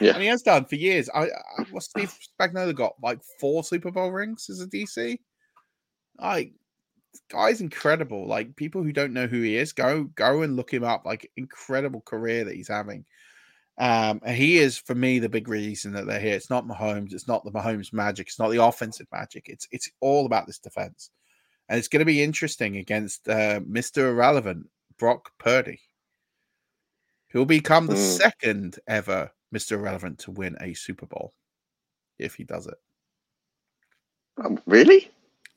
Yeah, 0.01 0.13
and 0.15 0.23
he 0.23 0.29
has 0.29 0.43
done 0.43 0.65
for 0.65 0.77
years. 0.77 1.09
I, 1.15 1.25
I 1.25 1.65
what 1.71 1.83
Steve 1.83 2.17
Spagnuolo 2.41 2.75
got 2.75 2.95
like 3.03 3.21
four 3.41 3.65
Super 3.65 3.91
Bowl 3.91 4.11
rings 4.11 4.49
as 4.49 4.61
a 4.61 4.67
DC. 4.67 5.19
Like, 6.19 6.53
guy's 7.31 7.61
incredible. 7.61 8.27
Like 8.27 8.57
people 8.57 8.83
who 8.83 8.93
don't 8.93 9.13
know 9.13 9.27
who 9.27 9.43
he 9.43 9.57
is, 9.57 9.73
go 9.73 10.05
go 10.05 10.43
and 10.43 10.57
look 10.57 10.73
him 10.73 10.85
up. 10.85 11.05
Like 11.05 11.31
incredible 11.37 12.01
career 12.03 12.45
that 12.45 12.55
he's 12.55 12.69
having. 12.69 13.05
Um, 13.79 14.21
and 14.25 14.37
he 14.37 14.59
is 14.59 14.77
for 14.77 14.95
me 14.95 15.19
the 15.19 15.29
big 15.29 15.49
reason 15.49 15.93
that 15.93 16.07
they're 16.07 16.21
here. 16.21 16.37
It's 16.37 16.51
not 16.51 16.67
Mahomes, 16.67 17.13
it's 17.13 17.27
not 17.27 17.45
the 17.45 17.51
Mahomes 17.51 17.93
magic, 17.93 18.29
it's 18.29 18.39
not 18.39 18.51
the 18.51 18.63
offensive 18.63 19.07
magic. 19.13 19.49
It's 19.49 19.67
it's 19.73 19.91
all 20.01 20.27
about 20.27 20.47
this 20.47 20.59
defense, 20.59 21.11
and 21.69 21.79
it's 21.79 21.89
going 21.89 22.01
to 22.01 22.07
be 22.07 22.23
interesting 22.23 22.77
against 22.77 23.29
uh, 23.29 23.61
Mister 23.67 24.11
Irrelevant 24.11 24.69
Brock 24.99 25.33
Purdy, 25.39 25.81
who'll 27.31 27.47
become 27.47 27.87
the 27.87 27.95
mm. 27.95 28.17
second 28.19 28.79
ever 28.87 29.31
Mister 29.53 29.77
Irrelevant 29.77 30.19
to 30.21 30.31
win 30.33 30.57
a 30.61 30.75
Super 30.75 31.07
Bowl 31.07 31.35
if 32.19 32.35
he 32.35 32.45
does 32.45 32.67
it. 32.67 32.79
Um, 34.43 34.59
really? 34.67 35.11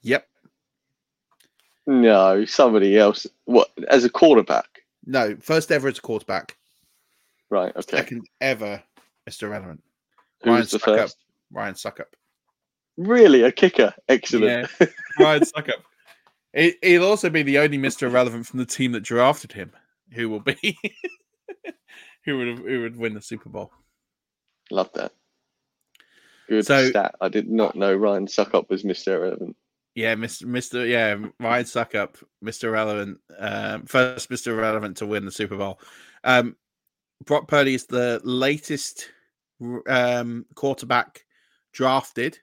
Yep. 0.03 0.27
No, 1.87 2.45
somebody 2.45 2.97
else. 2.97 3.25
What 3.45 3.69
as 3.89 4.03
a 4.03 4.09
quarterback? 4.09 4.83
No, 5.05 5.35
first 5.39 5.71
ever 5.71 5.87
as 5.87 5.97
a 5.97 6.01
quarterback. 6.01 6.57
Right. 7.49 7.75
Okay. 7.75 7.97
Second 7.97 8.27
ever, 8.41 8.81
Mr. 9.29 9.43
Irrelevant. 9.43 9.83
Who's 10.43 10.51
Ryan 10.51 10.61
the 10.61 10.79
Succop. 10.79 10.97
first? 10.97 11.17
Ryan 11.51 11.73
Succop. 11.75 12.05
Really, 12.97 13.43
a 13.43 13.51
kicker. 13.51 13.93
Excellent. 14.09 14.69
Yeah. 14.79 14.87
Ryan 15.19 15.41
Succop. 15.41 15.83
It, 16.53 16.77
he'll 16.81 17.03
also 17.03 17.29
be 17.29 17.43
the 17.43 17.59
only 17.59 17.77
Mr. 17.77 18.03
Irrelevant 18.03 18.47
from 18.47 18.59
the 18.59 18.65
team 18.65 18.93
that 18.93 19.01
drafted 19.01 19.51
him, 19.51 19.71
who 20.11 20.29
will 20.29 20.39
be 20.39 20.55
who 22.25 22.37
would 22.37 22.59
who 22.59 22.81
would 22.81 22.95
win 22.95 23.13
the 23.13 23.21
Super 23.21 23.49
Bowl. 23.49 23.71
Love 24.71 24.89
that. 24.93 25.11
Good 26.47 26.65
so, 26.65 26.89
stat. 26.89 27.15
I 27.21 27.29
did 27.29 27.49
not 27.49 27.75
know 27.75 27.93
Ryan 27.93 28.27
Succop 28.27 28.69
was 28.69 28.83
Mr. 28.83 29.07
Irrelevant. 29.15 29.55
Yeah, 29.95 30.15
Mr. 30.15 30.43
Mr. 30.43 30.87
Yeah, 30.87 31.15
Ryan 31.39 31.65
Succop, 31.65 32.21
Mr. 32.43 32.71
Relevant, 32.71 33.19
um, 33.39 33.85
first 33.85 34.29
Mr. 34.29 34.57
Relevant 34.57 34.97
to 34.97 35.05
win 35.05 35.25
the 35.25 35.31
Super 35.31 35.55
Bowl. 35.55 35.79
Um, 36.23 36.55
Brock 37.23 37.47
Purdy 37.47 37.75
is 37.75 37.85
the 37.85 38.19
latest 38.23 39.09
um, 39.87 40.45
quarterback 40.55 41.23
drafted 41.71 42.39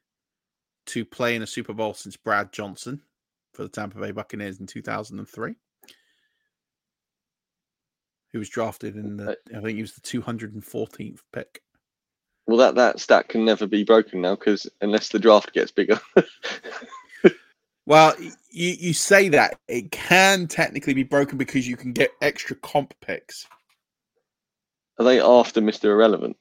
to 0.86 1.04
play 1.04 1.36
in 1.36 1.42
a 1.42 1.46
Super 1.46 1.74
Bowl 1.74 1.94
since 1.94 2.16
Brad 2.16 2.52
Johnson 2.52 3.02
for 3.52 3.62
the 3.64 3.68
Tampa 3.68 3.98
Bay 3.98 4.12
Buccaneers 4.12 4.60
in 4.60 4.66
2003. 4.66 5.54
He 8.32 8.38
was 8.38 8.48
drafted 8.48 8.96
in 8.96 9.18
the, 9.18 9.36
I 9.54 9.60
think 9.60 9.76
he 9.76 9.82
was 9.82 9.92
the 9.92 10.00
214th 10.00 11.20
pick. 11.32 11.60
Well, 12.46 12.58
that, 12.58 12.74
that 12.74 13.00
stat 13.00 13.28
can 13.28 13.44
never 13.44 13.66
be 13.66 13.84
broken 13.84 14.20
now 14.20 14.34
because 14.34 14.66
unless 14.80 15.08
the 15.08 15.18
draft 15.18 15.52
gets 15.52 15.70
bigger. 15.70 16.00
Well, 17.86 18.14
you, 18.50 18.76
you 18.78 18.94
say 18.94 19.28
that 19.30 19.58
it 19.68 19.90
can 19.90 20.46
technically 20.46 20.94
be 20.94 21.02
broken 21.02 21.36
because 21.36 21.66
you 21.66 21.76
can 21.76 21.92
get 21.92 22.12
extra 22.20 22.56
comp 22.56 22.94
picks. 23.00 23.46
Are 24.98 25.04
they 25.04 25.20
after 25.20 25.60
Mr. 25.60 25.84
Irrelevant? 25.86 26.36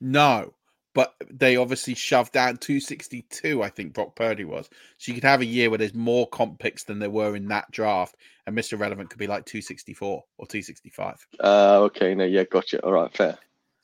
No, 0.00 0.54
but 0.94 1.14
they 1.28 1.56
obviously 1.56 1.94
shoved 1.94 2.32
down 2.32 2.58
262, 2.58 3.62
I 3.62 3.68
think 3.70 3.92
Brock 3.92 4.14
Purdy 4.14 4.44
was. 4.44 4.68
So 4.98 5.10
you 5.10 5.14
could 5.14 5.28
have 5.28 5.40
a 5.40 5.46
year 5.46 5.68
where 5.68 5.78
there's 5.78 5.94
more 5.94 6.28
comp 6.28 6.60
picks 6.60 6.84
than 6.84 7.00
there 7.00 7.10
were 7.10 7.34
in 7.34 7.48
that 7.48 7.70
draft, 7.72 8.16
and 8.46 8.56
Mr. 8.56 8.74
Irrelevant 8.74 9.10
could 9.10 9.18
be 9.18 9.26
like 9.26 9.46
264 9.46 10.24
or 10.38 10.46
265. 10.46 11.26
Uh, 11.42 11.80
okay, 11.80 12.14
no, 12.14 12.24
yeah, 12.24 12.44
gotcha. 12.44 12.80
All 12.84 12.92
right, 12.92 13.12
fair. 13.16 13.36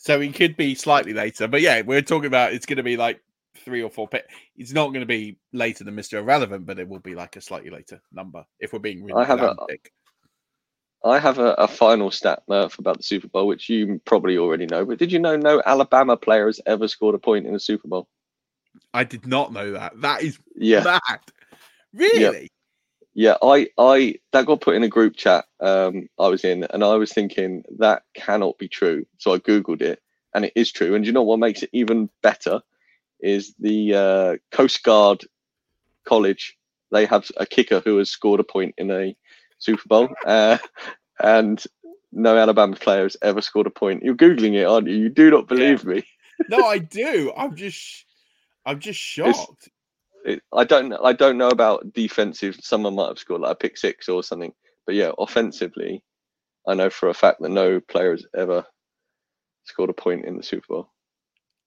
So 0.03 0.19
he 0.19 0.33
could 0.33 0.57
be 0.57 0.75
slightly 0.75 1.13
later, 1.13 1.47
but 1.47 1.61
yeah, 1.61 1.83
we're 1.83 2.01
talking 2.01 2.27
about 2.27 2.55
it's 2.55 2.65
going 2.65 2.79
to 2.79 2.83
be 2.83 2.97
like 2.97 3.21
three 3.55 3.83
or 3.83 3.91
four 3.91 4.09
pick. 4.09 4.25
It's 4.57 4.73
not 4.73 4.89
going 4.89 5.01
to 5.01 5.07
be 5.07 5.37
later 5.53 5.85
than 5.85 5.95
Mr. 5.95 6.15
Irrelevant, 6.15 6.65
but 6.65 6.79
it 6.79 6.89
will 6.89 7.01
be 7.01 7.15
like 7.15 7.37
a 7.37 7.43
slightly 7.43 7.69
later 7.69 8.01
number 8.11 8.43
if 8.61 8.73
we're 8.73 8.79
being 8.79 9.05
really 9.05 9.23
I 9.23 9.27
have 9.27 9.43
a, 9.43 9.55
I 11.05 11.19
have 11.19 11.39
a, 11.39 11.53
a 11.53 11.69
final 11.69 12.11
stat 12.11 12.45
Murf 12.49 12.79
about 12.79 12.97
the 12.97 13.03
Super 13.03 13.29
Bowl, 13.29 13.47
which 13.47 13.69
you 13.69 14.01
probably 14.07 14.39
already 14.39 14.65
know. 14.65 14.87
But 14.87 14.99
did 14.99 15.13
you 15.13 15.19
know 15.19 15.37
no 15.37 15.61
Alabama 15.67 16.17
player 16.17 16.47
has 16.47 16.63
ever 16.65 16.89
scored 16.89 17.15
a 17.15 17.19
point 17.19 17.47
in 17.47 17.53
the 17.53 17.61
Super 17.61 17.87
Bowl? 17.87 18.09
I 18.95 19.05
did 19.05 19.27
not 19.27 19.53
know 19.53 19.73
that. 19.73 20.01
That 20.01 20.23
is 20.23 20.39
yeah. 20.57 20.83
mad. 20.83 21.21
Really? 21.93 22.43
Yeah. 22.43 22.47
Yeah, 23.21 23.37
I, 23.43 23.69
I 23.77 24.15
that 24.33 24.47
got 24.47 24.63
put 24.63 24.77
in 24.77 24.83
a 24.83 24.89
group 24.89 25.15
chat 25.15 25.45
um, 25.61 26.09
I 26.19 26.29
was 26.29 26.43
in, 26.43 26.65
and 26.65 26.83
I 26.83 26.95
was 26.95 27.13
thinking 27.13 27.65
that 27.77 28.05
cannot 28.15 28.57
be 28.57 28.67
true. 28.67 29.05
So 29.19 29.35
I 29.35 29.39
googled 29.39 29.83
it, 29.83 30.01
and 30.35 30.47
it 30.47 30.55
is 30.57 30.73
true. 30.73 30.95
And 30.95 31.05
you 31.05 31.13
know 31.13 31.23
what 31.23 31.39
makes 31.39 31.63
it 31.63 31.69
even 31.75 32.09
better 32.23 32.63
is 33.21 33.55
the 33.59 33.95
uh, 33.95 34.37
Coast 34.57 34.83
Guard 34.85 35.27
College. 36.07 36.57
They 36.93 37.05
have 37.05 37.31
a 37.37 37.45
kicker 37.45 37.81
who 37.81 37.99
has 37.99 38.09
scored 38.09 38.41
a 38.41 38.43
point 38.43 38.75
in 38.79 38.91
a 38.91 39.15
Super 39.59 39.87
Bowl, 39.87 40.09
uh, 40.25 40.57
and 41.23 41.63
no 42.13 42.39
Alabama 42.39 42.75
player 42.75 43.03
has 43.03 43.19
ever 43.21 43.43
scored 43.43 43.67
a 43.67 43.71
point. 43.71 44.03
You're 44.03 44.15
googling 44.15 44.55
it, 44.55 44.65
aren't 44.65 44.89
you? 44.89 44.97
You 44.97 45.11
do 45.11 45.31
not 45.31 45.47
believe 45.47 45.85
yeah. 45.85 45.91
me. 45.91 46.05
no, 46.49 46.65
I 46.65 46.79
do. 47.01 47.35
I'm 47.37 47.55
just, 47.55 48.07
I'm 48.65 48.81
just 48.81 48.99
shocked. 48.99 49.69
It, 50.25 50.43
I 50.53 50.65
don't, 50.65 50.93
I 50.93 51.13
don't 51.13 51.39
know 51.39 51.49
about 51.49 51.93
defensive. 51.93 52.57
Someone 52.61 52.95
might 52.95 53.09
have 53.09 53.19
scored 53.19 53.41
like 53.41 53.53
a 53.53 53.57
pick 53.57 53.77
six 53.77 54.09
or 54.09 54.23
something, 54.23 54.53
but 54.87 54.95
yeah, 54.95 55.11
offensively, 55.19 56.03
I 56.67 56.75
know 56.75 56.91
for 56.91 57.09
a 57.09 57.15
fact 57.15 57.41
that 57.41 57.51
no 57.51 57.81
player 57.81 58.13
has 58.13 58.27
ever 58.37 58.65
scored 59.65 59.91
a 59.91 59.95
point 59.95 60.25
in 60.25 60.37
the 60.37 60.43
Super 60.43 60.67
Bowl. 60.69 60.91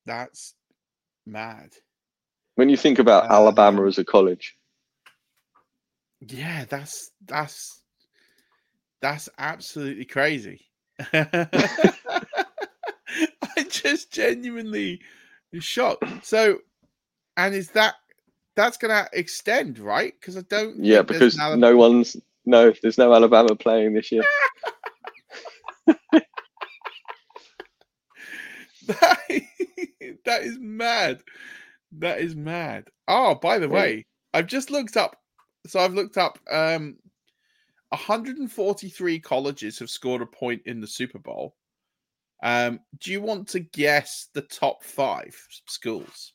That's 0.06 0.56
mad. 1.26 1.70
When 2.56 2.70
you 2.70 2.78
think 2.78 3.00
about 3.00 3.32
uh, 3.32 3.34
Alabama 3.34 3.88
as 3.88 3.98
a 3.98 4.06
college. 4.06 4.56
Yeah, 6.22 6.66
that's 6.66 7.12
that's 7.26 7.82
that's 9.02 9.28
absolutely 9.38 10.06
crazy. 10.06 10.68
I 11.14 11.48
just 13.70 14.12
genuinely 14.12 15.02
shocked. 15.60 16.26
So, 16.26 16.60
and 17.36 17.56
is 17.56 17.72
that 17.72 17.96
that's 18.56 18.78
going 18.78 18.92
to 18.92 19.10
extend, 19.14 19.80
right? 19.80 20.14
Because 20.20 20.38
I 20.38 20.42
don't. 20.42 20.84
Yeah, 20.84 21.02
because 21.02 21.40
Alabama... 21.40 21.72
no 21.72 21.78
one's 21.78 22.18
no, 22.46 22.74
there's 22.82 22.98
no 22.98 23.14
Alabama 23.14 23.56
playing 23.56 23.94
this 23.94 24.12
year. 24.12 24.24
that, 28.88 29.20
is, 29.30 29.42
that 30.26 30.44
is 30.44 30.58
mad. 30.60 31.22
That 32.00 32.20
is 32.20 32.36
mad. 32.36 32.90
Oh, 33.08 33.36
by 33.36 33.60
the 33.60 33.68
yeah. 33.68 33.74
way, 33.74 34.06
I've 34.34 34.48
just 34.48 34.72
looked 34.72 34.98
up. 34.98 35.16
So 35.68 35.80
I've 35.80 35.94
looked 35.94 36.18
up. 36.18 36.38
Um, 36.52 36.98
143 37.90 39.20
colleges 39.20 39.80
have 39.80 39.90
scored 39.90 40.22
a 40.22 40.26
point 40.26 40.64
in 40.66 40.82
the 40.82 40.88
Super 40.88 41.20
Bowl. 41.20 41.56
Um, 42.42 42.82
do 43.00 43.12
you 43.12 43.22
want 43.22 43.48
to 43.50 43.62
guess 43.62 44.28
the 44.34 44.42
top 44.42 44.84
five 44.84 45.34
schools? 45.68 46.33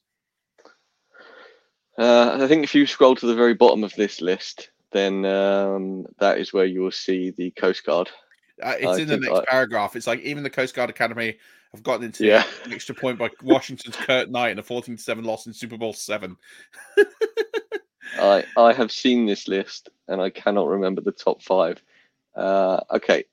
Uh, 1.99 2.39
I 2.41 2.47
think 2.47 2.63
if 2.65 2.75
you 2.75 2.87
scroll 2.87 3.17
to 3.17 3.27
the 3.27 3.35
very 3.35 3.55
bottom 3.55 3.83
of 3.85 3.93
this 3.95 4.21
list, 4.21 4.71
then 4.93 5.25
um, 5.25 6.07
that 6.21 6.39
is 6.39 6.53
where 6.53 6.65
you 6.65 6.81
will 6.81 6.93
see 6.93 7.31
the 7.31 7.51
Coast 7.53 7.85
Guard. 7.85 8.09
Uh, 8.63 8.75
it's 8.79 8.87
I 8.87 9.03
in 9.03 9.09
the 9.09 9.17
next 9.19 9.39
I- 9.41 9.45
paragraph. 9.47 9.97
It's 9.97 10.07
like 10.07 10.21
even 10.21 10.43
the 10.45 10.51
Coast 10.51 10.75
Guard 10.75 10.91
Academy 10.91 11.37
have 11.73 11.83
gotten 11.83 12.05
into 12.07 12.25
Yeah. 12.25 12.45
an 12.65 12.73
extra 12.73 12.95
point 12.95 13.19
by 13.19 13.31
Washington's 13.43 13.97
Curt 13.97 14.31
Knight 14.31 14.51
in 14.53 14.59
a 14.59 14.63
14 14.63 14.97
7 14.97 15.25
loss 15.25 15.47
in 15.47 15.53
Super 15.53 15.77
Bowl 15.77 15.93
7. 15.93 16.37
I 18.21 18.45
I 18.57 18.73
have 18.73 18.91
seen 18.91 19.27
this 19.27 19.49
list 19.49 19.91
and 20.09 20.21
I 20.21 20.31
cannot 20.31 20.69
remember 20.69 21.01
the 21.03 21.13
top 21.13 21.43
five. 21.43 21.83
Uh, 22.35 22.81
okay, 22.93 23.25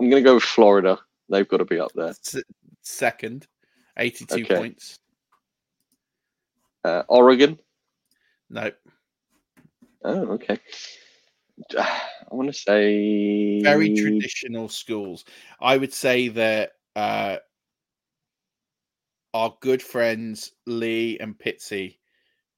I'm 0.00 0.10
going 0.10 0.22
to 0.22 0.28
go 0.28 0.34
with 0.34 0.42
Florida. 0.42 0.98
They've 1.28 1.48
got 1.48 1.58
to 1.58 1.64
be 1.64 1.78
up 1.80 1.92
there. 1.94 2.08
S- 2.08 2.42
second, 2.82 3.46
82 3.96 4.42
Okay. 4.42 4.56
points. 4.56 4.98
Uh, 6.84 7.02
Oregon. 7.08 7.58
No, 8.48 8.70
Oh, 10.02 10.28
okay. 10.32 10.58
I 11.78 12.00
want 12.30 12.48
to 12.48 12.52
say 12.58 13.60
very 13.60 13.94
traditional 13.94 14.68
schools. 14.68 15.24
I 15.60 15.76
would 15.76 15.92
say 15.92 16.28
that 16.28 16.72
uh, 16.96 17.36
our 19.34 19.54
good 19.60 19.82
friends 19.82 20.52
Lee 20.66 21.18
and 21.18 21.38
Pitsy 21.38 21.98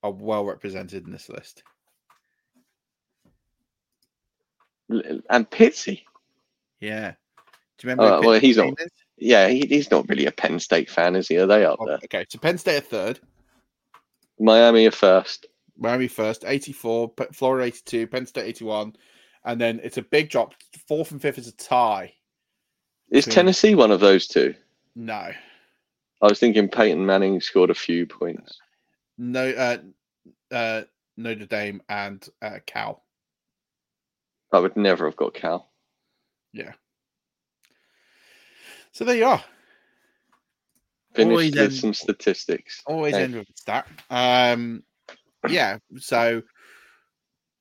are 0.02 0.12
well 0.12 0.44
represented 0.44 1.04
in 1.04 1.10
this 1.12 1.28
list. 1.28 1.62
and 4.88 5.50
Pitsy. 5.50 6.02
Yeah. 6.80 7.12
Do 7.78 7.86
you 7.86 7.90
remember? 7.90 8.16
Uh, 8.16 8.20
well, 8.20 8.40
he's 8.40 8.56
not- 8.56 8.74
is? 8.78 8.88
Yeah, 9.18 9.48
he, 9.48 9.60
he's 9.68 9.90
not 9.90 10.08
really 10.08 10.26
a 10.26 10.32
Penn 10.32 10.58
State 10.58 10.90
fan, 10.90 11.14
is 11.16 11.28
he? 11.28 11.38
Are 11.38 11.46
they 11.46 11.64
up 11.64 11.78
Oh, 11.80 11.86
there? 11.86 11.98
Okay, 12.04 12.24
so 12.28 12.38
Penn 12.38 12.58
State 12.58 12.78
are 12.78 12.80
third, 12.80 13.20
Miami 14.43 14.86
are 14.86 14.90
first. 14.90 15.47
Miami 15.78 16.09
first, 16.09 16.44
84, 16.47 17.12
Florida 17.32 17.66
82, 17.66 18.06
Penn 18.09 18.27
State 18.27 18.44
81, 18.47 18.94
and 19.44 19.60
then 19.60 19.81
it's 19.82 19.97
a 19.97 20.02
big 20.02 20.28
drop. 20.28 20.55
Fourth 20.86 21.12
and 21.12 21.23
fifth 21.23 21.39
is 21.39 21.48
a 21.48 21.52
tie. 21.52 22.12
Is 23.10 23.24
Between- 23.24 23.35
Tennessee 23.35 23.74
one 23.74 23.90
of 23.90 24.01
those 24.01 24.27
two? 24.27 24.55
No, 24.94 25.14
I 26.20 26.27
was 26.27 26.39
thinking 26.39 26.69
Peyton 26.69 27.05
Manning 27.06 27.40
scored 27.40 27.70
a 27.70 27.74
few 27.74 28.06
points. 28.06 28.59
no, 29.16 29.48
uh, 29.51 29.78
uh, 30.55 30.82
Notre 31.16 31.47
Dame 31.47 31.81
and 31.89 32.27
uh, 32.43 32.59
Cal. 32.66 33.02
I 34.52 34.59
would 34.59 34.77
never 34.77 35.06
have 35.06 35.16
got 35.16 35.32
Cal. 35.35 35.70
Yeah. 36.52 36.73
So 38.93 39.05
there 39.06 39.16
you 39.16 39.24
are. 39.24 39.43
Always 41.18 41.52
with 41.52 41.60
end- 41.60 41.74
some 41.74 41.94
statistics. 41.94 42.82
Always 42.86 43.14
Hey. 43.14 43.24
end 43.24 43.34
with 43.34 43.48
a 43.48 43.56
stat. 43.56 43.86
Um, 44.10 44.82
yeah. 45.48 45.78
So 45.98 46.43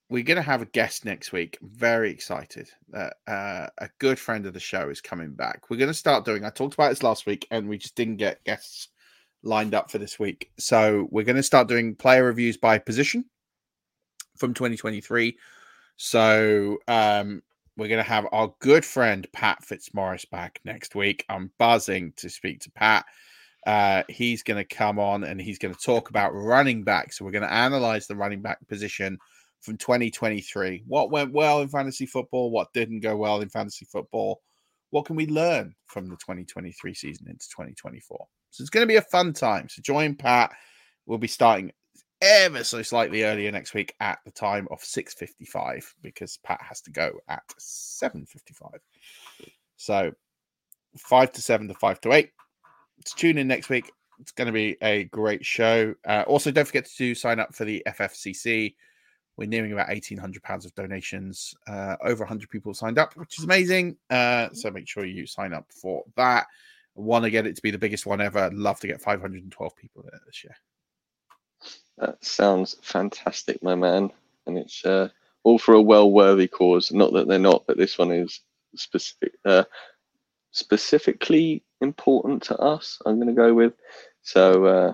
we're 0.10 0.23
going 0.23 0.36
to 0.38 0.41
have 0.41 0.61
a 0.61 0.65
guest 0.68 1.06
next 1.06 1.32
week. 1.32 1.57
Very 1.61 2.11
excited 2.11 2.69
that 2.90 3.15
uh, 3.28 3.68
a 3.78 3.90
good 3.99 4.19
friend 4.19 4.45
of 4.45 4.53
the 4.53 4.60
show 4.60 4.90
is 4.90 4.99
coming 5.02 5.34
back. 5.34 5.69
We're 5.69 5.78
going 5.78 5.88
to 5.88 5.94
start 5.94 6.26
doing. 6.26 6.44
I 6.44 6.49
talked 6.49 6.73
about 6.73 6.90
this 6.90 7.03
last 7.03 7.26
week, 7.26 7.48
and 7.52 7.68
we 7.69 7.78
just 7.78 7.95
didn't 7.95 8.18
get 8.18 8.44
guests 8.44 8.90
lined 9.44 9.73
up 9.73 9.90
for 9.90 9.98
this 9.98 10.19
week. 10.19 10.52
So 10.60 11.07
we're 11.11 11.23
going 11.26 11.36
to 11.38 11.44
start 11.44 11.68
doing 11.68 11.95
player 11.95 12.26
reviews 12.26 12.57
by 12.57 12.78
position 12.78 13.26
from 14.38 14.53
2023. 14.53 15.38
So 15.95 16.78
um, 16.88 17.41
we're 17.78 17.88
going 17.88 18.03
to 18.03 18.10
have 18.10 18.28
our 18.32 18.53
good 18.60 18.84
friend 18.84 19.26
Pat 19.34 19.64
Fitzmaurice 19.64 20.26
back 20.26 20.60
next 20.65 20.94
week. 20.94 21.26
I'm 21.30 21.52
buzzing 21.57 22.14
to 22.18 22.30
speak 22.30 22.60
to 22.61 22.72
Pat. 22.72 23.06
Uh, 23.65 24.03
he's 24.09 24.43
going 24.43 24.57
to 24.57 24.75
come 24.75 24.99
on 24.99 25.23
and 25.23 25.39
he's 25.39 25.59
going 25.59 25.73
to 25.73 25.79
talk 25.79 26.09
about 26.09 26.33
running 26.33 26.83
back. 26.83 27.13
So 27.13 27.23
we're 27.23 27.31
going 27.31 27.43
to 27.43 27.53
analyze 27.53 28.07
the 28.07 28.15
running 28.15 28.41
back 28.41 28.57
position 28.67 29.17
from 29.61 29.77
2023. 29.77 30.83
What 30.88 31.11
went 31.11 31.31
well 31.31 31.61
in 31.61 31.69
fantasy 31.69 32.05
football? 32.05 32.51
What 32.51 32.73
didn't 32.73 33.01
go 33.01 33.15
well 33.15 33.41
in 33.41 33.49
fantasy 33.49 33.85
football? 33.85 34.41
What 34.89 35.05
can 35.05 35.15
we 35.15 35.27
learn 35.27 35.73
from 35.85 36.05
the 36.05 36.15
2023 36.17 36.93
season 36.93 37.27
into 37.27 37.47
2024? 37.49 38.27
So 38.49 38.61
it's 38.61 38.69
going 38.69 38.83
to 38.83 38.91
be 38.91 38.97
a 38.97 39.01
fun 39.03 39.33
time. 39.33 39.69
So 39.69 39.81
join 39.81 40.15
Pat. 40.15 40.51
We'll 41.05 41.17
be 41.17 41.27
starting 41.27 41.71
ever 42.21 42.63
so 42.63 42.81
slightly 42.81 43.23
earlier 43.23 43.51
next 43.51 43.73
week 43.73 43.95
at 43.99 44.19
the 44.25 44.31
time 44.31 44.67
of 44.71 44.79
6.55 44.81 45.85
because 46.01 46.38
Pat 46.43 46.61
has 46.61 46.81
to 46.81 46.91
go 46.91 47.11
at 47.27 47.43
7.55. 47.59 48.79
So 49.77 50.11
5 50.97 51.31
to 51.31 51.41
7 51.41 51.67
to 51.67 51.73
5 51.73 52.01
to 52.01 52.11
8 52.11 52.25
to 52.25 52.31
tune 53.02 53.38
in 53.38 53.48
next 53.48 53.69
week. 53.69 53.91
It's 54.19 54.32
going 54.32 54.48
to 54.48 54.52
be 54.53 54.78
a 54.82 55.06
great 55.06 55.45
show. 55.45 55.95
Uh, 56.06 56.23
also, 56.28 56.52
don't 56.52 56.65
forget 56.65 56.86
to 56.98 57.15
sign 57.15 57.40
up 57.40 57.56
for 57.56 57.65
the 57.65 57.82
FFCC. 57.88 58.76
We're 59.38 59.48
nearing 59.48 59.72
about 59.72 59.90
eighteen 59.90 60.18
hundred 60.18 60.44
pounds 60.44 60.65
of 60.65 60.76
donations. 60.76 61.56
Uh, 61.68 61.95
over 62.03 62.26
hundred 62.26 62.49
people 62.49 62.73
signed 62.73 62.99
up, 62.99 63.15
which 63.15 63.40
is 63.40 63.45
amazing. 63.45 63.98
Uh, 64.10 64.49
so 64.53 64.69
make 64.69 64.88
sure 64.88 65.06
you 65.06 65.26
sign 65.26 65.53
up 65.53 65.65
for 65.69 66.03
that. 66.15 66.48
Want 66.94 67.23
to 67.23 67.32
get 67.32 67.48
it 67.48 67.56
to 67.56 67.61
be 67.61 67.72
the 67.72 67.78
biggest 67.78 68.06
one 68.06 68.22
ever? 68.22 68.52
Love 68.53 68.80
to 68.82 68.88
get 68.88 69.02
five 69.02 69.22
hundred 69.22 69.44
and 69.44 69.52
twelve 69.52 69.76
people 69.76 70.03
it 70.03 70.14
this 70.26 70.44
year. 70.44 70.56
That 71.98 72.23
sounds 72.23 72.76
fantastic, 72.82 73.64
my 73.64 73.76
man. 73.76 74.11
And 74.45 74.57
it's 74.57 74.84
uh, 74.86 75.10
all 75.44 75.57
for 75.57 75.76
a 75.76 75.82
well-worthy 75.82 76.48
cause. 76.48 76.91
Not 76.91 77.14
that 77.14 77.28
they're 77.28 77.40
not, 77.40 77.65
but 77.68 77.78
this 77.78 77.98
one 77.98 78.11
is 78.11 78.41
specific, 78.76 79.34
uh, 79.45 79.64
specifically 80.52 81.64
important 81.82 82.44
to 82.44 82.57
us. 82.57 82.99
I'm 83.06 83.15
going 83.15 83.28
to 83.28 83.34
go 83.34 83.53
with. 83.53 83.73
So, 84.22 84.65
uh, 84.65 84.94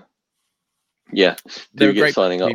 yeah, 1.11 1.35
They're 1.73 1.89
do 1.89 1.93
get 1.93 2.01
great 2.01 2.13
signing 2.15 2.41
up. 2.41 2.51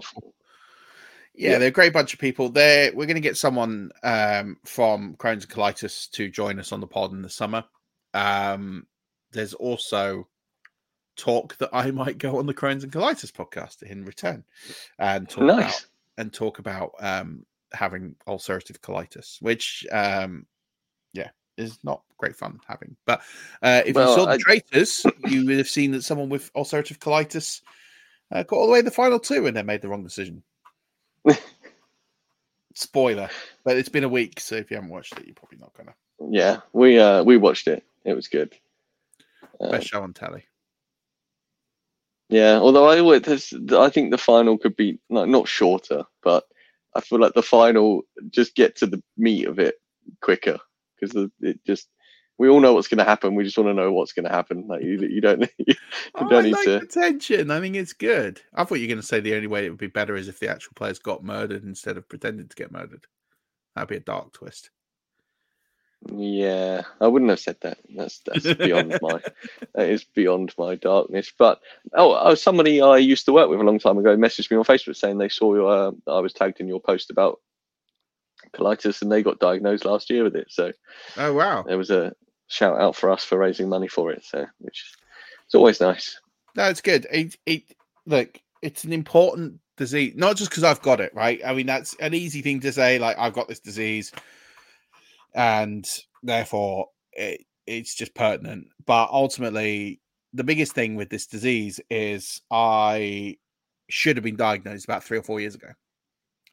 Yeah, 1.35 1.53
Yeah. 1.53 1.59
they're 1.59 1.69
a 1.69 1.73
great 1.73 1.93
bunch 1.93 2.12
of 2.15 2.20
people. 2.20 2.49
There, 2.49 2.93
we're 2.95 3.07
going 3.07 3.15
to 3.15 3.20
get 3.20 3.37
someone 3.37 3.91
um, 4.03 4.59
from 4.65 5.16
Crohn's 5.16 5.45
and 5.45 5.53
Colitis 5.53 6.11
to 6.12 6.29
join 6.29 6.59
us 6.59 6.73
on 6.73 6.81
the 6.81 6.87
pod 6.87 7.12
in 7.12 7.23
the 7.23 7.31
summer. 7.31 7.65
Um, 8.15 8.87
there's 9.33 9.55
also 9.55 10.29
talk 11.16 11.57
that 11.59 11.70
I 11.73 11.91
might 11.93 12.19
go 12.19 12.39
on 12.39 12.47
the 12.47 12.55
Crohn's 12.55 12.85
and 12.85 12.93
Colitis 12.93 13.33
podcast 13.33 13.83
in 13.83 14.05
return 14.05 14.45
and 14.99 15.29
talk 15.29 15.43
about 15.43 15.87
and 16.19 16.33
talk 16.33 16.59
about 16.59 16.93
um, 17.01 17.47
having 17.73 18.16
ulcerative 18.29 18.79
colitis, 18.81 19.41
which 19.41 19.87
um, 19.91 20.47
yeah 21.15 21.31
is 21.57 21.79
not 21.85 22.03
great 22.19 22.37
fun 22.37 22.61
having. 22.66 22.97
But 23.05 23.20
uh, 23.62 23.83
if 23.87 23.95
Well, 23.97 24.09
you 24.11 24.15
saw 24.16 24.24
the 24.27 24.33
I- 24.33 24.39
traitors, 24.39 25.05
you 25.27 25.47
would 25.47 25.59
have 25.59 25.69
seen 25.69 25.93
that 25.93 26.03
someone 26.03 26.29
with 26.29 26.53
ulcerative 26.55 26.99
colitis 26.99 27.61
uh, 28.31 28.43
got 28.45 28.57
all 28.57 28.66
the 28.66 28.73
way 28.73 28.79
to 28.81 28.85
the 28.85 28.91
final 28.91 29.19
two 29.19 29.47
and 29.47 29.57
then 29.57 29.66
made 29.66 29.83
the 29.83 29.89
wrong 29.89 30.03
decision. 30.05 30.43
Spoiler, 32.74 33.29
but 33.65 33.77
it's 33.77 33.91
been 33.91 34.05
a 34.05 34.09
week, 34.09 34.41
so 34.41 34.55
if 34.57 34.70
you 34.70 34.77
haven't 34.77 34.91
watched 34.91 35.19
it, 35.19 35.27
you're 35.27 35.35
probably 35.35 35.59
not 35.59 35.74
gonna. 35.77 35.95
Yeah, 36.31 36.61
we 36.73 36.99
uh, 36.99 37.23
we 37.23 37.37
watched 37.37 37.69
it. 37.69 37.85
It 38.05 38.15
was 38.15 38.29
good. 38.29 38.55
Uh, 39.61 39.70
Best 39.73 39.89
show 39.89 40.03
on 40.03 40.15
telly. 40.15 40.45
Yeah, 42.31 42.57
although 42.59 42.89
I 42.89 43.19
there's- 43.19 43.53
I 43.73 43.91
think 43.91 44.11
the 44.11 44.16
final 44.16 44.57
could 44.57 44.74
be 44.74 44.99
like 45.11 45.29
not 45.29 45.49
shorter, 45.49 46.05
but 46.23 46.45
I 46.95 47.01
feel 47.03 47.19
like 47.20 47.35
the 47.35 47.43
final 47.43 48.03
just 48.31 48.55
get 48.55 48.74
to 48.77 48.87
the 48.87 49.03
meat 49.19 49.47
of 49.47 49.59
it 49.59 49.74
quicker 50.23 50.59
because 51.03 51.31
it 51.41 51.65
just 51.66 51.89
we 52.39 52.49
all 52.49 52.61
know 52.61 52.73
what's 52.74 52.89
going 52.89 52.99
to 52.99 53.05
happen. 53.05 53.35
We 53.35 53.45
just 53.45 53.59
want 53.59 53.69
to 53.69 53.74
know 53.74 53.93
what's 53.93 54.12
going 54.12 54.24
to 54.24 54.33
happen. 54.33 54.66
Like 54.66 54.83
you, 54.83 54.99
you 55.01 55.20
don't 55.20 55.49
you 55.59 55.74
don't 56.16 56.33
I 56.33 56.41
need 56.43 56.53
like 56.53 56.65
to. 56.65 56.79
the 56.81 56.87
tension. 56.87 57.51
I 57.51 57.61
think 57.61 57.77
it's 57.77 57.93
good. 57.93 58.41
I 58.55 58.65
thought 58.65 58.77
you 58.77 58.85
were 58.85 58.95
going 58.95 59.01
to 59.01 59.07
say 59.07 59.20
the 59.20 59.35
only 59.35 59.47
way 59.47 59.66
it 59.66 59.70
would 59.70 59.79
be 59.79 59.87
better 59.87 60.16
is 60.16 60.29
if 60.29 60.41
the 60.41 60.51
actual 60.51 60.73
players 60.74 60.99
got 60.99 61.23
murdered 61.23 61.65
instead 61.65 61.97
of 61.97 62.09
pretending 62.09 62.49
to 62.49 62.57
get 62.57 62.73
murdered. 62.73 63.07
That'd 63.74 63.89
be 63.89 63.97
a 63.97 64.01
dark 64.01 64.33
twist. 64.33 64.70
Yeah, 66.11 66.83
I 67.01 67.07
wouldn't 67.07 67.31
have 67.31 67.39
said 67.39 67.59
that. 67.62 67.79
That's 67.95 68.20
that's 68.27 68.53
beyond 68.55 68.99
my 69.01 69.20
that 69.74 69.89
is 69.89 70.05
beyond 70.05 70.53
my 70.59 70.74
darkness. 70.74 71.33
But 71.39 71.61
oh, 71.95 72.19
oh, 72.20 72.35
somebody 72.35 72.83
I 72.83 72.97
used 72.97 73.24
to 73.27 73.33
work 73.33 73.49
with 73.49 73.61
a 73.61 73.65
long 73.65 73.79
time 73.79 73.99
ago 73.99 74.16
messaged 74.16 74.51
me 74.51 74.57
on 74.57 74.65
Facebook 74.65 74.97
saying 74.97 75.19
they 75.19 75.29
saw 75.29 75.66
uh, 75.66 75.93
I 76.09 76.19
was 76.19 76.33
tagged 76.33 76.61
in 76.61 76.66
your 76.66 76.81
post 76.81 77.11
about 77.11 77.41
colitis 78.53 79.03
and 79.03 79.11
they 79.11 79.23
got 79.23 79.41
diagnosed 79.41 79.85
last 79.85 80.11
year 80.11 80.24
with 80.24 80.37
it. 80.37 80.47
So 80.51 80.73
Oh 81.16 81.33
wow! 81.33 81.62
there 81.62 81.79
was 81.79 81.91
a 81.91 82.15
shout 82.49 82.81
out 82.81 82.97
for 82.97 83.11
us 83.11 83.24
for 83.24 83.39
raising 83.39 83.69
money 83.69 83.89
for 83.89 84.12
it. 84.12 84.24
So 84.24 84.47
which 84.59 84.83
is 84.83 84.97
it's 85.53 85.55
always 85.55 85.81
nice. 85.81 86.19
No, 86.57 86.65
it's 86.65 86.81
good. 86.81 87.07
It, 87.11 87.37
it 87.45 87.62
look, 88.07 88.41
it's 88.62 88.85
an 88.85 88.93
important 88.93 89.61
disease, 89.77 90.15
not 90.16 90.37
just 90.37 90.51
because 90.51 90.65
I've 90.65 90.81
got 90.81 91.01
it, 91.01 91.15
right? 91.15 91.41
I 91.45 91.53
mean, 91.53 91.66
that's 91.66 91.95
an 91.97 92.15
easy 92.15 92.41
thing 92.41 92.61
to 92.61 92.73
say, 92.73 92.99
like 92.99 93.19
I've 93.19 93.35
got 93.35 93.49
this 93.49 93.61
disease, 93.61 94.12
and 95.35 95.87
therefore 96.23 96.89
it, 97.12 97.45
it's 97.66 97.95
just 97.95 98.15
pertinent. 98.15 98.69
But 98.87 99.11
ultimately, 99.11 100.01
the 100.33 100.45
biggest 100.45 100.73
thing 100.73 100.95
with 100.97 101.11
this 101.11 101.27
disease 101.27 101.81
is 101.91 102.41
I 102.51 103.37
should 103.91 104.16
have 104.16 104.24
been 104.24 104.37
diagnosed 104.37 104.85
about 104.87 105.05
three 105.05 105.19
or 105.19 105.23
four 105.23 105.41
years 105.41 105.55
ago. 105.55 105.69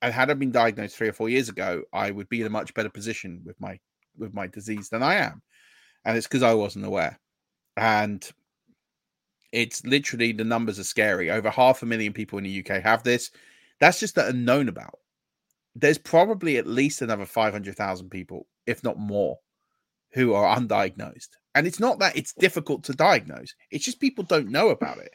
And 0.02 0.14
had 0.14 0.32
I 0.32 0.34
been 0.34 0.52
diagnosed 0.52 0.96
three 0.96 1.10
or 1.10 1.14
four 1.14 1.30
years 1.30 1.50
ago, 1.50 1.84
I 1.94 2.12
would 2.12 2.30
be 2.30 2.42
in 2.42 2.48
a 2.48 2.52
much 2.52 2.74
better 2.74 2.90
position 2.90 3.42
with 3.46 3.60
my 3.60 3.80
with 4.18 4.34
my 4.34 4.48
disease 4.48 4.90
than 4.90 5.04
I 5.04 5.16
am. 5.16 5.42
And 6.06 6.18
it's 6.18 6.28
because 6.28 6.44
I 6.44 6.54
wasn't 6.54 6.86
aware. 6.86 7.20
And 7.78 8.30
it's 9.52 9.86
literally 9.86 10.32
the 10.32 10.44
numbers 10.44 10.80
are 10.80 10.84
scary. 10.84 11.32
Over 11.32 11.50
half 11.50 11.82
a 11.82 11.86
million 11.86 12.14
people 12.14 12.38
in 12.38 12.44
the 12.44 12.60
UK 12.60 12.82
have 12.82 13.04
this. 13.04 13.32
That's 13.80 14.00
just 14.00 14.16
that 14.16 14.30
are 14.30 14.38
known 14.38 14.70
about. 14.70 15.00
There's 15.76 15.98
probably 15.98 16.58
at 16.58 16.68
least 16.68 17.02
another 17.02 17.26
500,000 17.26 18.10
people, 18.10 18.48
if 18.68 18.84
not 18.84 18.98
more, 18.98 19.38
who 20.14 20.34
are 20.34 20.58
undiagnosed. 20.58 21.30
And 21.56 21.66
it's 21.66 21.80
not 21.80 22.00
that 22.00 22.18
it's 22.18 22.34
difficult 22.34 22.84
to 22.86 22.94
diagnose, 22.94 23.54
it's 23.72 23.86
just 23.86 24.00
people 24.00 24.24
don't 24.24 24.50
know 24.50 24.70
about 24.70 24.98
it. 25.00 25.12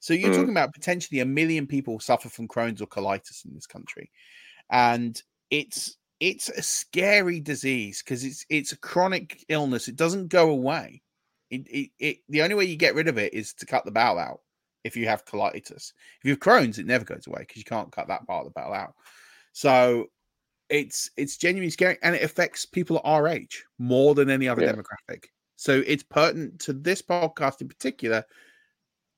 So 0.00 0.14
you're 0.14 0.30
mm. 0.30 0.36
talking 0.36 0.50
about 0.50 0.72
potentially 0.72 1.20
a 1.20 1.26
million 1.26 1.66
people 1.66 2.00
suffer 2.00 2.28
from 2.28 2.48
Crohn's 2.48 2.80
or 2.82 2.86
colitis 2.86 3.44
in 3.44 3.54
this 3.54 3.66
country. 3.66 4.10
And 4.70 5.20
it's 5.50 5.96
it's 6.20 6.48
a 6.48 6.62
scary 6.62 7.40
disease 7.40 8.02
because 8.02 8.24
it's 8.24 8.44
it's 8.48 8.72
a 8.72 8.78
chronic 8.78 9.44
illness. 9.48 9.88
It 9.88 9.96
doesn't 9.96 10.28
go 10.28 10.50
away. 10.50 11.02
It, 11.50 11.66
it, 11.68 11.90
it, 11.98 12.18
the 12.28 12.42
only 12.42 12.54
way 12.54 12.64
you 12.64 12.76
get 12.76 12.94
rid 12.94 13.08
of 13.08 13.18
it 13.18 13.34
is 13.34 13.52
to 13.54 13.66
cut 13.66 13.84
the 13.84 13.90
bowel 13.90 14.18
out 14.18 14.40
if 14.84 14.96
you 14.96 15.08
have 15.08 15.24
colitis. 15.24 15.92
If 16.18 16.24
you 16.24 16.30
have 16.30 16.38
Crohn's, 16.38 16.78
it 16.78 16.86
never 16.86 17.04
goes 17.04 17.26
away 17.26 17.40
because 17.40 17.56
you 17.56 17.64
can't 17.64 17.90
cut 17.90 18.08
that 18.08 18.26
part 18.26 18.46
of 18.46 18.52
the 18.52 18.60
bowel 18.60 18.72
out. 18.72 18.94
So 19.52 20.06
it's 20.68 21.10
it's 21.16 21.36
genuinely 21.36 21.70
scary 21.70 21.98
and 22.02 22.14
it 22.14 22.22
affects 22.22 22.64
people 22.64 22.96
at 22.96 23.02
our 23.04 23.26
age 23.28 23.64
more 23.78 24.14
than 24.14 24.30
any 24.30 24.48
other 24.48 24.62
yeah. 24.62 24.72
demographic. 24.72 25.24
So 25.56 25.82
it's 25.86 26.04
pertinent 26.04 26.60
to 26.60 26.72
this 26.72 27.02
podcast 27.02 27.60
in 27.60 27.68
particular 27.68 28.24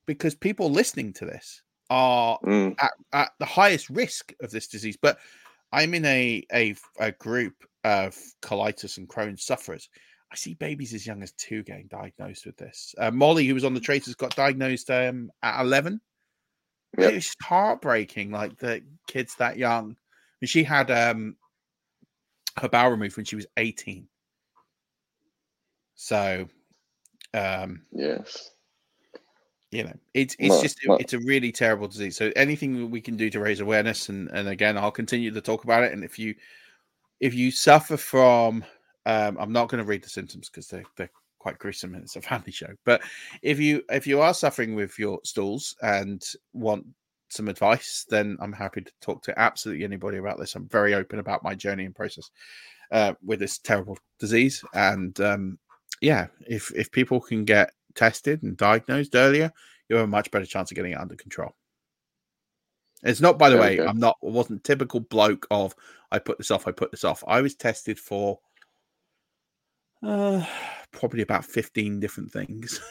because 0.07 0.35
people 0.35 0.71
listening 0.71 1.13
to 1.15 1.25
this 1.25 1.63
are 1.91 2.39
mm. 2.45 2.75
at, 2.81 2.93
at 3.13 3.31
the 3.39 3.47
highest 3.47 3.91
risk 3.91 4.33
of 4.41 4.51
this 4.51 4.67
disease. 4.67 4.97
But 5.01 5.19
I'm 5.73 5.95
in 5.95 6.05
a, 6.05 6.45
a, 6.53 6.75
a 6.99 7.13
group 7.13 7.55
of 7.85 8.17
colitis 8.43 8.99
and 8.99 9.09
Crohn's 9.09 9.45
sufferers. 9.45 9.89
I 10.31 10.37
see 10.37 10.55
babies 10.55 10.95
as 10.95 11.07
young 11.07 11.23
as 11.23 11.33
two 11.33 11.63
getting 11.63 11.89
diagnosed 11.89 12.47
with 12.47 12.57
this. 12.57 12.95
Uh, 12.97 13.11
Molly, 13.11 13.47
who 13.47 13.55
was 13.55 13.65
on 13.65 13.75
the 13.75 13.81
traitors, 13.81 14.15
got 14.15 14.35
diagnosed 14.35 14.91
um, 14.91 15.31
at 15.43 15.61
11. 15.61 16.01
Yep. 16.99 17.13
It's 17.13 17.35
heartbreaking, 17.43 18.31
like 18.31 18.59
the 18.59 18.83
kids 19.07 19.35
that 19.37 19.59
young. 19.59 19.97
And 20.41 20.49
she 20.49 20.65
had 20.65 20.91
um, 20.91 21.37
her 22.59 22.69
bowel 22.69 22.91
removed 22.91 23.17
when 23.17 23.27
she 23.27 23.37
was 23.37 23.47
18. 23.57 24.09
So, 25.95 26.49
um, 27.35 27.83
yes, 27.93 28.51
you 29.73 29.85
know, 29.85 29.97
it's 30.13 30.37
it's 30.39 30.61
just 30.61 30.79
it's 31.01 31.15
a 31.15 31.19
really 31.21 31.51
terrible 31.51 31.89
disease. 31.89 32.15
So 32.17 32.31
anything 32.37 32.91
we 32.91 33.01
can 33.01 33.17
do 33.17 33.31
to 33.31 33.41
raise 33.41 33.61
awareness, 33.61 34.11
and 34.11 34.29
and 34.31 34.49
again, 34.49 34.77
I'll 34.77 34.91
continue 34.91 35.31
to 35.31 35.41
talk 35.41 35.65
about 35.65 35.83
it. 35.83 35.93
And 35.93 36.05
if 36.05 36.19
you 36.19 36.35
if 37.21 37.33
you 37.33 37.51
suffer 37.51 37.97
from, 37.97 38.65
um, 39.07 39.39
I'm 39.41 39.53
not 39.53 39.71
going 39.71 39.83
to 39.83 39.89
read 39.89 40.05
the 40.05 40.11
symptoms 40.11 40.51
because 40.51 40.69
they're 40.69 40.85
they're 40.97 41.11
quite 41.39 41.59
gruesome 41.59 41.95
and 41.95 42.05
it's 42.05 42.17
a 42.17 42.21
family 42.21 42.53
show. 42.53 42.69
But 42.85 43.01
if 43.41 43.59
you 43.59 43.83
if 43.91 44.07
you 44.07 44.21
are 44.21 44.35
suffering 44.35 44.75
with 44.75 44.99
your 44.99 45.21
stools 45.25 45.75
and 45.81 46.23
want 46.53 46.85
some 47.31 47.49
advice, 47.49 48.05
then 48.11 48.37
I'm 48.43 48.53
happy 48.53 48.83
to 48.83 48.93
talk 49.01 49.23
to 49.23 49.39
absolutely 49.41 49.85
anybody 49.85 50.19
about 50.19 50.39
this. 50.39 50.55
I'm 50.55 50.69
very 50.69 50.93
open 50.93 51.19
about 51.19 51.43
my 51.43 51.55
journey 51.55 51.87
and 51.87 51.95
process 51.95 52.31
uh, 52.91 53.15
with 53.25 53.39
this 53.39 53.57
terrible 53.57 53.97
disease. 54.19 54.63
And 54.75 55.19
um, 55.23 55.59
yeah, 56.03 56.27
if 56.47 56.71
if 56.77 56.91
people 56.91 57.21
can 57.23 57.47
get 57.47 57.73
tested 57.95 58.43
and 58.43 58.57
diagnosed 58.57 59.15
earlier, 59.15 59.53
you 59.89 59.97
have 59.97 60.05
a 60.05 60.09
much 60.09 60.31
better 60.31 60.47
chance 60.47 60.71
of 60.71 60.77
getting 60.77 60.93
it 60.93 61.01
under 61.01 61.17
control. 61.17 61.55
It's 63.03 63.21
not, 63.21 63.39
by 63.39 63.51
the 63.51 63.57
way, 63.57 63.81
I'm 63.81 63.99
not. 63.99 64.17
I 64.23 64.29
wasn't 64.29 64.63
typical 64.63 65.01
bloke 65.01 65.47
of 65.51 65.75
I 66.13 66.19
put 66.19 66.39
this 66.39 66.51
off, 66.51 66.69
I 66.69 66.73
put 66.73 66.93
this 66.93 67.05
off. 67.05 67.25
I 67.27 67.41
was 67.41 67.55
tested 67.57 67.99
for 67.99 68.39
uh, 70.05 70.45
probably 70.93 71.23
about 71.23 71.45
15 71.45 72.01
different 72.01 72.33
things. 72.33 72.81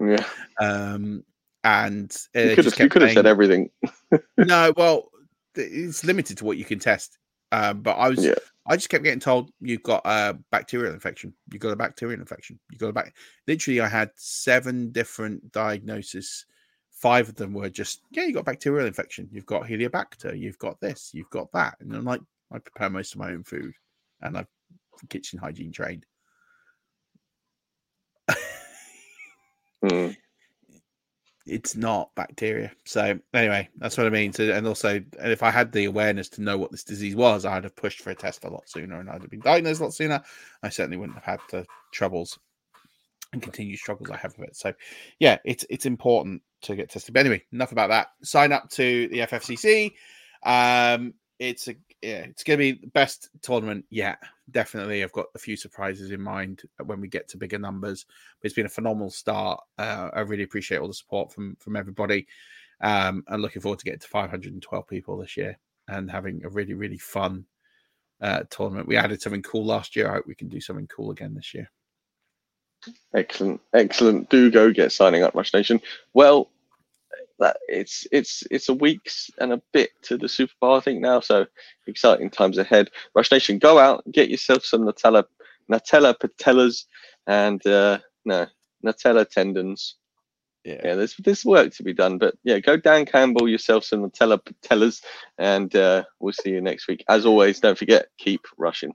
Yeah. 0.00 0.24
Um, 0.60 1.24
and 1.62 2.14
you 2.34 2.56
could 2.56 2.64
have, 2.64 2.78
you 2.78 2.88
could 2.88 3.02
have 3.02 3.12
said 3.12 3.26
everything. 3.26 3.70
no, 4.36 4.72
well, 4.76 5.10
it's 5.54 6.04
limited 6.04 6.38
to 6.38 6.44
what 6.44 6.58
you 6.58 6.64
can 6.64 6.80
test. 6.80 7.16
Um, 7.52 7.80
but 7.80 7.92
I 7.92 8.08
was, 8.08 8.24
yeah. 8.24 8.34
I 8.66 8.76
just 8.76 8.88
kept 8.88 9.04
getting 9.04 9.20
told 9.20 9.50
you've 9.60 9.82
got 9.82 10.02
a 10.04 10.38
bacterial 10.50 10.94
infection. 10.94 11.34
You've 11.52 11.60
got 11.60 11.72
a 11.72 11.76
bacterial 11.76 12.20
infection. 12.20 12.58
You've 12.70 12.80
got 12.80 12.88
a 12.88 12.92
back. 12.92 13.14
Literally, 13.46 13.80
I 13.80 13.88
had 13.88 14.10
seven 14.16 14.90
different 14.90 15.52
diagnoses. 15.52 16.46
Five 16.90 17.28
of 17.28 17.34
them 17.34 17.52
were 17.52 17.68
just, 17.68 18.00
yeah, 18.10 18.24
you 18.24 18.32
got 18.32 18.46
bacterial 18.46 18.86
infection. 18.86 19.28
You've 19.30 19.46
got 19.46 19.64
Helicobacter. 19.64 20.38
You've 20.38 20.58
got 20.58 20.80
this. 20.80 21.10
You've 21.12 21.30
got 21.30 21.52
that. 21.52 21.76
And 21.80 21.94
I'm 21.94 22.04
like, 22.04 22.22
I 22.52 22.58
prepare 22.58 22.88
most 22.88 23.14
of 23.14 23.20
my 23.20 23.30
own 23.32 23.42
food, 23.44 23.74
and 24.22 24.38
I'm 24.38 24.46
kitchen 25.10 25.38
hygiene 25.38 25.72
trained. 25.72 26.06
mm 29.84 30.16
it's 31.46 31.76
not 31.76 32.14
bacteria. 32.14 32.72
So 32.84 33.18
anyway, 33.34 33.68
that's 33.76 33.98
what 33.98 34.06
I 34.06 34.10
mean. 34.10 34.32
So 34.32 34.50
and 34.50 34.66
also, 34.66 34.94
and 34.96 35.32
if 35.32 35.42
I 35.42 35.50
had 35.50 35.72
the 35.72 35.84
awareness 35.84 36.28
to 36.30 36.42
know 36.42 36.56
what 36.56 36.70
this 36.70 36.84
disease 36.84 37.14
was, 37.14 37.44
I'd 37.44 37.64
have 37.64 37.76
pushed 37.76 38.00
for 38.00 38.10
a 38.10 38.14
test 38.14 38.44
a 38.44 38.50
lot 38.50 38.68
sooner, 38.68 38.98
and 38.98 39.10
I'd 39.10 39.20
have 39.20 39.30
been 39.30 39.40
diagnosed 39.40 39.80
a 39.80 39.84
lot 39.84 39.94
sooner. 39.94 40.22
I 40.62 40.68
certainly 40.70 40.96
wouldn't 40.96 41.18
have 41.18 41.24
had 41.24 41.40
the 41.50 41.66
troubles 41.92 42.38
and 43.32 43.42
continued 43.42 43.78
struggles 43.78 44.10
I 44.10 44.16
have 44.16 44.36
with 44.38 44.48
it. 44.48 44.56
So 44.56 44.72
yeah, 45.18 45.38
it's 45.44 45.66
it's 45.68 45.86
important 45.86 46.42
to 46.62 46.76
get 46.76 46.90
tested. 46.90 47.12
But 47.12 47.20
anyway, 47.20 47.42
enough 47.52 47.72
about 47.72 47.90
that. 47.90 48.08
Sign 48.22 48.52
up 48.52 48.70
to 48.70 49.08
the 49.08 49.18
FFCC. 49.18 49.92
Um, 50.44 51.14
it's 51.38 51.68
a 51.68 51.74
yeah, 52.00 52.24
it's 52.24 52.44
going 52.44 52.58
to 52.58 52.62
be 52.62 52.80
the 52.80 52.86
best 52.88 53.28
tournament 53.42 53.84
yet. 53.90 54.18
Definitely, 54.50 55.02
I've 55.02 55.12
got 55.12 55.26
a 55.34 55.38
few 55.38 55.56
surprises 55.56 56.10
in 56.10 56.20
mind 56.20 56.62
when 56.84 57.00
we 57.00 57.08
get 57.08 57.28
to 57.28 57.38
bigger 57.38 57.58
numbers. 57.58 58.04
But 58.40 58.46
it's 58.46 58.54
been 58.54 58.66
a 58.66 58.70
phenomenal 58.70 59.10
start. 59.10 59.60
Uh, 59.78 60.10
I 60.12 60.20
really 60.20 60.42
appreciate 60.42 60.78
all 60.78 60.88
the 60.88 60.94
support 60.94 61.32
from 61.32 61.56
from 61.60 61.76
everybody. 61.76 62.26
Um, 62.80 63.24
and 63.28 63.40
looking 63.40 63.62
forward 63.62 63.78
to 63.78 63.84
getting 63.84 64.00
to 64.00 64.08
512 64.08 64.86
people 64.88 65.16
this 65.16 65.36
year 65.36 65.58
and 65.88 66.10
having 66.10 66.44
a 66.44 66.48
really 66.50 66.74
really 66.74 66.98
fun 66.98 67.46
uh, 68.20 68.42
tournament. 68.50 68.88
We 68.88 68.96
added 68.96 69.22
something 69.22 69.42
cool 69.42 69.64
last 69.64 69.96
year. 69.96 70.10
I 70.10 70.14
hope 70.14 70.26
we 70.26 70.34
can 70.34 70.48
do 70.48 70.60
something 70.60 70.88
cool 70.88 71.10
again 71.10 71.34
this 71.34 71.54
year. 71.54 71.70
Excellent, 73.14 73.60
excellent. 73.72 74.28
Do 74.28 74.50
go 74.50 74.70
get 74.70 74.92
signing 74.92 75.22
up, 75.22 75.34
Rush 75.34 75.54
Nation. 75.54 75.80
Well, 76.12 76.50
that 77.38 77.56
it's 77.68 78.06
it's 78.12 78.44
it's 78.50 78.68
a 78.68 78.74
weeks 78.74 79.30
and 79.38 79.52
a 79.52 79.62
bit 79.72 79.90
to 80.02 80.16
the 80.16 80.28
Super 80.28 80.52
Bowl, 80.60 80.76
I 80.76 80.80
think 80.80 81.00
now. 81.00 81.20
So 81.20 81.46
exciting 81.86 82.30
times 82.30 82.58
ahead. 82.58 82.90
Rush 83.14 83.30
Nation, 83.30 83.58
go 83.58 83.78
out, 83.78 84.04
get 84.10 84.30
yourself 84.30 84.64
some 84.64 84.82
Nutella 84.82 85.24
Nutella 85.70 86.14
patellas 86.14 86.84
and 87.26 87.64
uh, 87.66 87.98
no 88.24 88.46
Nutella 88.84 89.28
tendons. 89.28 89.96
Yeah. 90.64 90.80
yeah, 90.82 90.94
there's 90.94 91.14
there's 91.18 91.44
work 91.44 91.74
to 91.74 91.82
be 91.82 91.92
done, 91.92 92.16
but 92.16 92.36
yeah, 92.42 92.58
go 92.58 92.78
Dan 92.78 93.04
Campbell 93.04 93.48
yourself 93.48 93.84
some 93.84 94.08
Nutella 94.08 94.38
patellas, 94.40 95.02
and 95.36 95.74
uh, 95.76 96.04
we'll 96.20 96.32
see 96.32 96.50
you 96.50 96.62
next 96.62 96.88
week. 96.88 97.04
As 97.08 97.26
always, 97.26 97.60
don't 97.60 97.76
forget 97.76 98.06
keep 98.16 98.40
rushing. 98.56 98.94